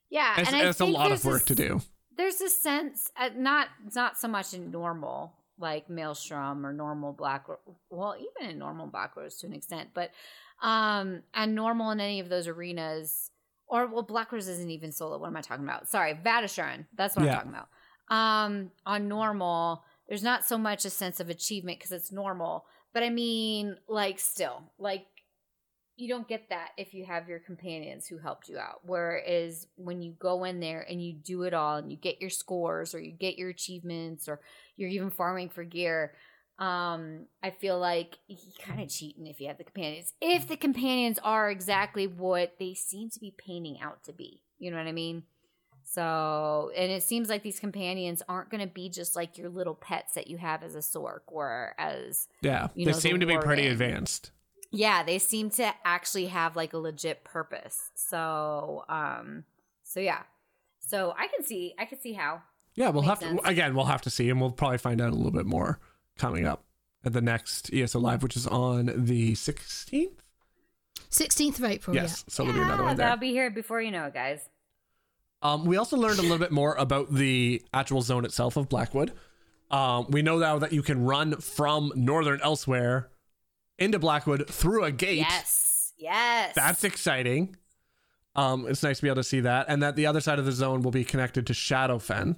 yeah, 0.08 0.38
it's, 0.40 0.48
and 0.48 0.56
I 0.56 0.68
it's 0.68 0.80
a 0.80 0.86
lot 0.86 1.12
of 1.12 1.24
work 1.24 1.44
to 1.46 1.54
do. 1.54 1.80
there's 2.16 2.40
a 2.40 2.48
sense 2.48 3.10
uh, 3.18 3.30
not 3.36 3.68
not 3.94 4.18
so 4.18 4.28
much 4.28 4.54
in 4.54 4.70
normal 4.70 5.34
like 5.58 5.90
maelstrom 5.90 6.64
or 6.64 6.72
normal 6.72 7.12
black 7.12 7.46
well 7.90 8.14
even 8.16 8.50
in 8.52 8.58
normal 8.58 8.86
black 8.86 9.16
rose 9.16 9.36
to 9.38 9.46
an 9.46 9.52
extent 9.52 9.88
but 9.92 10.10
um 10.62 11.22
and 11.34 11.54
normal 11.54 11.90
in 11.90 11.98
any 12.00 12.20
of 12.20 12.28
those 12.28 12.46
arenas 12.46 13.30
or 13.68 13.86
well 13.86 14.02
black 14.02 14.32
rose 14.32 14.48
isn't 14.48 14.70
even 14.70 14.92
solo. 14.92 15.18
What 15.18 15.28
am 15.28 15.36
i 15.36 15.40
talking 15.40 15.64
about? 15.64 15.88
Sorry 15.88 16.14
Vateshran 16.14 16.86
that's 16.96 17.16
what 17.16 17.24
Yeah. 17.24 17.32
i'm 17.32 17.36
talking 17.38 17.52
about. 17.52 17.68
Um 18.16 18.70
on 18.86 19.08
normal 19.08 19.84
there's 20.08 20.22
not 20.22 20.44
so 20.46 20.56
much 20.56 20.84
a 20.84 20.90
sense 20.90 21.20
of 21.20 21.28
achievement 21.28 21.78
because 21.78 21.92
it's 21.92 22.12
normal. 22.12 22.64
But 22.94 23.02
i 23.02 23.10
mean 23.10 23.76
like 23.88 24.18
still 24.18 24.62
like 24.78 25.06
you 25.96 26.08
don't 26.08 26.28
get 26.28 26.48
that 26.50 26.68
if 26.76 26.94
you 26.94 27.04
have 27.04 27.28
your 27.28 27.40
companions 27.40 28.06
who 28.06 28.18
helped 28.18 28.48
you 28.48 28.56
out. 28.56 28.82
Whereas 28.86 29.66
when 29.74 30.00
you 30.00 30.12
go 30.20 30.44
in 30.44 30.60
there 30.60 30.86
and 30.88 31.02
you 31.02 31.12
do 31.12 31.42
it 31.42 31.52
all 31.52 31.76
and 31.78 31.90
you 31.90 31.96
get 31.98 32.20
your 32.20 32.30
scores 32.30 32.94
or 32.94 33.00
you 33.00 33.10
get 33.10 33.36
your 33.36 33.48
achievements 33.50 34.28
or 34.28 34.40
you're 34.76 34.90
even 34.90 35.10
farming 35.10 35.48
for 35.48 35.64
gear, 35.64 36.14
um, 36.58 37.26
I 37.42 37.50
feel 37.50 37.78
like 37.78 38.18
you 38.26 38.36
kind 38.60 38.80
of 38.80 38.88
cheating 38.88 39.26
if 39.26 39.40
you 39.40 39.46
have 39.48 39.58
the 39.58 39.64
companions. 39.64 40.12
If 40.20 40.48
the 40.48 40.56
companions 40.56 41.18
are 41.22 41.50
exactly 41.50 42.06
what 42.06 42.54
they 42.58 42.74
seem 42.74 43.10
to 43.10 43.20
be 43.20 43.34
painting 43.36 43.80
out 43.80 44.02
to 44.04 44.12
be. 44.12 44.42
You 44.58 44.70
know 44.70 44.76
what 44.78 44.86
I 44.86 44.92
mean? 44.92 45.22
So, 45.84 46.70
and 46.76 46.90
it 46.92 47.02
seems 47.02 47.28
like 47.30 47.42
these 47.42 47.60
companions 47.60 48.22
aren't 48.28 48.50
going 48.50 48.60
to 48.60 48.72
be 48.72 48.90
just 48.90 49.16
like 49.16 49.38
your 49.38 49.48
little 49.48 49.74
pets 49.74 50.14
that 50.14 50.26
you 50.26 50.36
have 50.36 50.62
as 50.62 50.74
a 50.74 50.78
sork 50.80 51.20
or 51.28 51.74
as 51.78 52.28
Yeah, 52.42 52.68
you 52.74 52.84
they 52.84 52.90
know, 52.90 52.96
the 52.96 53.00
seem 53.00 53.20
to 53.20 53.26
be 53.26 53.38
pretty 53.38 53.66
advanced. 53.68 54.30
yeah 54.70 55.02
they 55.02 55.18
seem 55.18 55.48
to 55.48 55.72
actually 55.86 56.26
have 56.26 56.56
like 56.56 56.74
a 56.74 56.78
legit 56.78 57.24
purpose 57.24 57.90
so 57.94 58.84
um 58.90 59.44
so 59.82 59.98
yeah 59.98 60.22
so 60.78 61.14
i 61.16 61.26
can 61.28 61.42
see 61.42 61.72
i 61.78 61.86
can 61.86 61.98
see 61.98 62.12
how 62.12 62.42
Yeah, 62.74 62.90
we'll 62.90 63.02
have 63.04 63.22
Makes 63.22 63.42
to 63.42 63.48
again. 63.48 63.74
We'll 63.74 63.86
have 63.86 64.02
to 64.02 64.10
see, 64.10 64.28
and 64.28 64.40
we'll 64.40 64.50
probably 64.52 64.76
find 64.78 65.00
out 65.00 65.10
a 65.12 65.16
little 65.16 65.32
bit 65.32 65.46
more 65.46 65.80
coming 66.18 66.46
up 66.46 66.64
at 67.04 67.12
the 67.12 67.20
next 67.20 67.72
ESO 67.72 67.98
live, 68.00 68.22
which 68.22 68.36
is 68.36 68.46
on 68.46 68.86
the 68.96 69.32
16th. 69.32 70.10
16th 71.10 71.58
of 71.58 71.64
April, 71.64 71.96
yes, 71.96 72.24
so 72.28 72.42
there'll 72.42 72.58
be 72.58 72.62
another 72.62 72.84
one 72.84 72.96
there. 72.96 73.08
I'll 73.08 73.16
be 73.16 73.30
here 73.30 73.50
before 73.50 73.80
you 73.80 73.90
know 73.90 74.06
it 74.06 74.14
guys 74.14 74.40
Um, 75.40 75.64
we 75.64 75.76
also 75.78 75.96
learned 75.96 76.18
a 76.18 76.22
little 76.22 76.38
bit 76.38 76.52
more 76.52 76.74
about 76.74 77.14
the 77.14 77.62
actual 77.72 78.02
zone 78.02 78.26
itself 78.26 78.56
of 78.58 78.68
Blackwood. 78.68 79.12
Um, 79.70 80.06
we 80.10 80.20
know 80.20 80.38
now 80.38 80.58
that 80.58 80.72
you 80.72 80.82
can 80.82 81.04
run 81.04 81.36
from 81.36 81.92
Northern 81.94 82.40
Elsweyr 82.40 83.06
into 83.78 83.98
Blackwood 83.98 84.48
through 84.48 84.84
a 84.84 84.92
gate. 84.92 85.18
yes 85.18 85.92
yes 85.98 86.54
That's 86.54 86.84
exciting. 86.84 87.56
Um, 88.34 88.66
it's 88.68 88.82
nice 88.82 88.98
to 88.98 89.02
be 89.02 89.08
able 89.08 89.16
to 89.16 89.24
see 89.24 89.40
that, 89.40 89.66
and 89.68 89.82
that 89.82 89.96
the 89.96 90.06
other 90.06 90.20
side 90.20 90.38
of 90.38 90.44
the 90.44 90.52
zone 90.52 90.82
will 90.82 90.90
be 90.90 91.04
connected 91.04 91.46
to 91.46 91.52
Shadowfen. 91.54 92.36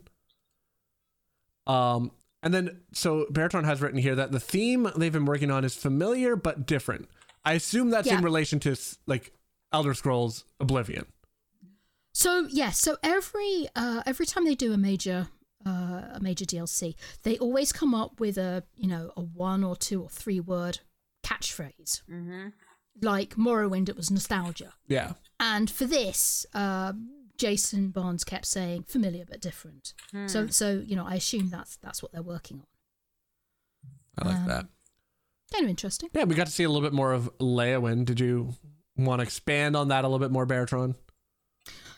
Um, 1.67 2.13
and 2.43 2.55
then 2.55 2.81
so 2.93 3.27
Baratron 3.31 3.65
has 3.65 3.81
written 3.81 3.99
here 3.99 4.15
that 4.15 4.33
the 4.33 4.41
theme 4.41 4.91
they've 4.97 5.13
been 5.13 5.27
working 5.27 5.51
on 5.51 5.65
is 5.65 5.75
familiar 5.75 6.37
but 6.37 6.67
different. 6.67 7.09
I 7.45 7.55
assume 7.55 7.91
that's 7.91 8.11
in 8.11 8.23
relation 8.23 8.61
to 8.61 8.77
like 9.07 9.33
Elder 9.73 9.95
Scrolls 9.95 10.45
Oblivion. 10.59 11.07
So 12.13 12.47
yes, 12.51 12.79
so 12.79 12.97
every 13.03 13.69
uh, 13.77 14.03
every 14.07 14.27
time 14.27 14.45
they 14.45 14.55
do 14.55 14.73
a 14.73 14.77
major 14.77 15.29
uh, 15.67 16.03
a 16.13 16.19
major 16.21 16.45
DLC, 16.45 16.95
they 17.23 17.39
always 17.39 17.73
come 17.73 17.95
up 17.95 18.21
with 18.21 18.37
a 18.37 18.65
you 18.77 18.89
know 18.89 19.13
a 19.17 19.21
one 19.21 19.63
or 19.63 19.77
two 19.77 20.03
or 20.03 20.09
three 20.09 20.41
word 20.41 20.81
catchphrase. 21.25 22.03
mm-hmm. 22.11 22.49
Like 23.03 23.37
Morrowind, 23.37 23.89
it 23.89 23.97
was 23.97 24.11
nostalgia, 24.11 24.75
Yeah, 24.87 25.13
and 25.39 25.71
for 25.71 25.87
this, 25.87 26.45
uh, 26.53 26.93
Jason 27.41 27.89
Barnes 27.91 28.23
kept 28.25 28.45
saying 28.47 28.85
familiar 28.85 29.25
but 29.29 29.41
different. 29.41 29.95
So 30.27 30.47
so 30.49 30.83
you 30.87 30.95
know 30.97 31.07
I 31.07 31.15
assume 31.15 31.49
that's 31.51 31.77
that's 31.77 32.03
what 32.03 32.13
they're 32.13 32.23
working 32.23 32.59
on. 32.61 32.67
I 34.19 34.29
like 34.29 34.37
Um, 34.43 34.47
that. 34.49 34.67
Kind 35.53 35.65
of 35.65 35.71
interesting. 35.71 36.11
Yeah, 36.13 36.25
we 36.25 36.35
got 36.35 36.47
to 36.47 36.53
see 36.53 36.65
a 36.65 36.69
little 36.69 36.87
bit 36.89 36.93
more 36.95 37.13
of 37.13 37.31
Leyawiin. 37.39 38.05
Did 38.05 38.21
you 38.21 38.55
want 38.97 39.21
to 39.21 39.25
expand 39.25 39.75
on 39.77 39.89
that 39.89 40.05
a 40.05 40.09
little 40.09 40.19
bit 40.25 40.31
more, 40.31 40.47
Baratron? 40.47 40.95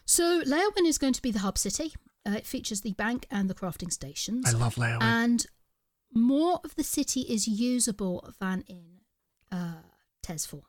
So 0.07 0.43
Leyawiin 0.43 0.87
is 0.87 0.99
going 0.99 1.13
to 1.15 1.23
be 1.23 1.31
the 1.31 1.41
hub 1.41 1.59
city. 1.59 1.93
Uh, 2.27 2.33
it 2.33 2.47
features 2.47 2.81
the 2.83 2.93
bank 2.93 3.27
and 3.31 3.51
the 3.51 3.55
crafting 3.55 3.93
stations. 3.93 4.47
I 4.55 4.57
love 4.57 4.77
Leyawiin. 4.77 5.03
and 5.03 5.47
more 6.15 6.61
of 6.65 6.75
the 6.77 6.85
city 6.85 7.23
is 7.23 7.47
usable 7.49 8.33
than 8.41 8.63
in 8.69 9.01
uh, 9.51 9.83
Tesfor. 10.25 10.63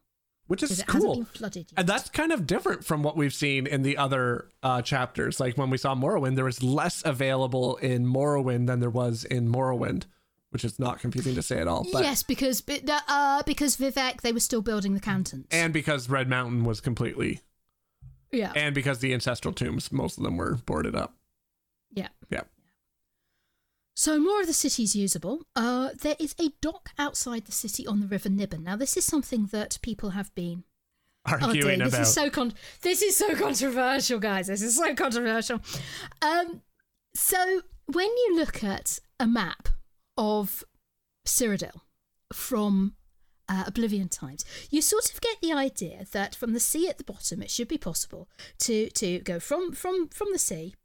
Which 0.47 0.61
is 0.61 0.83
cool. 0.87 1.15
been 1.15 1.25
flooded 1.25 1.65
yet. 1.71 1.79
And 1.79 1.87
that's 1.87 2.09
kind 2.09 2.31
of 2.31 2.45
different 2.45 2.83
from 2.83 3.01
what 3.01 3.15
we've 3.15 3.33
seen 3.33 3.65
in 3.65 3.81
the 3.81 3.97
other 3.97 4.49
uh, 4.61 4.81
chapters. 4.81 5.39
Like 5.39 5.57
when 5.57 5.69
we 5.69 5.77
saw 5.77 5.95
Morrowind, 5.95 6.35
there 6.35 6.45
was 6.45 6.61
less 6.61 7.01
available 7.05 7.77
in 7.77 8.05
Morrowind 8.05 8.67
than 8.67 8.81
there 8.81 8.89
was 8.89 9.23
in 9.23 9.47
Morrowind, 9.47 10.03
which 10.49 10.65
is 10.65 10.79
not 10.79 10.99
confusing 10.99 11.33
to 11.35 11.41
say 11.41 11.59
at 11.59 11.67
all. 11.67 11.87
But 11.91 12.03
yes, 12.03 12.23
because 12.23 12.61
uh, 12.67 13.43
because 13.43 13.77
Vivec 13.77 14.21
they 14.21 14.33
were 14.33 14.41
still 14.41 14.61
building 14.61 14.93
the 14.93 14.99
cantons. 14.99 15.47
and 15.49 15.71
because 15.71 16.09
Red 16.09 16.27
Mountain 16.29 16.65
was 16.65 16.81
completely, 16.81 17.39
yeah, 18.31 18.51
and 18.53 18.75
because 18.75 18.99
the 18.99 19.13
ancestral 19.13 19.53
tombs, 19.53 19.91
most 19.93 20.17
of 20.17 20.23
them 20.23 20.35
were 20.37 20.55
boarded 20.65 20.95
up. 20.95 21.15
yeah. 21.91 22.09
Yeah. 22.29 22.41
So 23.95 24.19
more 24.19 24.41
of 24.41 24.47
the 24.47 24.53
city 24.53 24.83
is 24.83 24.95
usable. 24.95 25.41
Uh, 25.55 25.89
there 26.01 26.15
is 26.19 26.35
a 26.39 26.49
dock 26.61 26.89
outside 26.97 27.45
the 27.45 27.51
city 27.51 27.85
on 27.85 27.99
the 27.99 28.07
River 28.07 28.29
Niben. 28.29 28.63
Now 28.63 28.75
this 28.75 28.97
is 28.97 29.05
something 29.05 29.47
that 29.51 29.77
people 29.81 30.11
have 30.11 30.33
been 30.35 30.63
Oh 31.25 31.37
Arguing 31.41 31.77
dear, 31.79 31.85
this 31.85 31.93
about. 31.93 32.01
is 32.01 32.13
so 32.13 32.29
con- 32.29 32.53
this 32.81 33.01
is 33.01 33.15
so 33.15 33.33
controversial, 33.35 34.19
guys. 34.19 34.47
This 34.47 34.61
is 34.61 34.75
so 34.75 34.93
controversial. 34.93 35.61
Um, 36.21 36.61
so 37.15 37.61
when 37.85 38.07
you 38.07 38.35
look 38.35 38.61
at 38.63 38.99
a 39.21 39.25
map 39.27 39.69
of 40.17 40.65
Cyrodiil 41.25 41.79
from 42.33 42.95
uh, 43.47 43.63
Oblivion 43.67 44.09
times, 44.09 44.43
you 44.69 44.81
sort 44.81 45.13
of 45.13 45.21
get 45.21 45.39
the 45.41 45.53
idea 45.53 46.05
that 46.11 46.35
from 46.35 46.51
the 46.51 46.59
sea 46.59 46.89
at 46.89 46.97
the 46.97 47.05
bottom, 47.05 47.41
it 47.41 47.49
should 47.49 47.69
be 47.69 47.77
possible 47.77 48.27
to 48.59 48.89
to 48.89 49.19
go 49.19 49.39
from 49.39 49.71
from 49.71 50.09
from 50.09 50.27
the 50.33 50.39
sea 50.39 50.75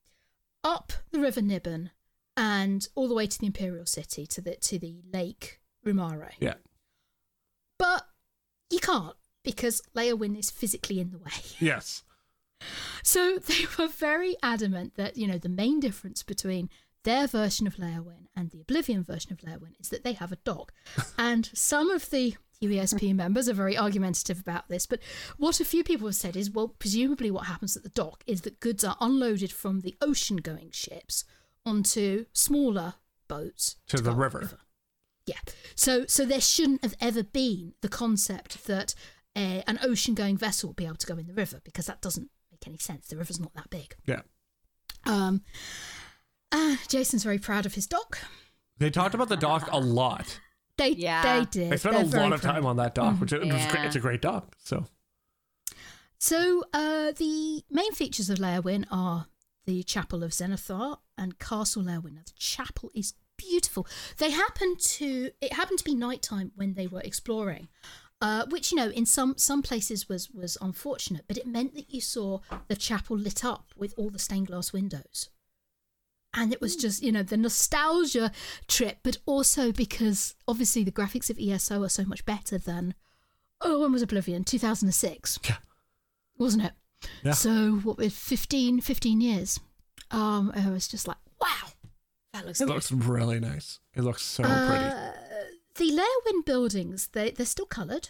up 0.63 0.93
the 1.11 1.19
River 1.19 1.41
Niben 1.41 1.91
and 2.39 2.87
all 2.95 3.09
the 3.09 3.15
way 3.15 3.27
to 3.27 3.39
the 3.39 3.47
Imperial 3.47 3.85
City 3.85 4.25
to 4.27 4.41
the 4.41 4.55
to 4.57 4.79
the 4.79 5.03
Lake 5.13 5.61
Rumare. 5.85 6.31
yeah. 6.39 6.55
But 7.79 8.07
you 8.71 8.79
can't 8.79 9.17
because 9.43 9.83
Leyawiin 9.97 10.39
is 10.39 10.51
physically 10.51 11.01
in 11.01 11.11
the 11.11 11.19
way. 11.19 11.33
Yes. 11.59 12.05
So 13.05 13.39
they 13.39 13.67
were 13.79 13.87
very 13.89 14.37
adamant 14.43 14.97
that, 14.97 15.17
you 15.17 15.29
know, 15.29 15.39
the 15.39 15.49
main 15.49 15.79
difference 15.79 16.25
between 16.25 16.69
their 17.05 17.29
version 17.29 17.69
of 17.69 17.77
Leyawiin 17.77 18.27
and 18.37 18.51
the 18.51 18.61
Oblivion 18.61 19.05
version 19.05 19.33
of 19.33 19.39
Leyawiin 19.39 19.81
is 19.81 19.91
that 19.91 20.03
they 20.03 20.13
have 20.15 20.33
a 20.33 20.37
dock. 20.37 20.73
and 21.19 21.51
some 21.55 21.91
of 21.91 22.11
the 22.11 22.35
UESP 22.61 23.15
members 23.23 23.49
are 23.49 23.55
very 23.55 23.79
argumentative 23.79 24.41
about 24.41 24.69
this, 24.69 24.87
but 24.87 25.01
what 25.37 25.61
a 25.61 25.65
few 25.65 25.85
people 25.85 26.09
have 26.09 26.17
said 26.17 26.37
is 26.37 26.51
well, 26.51 26.69
presumably 26.69 27.31
what 27.31 27.47
happens 27.47 27.77
at 27.77 27.85
the 27.85 27.89
dock 27.91 28.25
is 28.27 28.41
that 28.43 28.61
goods 28.61 28.83
are 28.85 28.97
unloaded 29.01 29.53
from 29.53 29.81
the 29.81 29.97
ocean 30.01 30.39
going 30.39 30.71
ships 30.73 31.25
onto 31.67 32.27
smaller 32.33 32.95
boats 33.29 33.77
To 33.89 33.97
the 33.99 34.03
go 34.05 34.11
up 34.13 34.35
river. 34.35 34.59
Yeah. 35.27 35.37
So 35.75 36.07
so 36.07 36.25
there 36.25 36.41
shouldn't 36.41 36.83
have 36.83 36.95
ever 37.01 37.23
been 37.23 37.75
the 37.83 37.89
concept 37.89 38.65
that 38.67 38.95
a, 39.37 39.63
an 39.67 39.79
ocean 39.83 40.15
going 40.15 40.37
vessel 40.39 40.71
would 40.71 40.77
be 40.77 40.87
able 40.87 40.97
to 40.97 41.07
go 41.07 41.17
in 41.19 41.27
the 41.27 41.35
river 41.35 41.61
because 41.65 41.87
that 41.87 42.01
doesn't 42.01 42.31
make 42.51 42.67
any 42.67 42.79
sense. 42.79 43.09
The 43.09 43.17
river's 43.17 43.39
not 43.39 43.53
that 43.55 43.69
big. 43.71 43.95
Yeah. 44.07 44.23
Um, 45.05 45.43
uh, 46.51 46.77
Jason's 46.89 47.25
very 47.25 47.39
proud 47.39 47.67
of 47.67 47.75
his 47.75 47.87
dock. 47.87 48.19
They 48.79 48.91
talked 48.91 49.15
about 49.15 49.29
the 49.29 49.37
dock 49.37 49.69
a 49.71 49.79
lot. 49.79 50.41
They 50.79 50.91
Yeah. 50.91 51.41
they 51.41 51.45
did. 51.45 51.73
They 51.73 51.77
spent 51.77 52.11
They're 52.11 52.21
a 52.21 52.25
lot 52.25 52.33
of 52.33 52.41
proud. 52.41 52.53
time 52.55 52.67
on 52.67 52.77
that 52.77 52.95
dock, 52.95 53.21
which 53.21 53.33
it 53.33 53.41
was 53.43 53.67
great. 53.67 53.85
It's 53.85 53.97
a 53.97 54.01
great 54.01 54.23
dock. 54.23 54.55
So 54.65 54.87
So 56.19 56.65
uh, 56.73 57.13
the 57.13 57.63
main 57.71 57.93
features 57.93 58.31
of 58.31 58.39
Leyawiin 58.39 58.87
are 58.91 59.27
the 59.69 59.83
Chapel 59.83 60.25
of 60.25 60.31
Zenithar 60.31 60.97
and 61.19 61.39
Castle 61.39 61.83
Leyawiin. 61.83 62.15
Now 62.15 62.23
the 62.25 62.33
chapel 62.39 62.91
is 62.95 63.13
beautiful. 63.37 63.87
They 64.17 64.31
happened 64.31 64.81
to 64.81 65.31
it 65.43 65.53
happened 65.53 65.79
to 65.81 65.85
be 65.85 65.95
nighttime 65.95 66.53
when 66.57 66.73
they 66.73 66.87
were 66.87 67.03
exploring. 67.03 67.69
Uh, 68.23 68.47
which 68.49 68.73
you 68.73 68.77
know 68.79 68.89
in 68.89 69.05
some 69.05 69.35
some 69.37 69.61
places 69.61 70.09
was 70.09 70.31
was 70.31 70.57
unfortunate, 70.63 71.25
but 71.29 71.37
it 71.37 71.47
meant 71.47 71.75
that 71.75 71.93
you 71.93 72.01
saw 72.01 72.41
the 72.69 72.77
chapel 72.77 73.17
lit 73.17 73.45
up 73.45 73.67
with 73.77 73.93
all 73.99 74.09
the 74.09 74.19
stained 74.19 74.47
glass 74.47 74.73
windows, 74.73 75.29
and 76.33 76.51
it 76.51 76.63
was 76.63 76.75
just 76.75 77.03
you 77.03 77.13
know 77.13 77.23
the 77.23 77.37
nostalgia 77.37 78.33
trip, 78.69 79.01
but 79.03 79.19
also 79.27 79.71
because 79.71 80.35
obviously 80.49 80.83
the 80.83 80.91
graphics 80.91 81.29
of 81.29 81.39
ESO 81.39 81.85
are 81.85 81.91
so 81.91 82.07
much 82.07 82.25
better 82.25 82.57
than 82.57 82.95
oh 83.61 83.83
when 83.83 83.93
was 83.93 84.03
Oblivion 84.03 84.45
2006 84.45 85.39
yeah, 85.45 85.57
wasn't 86.39 86.65
it? 86.65 86.73
Yeah. 87.23 87.33
So 87.33 87.73
what 87.77 87.99
with 87.99 88.13
15, 88.13 88.81
15 88.81 89.21
years, 89.21 89.61
um, 90.11 90.53
I 90.55 90.71
was 90.71 90.89
just 90.89 91.07
like, 91.07 91.17
wow, 91.41 91.71
that 92.33 92.47
looks 92.47 92.61
it 92.61 92.67
good. 92.67 92.75
looks 92.75 92.93
really 92.93 93.41
nice. 93.41 93.81
It 93.95 94.03
looks 94.03 94.23
so 94.23 94.43
pretty. 94.43 94.85
Uh, 94.85 95.13
the 95.77 95.91
Leyawiin 95.93 96.45
buildings, 96.45 97.09
they 97.13 97.31
they're 97.31 97.47
still 97.47 97.67
coloured, 97.67 98.09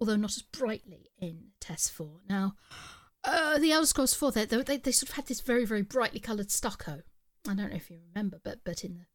although 0.00 0.16
not 0.16 0.36
as 0.36 0.42
brightly 0.42 1.10
in 1.18 1.48
Test 1.60 1.92
Four. 1.92 2.20
Now, 2.28 2.54
uh, 3.24 3.58
the 3.58 3.72
Elder 3.72 3.86
Scrolls 3.86 4.14
Four, 4.14 4.32
they, 4.32 4.44
they 4.44 4.76
they 4.76 4.92
sort 4.92 5.10
of 5.10 5.16
had 5.16 5.26
this 5.26 5.40
very 5.40 5.64
very 5.64 5.82
brightly 5.82 6.20
coloured 6.20 6.50
stucco. 6.50 7.02
I 7.48 7.54
don't 7.54 7.70
know 7.70 7.76
if 7.76 7.90
you 7.90 7.98
remember, 8.14 8.40
but 8.42 8.58
but 8.64 8.84
in 8.84 8.98
the 8.98 9.06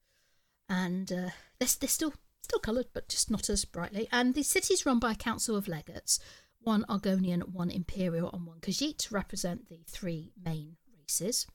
and 0.70 1.12
uh, 1.12 1.30
they're 1.60 1.70
they're 1.80 1.90
still 1.90 2.14
still 2.42 2.60
coloured, 2.60 2.88
but 2.94 3.10
just 3.10 3.32
not 3.32 3.50
as 3.50 3.66
brightly. 3.66 4.08
And 4.12 4.34
the 4.34 4.44
city's 4.44 4.86
run 4.86 5.00
by 5.00 5.12
a 5.12 5.16
council 5.16 5.56
of 5.56 5.68
legates, 5.68 6.20
one 6.64 6.86
Argonian, 6.90 7.50
one 7.50 7.70
Imperial, 7.70 8.30
and 8.32 8.46
one 8.46 8.60
Khajiit, 8.60 9.12
represent 9.12 9.70
the 9.70 9.80
three 9.88 10.32
main 10.44 10.78
races. 11.00 11.48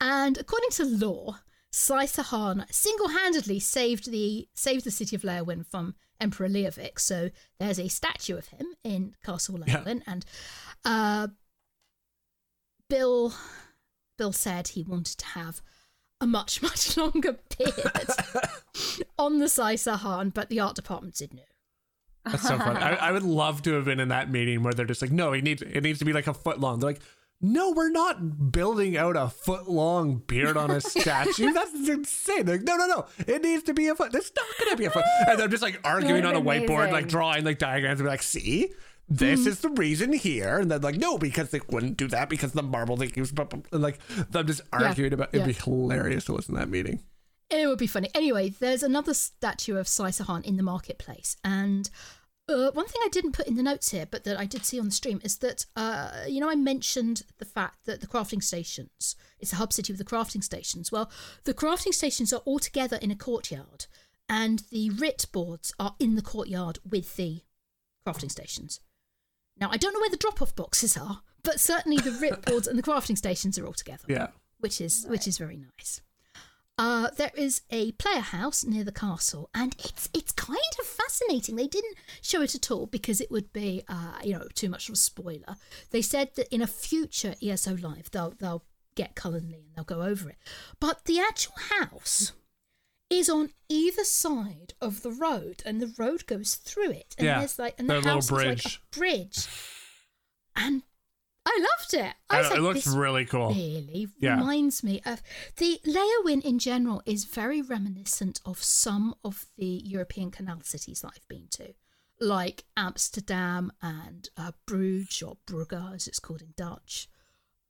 And 0.00 0.38
according 0.38 0.70
to 0.70 0.84
law, 0.84 1.38
Slythahan 1.72 2.72
single-handedly 2.72 3.60
saved 3.60 4.10
the 4.10 4.48
saved 4.54 4.84
the 4.84 4.90
city 4.90 5.16
of 5.16 5.22
Leyawiin 5.22 5.66
from 5.66 5.94
Emperor 6.20 6.48
Leovic. 6.48 6.98
So 6.98 7.30
there's 7.58 7.78
a 7.78 7.88
statue 7.88 8.36
of 8.36 8.48
him 8.48 8.66
in 8.82 9.14
Castle 9.24 9.58
Yeah. 9.66 9.82
Leyawiin, 9.82 10.02
and 10.06 10.24
uh, 10.84 11.28
Bill 12.88 13.34
Bill 14.16 14.32
said 14.32 14.68
he 14.68 14.82
wanted 14.82 15.18
to 15.18 15.26
have 15.26 15.60
a 16.20 16.26
much 16.26 16.62
much 16.68 16.96
longer 16.96 17.38
beard 17.58 17.74
on 19.18 19.38
the 19.38 19.46
Slythahan, 19.46 20.32
but 20.32 20.48
the 20.48 20.60
art 20.60 20.76
department 20.76 21.16
said 21.16 21.34
no. 21.34 21.42
That's 22.26 22.42
so 22.42 22.58
funny. 22.58 22.80
I, 22.80 23.08
I 23.08 23.12
would 23.12 23.22
love 23.22 23.62
to 23.62 23.72
have 23.74 23.84
been 23.84 24.00
in 24.00 24.08
that 24.08 24.30
meeting 24.30 24.62
where 24.62 24.72
they're 24.72 24.86
just 24.86 25.02
like, 25.02 25.12
no, 25.12 25.32
it 25.32 25.42
needs 25.42 25.62
it 25.62 25.82
needs 25.82 25.98
to 26.00 26.04
be 26.04 26.12
like 26.12 26.26
a 26.26 26.34
foot 26.34 26.60
long. 26.60 26.80
They're 26.80 26.90
like, 26.90 27.02
no, 27.40 27.72
we're 27.72 27.90
not 27.90 28.50
building 28.50 28.96
out 28.96 29.16
a 29.16 29.28
foot 29.28 29.68
long 29.68 30.18
beard 30.26 30.56
on 30.56 30.70
a 30.70 30.80
statue. 30.80 31.52
That's 31.52 31.74
insane. 31.88 32.46
They're 32.46 32.56
like, 32.56 32.66
no, 32.66 32.76
no, 32.76 32.86
no. 32.86 33.06
It 33.26 33.42
needs 33.42 33.62
to 33.64 33.74
be 33.74 33.88
a 33.88 33.94
foot. 33.94 34.14
It's 34.14 34.32
not 34.34 34.46
gonna 34.58 34.76
be 34.76 34.86
a 34.86 34.90
foot. 34.90 35.04
And 35.28 35.38
they're 35.38 35.48
just 35.48 35.62
like 35.62 35.80
arguing 35.84 36.24
on 36.24 36.34
a 36.34 36.40
That'd 36.40 36.68
whiteboard, 36.68 36.92
like 36.92 37.08
drawing 37.08 37.44
like 37.44 37.58
diagrams 37.58 38.00
and 38.00 38.06
be 38.06 38.10
like, 38.10 38.22
see? 38.22 38.72
This 39.08 39.42
hmm. 39.42 39.48
is 39.48 39.60
the 39.60 39.68
reason 39.70 40.12
here. 40.12 40.58
And 40.58 40.70
then 40.70 40.80
like, 40.80 40.96
no, 40.96 41.18
because 41.18 41.50
they 41.50 41.60
wouldn't 41.70 41.96
do 41.96 42.08
that 42.08 42.28
because 42.28 42.52
the 42.52 42.62
marble 42.62 42.96
they 42.96 43.12
use 43.14 43.32
and 43.72 43.82
like 43.82 43.98
them 44.30 44.46
just 44.46 44.62
Yeah, 44.72 44.88
arguing 44.88 45.12
about 45.12 45.28
it'd 45.32 45.42
yeah. 45.42 45.46
be 45.46 45.52
hilarious 45.52 46.24
to 46.24 46.32
listen 46.32 46.54
to 46.54 46.60
that 46.60 46.68
meeting. 46.68 47.00
It 47.48 47.68
would 47.68 47.78
be 47.78 47.86
funny. 47.86 48.10
Anyway, 48.14 48.48
there's 48.48 48.82
another 48.82 49.14
statue 49.14 49.76
of 49.76 49.86
Slythahan 49.86 50.44
in 50.44 50.56
the 50.56 50.64
marketplace, 50.64 51.36
and 51.44 51.88
uh, 52.48 52.70
one 52.72 52.86
thing 52.86 53.00
I 53.04 53.08
didn't 53.08 53.32
put 53.32 53.46
in 53.46 53.56
the 53.56 53.62
notes 53.62 53.90
here, 53.90 54.06
but 54.08 54.24
that 54.24 54.38
I 54.38 54.44
did 54.46 54.64
see 54.64 54.78
on 54.78 54.86
the 54.86 54.90
stream, 54.92 55.20
is 55.24 55.38
that 55.38 55.66
uh, 55.74 56.10
you 56.28 56.40
know 56.40 56.48
I 56.50 56.54
mentioned 56.54 57.22
the 57.38 57.44
fact 57.44 57.86
that 57.86 58.00
the 58.00 58.06
crafting 58.06 58.42
stations, 58.42 59.16
it's 59.40 59.52
a 59.52 59.56
hub 59.56 59.72
city 59.72 59.92
with 59.92 59.98
the 59.98 60.04
crafting 60.04 60.42
stations. 60.44 60.92
Well, 60.92 61.10
the 61.44 61.54
crafting 61.54 61.92
stations 61.94 62.32
are 62.32 62.42
all 62.44 62.58
together 62.58 62.98
in 63.02 63.10
a 63.10 63.16
courtyard, 63.16 63.86
and 64.28 64.62
the 64.70 64.90
writ 64.90 65.26
boards 65.32 65.72
are 65.78 65.96
in 65.98 66.14
the 66.16 66.22
courtyard 66.22 66.78
with 66.88 67.16
the 67.16 67.42
crafting 68.06 68.30
stations. 68.30 68.80
Now 69.58 69.70
I 69.72 69.76
don't 69.76 69.92
know 69.94 70.00
where 70.00 70.10
the 70.10 70.16
drop-off 70.16 70.54
boxes 70.54 70.96
are, 70.96 71.22
but 71.42 71.58
certainly 71.60 71.98
the 71.98 72.12
writ 72.12 72.42
boards 72.46 72.66
and 72.68 72.78
the 72.78 72.82
crafting 72.82 73.16
stations 73.18 73.58
are 73.58 73.66
all 73.66 73.72
together 73.72 74.04
Yeah. 74.08 74.28
which 74.60 74.80
is 74.80 75.04
which 75.08 75.26
is 75.26 75.38
very 75.38 75.56
nice. 75.56 76.00
Uh, 76.78 77.08
there 77.16 77.30
is 77.34 77.62
a 77.70 77.92
player 77.92 78.20
house 78.20 78.62
near 78.62 78.84
the 78.84 78.92
castle, 78.92 79.48
and 79.54 79.74
it's 79.78 80.10
it's 80.12 80.32
kind 80.32 80.58
of 80.78 80.86
fascinating. 80.86 81.56
They 81.56 81.66
didn't 81.66 81.96
show 82.20 82.42
it 82.42 82.54
at 82.54 82.70
all 82.70 82.86
because 82.86 83.20
it 83.20 83.30
would 83.30 83.50
be 83.52 83.82
uh, 83.88 84.18
you 84.22 84.34
know 84.34 84.46
too 84.54 84.68
much 84.68 84.88
of 84.88 84.92
a 84.94 84.98
spoiler. 84.98 85.56
They 85.90 86.02
said 86.02 86.32
that 86.36 86.54
in 86.54 86.60
a 86.60 86.66
future 86.66 87.34
ESO 87.42 87.76
live 87.76 88.10
they'll 88.10 88.34
they'll 88.38 88.64
get 88.94 89.14
Cullen 89.14 89.48
Lee 89.48 89.64
and 89.66 89.74
they'll 89.74 89.84
go 89.84 90.02
over 90.02 90.28
it, 90.28 90.36
but 90.78 91.06
the 91.06 91.18
actual 91.18 91.54
house 91.80 92.32
is 93.08 93.30
on 93.30 93.50
either 93.70 94.04
side 94.04 94.74
of 94.80 95.02
the 95.02 95.12
road, 95.12 95.62
and 95.64 95.80
the 95.80 95.94
road 95.96 96.26
goes 96.26 96.56
through 96.56 96.90
it. 96.90 97.14
And 97.16 97.26
Yeah, 97.26 97.38
there's 97.38 97.58
like 97.58 97.76
and 97.78 97.88
the 97.88 97.94
little 97.94 98.12
house 98.12 98.26
is 98.26 98.32
like 98.32 98.66
a 98.66 98.98
bridge, 98.98 99.46
and 100.54 100.82
I 101.48 101.58
loved 101.60 101.94
it. 101.94 102.14
I 102.28 102.36
I 102.36 102.38
was 102.40 102.50
like, 102.50 102.58
it 102.58 102.62
looks 102.62 102.86
really 102.88 103.24
cool. 103.24 103.48
really 103.50 104.08
Yeah. 104.18 104.36
reminds 104.38 104.82
me 104.82 105.00
of 105.06 105.22
the 105.56 105.80
Leyawiin 105.86 106.42
in 106.44 106.58
general 106.58 107.02
is 107.06 107.24
very 107.24 107.62
reminiscent 107.62 108.40
of 108.44 108.62
some 108.62 109.14
of 109.24 109.46
the 109.56 109.80
European 109.84 110.30
canal 110.32 110.60
cities 110.62 111.02
that 111.02 111.12
I've 111.14 111.28
been 111.28 111.46
to, 111.52 111.74
like 112.20 112.64
Amsterdam 112.76 113.72
and 113.80 114.28
uh, 114.36 114.52
Bruges 114.66 115.22
or 115.22 115.36
Brugge 115.46 115.94
as 115.94 116.08
it's 116.08 116.18
called 116.18 116.42
in 116.42 116.52
Dutch. 116.56 117.08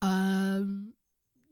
Um, 0.03 0.95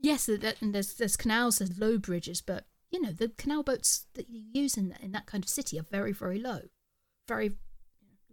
yes, 0.01 0.27
th- 0.27 0.41
th- 0.41 0.57
and 0.63 0.75
there's 0.75 0.95
there's 0.95 1.17
canals, 1.17 1.59
there's 1.59 1.79
low 1.79 1.99
bridges, 1.99 2.41
but 2.41 2.65
you 2.91 3.01
know 3.01 3.13
the 3.13 3.29
canal 3.37 3.63
boats 3.63 4.07
that 4.15 4.29
you 4.31 4.43
use 4.53 4.77
in 4.77 4.95
in 5.03 5.13
that 5.13 5.27
kind 5.27 5.45
of 5.45 5.51
city 5.51 5.79
are 5.79 5.83
very 5.91 6.13
very 6.13 6.39
low, 6.39 6.61
very 7.29 7.53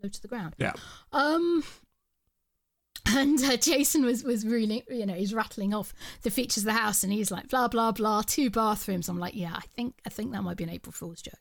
low 0.01 0.09
to 0.09 0.21
the 0.21 0.27
ground. 0.27 0.55
Yeah. 0.57 0.73
Um, 1.11 1.63
and 3.07 3.43
uh, 3.43 3.57
Jason 3.57 4.05
was 4.05 4.23
was 4.23 4.45
really, 4.45 4.83
you 4.89 5.05
know, 5.05 5.13
he's 5.13 5.33
rattling 5.33 5.73
off 5.73 5.93
the 6.23 6.29
features 6.31 6.63
of 6.63 6.65
the 6.65 6.73
house, 6.73 7.03
and 7.03 7.11
he's 7.11 7.31
like, 7.31 7.49
blah 7.49 7.67
blah 7.67 7.91
blah, 7.91 8.21
two 8.21 8.49
bathrooms. 8.49 9.09
I'm 9.09 9.19
like, 9.19 9.35
yeah, 9.35 9.53
I 9.55 9.61
think 9.75 9.95
I 10.05 10.09
think 10.09 10.31
that 10.31 10.43
might 10.43 10.57
be 10.57 10.63
an 10.63 10.69
April 10.69 10.93
Fool's 10.93 11.21
joke. 11.21 11.35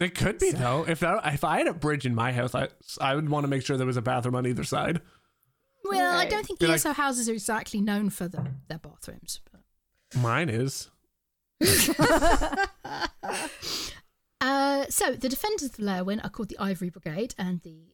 It 0.00 0.14
could 0.14 0.38
be 0.38 0.50
though. 0.50 0.84
If 0.86 1.00
that, 1.00 1.20
if 1.32 1.44
I 1.44 1.58
had 1.58 1.66
a 1.66 1.74
bridge 1.74 2.04
in 2.06 2.14
my 2.14 2.32
house, 2.32 2.54
I 2.54 2.68
I 3.00 3.14
would 3.14 3.28
want 3.28 3.44
to 3.44 3.48
make 3.48 3.64
sure 3.64 3.76
there 3.76 3.86
was 3.86 3.96
a 3.96 4.02
bathroom 4.02 4.34
on 4.34 4.46
either 4.46 4.64
side. 4.64 5.00
Well, 5.84 6.16
I 6.16 6.26
don't 6.26 6.46
think 6.46 6.58
Be 6.60 6.66
like- 6.66 6.82
houses 6.82 7.28
are 7.28 7.34
exactly 7.34 7.80
known 7.80 8.08
for 8.08 8.26
the, 8.26 8.52
their 8.68 8.78
bathrooms. 8.78 9.40
But. 9.52 10.20
Mine 10.20 10.48
is. 10.48 10.90
Uh, 14.40 14.84
so 14.90 15.12
the 15.12 15.28
defenders 15.30 15.62
of 15.70 15.76
Leyawiin 15.76 16.22
are 16.22 16.28
called 16.28 16.50
the 16.50 16.58
Ivory 16.58 16.90
Brigade, 16.90 17.34
and 17.38 17.62
the 17.62 17.78
the 17.88 17.93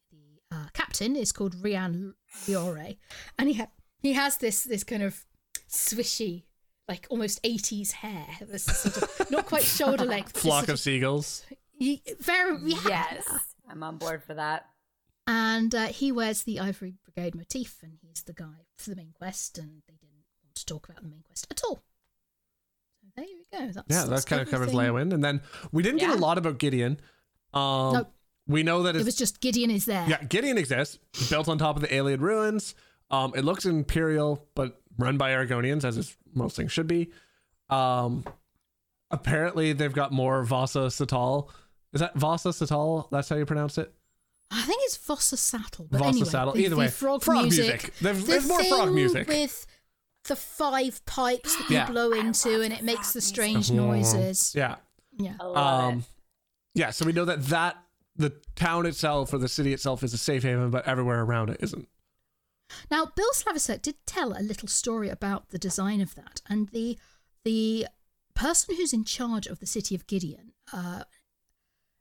uh, 0.51 0.67
captain 0.73 1.17
is 1.17 1.33
called 1.33 1.55
Rian 1.63 2.15
Liore, 2.47 2.97
and 3.39 3.49
he 3.49 3.55
ha- 3.55 3.71
he 4.03 4.13
has 4.15 4.37
this 4.39 4.65
this 4.65 4.85
kind 4.85 5.03
of 5.03 5.25
swishy, 5.69 6.45
like 6.89 7.07
almost 7.11 7.41
eighties 7.45 7.93
hair, 7.93 8.27
this 8.49 8.65
sort 8.65 8.97
of 9.21 9.31
not 9.31 9.47
quite 9.47 9.63
shoulder 9.65 10.05
length, 10.15 10.39
Flock 10.39 10.67
just 10.67 10.73
of 10.73 10.81
seagulls. 10.81 11.45
sort 11.79 12.03
very 12.21 12.59
yeah. 12.65 12.79
Yes, 12.87 13.29
I'm 13.69 13.83
on 13.83 13.99
board 13.99 14.23
for 14.25 14.35
that. 14.35 14.67
And 15.27 15.73
uh, 15.75 15.87
he 15.87 16.11
wears 16.11 16.43
the 16.43 16.59
Ivory 16.59 16.95
Brigade 17.05 17.35
motif, 17.37 17.79
and 17.83 17.99
he's 18.03 18.23
the 18.23 18.33
guy 18.33 18.67
for 18.77 18.91
the 18.91 18.97
main 18.97 19.13
quest, 19.17 19.59
and 19.59 19.83
they 19.87 19.95
didn't 19.95 20.25
want 20.43 20.55
to 20.57 20.67
talk 20.67 20.89
about 20.89 21.03
the 21.03 21.09
main 21.09 21.23
quest 21.25 21.47
at 21.51 21.61
all. 21.65 21.85
So 23.01 23.07
there 23.15 23.25
you 23.27 23.45
go. 23.53 23.67
That's, 23.73 23.77
Yeah, 23.89 24.03
that 24.03 24.11
that's 24.11 24.25
kind 24.25 24.43
of 24.43 24.51
covers 24.51 24.69
everything. 24.71 24.93
Leyawiin. 24.93 25.13
And 25.15 25.23
then 25.23 25.41
we 25.71 25.83
didn't 25.85 26.01
get 26.01 26.11
a 26.11 26.17
lot 26.17 26.37
about 26.37 26.59
Gideon. 26.59 26.99
Um, 27.55 27.93
Nope. 27.95 28.13
We 28.51 28.63
know 28.63 28.83
that 28.83 28.97
It 28.97 29.01
it's 29.01 29.07
was 29.07 29.15
just 29.17 29.41
Gideon 29.41 29.71
is 29.71 29.85
there. 29.87 30.07
yeah, 30.09 30.23
Gideon 30.25 30.59
exists, 30.59 30.99
built 31.29 31.49
on 31.49 31.57
top 31.59 31.77
of 31.77 31.83
the 31.83 31.89
Ayleid 31.89 32.21
ruins. 32.21 32.75
Um, 33.11 33.33
it 33.37 33.45
looks 33.45 33.65
imperial, 33.65 34.47
but 34.55 34.81
run 34.99 35.17
by 35.19 35.31
Argonians, 35.33 35.85
as 35.85 36.17
most 36.35 36.57
things 36.57 36.73
should 36.73 36.87
be. 36.87 37.11
Um, 37.69 38.25
apparently 39.11 39.73
they've 39.73 39.93
got 39.93 40.13
more 40.13 40.43
Vasa 40.45 40.89
Satal. 40.91 41.49
Is 41.93 42.01
that 42.01 42.15
Vasa 42.15 42.51
Satal? 42.51 43.09
That's 43.11 43.29
how 43.29 43.37
you 43.37 43.47
pronounce 43.47 43.79
it. 43.79 43.93
I 44.53 44.63
think 44.63 44.81
it's 44.85 44.99
Vossa 44.99 45.39
Saddle. 45.39 45.87
But 45.91 46.01
Vossa 46.01 46.09
anyway, 46.09 46.29
Saddle. 46.29 46.59
Either 46.59 46.71
the 46.71 46.77
way, 46.77 46.89
frog, 46.89 47.23
frog 47.23 47.43
music. 47.45 47.67
music. 47.67 47.95
There's- 48.01 48.21
the 48.21 48.27
there's 48.27 48.49
more 48.49 48.65
frog 48.65 48.87
thing 48.87 48.95
music. 48.97 49.29
with 49.29 49.67
the 50.25 50.35
five 50.37 51.05
pipes 51.07 51.55
that 51.57 51.71
you 51.71 51.77
Yeah. 51.77 51.87
blow 51.91 52.11
into, 52.13 52.61
and 52.61 52.73
it 52.73 52.83
makes 52.83 53.13
the 53.13 53.21
strange 53.21 53.71
noises. 53.71 54.53
Yeah. 54.57 54.77
Yeah. 55.17 55.35
I 55.41 55.45
love 55.45 55.85
Um, 55.85 55.99
it. 56.01 56.05
yeah. 56.75 56.91
So 56.91 57.05
we 57.07 57.13
know 57.13 57.25
that 57.27 57.45
that 57.47 57.77
the 58.21 58.41
town 58.55 58.87
itself 58.87 59.33
or 59.33 59.39
the 59.39 59.49
city 59.49 59.73
itself 59.73 60.03
is 60.03 60.15
a 60.15 60.19
safe 60.19 60.43
haven, 60.43 60.71
but 60.71 60.87
everywhere 60.87 61.23
around 61.23 61.51
it 61.51 61.59
isn't. 61.61 61.89
Now, 62.91 63.07
Bill 63.17 63.31
Slavicsek 63.35 63.83
did 63.83 63.97
tell 64.07 64.33
a 64.33 64.43
little 64.43 64.69
story 64.69 65.09
about 65.09 65.51
the 65.51 65.59
design 65.59 66.01
of 66.01 66.15
that, 66.15 66.41
and 66.49 66.69
the 66.69 66.99
the 67.45 67.87
person 68.35 68.77
who's 68.77 68.93
in 68.93 69.05
charge 69.05 69.47
of 69.47 69.59
the 69.59 69.67
city 69.67 69.95
of 69.95 70.07
Gideon, 70.07 70.53
uh, 70.73 71.05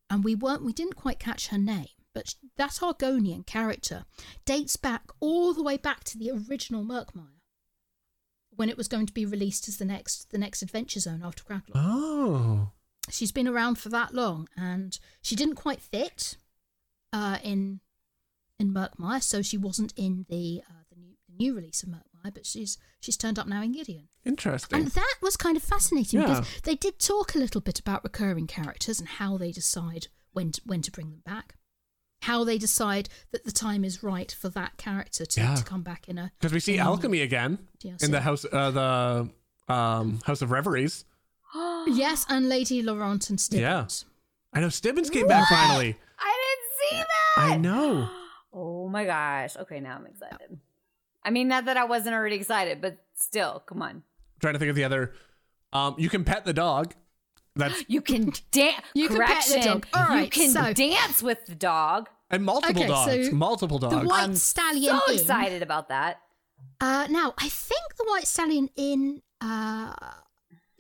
and 0.10 0.24
we 0.24 0.36
weren't, 0.36 0.64
we 0.64 0.74
didn't 0.74 0.96
quite 0.96 1.18
catch 1.18 1.48
her 1.48 1.58
name, 1.58 1.88
but 2.14 2.36
that 2.58 2.80
Argonian 2.82 3.46
character 3.46 4.06
dates 4.46 4.76
back 4.76 5.04
all 5.20 5.54
the 5.54 5.64
way 5.64 5.78
back 5.78 6.04
to 6.04 6.18
the 6.18 6.32
original 6.32 6.84
Murkmire, 6.84 7.40
when 8.56 8.70
it 8.70 8.78
was 8.78 8.88
going 8.88 9.06
to 9.08 9.14
be 9.14 9.26
released 9.26 9.68
as 9.68 9.78
the 9.78 9.86
next 9.86 10.30
the 10.30 10.38
next 10.38 10.62
Adventure 10.62 11.00
Zone 11.00 11.22
after 11.24 11.44
Craglorn. 11.44 11.76
Oh. 11.76 12.72
She's 13.12 13.32
been 13.32 13.48
around 13.48 13.76
for 13.80 13.90
that 13.90 14.14
long, 14.14 14.48
and 14.56 14.98
she 15.22 15.36
didn't 15.36 15.56
quite 15.56 15.82
fit 15.82 16.38
uh, 17.14 17.38
in 17.44 17.80
in 18.60 18.74
Murkmire, 18.74 19.24
so 19.24 19.42
she 19.42 19.58
wasn't 19.58 19.94
in 19.96 20.26
the 20.30 20.62
uh, 20.70 20.74
the 20.90 20.96
new 21.00 21.14
the 21.28 21.36
new 21.44 21.56
release 21.56 21.82
of 21.84 21.90
Murkmire, 21.90 22.34
but 22.34 22.46
she's 22.46 22.78
she's 23.00 23.18
turned 23.18 23.40
up 23.40 23.48
now 23.48 23.62
in 23.62 23.72
Gideon, 23.72 24.10
Interesting. 24.26 24.80
and 24.80 24.88
that 24.92 25.16
was 25.22 25.36
kind 25.38 25.56
of 25.58 25.64
fascinating 25.64 26.20
Yeah. 26.22 26.28
because 26.28 26.62
they 26.64 26.76
did 26.76 27.00
talk 27.00 27.36
a 27.36 27.40
little 27.40 27.62
bit 27.62 27.80
about 27.80 28.04
recurring 28.04 28.48
characters 28.48 29.00
and 29.00 29.08
how 29.08 29.38
they 29.38 29.52
decide 29.52 30.08
when 30.34 30.52
to, 30.52 30.62
when 30.66 30.82
to 30.84 30.92
bring 30.92 31.10
them 31.10 31.22
back, 31.26 31.56
how 32.24 32.44
they 32.44 32.58
decide 32.58 33.10
that 33.32 33.46
the 33.46 33.52
time 33.52 33.84
is 33.86 34.04
right 34.04 34.32
for 34.32 34.50
that 34.50 34.78
character 34.78 35.26
to, 35.26 35.40
Yeah. 35.42 35.56
to 35.56 35.64
come 35.64 35.82
back 35.82 36.08
in 36.10 36.18
a 36.18 36.32
Because 36.40 36.54
we 36.54 36.60
see 36.60 36.78
a 36.78 36.82
alchemy 36.84 37.22
again 37.22 37.58
DLC. 37.84 38.04
in 38.04 38.12
the 38.12 38.22
house, 38.22 38.46
uh, 38.52 38.70
the 38.72 39.74
um, 39.74 40.20
House 40.26 40.42
of 40.42 40.52
Reveries. 40.52 41.06
Yes, 41.88 42.26
and 42.30 42.48
Lady 42.50 42.82
Laurent 42.82 43.30
and 43.30 43.40
Yeah. 43.52 43.86
Stibbons. 43.88 44.06
I 44.54 44.60
know 44.62 44.70
Stibbons 44.70 45.10
came 45.10 45.28
back 45.28 45.48
finally. 45.50 45.96
I 46.20 46.38
didn't 46.44 46.80
see 46.80 46.98
that. 46.98 47.44
I 47.54 47.58
know. 47.58 48.10
Oh 48.52 48.88
my 48.90 49.06
gosh. 49.06 49.56
Okay, 49.58 49.80
now 49.80 49.96
I'm 49.98 50.08
excited. 50.08 50.58
I 51.24 51.30
mean, 51.30 51.48
not 51.48 51.66
that 51.66 51.78
I 51.78 51.84
wasn't 51.86 52.16
already 52.16 52.36
excited, 52.38 52.82
but 52.82 52.98
still, 53.14 53.62
come 53.68 53.84
on. 53.84 54.02
trying 54.42 54.54
to 54.54 54.60
think 54.60 54.72
of 54.72 54.76
the 54.76 54.84
other. 54.84 55.14
Um, 55.72 55.94
you 56.00 56.10
can 56.10 56.24
pet 56.24 56.46
the 56.46 56.54
dog. 56.54 56.96
That's 57.56 57.84
You 57.88 58.02
can 58.02 58.34
dance. 58.52 58.84
You 58.96 59.08
can 59.08 59.20
pet 59.22 59.46
the 59.46 59.60
dog. 59.60 59.86
All 59.94 60.20
you 60.20 60.30
can 60.30 60.50
so- 60.50 60.74
dance 60.74 61.22
with 61.22 61.46
the 61.46 61.54
dog. 61.54 62.10
and 62.32 62.44
multiple 62.44 62.82
Okay, 62.82 62.88
dogs. 62.88 63.30
so 63.30 63.36
multiple 63.36 63.78
The 63.78 63.90
dogs. 63.90 64.08
white 64.08 64.24
I'm 64.24 64.34
stallion. 64.36 64.98
So 65.06 65.14
Inn- 65.14 65.20
excited 65.20 65.62
about 65.62 65.90
that. 65.90 66.22
Uh, 66.82 67.06
now, 67.12 67.36
I 67.38 67.50
think 67.50 67.82
the 68.00 68.06
White 68.08 68.26
Stallion 68.26 68.70
in 68.76 69.22
uh, 69.42 69.94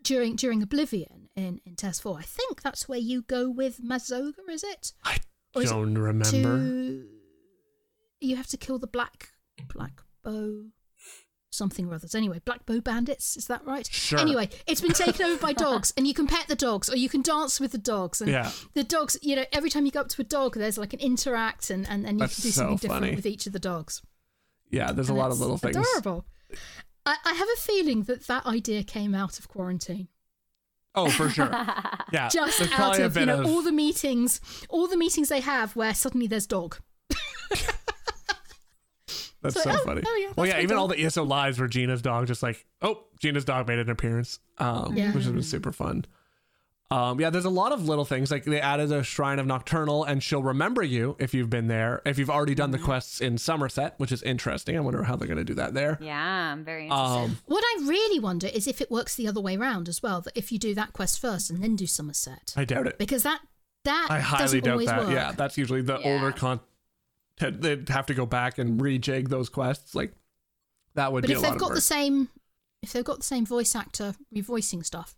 during 0.09 0.35
during 0.35 0.61
Oblivion 0.63 1.29
in 1.35 1.61
in 1.65 1.75
Test 1.75 2.01
Four. 2.01 2.17
I 2.17 2.23
think 2.23 2.61
that's 2.63 2.89
where 2.89 2.99
you 3.11 3.21
go 3.21 3.49
with 3.49 3.79
Mazoga. 3.81 4.33
Is 4.49 4.63
it? 4.63 4.93
I 5.03 5.17
Or 5.55 5.63
don't 5.63 5.95
remember. 5.97 6.57
To 6.57 7.05
you 8.19 8.35
have 8.35 8.47
to 8.47 8.57
kill 8.57 8.79
the 8.79 8.87
black 8.87 9.29
black 9.73 10.01
bow 10.23 10.65
something 11.51 11.87
or 11.89 11.93
others. 11.95 12.13
Anyway, 12.15 12.39
black 12.45 12.65
bow 12.65 12.79
bandits. 12.81 13.37
Is 13.37 13.47
that 13.47 13.65
right? 13.65 13.87
Sure. 13.91 14.19
Anyway, 14.19 14.49
it's 14.67 14.81
been 14.81 14.93
taken 14.93 15.25
over 15.25 15.39
by 15.41 15.53
dogs, 15.67 15.93
and 15.97 16.07
you 16.07 16.13
can 16.13 16.27
pet 16.27 16.47
the 16.47 16.55
dogs, 16.55 16.89
or 16.89 16.95
you 16.97 17.09
can 17.09 17.21
dance 17.21 17.59
with 17.59 17.71
the 17.71 17.77
dogs. 17.77 18.21
And 18.21 18.31
Yeah. 18.31 18.51
the 18.73 18.83
dogs, 18.83 19.17
you 19.21 19.35
know, 19.35 19.45
every 19.51 19.69
time 19.69 19.85
you 19.85 19.91
go 19.91 20.01
up 20.01 20.09
to 20.09 20.21
a 20.21 20.25
dog, 20.25 20.55
there's 20.55 20.77
like 20.77 20.93
an 20.93 20.99
interact, 20.99 21.69
and 21.69 21.87
and, 21.87 22.05
and 22.07 22.19
you 22.19 22.25
That's 22.25 22.35
can 22.35 22.43
do 22.43 22.51
so 22.51 22.61
something 22.61 22.89
different 22.89 23.15
with 23.15 23.25
each 23.25 23.45
of 23.47 23.53
the 23.53 23.59
dogs. 23.59 24.01
Yeah, 24.71 24.91
there's 24.91 25.09
a 25.09 25.13
lot 25.13 25.31
of 25.31 25.39
little 25.39 25.57
things. 25.57 25.75
Adorable. 25.77 26.25
I, 27.09 27.15
I 27.25 27.33
have 27.33 27.47
a 27.53 27.59
feeling 27.59 28.03
that 28.03 28.27
that 28.27 28.45
idea 28.45 28.83
came 28.83 29.15
out 29.15 29.39
of 29.39 29.47
quarantine. 29.47 30.07
Oh, 30.95 31.09
for 31.09 31.29
sure. 31.29 31.49
Yeah, 32.11 32.27
Just 32.29 32.57
there's 32.57 32.71
out 32.71 32.99
of 32.99 33.15
you 33.15 33.25
know 33.27 33.41
of 33.41 33.45
all 33.45 33.61
the 33.61 33.71
meetings, 33.71 34.41
all 34.67 34.87
the 34.87 34.97
meetings 34.97 35.29
they 35.29 35.41
have 35.41 35.75
where 35.75 35.93
suddenly 35.93 36.25
there's 36.25 36.47
dog. 36.47 36.77
that's 39.41 39.53
so- 39.53 39.61
so 39.61 39.71
oh, 39.71 39.77
funny. 39.85 40.01
oh, 40.05 40.15
yeah, 40.19 40.33
well, 40.35 40.47
yeah, 40.47 40.59
even 40.59 40.75
all 40.77 40.87
the 40.87 40.99
ESO 40.99 41.23
lives 41.23 41.59
where 41.59 41.67
Gina's 41.67 42.01
dog 42.01 42.25
just 42.27 42.41
like, 42.41 42.65
oh, 42.81 43.05
Gina's 43.19 43.45
dog 43.45 43.67
made 43.67 43.77
an 43.79 43.89
appearance, 43.91 44.39
um, 44.57 44.95
Yeah. 44.97 45.11
which 45.13 45.23
has 45.23 45.31
been 45.31 45.43
super 45.43 45.71
fun. 45.71 46.05
Um, 46.91 47.19
yeah, 47.19 47.29
there's 47.29 47.45
a 47.45 47.51
lot 47.51 47.71
of 47.71 47.87
little 47.87 48.03
things 48.03 48.31
like 48.31 48.45
they 48.45 48.59
added 48.59 48.91
a 48.91 49.03
shrine 49.03 49.37
of 49.37 49.45
Nocturnal, 49.45 50.03
and 50.05 50.23
she'll 50.23 50.41
remember 50.41 50.81
you 50.81 51.15
if 51.19 51.35
you've 51.35 51.49
been 51.49 51.67
there. 51.67 52.01
If 52.03 52.17
you've 52.17 52.31
already 52.31 52.55
done 52.55 52.71
the 52.71 52.79
quests 52.79 53.21
in 53.21 53.35
Summerset, 53.35 53.91
which 53.97 54.11
is 54.11 54.23
interesting. 54.23 54.75
I 54.75 54.79
wonder 54.79 55.03
how 55.03 55.15
they're 55.15 55.27
going 55.27 55.37
to 55.37 55.43
do 55.43 55.53
that 55.53 55.75
there. 55.75 55.99
Yeah, 56.01 56.17
I'm 56.51 56.63
very 56.63 56.85
interested. 56.85 57.05
Um, 57.05 57.37
What 57.45 57.63
I 57.63 57.83
really 57.87 58.19
wonder 58.19 58.47
is 58.47 58.65
if 58.65 58.81
it 58.81 58.89
works 58.89 59.13
the 59.15 59.27
other 59.27 59.39
way 59.39 59.55
around 59.55 59.87
as 59.87 60.01
well. 60.01 60.21
That 60.21 60.35
if 60.35 60.51
you 60.51 60.57
do 60.57 60.73
that 60.73 60.93
quest 60.93 61.19
first 61.21 61.51
and 61.51 61.61
then 61.61 61.75
do 61.75 61.85
Summerset, 61.85 62.57
I 62.57 62.65
doubt 62.65 62.87
it. 62.87 62.97
because 62.97 63.21
that 63.21 63.41
that 63.85 64.07
I 64.09 64.19
highly 64.19 64.59
doubt 64.59 64.71
always 64.71 64.87
that. 64.87 64.99
work. 64.99 65.11
Yeah, 65.11 65.31
that's 65.31 65.59
usually 65.59 65.83
the 65.83 65.99
Yeah. 65.99 66.13
older 66.15 66.31
content. 66.31 66.63
They'd 67.61 67.87
have 67.89 68.07
to 68.07 68.13
go 68.15 68.25
back 68.25 68.57
and 68.57 68.81
rejig 68.81 69.29
those 69.29 69.47
quests. 69.47 69.93
Like 69.93 70.13
that 70.95 71.13
would 71.13 71.21
but 71.21 71.27
be 71.27 71.33
if 71.33 71.39
a 71.39 71.41
they've 71.43 71.51
of 71.53 71.59
got 71.59 71.69
work. 71.69 71.75
the 71.75 71.81
same, 71.81 72.29
if 72.81 72.93
they've 72.93 73.03
got 73.05 73.17
the 73.17 73.23
same 73.23 73.45
voice 73.45 73.75
actor 73.75 74.15
revoicing 74.35 74.83
stuff, 74.83 75.15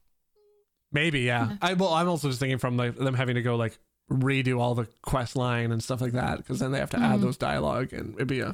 Maybe, 0.91 1.21
yeah. 1.21 1.55
I 1.61 1.73
well, 1.73 1.93
I'm 1.93 2.07
also 2.09 2.27
just 2.27 2.39
thinking 2.39 2.57
from 2.57 2.77
like 2.77 2.95
them 2.95 3.13
having 3.13 3.35
to 3.35 3.41
go 3.41 3.55
like 3.55 3.77
redo 4.11 4.59
all 4.59 4.75
the 4.75 4.87
quest 5.01 5.35
line 5.37 5.71
and 5.71 5.81
stuff 5.81 6.01
like 6.01 6.11
that 6.13 6.37
because 6.37 6.59
then 6.59 6.71
they 6.73 6.79
have 6.79 6.89
to 6.89 6.99
add 6.99 7.19
Mhm. 7.19 7.21
those 7.21 7.37
dialogue 7.37 7.93
and 7.93 8.13
it'd 8.15 8.27
be 8.27 8.41
a 8.41 8.47
yeah, 8.47 8.53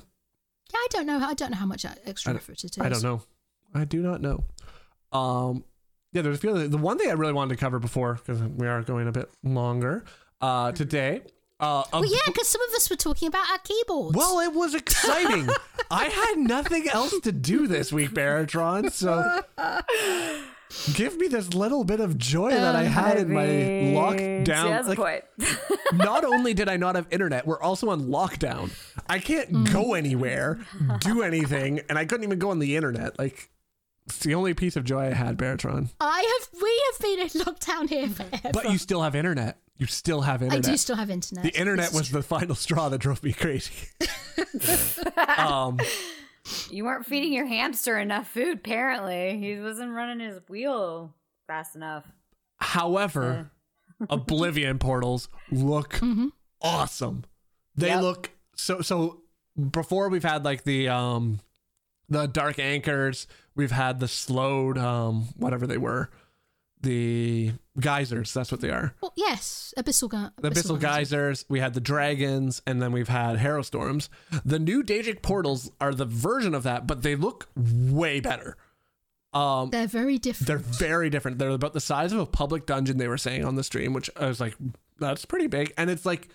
I 0.76 0.88
don't 0.91 1.05
know. 1.07 1.18
I 1.19 1.34
don't 1.34 1.49
know 1.51 1.57
how 1.57 1.65
much 1.65 1.85
extra 2.05 2.34
I 2.34 2.35
effort 2.35 2.64
it 2.64 2.72
is. 2.77 2.77
I 2.80 2.89
don't 2.89 3.01
know. 3.03 3.22
I 3.73 3.85
do 3.85 4.01
not 4.01 4.22
know. 4.22 4.43
Um, 5.11 5.64
yeah, 6.14 6.22
there's 6.22 6.35
a 6.38 6.39
few. 6.39 6.49
other- 6.51 6.68
The 6.68 6.77
one 6.77 6.97
thing 6.97 7.09
I 7.09 7.14
really 7.14 7.34
wanted 7.34 7.55
to 7.55 7.59
cover 7.59 7.80
before 7.80 8.15
because 8.15 8.41
we 8.43 8.68
are 8.68 8.81
going 8.84 9.07
a 9.07 9.11
bit 9.11 9.30
longer 9.43 10.03
uh, 10.41 10.73
today. 10.73 11.22
Uh, 11.59 11.84
a 11.91 12.01
Well, 12.01 12.05
yeah, 12.05 12.19
because 12.27 12.47
some 12.49 12.61
of 12.61 12.76
us 12.76 12.89
were 12.89 12.95
talking 12.97 13.30
about 13.30 13.49
our 13.49 13.57
keyboards. 13.59 14.15
Well, 14.15 14.39
it 14.41 14.53
was 14.53 14.76
exciting. 14.76 15.49
I 15.89 16.05
had 16.05 16.38
nothing 16.38 16.88
else 16.89 17.18
to 17.22 17.31
do 17.31 17.65
this 17.68 17.91
week, 17.91 18.11
Baratron, 18.11 18.91
so 18.91 19.41
give 20.94 21.18
me 21.18 21.27
this 21.27 21.53
little 21.53 21.84
bit 21.84 21.99
of 21.99 22.18
joy 22.18 22.52
that 22.52 22.76
I 22.76 22.84
had 22.84 23.18
in 23.18 23.34
my 23.34 23.45
lockdown. 23.45 24.45
Just 24.45 24.98
Like, 24.98 25.26
not 25.94 26.26
only 26.26 26.53
did 26.53 26.69
I 26.69 26.77
not 26.77 26.95
have 26.95 27.07
internet, 27.11 27.45
we're 27.45 27.61
also 27.61 27.89
on 27.89 28.07
lockdown. 28.07 28.72
I 29.07 29.19
can't 29.19 29.72
go 29.72 29.94
anywhere, 29.94 30.60
do 30.99 31.22
anything, 31.22 31.81
and 31.89 31.98
I 31.98 32.06
couldn't 32.06 32.23
even 32.23 32.39
go 32.39 32.49
on 32.49 32.60
the 32.60 32.76
internet. 32.76 33.18
Like, 33.18 33.49
it's 34.06 34.19
the 34.19 34.35
only 34.35 34.53
piece 34.53 34.76
of 34.76 34.85
joy 34.85 35.07
I 35.07 35.14
had, 35.14 35.38
Baratron. 35.38 35.89
I 35.99 36.39
have. 36.39 36.61
We 36.61 36.84
have 36.91 36.99
been 37.02 37.19
in 37.19 37.45
lockdown 37.45 37.89
here 37.89 38.07
forever. 38.07 38.52
But 38.53 38.72
you 38.72 38.77
still 38.77 39.02
have 39.02 39.15
internet. 39.15 39.60
You 39.77 39.85
still 39.85 40.22
have 40.22 40.41
internet. 40.41 40.65
I 40.65 40.72
do 40.72 40.77
still 40.77 40.95
have 40.95 41.10
internet. 41.10 41.44
the 41.44 41.60
internet 41.60 41.88
This 41.88 41.94
was 41.94 42.07
is 42.07 42.14
the 42.14 42.23
final 42.23 42.56
straw 42.56 42.89
that 42.89 42.98
drove 42.99 43.22
me 43.22 43.34
crazy. 43.34 43.89
um, 45.38 45.77
you 46.69 46.86
weren't 46.86 47.06
feeding 47.06 47.34
your 47.34 47.45
hamster 47.45 47.98
enough 47.98 48.28
food, 48.30 48.57
apparently. 48.57 49.38
He 49.40 49.60
wasn't 49.60 49.94
running 49.94 50.26
his 50.26 50.40
wheel 50.49 51.14
fast 51.48 51.76
enough. 51.76 52.06
However, 52.57 53.52
Oblivion 54.10 54.78
portals 54.80 55.28
look 55.52 55.94
Mhm. 55.95 56.32
awesome. 56.61 57.24
They 57.76 57.88
Yep. 57.90 58.02
look 58.02 58.32
so 58.56 58.82
so 58.82 59.22
before 59.72 60.10
we've 60.10 60.24
had 60.24 60.45
like 60.45 60.64
the 60.64 60.88
um 60.90 61.40
the 62.10 62.28
dark 62.28 62.60
anchors, 62.60 63.28
we've 63.56 63.72
had 63.72 63.99
the 63.99 64.07
slowed 64.07 64.78
um 64.78 65.30
whatever 65.38 65.65
they 65.68 65.78
were. 65.78 66.10
The 66.82 67.53
geysers, 67.80 68.34
that's 68.34 68.52
what 68.52 68.62
they 68.62 68.70
are. 68.70 68.94
Well, 69.02 69.14
yes, 69.16 69.74
abyssal, 69.78 70.10
ga- 70.10 70.32
The 70.38 70.49
abyssal 70.52 70.80
geysers, 70.80 71.45
we 71.49 71.60
had 71.60 71.74
the 71.74 71.80
dragons, 71.82 72.62
and 72.66 72.82
then 72.82 72.91
we've 72.91 73.08
had 73.08 73.38
harrow 73.38 73.62
storms. 73.62 74.10
The 74.45 74.60
new 74.60 74.84
Daedric 74.84 75.22
portals 75.22 75.72
are 75.80 75.94
the 75.94 76.06
version 76.06 76.54
of 76.56 76.64
that, 76.64 76.88
but 76.88 77.04
they 77.04 77.16
look 77.16 77.48
way 77.56 78.20
better. 78.20 78.58
Um 79.34 79.70
They're 79.72 79.88
very 79.88 80.18
different. 80.18 80.48
they're 80.48 80.58
very 80.58 81.10
different. 81.10 81.38
They're 81.38 81.49
about 81.49 81.74
the 81.74 81.82
size 81.82 82.14
of 82.14 82.20
a 82.20 82.26
public 82.26 82.66
dungeon. 82.66 82.98
They 82.98 83.08
were 83.10 83.18
saying 83.18 83.44
on 83.44 83.56
the 83.56 83.64
stream, 83.64 83.94
which 83.94 84.10
I 84.16 84.26
was 84.28 84.40
like, 84.40 84.56
"That's 84.99 85.26
pretty 85.26 85.48
big." 85.48 85.74
And 85.78 85.90
it's 85.90 86.06
like 86.06 86.30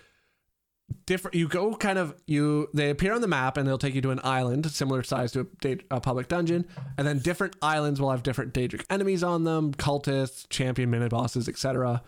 different. 1.07 1.35
You 1.35 1.49
go 1.49 1.75
kind 1.75 1.99
of 1.99 2.15
you. 2.27 2.69
They 2.75 2.91
appear 2.91 3.13
on 3.15 3.21
the 3.21 3.29
map, 3.29 3.57
and 3.57 3.67
they'll 3.67 3.79
take 3.79 3.95
you 3.95 4.01
to 4.03 4.11
an 4.11 4.21
island 4.23 4.71
similar 4.71 5.03
size 5.03 5.33
to 5.33 5.41
a, 5.41 5.45
da- 5.61 5.85
a 5.91 6.01
public 6.01 6.29
dungeon, 6.29 6.67
and 6.97 7.07
then 7.07 7.19
different 7.19 7.57
islands 7.63 8.01
will 8.01 8.11
have 8.11 8.23
different 8.23 8.55
Daedric 8.55 8.85
enemies 8.91 9.23
on 9.23 9.45
them, 9.45 9.73
cultists, 9.75 10.47
champion 10.49 10.91
mini 10.91 11.09
bosses, 11.09 11.49
etc. 11.49 12.03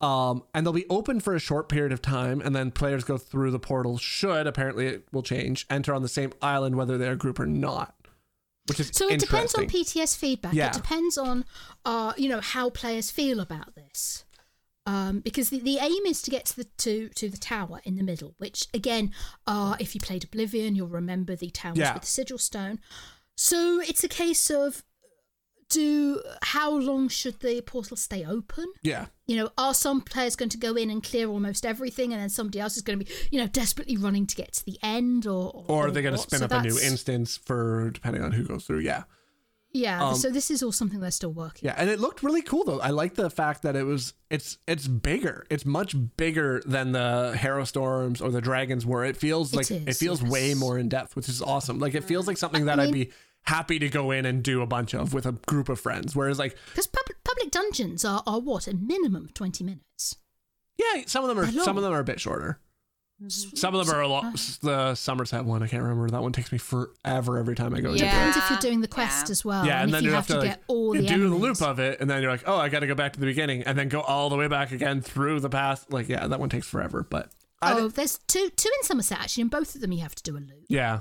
Um, 0.00 0.42
and 0.54 0.66
they'll 0.66 0.74
be 0.74 0.84
open 0.90 1.20
for 1.20 1.34
a 1.34 1.38
short 1.40 1.68
period 1.70 1.90
of 1.92 2.02
time, 2.02 2.42
and 2.42 2.54
then 2.54 2.70
players 2.70 3.02
go 3.02 3.16
through 3.16 3.50
the 3.50 3.58
portal. 3.58 3.96
Should 3.96 4.46
apparently 4.46 4.86
it 4.88 5.06
will 5.10 5.22
change, 5.22 5.66
enter 5.70 5.94
on 5.94 6.02
the 6.02 6.08
same 6.08 6.32
island 6.42 6.76
whether 6.76 6.98
they're 6.98 7.12
a 7.12 7.16
group 7.16 7.40
or 7.40 7.46
not. 7.46 7.94
which 8.68 8.78
is 8.78 8.90
So 8.92 9.08
it 9.08 9.20
depends 9.20 9.54
on. 9.54 9.64
PTS 9.66 10.14
feedback. 10.16 10.52
Yeah. 10.52 10.66
It 10.66 10.74
depends 10.74 11.16
on, 11.16 11.46
uh, 11.86 12.12
you 12.18 12.28
know, 12.28 12.40
how 12.42 12.68
players 12.68 13.10
feel 13.10 13.40
about 13.40 13.74
this. 13.74 14.24
Um, 14.86 15.18
because 15.18 15.50
the, 15.50 15.58
the 15.58 15.78
aim 15.78 16.06
is 16.06 16.22
to 16.22 16.30
get 16.30 16.44
to 16.46 16.56
the 16.58 16.64
to, 16.78 17.08
to 17.08 17.28
the 17.28 17.36
tower 17.36 17.80
in 17.84 17.96
the 17.96 18.04
middle, 18.04 18.34
which 18.38 18.68
again, 18.72 19.10
uh, 19.46 19.74
if 19.80 19.94
you 19.96 20.00
played 20.00 20.22
Oblivion, 20.22 20.76
you'll 20.76 20.86
remember 20.86 21.34
the 21.34 21.50
towers 21.50 21.76
Yeah. 21.78 21.94
with 21.94 22.02
the 22.02 22.08
sigil 22.08 22.38
stone. 22.38 22.78
So 23.34 23.80
it's 23.80 24.04
a 24.04 24.08
case 24.08 24.48
of 24.48 24.84
do 25.68 26.22
how 26.42 26.70
long 26.70 27.08
should 27.08 27.40
the 27.40 27.60
portal 27.62 27.96
stay 27.96 28.24
open? 28.24 28.66
Yeah. 28.82 29.06
You 29.26 29.36
know, 29.36 29.50
are 29.58 29.74
some 29.74 30.00
players 30.00 30.36
going 30.36 30.50
to 30.50 30.58
go 30.58 30.74
in 30.76 30.90
and 30.90 31.02
clear 31.02 31.28
almost 31.28 31.66
everything, 31.66 32.12
and 32.12 32.22
then 32.22 32.28
somebody 32.28 32.60
else 32.60 32.76
is 32.76 32.82
going 32.82 33.00
to 33.00 33.04
be, 33.04 33.10
you 33.32 33.40
know, 33.40 33.48
desperately 33.48 33.96
running 33.96 34.26
to 34.28 34.36
get 34.36 34.52
to 34.52 34.64
the 34.64 34.78
end, 34.82 35.26
or 35.26 35.64
Or 35.66 35.88
are 35.88 35.90
they 35.90 36.02
going 36.02 36.14
to 36.14 36.20
spin 36.20 36.38
So 36.38 36.44
up 36.44 36.52
a 36.52 36.62
new 36.62 36.78
instance 36.78 37.36
for 37.36 37.90
depending 37.90 38.22
on 38.22 38.30
who 38.32 38.44
goes 38.44 38.64
through? 38.64 38.78
Yeah. 38.80 39.02
Yeah, 39.76 40.08
Um, 40.08 40.14
so 40.16 40.30
this 40.30 40.50
is 40.50 40.62
all 40.62 40.72
something 40.72 41.00
they're 41.00 41.10
still 41.10 41.32
working. 41.32 41.66
Yeah, 41.66 41.74
and 41.76 41.90
it 41.90 42.00
looked 42.00 42.22
really 42.22 42.42
cool 42.42 42.64
though. 42.64 42.80
I 42.80 42.90
like 42.90 43.14
the 43.14 43.28
fact 43.30 43.62
that 43.62 43.76
it 43.76 43.82
was 43.84 44.14
it's 44.30 44.58
it's 44.66 44.88
bigger. 44.88 45.46
It's 45.50 45.64
much 45.66 45.94
bigger 46.16 46.62
than 46.64 46.92
the 46.92 47.36
Harrow 47.38 47.64
Storms 47.64 48.20
or 48.20 48.30
the 48.30 48.40
Dragons 48.40 48.86
were. 48.86 49.04
It 49.04 49.16
feels 49.16 49.54
like 49.54 49.70
it, 49.70 49.88
is, 49.88 49.98
feels 49.98 50.22
way 50.22 50.54
more 50.54 50.78
in 50.78 50.88
depth, 50.88 51.14
which 51.16 51.28
is 51.28 51.42
awesome. 51.42 51.78
Like 51.78 51.94
it 51.94 52.04
feels 52.04 52.26
like 52.26 52.38
something 52.38 52.64
that 52.66 52.78
I 52.80 52.84
I'd 52.84 52.92
mean- 52.92 53.04
be 53.04 53.12
happy 53.42 53.78
to 53.78 53.88
go 53.88 54.10
in 54.10 54.26
and 54.26 54.42
do 54.42 54.60
a 54.62 54.66
bunch 54.66 54.92
of 54.94 55.14
with 55.14 55.24
a 55.26 55.32
group 55.32 55.68
of 55.68 55.78
friends. 55.78 56.16
Whereas 56.16 56.38
like 56.38 56.56
Because 56.70 56.86
public, 56.88 57.22
public 57.22 57.50
dungeons 57.52 58.04
are, 58.04 58.22
are 58.26 58.40
what? 58.40 58.66
A 58.66 58.74
minimum 58.74 59.26
of 59.26 59.34
20 59.34 59.62
minutes. 59.62 60.16
yeah, 60.76 61.02
some 61.06 61.22
of 61.22 61.28
them 61.28 61.38
are 61.38 61.50
some 61.64 61.76
of 61.76 61.82
them 61.84 61.92
are 61.92 62.00
a 62.00 62.04
bit 62.04 62.20
shorter. 62.20 62.58
Mm-hmm. 63.22 63.56
Some 63.56 63.74
of 63.74 63.86
them 63.86 63.96
are 63.96 64.02
a 64.02 64.08
lot. 64.08 64.24
Uh. 64.26 64.30
The 64.60 64.92
Summerset 64.92 65.44
one, 65.44 65.62
I 65.62 65.68
can't 65.68 65.82
remember. 65.82 66.10
That 66.10 66.20
one 66.22 66.32
takes 66.32 66.52
me 66.52 66.58
forever 66.58 67.38
every 67.38 67.54
time 67.54 67.74
I 67.74 67.80
go. 67.80 67.92
into 67.92 68.04
it. 68.04 68.06
Yeah. 68.06 68.12
Depends 68.26 68.36
if 68.36 68.50
you're 68.50 68.58
doing 68.58 68.80
the 68.82 68.88
quest 68.88 69.28
Yeah. 69.28 69.32
as 69.32 69.44
well. 69.44 69.66
Yeah, 69.66 69.80
and, 69.80 69.88
if 69.90 69.94
then 69.94 70.02
you 70.04 70.10
you 70.10 70.14
have, 70.14 70.26
have, 70.28 70.36
to, 70.36 70.40
like, 70.40 70.50
get 70.50 70.62
all 70.66 70.92
the 70.92 70.98
do 71.00 71.06
the 71.06 71.12
enemies. 71.14 71.40
loop 71.40 71.62
of 71.62 71.78
it, 71.78 72.00
and 72.00 72.10
then 72.10 72.20
you're 72.20 72.30
like, 72.30 72.44
oh, 72.46 72.56
I 72.58 72.68
got 72.68 72.80
to 72.80 72.86
go 72.86 72.94
back 72.94 73.14
to 73.14 73.20
the 73.20 73.24
beginning, 73.26 73.62
and 73.62 73.78
then 73.78 73.88
go 73.88 74.00
all 74.02 74.28
the 74.28 74.36
way 74.36 74.48
back 74.48 74.70
again 74.70 75.00
through 75.00 75.40
the 75.40 75.48
path. 75.48 75.86
Like, 75.88 76.08
yeah, 76.10 76.26
that 76.26 76.38
one 76.38 76.50
takes 76.50 76.66
forever, 76.66 77.06
but 77.08 77.30
I 77.62 77.72
Oh, 77.72 77.88
there's 77.88 78.18
two 78.28 78.50
two 78.54 78.70
in 78.82 78.86
Summerset 78.98 79.12
actually, 79.20 79.42
and 79.42 79.50
both 79.50 79.74
of 79.74 79.80
them 79.80 79.92
you 79.92 80.02
have 80.02 80.14
to 80.14 80.22
do 80.22 80.36
a 80.36 80.38
loop. 80.40 80.66
yeah, 80.68 81.00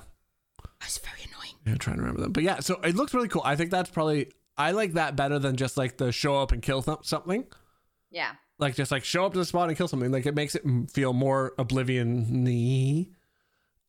That's 0.80 0.98
very 1.00 1.18
annoying. 1.24 1.56
Yeah, 1.66 1.74
I'm 1.74 1.80
trying 1.80 1.98
to 1.98 2.02
remember 2.02 2.22
them. 2.22 2.32
But 2.32 2.44
yeah, 2.44 2.62
so 2.62 2.76
it 2.82 2.96
looks 2.96 3.14
really 3.14 3.28
cool. 3.28 3.42
I 3.44 3.58
think 3.58 3.72
that's 3.72 3.90
probably 3.90 4.32
I 4.58 4.72
like 4.72 4.94
that 4.94 5.18
better 5.18 5.38
than 5.38 5.58
just 5.58 5.76
like 5.76 5.98
the 5.98 6.14
show 6.14 6.38
up 6.42 6.54
and 6.54 6.62
kill 6.62 6.82
th- 6.82 7.00
something. 7.04 7.44
Yeah. 8.10 8.32
Like 8.58 8.76
just 8.76 8.92
like 8.92 9.04
show 9.04 9.26
up 9.26 9.34
to 9.34 9.40
the 9.40 9.46
spot 9.46 9.68
and 9.68 9.78
kill 9.78 9.88
something. 9.88 10.12
Like 10.12 10.26
it 10.26 10.36
makes 10.36 10.56
it 10.56 10.64
feel 10.92 11.12
more 11.14 11.54
oblivion-y, 11.58 13.08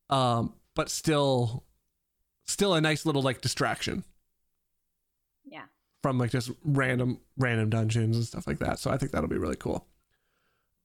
um, 0.09 0.53
but 0.75 0.89
still, 0.89 1.63
still 2.45 2.73
a 2.73 2.81
nice 2.81 3.05
little 3.05 3.21
like 3.21 3.39
distraction 3.41 4.03
Yeah. 5.45 5.63
from 6.03 6.17
like 6.17 6.31
just 6.31 6.51
random 6.65 7.19
random 7.37 7.69
dungeons 7.69 8.17
and 8.17 8.25
stuff 8.25 8.45
like 8.45 8.59
that. 8.59 8.79
So 8.79 8.91
I 8.91 8.97
think 8.97 9.11
that'll 9.13 9.29
be 9.29 9.37
really 9.37 9.55
cool. 9.55 9.85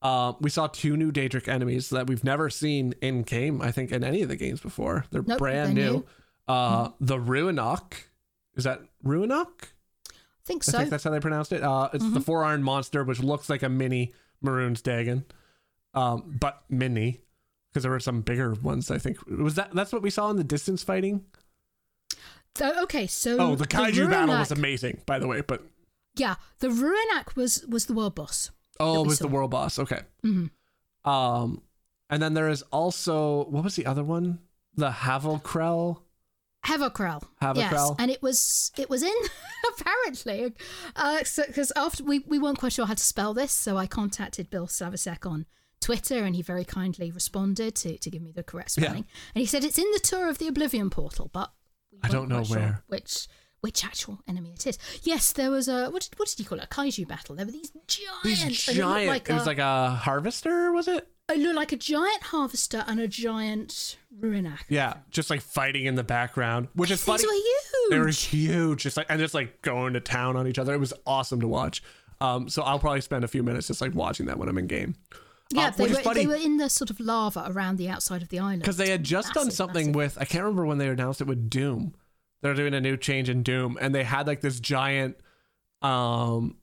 Um, 0.00 0.36
we 0.40 0.50
saw 0.50 0.66
two 0.66 0.96
new 0.96 1.12
Daedric 1.12 1.46
enemies 1.48 1.90
that 1.90 2.06
we've 2.08 2.24
never 2.24 2.50
seen 2.50 2.94
in 3.00 3.22
game. 3.22 3.60
I 3.62 3.70
think 3.72 3.92
in 3.92 4.02
any 4.04 4.22
of 4.22 4.28
the 4.28 4.36
games 4.36 4.60
before. 4.60 5.04
They're 5.10 5.22
Nope, 5.24 5.38
brand 5.38 5.74
new. 5.74 5.82
new. 5.92 6.04
Uh, 6.48 6.90
the 7.00 7.16
Ruinach. 7.18 7.94
Is 8.56 8.64
that 8.64 8.80
Ruinach? 9.04 9.70
I 10.44 10.46
think 10.46 10.68
I 10.68 10.72
think 10.78 10.90
that's 10.90 11.04
how 11.04 11.10
they 11.10 11.20
pronounced 11.20 11.52
it. 11.52 11.62
Uh, 11.62 11.88
it's 11.92 12.04
the 12.04 12.18
Mhm. 12.20 12.24
four 12.24 12.44
iron 12.44 12.62
monster, 12.62 13.04
which 13.04 13.20
looks 13.20 13.48
like 13.48 13.62
a 13.62 13.68
mini 13.68 14.12
Mehrunes 14.44 14.82
Dagon, 14.82 15.24
um, 15.94 16.36
but 16.40 16.64
mini 16.68 17.20
because 17.70 17.84
there 17.84 17.92
were 17.92 18.00
some 18.00 18.22
bigger 18.22 18.52
ones. 18.54 18.90
I 18.90 18.98
think 18.98 19.24
was 19.26 19.54
that 19.54 19.72
that's 19.72 19.92
what 19.92 20.02
we 20.02 20.10
saw 20.10 20.30
in 20.30 20.36
the 20.36 20.44
distance 20.44 20.82
fighting. 20.82 21.24
So, 22.56 22.82
okay, 22.82 23.06
so 23.06 23.38
Oh, 23.38 23.54
the 23.56 23.66
kaiju 23.66 24.10
battle 24.10 24.36
was 24.36 24.50
amazing, 24.50 25.02
by 25.06 25.18
the 25.18 25.26
way. 25.26 25.40
But 25.40 25.62
Yeah, 26.16 26.34
the 26.58 26.68
Ruinach 26.68 27.34
was 27.36 27.64
was 27.68 27.86
the 27.86 27.94
world 27.94 28.14
boss. 28.14 28.50
oh, 28.80 29.04
it 29.04 29.06
was 29.06 29.18
the 29.20 29.28
world 29.28 29.50
boss. 29.52 29.78
Okay. 29.78 30.02
Mhm. 30.24 30.50
Um, 31.04 31.62
and 32.10 32.22
then 32.22 32.34
there 32.34 32.48
is 32.48 32.62
also 32.72 33.44
what 33.46 33.64
was 33.64 33.76
the 33.76 33.86
other 33.86 34.04
one? 34.04 34.40
The 34.74 34.90
Havocrel. 34.90 36.02
Havocrel. 36.64 37.22
Havocrel. 37.40 37.56
Yes, 37.56 37.90
and 37.98 38.10
it 38.10 38.22
was 38.22 38.70
it 38.78 38.88
was 38.88 39.02
in 39.02 39.12
apparently 39.80 40.52
uh, 40.94 41.18
because 41.18 41.72
after 41.74 42.04
we, 42.04 42.20
we 42.20 42.38
weren't 42.38 42.58
quite 42.58 42.72
sure 42.72 42.86
how 42.86 42.94
to 42.94 43.02
spell 43.02 43.34
this, 43.34 43.52
so 43.52 43.76
I 43.76 43.86
contacted 43.86 44.48
Bill 44.48 44.66
Slavicsek 44.66 45.28
on 45.28 45.46
Twitter, 45.80 46.22
and 46.22 46.36
he 46.36 46.42
very 46.42 46.64
kindly 46.64 47.10
responded 47.10 47.74
to, 47.76 47.98
to 47.98 48.10
give 48.10 48.22
me 48.22 48.30
the 48.30 48.44
correct 48.44 48.70
spelling. 48.70 49.04
Yeah. 49.08 49.20
And 49.34 49.40
he 49.40 49.46
said 49.46 49.64
it's 49.64 49.78
in 49.78 49.90
the 49.92 49.98
tour 49.98 50.28
of 50.28 50.38
the 50.38 50.46
Oblivion 50.46 50.88
portal, 50.90 51.30
but 51.32 51.52
I 52.02 52.08
don't 52.08 52.28
know 52.28 52.44
sure 52.44 52.56
where. 52.56 52.84
which 52.86 53.26
which 53.60 53.84
actual 53.84 54.20
enemy 54.28 54.52
it 54.52 54.66
is. 54.66 54.78
Yes, 55.02 55.32
there 55.32 55.50
was 55.50 55.68
a 55.68 55.88
what 55.90 56.02
did, 56.02 56.18
what 56.18 56.28
did 56.28 56.38
he 56.38 56.44
call 56.44 56.58
it? 56.58 56.64
A 56.64 56.68
kaiju 56.68 57.06
battle. 57.08 57.34
There 57.36 57.46
were 57.46 57.52
these 57.52 57.72
giants. 57.88 58.44
These 58.44 58.76
giant. 58.76 59.08
Like 59.08 59.28
it 59.28 59.34
was 59.34 59.46
like 59.46 59.58
a 59.58 59.90
harvester, 59.90 60.72
was 60.72 60.86
it? 60.88 61.08
It 61.32 61.40
looked 61.40 61.56
like 61.56 61.72
a 61.72 61.76
giant 61.76 62.22
harvester 62.24 62.84
and 62.86 63.00
a 63.00 63.08
giant 63.08 63.96
Ruinach. 64.20 64.60
Yeah, 64.68 64.94
just 65.10 65.30
like 65.30 65.40
fighting 65.40 65.86
in 65.86 65.94
the 65.94 66.04
background, 66.04 66.68
which 66.74 66.90
is 66.90 67.04
These 67.04 67.22
funny. 67.22 67.26
were 67.26 67.32
huge. 67.32 67.90
They 67.90 67.98
were 67.98 68.08
huge, 68.08 68.82
just 68.82 68.96
like 68.96 69.06
and 69.08 69.18
just 69.20 69.34
like 69.34 69.62
going 69.62 69.94
to 69.94 70.00
town 70.00 70.36
on 70.36 70.46
each 70.46 70.58
other. 70.58 70.72
It 70.74 70.78
was 70.80 70.92
awesome 71.06 71.40
to 71.40 71.48
watch. 71.48 71.82
Um, 72.20 72.48
so 72.48 72.62
I'll 72.62 72.78
probably 72.78 73.00
spend 73.00 73.24
a 73.24 73.28
few 73.28 73.42
minutes 73.42 73.66
just 73.66 73.80
like 73.80 73.94
watching 73.94 74.26
that 74.26 74.38
when 74.38 74.48
I'm 74.48 74.56
in 74.58 74.66
game. 74.68 74.94
Yeah, 75.52 75.66
Uh, 75.66 75.70
they 75.72 75.88
were, 75.88 76.14
they 76.14 76.26
were 76.26 76.34
in 76.36 76.56
the 76.56 76.70
sort 76.70 76.88
of 76.90 76.98
lava 77.00 77.44
around 77.48 77.76
the 77.76 77.88
outside 77.88 78.22
of 78.22 78.28
the 78.28 78.38
island. 78.38 78.60
because 78.62 78.76
they 78.78 78.90
had 78.90 79.02
just 79.04 79.34
done 79.34 79.50
something 79.50 79.86
massive. 79.88 79.96
with 79.96 80.18
I 80.20 80.24
can't 80.24 80.44
remember 80.44 80.64
when 80.64 80.78
they 80.78 80.88
announced 80.88 81.20
it 81.20 81.26
with 81.26 81.50
Doom. 81.50 81.94
They're 82.40 82.54
doing 82.54 82.74
a 82.74 82.80
new 82.80 82.96
change 82.96 83.28
in 83.28 83.42
Doom, 83.42 83.76
and 83.80 83.94
they 83.94 84.04
had 84.04 84.26
like 84.26 84.40
this 84.40 84.60
giant, 84.60 85.16
um, 85.82 86.56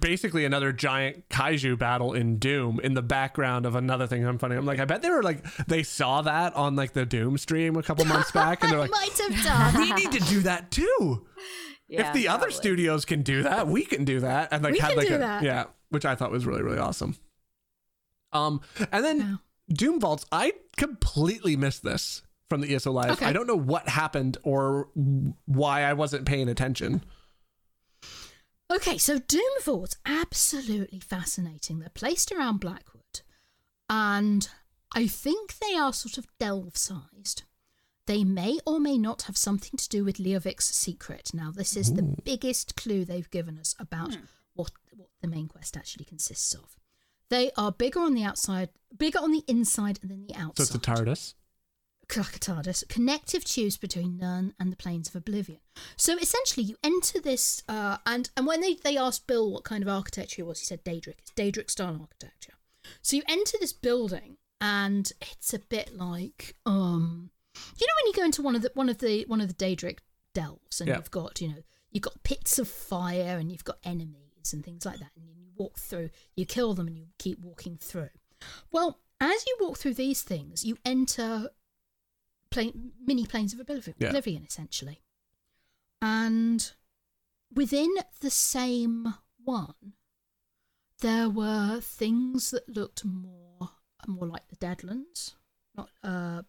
basically 0.00 0.44
another 0.44 0.72
giant 0.72 1.28
kaiju 1.28 1.78
battle 1.78 2.12
in 2.12 2.38
Doom 2.38 2.80
in 2.82 2.94
the 2.94 3.02
background 3.02 3.66
of 3.66 3.74
another 3.74 4.06
thing. 4.06 4.24
I'm 4.26 4.38
funny. 4.38 4.56
I'm 4.56 4.66
like, 4.66 4.78
I 4.80 4.84
bet 4.84 5.02
they 5.02 5.10
were 5.10 5.22
like 5.22 5.42
they 5.66 5.82
saw 5.82 6.22
that 6.22 6.54
on 6.54 6.76
like 6.76 6.92
the 6.92 7.04
Doom 7.06 7.38
stream 7.38 7.76
a 7.76 7.82
couple 7.82 8.04
months 8.04 8.30
back, 8.32 8.62
and 8.62 8.72
they're 8.72 8.78
like, 8.78 8.90
might 8.90 9.18
have 9.18 9.44
done. 9.44 9.76
we 9.80 9.92
need 9.92 10.12
to 10.12 10.20
do 10.20 10.40
that 10.40 10.70
too. 10.70 11.26
Yeah, 11.88 12.08
if 12.08 12.14
the 12.14 12.28
other 12.28 12.50
studios 12.50 13.04
can 13.04 13.22
do 13.22 13.42
that, 13.42 13.66
we 13.68 13.84
can 13.84 14.04
do 14.04 14.20
that. 14.20 14.48
And 14.52 14.62
like 14.64 14.72
We 14.72 14.78
had 14.78 14.88
can 14.90 14.98
like 14.98 15.10
a 15.10 15.18
that. 15.18 15.42
yeah, 15.42 15.64
which 15.90 16.04
I 16.06 16.14
thought 16.14 16.30
was 16.30 16.46
really 16.46 16.62
really 16.62 16.78
awesome. 16.78 17.16
Um, 18.32 18.60
and 18.92 19.04
then 19.04 19.18
Wow. 19.18 19.38
Doom 19.72 20.00
Vaults, 20.00 20.26
I 20.32 20.52
completely 20.76 21.56
missed 21.56 21.82
this 21.84 22.22
from 22.50 22.60
the 22.60 22.74
ESO 22.74 22.92
Live. 22.92 23.12
Okay. 23.12 23.26
I 23.26 23.32
don't 23.32 23.46
know 23.46 23.56
what 23.56 23.88
happened 23.88 24.36
or 24.42 24.88
why 25.46 25.82
I 25.82 25.92
wasn't 25.94 26.26
paying 26.26 26.48
attention. 26.48 27.02
Okay, 28.72 28.98
so 28.98 29.18
Doom 29.18 29.42
Vaults, 29.62 29.96
absolutely 30.06 31.00
fascinating. 31.00 31.78
They're 31.78 31.90
placed 31.90 32.32
around 32.32 32.60
Blackwood, 32.60 33.20
and 33.90 34.48
I 34.94 35.06
think 35.06 35.58
they 35.58 35.74
are 35.76 35.92
sort 35.92 36.18
of 36.18 36.26
delve 36.38 36.76
sized. 36.76 37.42
They 38.06 38.24
may 38.24 38.58
or 38.66 38.80
may 38.80 38.98
not 38.98 39.22
have 39.22 39.36
something 39.36 39.76
to 39.78 39.88
do 39.88 40.04
with 40.04 40.18
Leovic's 40.18 40.66
secret. 40.66 41.30
Now, 41.32 41.50
this 41.50 41.76
is 41.76 41.94
the 41.94 42.02
biggest 42.02 42.76
clue 42.76 43.04
they've 43.04 43.30
given 43.30 43.58
us 43.58 43.74
about 43.78 44.14
hmm. 44.14 44.24
what, 44.54 44.72
what 44.94 45.08
the 45.22 45.28
main 45.28 45.48
quest 45.48 45.76
actually 45.76 46.04
consists 46.04 46.52
of. 46.54 46.76
They 47.30 47.50
are 47.56 47.72
bigger 47.72 48.00
on 48.00 48.14
the 48.14 48.24
outside, 48.24 48.68
bigger 48.96 49.18
on 49.18 49.32
the 49.32 49.42
inside 49.48 50.00
than 50.02 50.26
the 50.26 50.34
outside. 50.34 50.66
So 50.66 50.74
it's 50.76 50.86
a 50.86 50.90
TARDIS. 50.90 51.34
Krakatardis, 52.08 52.86
connective 52.88 53.44
tubes 53.44 53.76
between 53.76 54.18
Nirn 54.18 54.54
and 54.58 54.70
the 54.72 54.76
planes 54.76 55.08
of 55.08 55.16
oblivion. 55.16 55.60
So 55.96 56.16
essentially, 56.18 56.64
you 56.64 56.76
enter 56.84 57.20
this, 57.20 57.62
uh, 57.68 57.98
and 58.06 58.30
and 58.36 58.46
when 58.46 58.60
they, 58.60 58.74
they 58.74 58.96
asked 58.96 59.26
Bill 59.26 59.50
what 59.50 59.64
kind 59.64 59.82
of 59.82 59.88
architecture 59.88 60.42
it 60.42 60.46
was, 60.46 60.60
he 60.60 60.66
said 60.66 60.84
Daedric. 60.84 61.14
It's 61.18 61.30
Daedric 61.32 61.70
style 61.70 61.98
architecture. 62.00 62.52
So 63.02 63.16
you 63.16 63.22
enter 63.28 63.56
this 63.60 63.72
building, 63.72 64.36
and 64.60 65.10
it's 65.20 65.54
a 65.54 65.58
bit 65.58 65.94
like, 65.96 66.54
um, 66.66 67.30
you 67.78 67.86
know, 67.86 67.92
when 68.02 68.06
you 68.06 68.12
go 68.14 68.24
into 68.24 68.42
one 68.42 68.56
of 68.56 68.62
the 68.62 68.70
one 68.74 68.88
of 68.88 68.98
the 68.98 69.24
one 69.26 69.40
of 69.40 69.48
the 69.48 69.54
Daedric 69.54 69.98
delves, 70.34 70.80
and 70.80 70.88
Yeah. 70.88 70.96
you've 70.96 71.10
got 71.10 71.40
you 71.40 71.48
know 71.48 71.62
you've 71.90 72.02
got 72.02 72.22
pits 72.22 72.58
of 72.58 72.68
fire, 72.68 73.38
and 73.38 73.50
you've 73.50 73.64
got 73.64 73.78
enemies 73.84 74.52
and 74.52 74.64
things 74.64 74.84
like 74.84 74.98
that, 74.98 75.10
and 75.16 75.24
you 75.26 75.34
walk 75.56 75.78
through, 75.78 76.10
you 76.36 76.44
kill 76.44 76.74
them, 76.74 76.86
and 76.88 76.98
you 76.98 77.06
keep 77.18 77.38
walking 77.40 77.76
through. 77.78 78.10
Well, 78.70 79.00
as 79.20 79.46
you 79.46 79.56
walk 79.60 79.78
through 79.78 79.94
these 79.94 80.22
things, 80.22 80.64
you 80.64 80.76
enter 80.84 81.48
plane, 82.54 82.92
mini 83.04 83.26
planes 83.26 83.52
of 83.52 83.60
oblivion, 83.60 83.94
Yeah. 83.98 84.08
oblivion, 84.08 84.44
essentially. 84.44 85.00
And 86.00 86.72
within 87.52 87.90
the 88.20 88.30
same 88.30 89.14
one, 89.44 89.94
there 91.00 91.28
were 91.28 91.80
things 91.80 92.50
that 92.50 92.68
looked 92.68 93.04
more 93.04 93.70
more 94.06 94.26
like 94.26 94.46
the 94.48 94.56
Deadlands, 94.56 95.34
not 95.74 95.88
uh, 96.02 96.42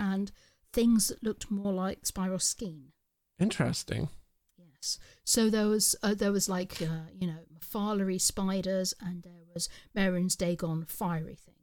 and 0.00 0.32
things 0.72 1.08
that 1.08 1.22
looked 1.22 1.48
more 1.50 1.72
like 1.72 2.04
Spiral 2.04 2.40
Skein. 2.40 2.92
Interesting. 3.38 4.08
Yes. 4.58 4.98
So 5.24 5.48
there 5.48 5.68
was 5.68 5.94
uh, 6.02 6.14
there 6.14 6.32
was 6.32 6.48
like 6.48 6.82
uh, 6.82 7.06
you 7.14 7.26
know 7.28 7.40
Mafalery 7.56 8.20
spiders 8.20 8.94
and 9.00 9.22
there 9.22 9.44
was 9.54 9.68
Mehrunes 9.96 10.36
Dagon 10.36 10.84
fiery 10.86 11.36
things, 11.36 11.55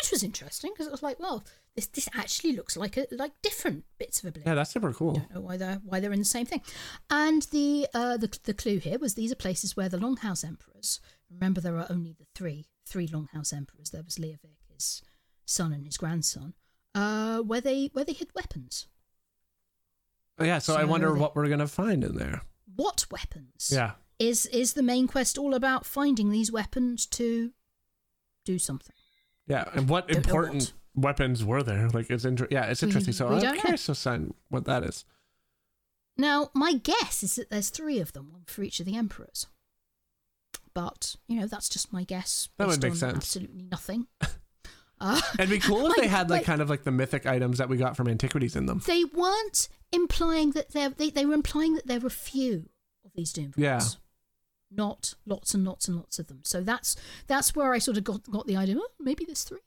which 0.00 0.10
was 0.10 0.22
interesting 0.22 0.72
because 0.72 0.86
it 0.86 0.92
was 0.92 1.02
like, 1.02 1.18
well, 1.20 1.44
this 1.74 1.86
this 1.86 2.08
actually 2.14 2.52
looks 2.52 2.76
like 2.76 2.96
a, 2.96 3.06
like 3.12 3.32
different 3.42 3.84
bits 3.98 4.22
of 4.22 4.28
a 4.28 4.32
blade. 4.32 4.46
Yeah, 4.46 4.54
that's 4.54 4.70
super 4.70 4.92
cool. 4.92 5.14
don't 5.14 5.34
know 5.34 5.40
why 5.40 5.56
they're 5.56 5.80
why 5.84 6.00
they're 6.00 6.12
in 6.12 6.18
the 6.20 6.24
same 6.24 6.46
thing. 6.46 6.62
And 7.10 7.42
the 7.50 7.86
uh, 7.94 8.16
the 8.16 8.36
the 8.44 8.54
clue 8.54 8.78
here 8.78 8.98
was 8.98 9.14
these 9.14 9.32
are 9.32 9.36
places 9.36 9.76
where 9.76 9.88
the 9.88 9.98
Longhouse 9.98 10.44
emperors. 10.44 11.00
Remember, 11.30 11.60
there 11.60 11.76
are 11.76 11.86
only 11.90 12.12
the 12.12 12.26
three 12.34 12.66
three 12.86 13.06
Longhouse 13.08 13.52
emperors. 13.52 13.90
There 13.90 14.02
was 14.02 14.16
Leovic, 14.16 14.56
his 14.72 15.02
son, 15.46 15.72
and 15.72 15.84
his 15.86 15.96
grandson. 15.96 16.54
Uh, 16.94 17.40
where 17.40 17.60
they 17.60 17.90
where 17.92 18.04
they 18.04 18.12
hid 18.12 18.30
weapons. 18.34 18.86
Oh, 20.38 20.44
yeah, 20.44 20.58
so, 20.58 20.74
I 20.74 20.84
wonder 20.84 21.12
they- 21.12 21.20
what 21.20 21.36
we're 21.36 21.48
gonna 21.48 21.68
find 21.68 22.02
in 22.02 22.16
there. 22.16 22.42
What 22.74 23.04
weapons? 23.10 23.70
Yeah. 23.72 23.92
Is 24.18 24.46
is 24.46 24.72
the 24.72 24.82
main 24.82 25.06
quest 25.06 25.38
all 25.38 25.54
about 25.54 25.86
finding 25.86 26.30
these 26.30 26.50
weapons 26.50 27.06
to 27.06 27.52
do 28.44 28.58
something? 28.58 28.96
Yeah, 29.50 29.64
and 29.74 29.88
what 29.88 30.10
important 30.10 30.72
weapons 30.94 31.44
were 31.44 31.62
there? 31.62 31.88
Like, 31.90 32.08
it's 32.10 32.24
inter- 32.24 32.48
yeah, 32.50 32.64
it's 32.66 32.82
interesting. 32.82 33.12
So 33.12 33.28
we 33.28 33.36
I'm 33.36 33.42
know. 33.42 33.52
curious 33.54 33.84
to 33.86 33.94
find 33.94 34.32
what 34.48 34.64
that 34.64 34.84
is. 34.84 35.04
Now, 36.16 36.50
my 36.54 36.74
guess 36.74 37.22
is 37.22 37.34
that 37.36 37.50
there's 37.50 37.70
three 37.70 37.98
of 37.98 38.12
them, 38.12 38.30
one 38.32 38.42
for 38.46 38.62
each 38.62 38.80
of 38.80 38.86
the 38.86 38.96
emperors. 38.96 39.46
But 40.74 41.16
you 41.26 41.40
know, 41.40 41.46
that's 41.46 41.68
just 41.68 41.92
my 41.92 42.04
guess. 42.04 42.48
That 42.58 42.68
would 42.68 42.82
make 42.82 42.94
sense. 42.94 43.16
Absolutely 43.16 43.64
nothing. 43.70 44.06
Uh, 45.02 45.18
It'd 45.38 45.48
be 45.48 45.58
cool 45.58 45.86
if 45.86 45.96
they 45.96 46.06
had 46.08 46.28
like 46.28 46.40
like- 46.40 46.44
kind 46.46 46.60
of 46.60 46.68
like 46.68 46.84
the 46.84 46.90
mythic 46.90 47.24
items 47.24 47.56
that 47.56 47.70
we 47.70 47.78
got 47.78 47.96
from 47.96 48.06
antiquities 48.06 48.54
in 48.54 48.66
them. 48.66 48.82
they 48.86 49.02
weren't 49.02 49.70
implying 49.92 50.50
that 50.50 50.72
there. 50.72 50.90
They, 50.90 51.08
they 51.08 51.24
were 51.24 51.32
implying 51.32 51.72
that 51.76 51.86
there 51.86 52.00
were 52.00 52.10
few 52.10 52.68
of 53.06 53.12
these 53.14 53.32
doom 53.32 53.54
Yeah. 53.56 53.80
Not 54.70 55.14
lots 55.26 55.54
and 55.54 55.64
lots 55.64 55.88
and 55.88 55.96
lots 55.96 56.18
of 56.18 56.28
them. 56.28 56.40
So 56.44 56.60
that's 56.62 56.96
that's 57.26 57.54
where 57.54 57.72
I 57.72 57.78
sort 57.78 57.96
of 57.96 58.04
got 58.04 58.30
got 58.30 58.46
the 58.46 58.56
idea. 58.56 58.76
Oh, 58.78 58.88
maybe 58.98 59.24
there's 59.24 59.44
three, 59.44 59.58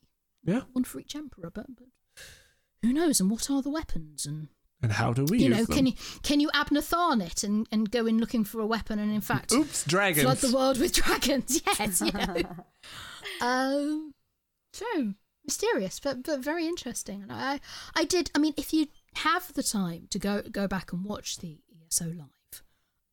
Yeah, 0.44 0.62
one 0.72 0.84
for 0.84 1.00
each 1.00 1.16
emperor. 1.16 1.52
But, 1.54 1.68
but 1.76 1.88
who 2.82 2.94
knows? 2.94 3.20
And 3.20 3.30
what 3.30 3.50
are 3.50 3.62
the 3.62 3.70
weapons? 3.70 4.26
And 4.26 4.48
and 4.82 4.94
how 4.94 5.14
do 5.14 5.24
we 5.26 5.40
you 5.40 5.48
use 5.50 5.58
know, 5.58 5.64
them? 5.66 5.76
can 5.76 5.86
you 5.86 5.94
can 6.24 6.40
you 6.40 6.50
Abnatharn 6.50 7.26
it 7.26 7.44
and 7.44 7.68
and 7.72 7.90
go 7.92 8.06
in 8.06 8.18
looking 8.20 8.44
for 8.44 8.60
a 8.60 8.66
weapon 8.66 9.00
and 9.00 9.12
in 9.14 9.22
fact 9.22 9.52
Oops, 9.52 9.84
dragons. 9.86 10.24
flood 10.24 10.38
the 10.38 10.56
world 10.56 10.80
with 10.80 10.94
dragons? 11.04 11.62
Yes, 11.66 12.02
you 12.02 12.12
know. 12.12 12.36
um, 13.42 14.14
so 14.74 15.14
mysterious, 15.46 16.00
but 16.00 16.24
but 16.24 16.40
very 16.40 16.68
interesting. 16.68 17.22
And 17.22 17.32
I 17.32 17.60
I 17.96 18.04
did. 18.06 18.32
I 18.36 18.40
mean, 18.40 18.54
if 18.58 18.74
you 18.74 18.88
have 19.16 19.54
the 19.54 19.64
time 19.64 20.08
to 20.10 20.20
go 20.20 20.42
go 20.42 20.68
back 20.68 20.92
and 20.92 21.04
watch 21.06 21.38
the 21.38 21.60
ESO 21.88 22.06
live, 22.06 22.28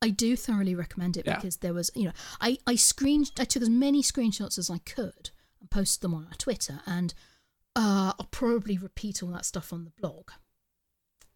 I 0.01 0.09
do 0.09 0.35
thoroughly 0.35 0.73
recommend 0.75 1.17
it 1.17 1.25
Yeah. 1.25 1.35
because 1.35 1.57
there 1.57 1.73
was 1.73 1.91
you 1.95 2.05
know 2.05 2.13
I 2.39 2.57
I 2.65 2.75
screen 2.75 3.25
I 3.39 3.45
took 3.45 3.61
as 3.61 3.69
many 3.69 4.01
screenshots 4.01 4.57
as 4.57 4.69
I 4.69 4.79
could 4.79 5.29
and 5.59 5.69
posted 5.69 6.01
them 6.01 6.13
on 6.13 6.25
our 6.25 6.33
Twitter 6.37 6.81
and 6.85 7.13
uh, 7.75 8.13
I'll 8.19 8.27
probably 8.31 8.77
repeat 8.77 9.21
all 9.23 9.29
that 9.29 9.45
stuff 9.45 9.71
on 9.71 9.85
the 9.85 9.91
blog 10.01 10.31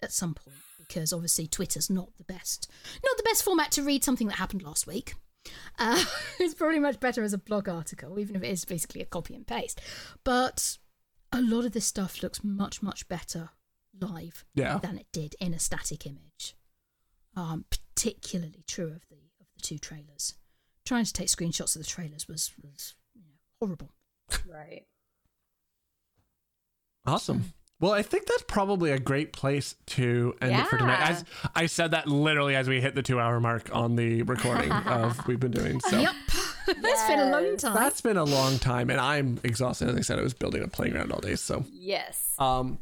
at 0.02 0.12
some 0.12 0.34
point 0.34 0.58
because 0.80 1.14
obviously 1.14 1.48
Twitter's 1.48 1.90
not 1.90 2.16
the 2.18 2.24
best 2.26 2.70
not 3.04 3.18
the 3.18 3.24
best 3.24 3.44
format 3.44 3.72
to 3.72 3.84
read 3.84 4.04
something 4.04 4.28
that 4.28 4.38
happened 4.38 4.64
last 4.64 4.86
week. 4.88 5.16
Uh, 5.78 6.04
it's 6.40 6.56
probably 6.56 6.80
much 6.80 7.00
better 7.00 7.22
as 7.24 7.32
a 7.34 7.38
blog 7.38 7.70
article, 7.70 8.18
even 8.20 8.36
if 8.36 8.42
it 8.44 8.50
is 8.50 8.66
basically 8.66 9.02
a 9.02 9.06
copy 9.06 9.36
and 9.36 9.46
paste. 9.46 9.80
But 10.24 10.78
a 11.32 11.40
lot 11.42 11.66
of 11.66 11.72
this 11.72 11.86
stuff 11.86 12.24
looks 12.24 12.44
much 12.44 12.82
much 12.82 13.08
better 13.08 13.50
live 14.00 14.44
Yeah. 14.56 14.80
than 14.80 14.98
it 14.98 15.06
did 15.14 15.36
in 15.40 15.54
a 15.54 15.60
static 15.60 16.06
image. 16.08 16.56
Um, 17.36 17.66
particularly 17.70 18.64
true 18.68 18.88
of 18.88 19.07
the 19.10 19.16
of 19.40 19.48
the 19.56 19.62
two 19.62 19.78
trailers. 19.78 20.36
Trying 20.86 21.06
to 21.06 21.14
take 21.14 21.28
screenshots 21.28 21.76
of 21.76 21.82
the 21.82 21.88
trailers 21.88 22.28
was 22.28 22.52
was 22.64 22.95
you 23.14 23.22
know, 23.24 23.38
horrible. 23.60 23.90
Right. 24.48 24.84
Awesome. 27.06 27.53
Well, 27.80 27.91
I 27.91 28.02
think 28.03 28.26
that's 28.26 28.44
probably 28.48 28.91
a 28.91 28.99
great 28.99 29.34
place 29.34 29.76
to 29.88 30.34
end 30.41 30.53
it 30.56 30.66
for 30.68 30.78
tonight. 30.78 31.10
As 31.10 31.26
I 31.53 31.66
said 31.66 31.91
that 31.91 32.07
literally 32.07 32.56
as 32.56 32.70
we 32.70 32.80
hit 32.80 32.95
the 32.95 33.03
two 33.03 33.20
hour 33.20 33.40
mark 33.41 33.70
on 33.76 33.95
the 33.98 34.22
recording 34.24 34.72
of 34.88 35.28
we've 35.28 35.40
been 35.40 35.52
doing. 35.52 35.82
So 35.82 35.99
Yep, 35.99 36.16
it's 36.70 37.07
been 37.07 37.20
a 37.20 37.30
long 37.30 37.57
time. 37.57 37.76
that's 37.76 37.99
been 38.02 38.18
a 38.18 38.24
long 38.24 38.57
time, 38.60 38.90
and 38.90 38.99
I'm 38.99 39.40
exhausted. 39.44 39.90
As 39.90 39.95
I 39.98 40.02
said, 40.02 40.20
I 40.20 40.22
was 40.24 40.34
building 40.34 40.64
a 40.64 40.68
playground 40.70 41.12
all 41.12 41.20
day. 41.20 41.36
So, 41.36 41.66
Yes. 41.70 42.34
um, 42.40 42.80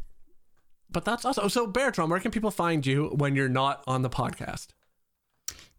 but 0.93 1.03
that's 1.03 1.25
awesome. 1.25 1.49
So, 1.49 1.67
Baratron, 1.67 2.09
where 2.09 2.19
can 2.19 2.31
people 2.31 2.51
find 2.51 2.85
you 2.85 3.07
when 3.15 3.35
you're 3.35 3.49
not 3.49 3.83
on 3.87 4.01
the 4.03 4.09
podcast? 4.09 4.67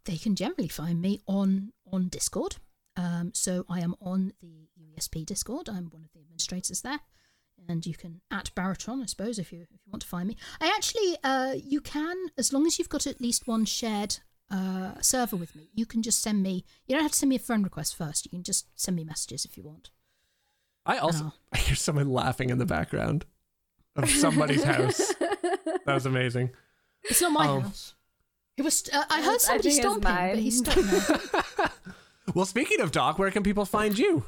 they 0.04 0.16
can 0.16 0.34
generally 0.34 0.68
find 0.68 1.00
me 1.00 1.22
on 1.26 1.72
on 1.90 2.08
Discord. 2.08 2.56
Um, 2.96 3.32
so 3.34 3.64
I 3.68 3.80
am 3.80 3.96
on 4.00 4.32
the 4.40 4.68
UESP 4.80 5.26
Discord. 5.26 5.68
I'm 5.68 5.90
one 5.90 6.04
of 6.04 6.12
the 6.12 6.20
administrators 6.20 6.82
there, 6.82 7.00
and 7.68 7.84
you 7.84 7.94
can 7.94 8.20
at 8.30 8.50
Baratron, 8.54 9.02
I 9.02 9.06
suppose, 9.06 9.38
if 9.38 9.52
you 9.52 9.62
if 9.62 9.80
you 9.84 9.92
want 9.92 10.02
to 10.02 10.08
find 10.08 10.28
me. 10.28 10.36
I 10.60 10.72
actually, 10.76 11.16
uh, 11.24 11.54
you 11.62 11.80
can 11.80 12.16
as 12.38 12.52
long 12.52 12.66
as 12.66 12.78
you've 12.78 12.88
got 12.88 13.06
at 13.06 13.20
least 13.20 13.46
one 13.46 13.64
shared 13.64 14.18
uh, 14.50 15.00
server 15.00 15.36
with 15.36 15.56
me. 15.56 15.70
You 15.74 15.86
can 15.86 16.02
just 16.02 16.20
send 16.20 16.42
me. 16.42 16.64
You 16.86 16.94
don't 16.94 17.02
have 17.02 17.12
to 17.12 17.18
send 17.18 17.30
me 17.30 17.36
a 17.36 17.40
friend 17.40 17.64
request 17.64 17.96
first. 17.96 18.24
You 18.24 18.30
can 18.30 18.42
just 18.42 18.68
send 18.74 18.96
me 18.96 19.04
messages 19.04 19.44
if 19.44 19.56
you 19.56 19.64
want. 19.64 19.90
I 20.86 20.98
also. 20.98 21.32
I 21.52 21.58
hear 21.58 21.76
someone 21.76 22.10
laughing 22.10 22.50
in 22.50 22.58
the 22.58 22.66
background 22.66 23.24
of 23.96 24.08
somebody's 24.10 24.62
house. 24.64 25.12
That 25.86 25.94
was 25.94 26.06
amazing. 26.06 26.50
It's 27.02 27.20
not 27.20 27.32
my 27.32 27.46
Oh. 27.46 27.60
house. 27.60 27.94
It 28.56 28.62
was. 28.62 28.88
Uh, 28.90 29.04
I 29.10 29.18
I 29.18 29.22
heard 29.22 29.40
somebody 29.40 29.70
think 29.70 29.84
it's 29.84 29.86
stomping, 29.86 30.02
but 30.02 30.38
he 30.38 30.50
mine. 30.50 31.26
stopped. 31.52 31.58
now. 31.58 31.66
Well, 32.34 32.46
speaking 32.46 32.80
of 32.80 32.90
Doc, 32.90 33.18
where 33.18 33.30
can 33.30 33.42
people 33.42 33.66
find 33.66 33.98
you? 33.98 34.24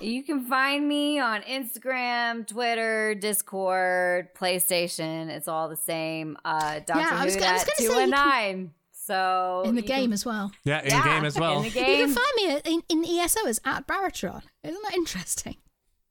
You 0.00 0.22
can 0.22 0.44
find 0.46 0.86
me 0.88 1.18
on 1.18 1.42
Instagram, 1.42 2.46
Twitter, 2.46 3.16
Discord, 3.16 4.28
PlayStation. 4.36 5.28
It's 5.30 5.48
all 5.48 5.68
the 5.68 5.76
same. 5.76 6.36
Uh, 6.44 6.78
Dr. 6.86 7.00
Yeah, 7.00 7.08
I 7.12 7.24
was 7.24 7.34
Hoot 7.34 7.40
gonna- 7.42 7.50
I 7.50 7.54
was 7.54 7.62
at 7.62 7.66
gonna 7.66 7.76
say 7.76 7.82
you 7.84 7.88
two 7.88 7.94
can- 7.94 8.02
and 8.02 8.10
nine. 8.12 8.70
So 8.92 9.62
in 9.66 9.74
the 9.74 9.82
you 9.82 9.88
game 9.88 10.04
can- 10.04 10.12
as 10.12 10.24
well. 10.24 10.52
Yeah, 10.64 10.80
in 10.82 10.90
Yeah, 10.90 11.04
game 11.04 11.24
as 11.24 11.38
well. 11.38 11.56
In 11.56 11.62
the 11.64 11.68
You 11.70 11.74
game. 11.74 12.06
can 12.06 12.14
find 12.14 12.32
me 12.36 12.50
at- 12.52 12.66
in, 12.66 12.82
in 12.88 13.04
ESO 13.04 13.46
as 13.48 13.60
at 13.64 13.86
Baratron. 13.88 14.42
Isn't 14.62 14.82
that 14.84 14.94
interesting? 14.94 15.56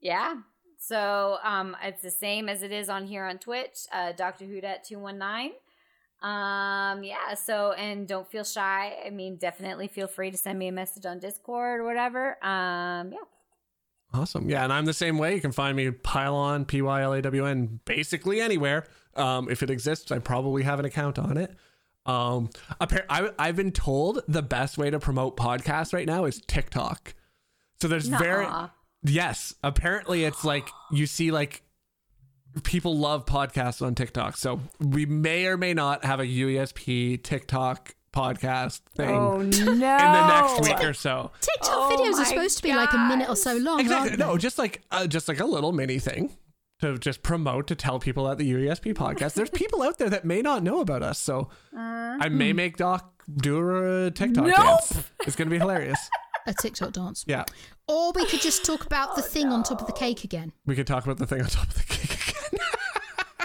Yeah. 0.01 0.35
So 0.85 1.37
um, 1.43 1.77
it's 1.81 2.01
the 2.01 2.11
same 2.11 2.49
as 2.49 2.61
it 2.61 2.73
is 2.73 2.89
on 2.89 3.05
here 3.05 3.23
on 3.23 3.37
Twitch, 3.37 3.87
uh, 3.93 4.11
Dr. 4.11 4.45
Hoodat 4.45 4.83
two 4.83 4.99
one 4.99 5.17
nine. 5.17 5.51
Um, 6.21 7.03
yeah. 7.03 7.35
So 7.35 7.71
and 7.71 8.05
don't 8.05 8.29
feel 8.29 8.43
shy. 8.43 8.93
I 9.05 9.09
mean, 9.09 9.37
definitely 9.37 9.87
feel 9.87 10.07
free 10.07 10.29
to 10.29 10.37
send 10.37 10.59
me 10.59 10.67
a 10.67 10.73
message 10.73 11.05
on 11.05 11.19
Discord 11.19 11.79
or 11.79 11.85
whatever. 11.85 12.31
Um, 12.43 13.13
yeah. 13.13 13.19
Awesome. 14.13 14.49
Yeah, 14.49 14.63
and 14.63 14.73
I'm 14.73 14.85
the 14.85 14.93
same 14.93 15.17
way. 15.17 15.33
You 15.33 15.41
can 15.41 15.53
find 15.53 15.75
me 15.75 15.89
Pylawn, 15.89 16.67
P 16.67 16.81
Y 16.81 17.01
L 17.01 17.13
A 17.13 17.21
W 17.21 17.45
N, 17.45 17.79
basically 17.85 18.41
anywhere. 18.41 18.85
Um, 19.15 19.49
if 19.49 19.63
it 19.63 19.69
exists, 19.69 20.11
I 20.11 20.19
probably 20.19 20.63
have 20.63 20.79
an 20.79 20.85
account 20.85 21.17
on 21.17 21.37
it. 21.37 21.55
Um, 22.05 22.49
appar- 22.81 23.05
I, 23.09 23.29
I've 23.39 23.55
been 23.55 23.71
told 23.71 24.21
the 24.27 24.41
best 24.41 24.77
way 24.77 24.89
to 24.89 24.99
promote 24.99 25.37
podcasts 25.37 25.93
right 25.93 26.05
now 26.05 26.25
is 26.25 26.41
TikTok. 26.41 27.13
So 27.81 27.87
there's 27.87 28.07
very 28.07 28.45
Nuh-uh. 28.45 28.67
Yes. 29.03 29.53
Apparently, 29.63 30.23
it's 30.25 30.43
like 30.45 30.67
you 30.91 31.05
see 31.05 31.31
like 31.31 31.63
people 32.63 32.97
love 32.97 33.25
podcasts 33.25 33.81
on 33.85 33.95
TikTok. 33.95 34.37
So 34.37 34.59
we 34.79 35.05
may 35.05 35.45
or 35.47 35.57
may 35.57 35.73
not 35.73 36.05
have 36.05 36.19
a 36.19 36.25
UESP 36.25 37.23
TikTok 37.23 37.95
podcast 38.13 38.81
thing 38.95 39.09
Oh 39.09 39.37
no! 39.37 39.41
in 39.57 39.79
the 39.79 40.27
next 40.27 40.61
week 40.61 40.83
or 40.87 40.93
so. 40.93 41.31
TikTok 41.41 41.69
Oh 41.71 41.97
videos 41.97 42.19
are 42.21 42.25
supposed 42.25 42.57
to 42.57 42.63
be 42.63 42.73
like 42.75 42.93
a 42.93 42.97
minute 43.09 43.27
or 43.27 43.35
so 43.35 43.55
long, 43.57 43.79
Exactly. 43.79 44.09
aren't 44.11 44.19
No, 44.19 44.37
just 44.37 44.59
like 44.59 44.81
uh, 44.91 45.07
just 45.07 45.27
like 45.27 45.39
a 45.39 45.45
little 45.45 45.71
mini 45.71 45.97
thing 45.97 46.35
to 46.81 46.99
just 46.99 47.23
promote 47.23 47.65
to 47.67 47.75
tell 47.75 47.97
people 47.99 48.29
at 48.29 48.37
the 48.37 48.51
UESP 48.51 48.93
podcast. 48.93 49.33
There's 49.33 49.49
people 49.49 49.81
out 49.81 49.97
there 49.97 50.09
that 50.11 50.25
may 50.25 50.41
not 50.43 50.61
know 50.61 50.79
about 50.81 51.01
us, 51.01 51.17
so 51.17 51.49
I 51.75 52.29
may 52.29 52.53
make 52.53 52.77
Doc 52.77 53.23
do 53.35 54.05
a 54.05 54.11
TikTok 54.11 54.45
Nope. 54.45 54.55
dance. 54.57 55.03
It's 55.25 55.35
gonna 55.35 55.49
be 55.49 55.57
hilarious. 55.57 55.97
A 56.45 56.53
TikTok 56.53 56.91
dance. 56.93 57.23
Yeah, 57.27 57.45
Or 57.87 58.11
we 58.13 58.25
could 58.25 58.41
just 58.41 58.65
talk 58.65 58.85
about 58.85 59.09
Oh, 59.11 59.15
the 59.15 59.21
thing 59.21 59.47
on 59.47 59.63
top 59.63 59.79
of 59.81 59.87
the 59.87 59.93
cake 59.93 60.23
again. 60.23 60.51
we 60.65 60.75
could 60.75 60.87
talk 60.87 61.03
about 61.05 61.17
the 61.17 61.25
thing 61.27 61.41
on 61.41 61.47
top 61.47 61.67
of 61.67 61.75
the 61.75 61.83
cake 61.83 62.35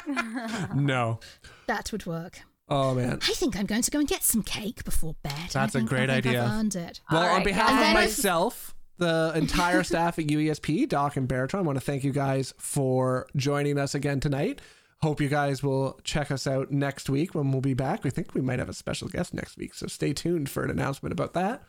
again. 0.06 0.68
no. 0.74 1.20
That 1.66 1.92
would 1.92 2.06
work. 2.06 2.40
Oh 2.68 2.94
man. 2.94 3.18
I 3.22 3.32
think 3.32 3.56
I'm 3.56 3.66
going 3.66 3.82
to 3.82 3.90
go 3.90 3.98
and 3.98 4.08
get 4.08 4.22
some 4.22 4.42
cake 4.42 4.84
before 4.84 5.14
bed. 5.22 5.32
I 5.32 5.48
That's 5.52 5.74
a 5.74 5.78
think- 5.78 5.88
great 5.88 6.10
I 6.10 6.14
think 6.20 6.26
idea. 6.26 6.44
I've 6.44 6.50
earned 6.52 6.76
it. 6.76 7.00
Well, 7.10 7.22
All 7.22 7.28
on 7.28 7.34
right, 7.36 7.44
behalf 7.44 7.68
guys. 7.68 7.72
of 7.72 7.76
And 7.86 7.96
then- 7.96 8.04
myself, 8.04 8.74
the 8.98 9.32
entire 9.36 9.82
staff 9.84 10.18
at 10.18 10.26
UESP, 10.26 10.88
Doc 10.88 11.16
and 11.16 11.28
Baratron, 11.28 11.58
I 11.58 11.62
want 11.62 11.78
to 11.78 11.84
thank 11.84 12.02
you 12.04 12.12
guys 12.12 12.52
for 12.58 13.26
joining 13.36 13.78
us 13.78 13.94
again 13.94 14.18
tonight. 14.20 14.60
Hope 15.02 15.20
you 15.20 15.28
guys 15.28 15.62
will 15.62 16.00
check 16.02 16.32
us 16.32 16.46
out 16.48 16.72
next 16.72 17.08
week 17.08 17.32
when 17.34 17.52
we'll 17.52 17.60
be 17.60 17.74
back. 17.74 18.02
We 18.02 18.10
think 18.10 18.34
we 18.34 18.40
might 18.40 18.58
have 18.58 18.68
a 18.68 18.72
special 18.74 19.06
guest 19.08 19.32
next 19.32 19.56
week, 19.56 19.72
so 19.74 19.86
stay 19.86 20.12
tuned 20.12 20.50
for 20.50 20.64
an 20.64 20.70
announcement 20.70 21.12
about 21.12 21.34
that. 21.34 21.62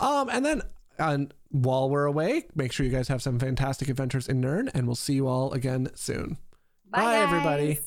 Um, 0.00 0.28
and 0.30 0.44
then 0.44 0.62
and 0.98 1.32
while 1.50 1.90
we're 1.90 2.04
away, 2.04 2.46
make 2.54 2.72
sure 2.72 2.84
you 2.86 2.92
guys 2.92 3.08
have 3.08 3.22
some 3.22 3.38
fantastic 3.38 3.88
adventures 3.88 4.28
in 4.28 4.40
Nirn, 4.40 4.70
and 4.74 4.86
we'll 4.86 4.96
see 4.96 5.14
you 5.14 5.26
all 5.26 5.52
again 5.52 5.88
soon. 5.94 6.38
Bye, 6.90 7.02
guys. 7.02 7.22
everybody. 7.22 7.78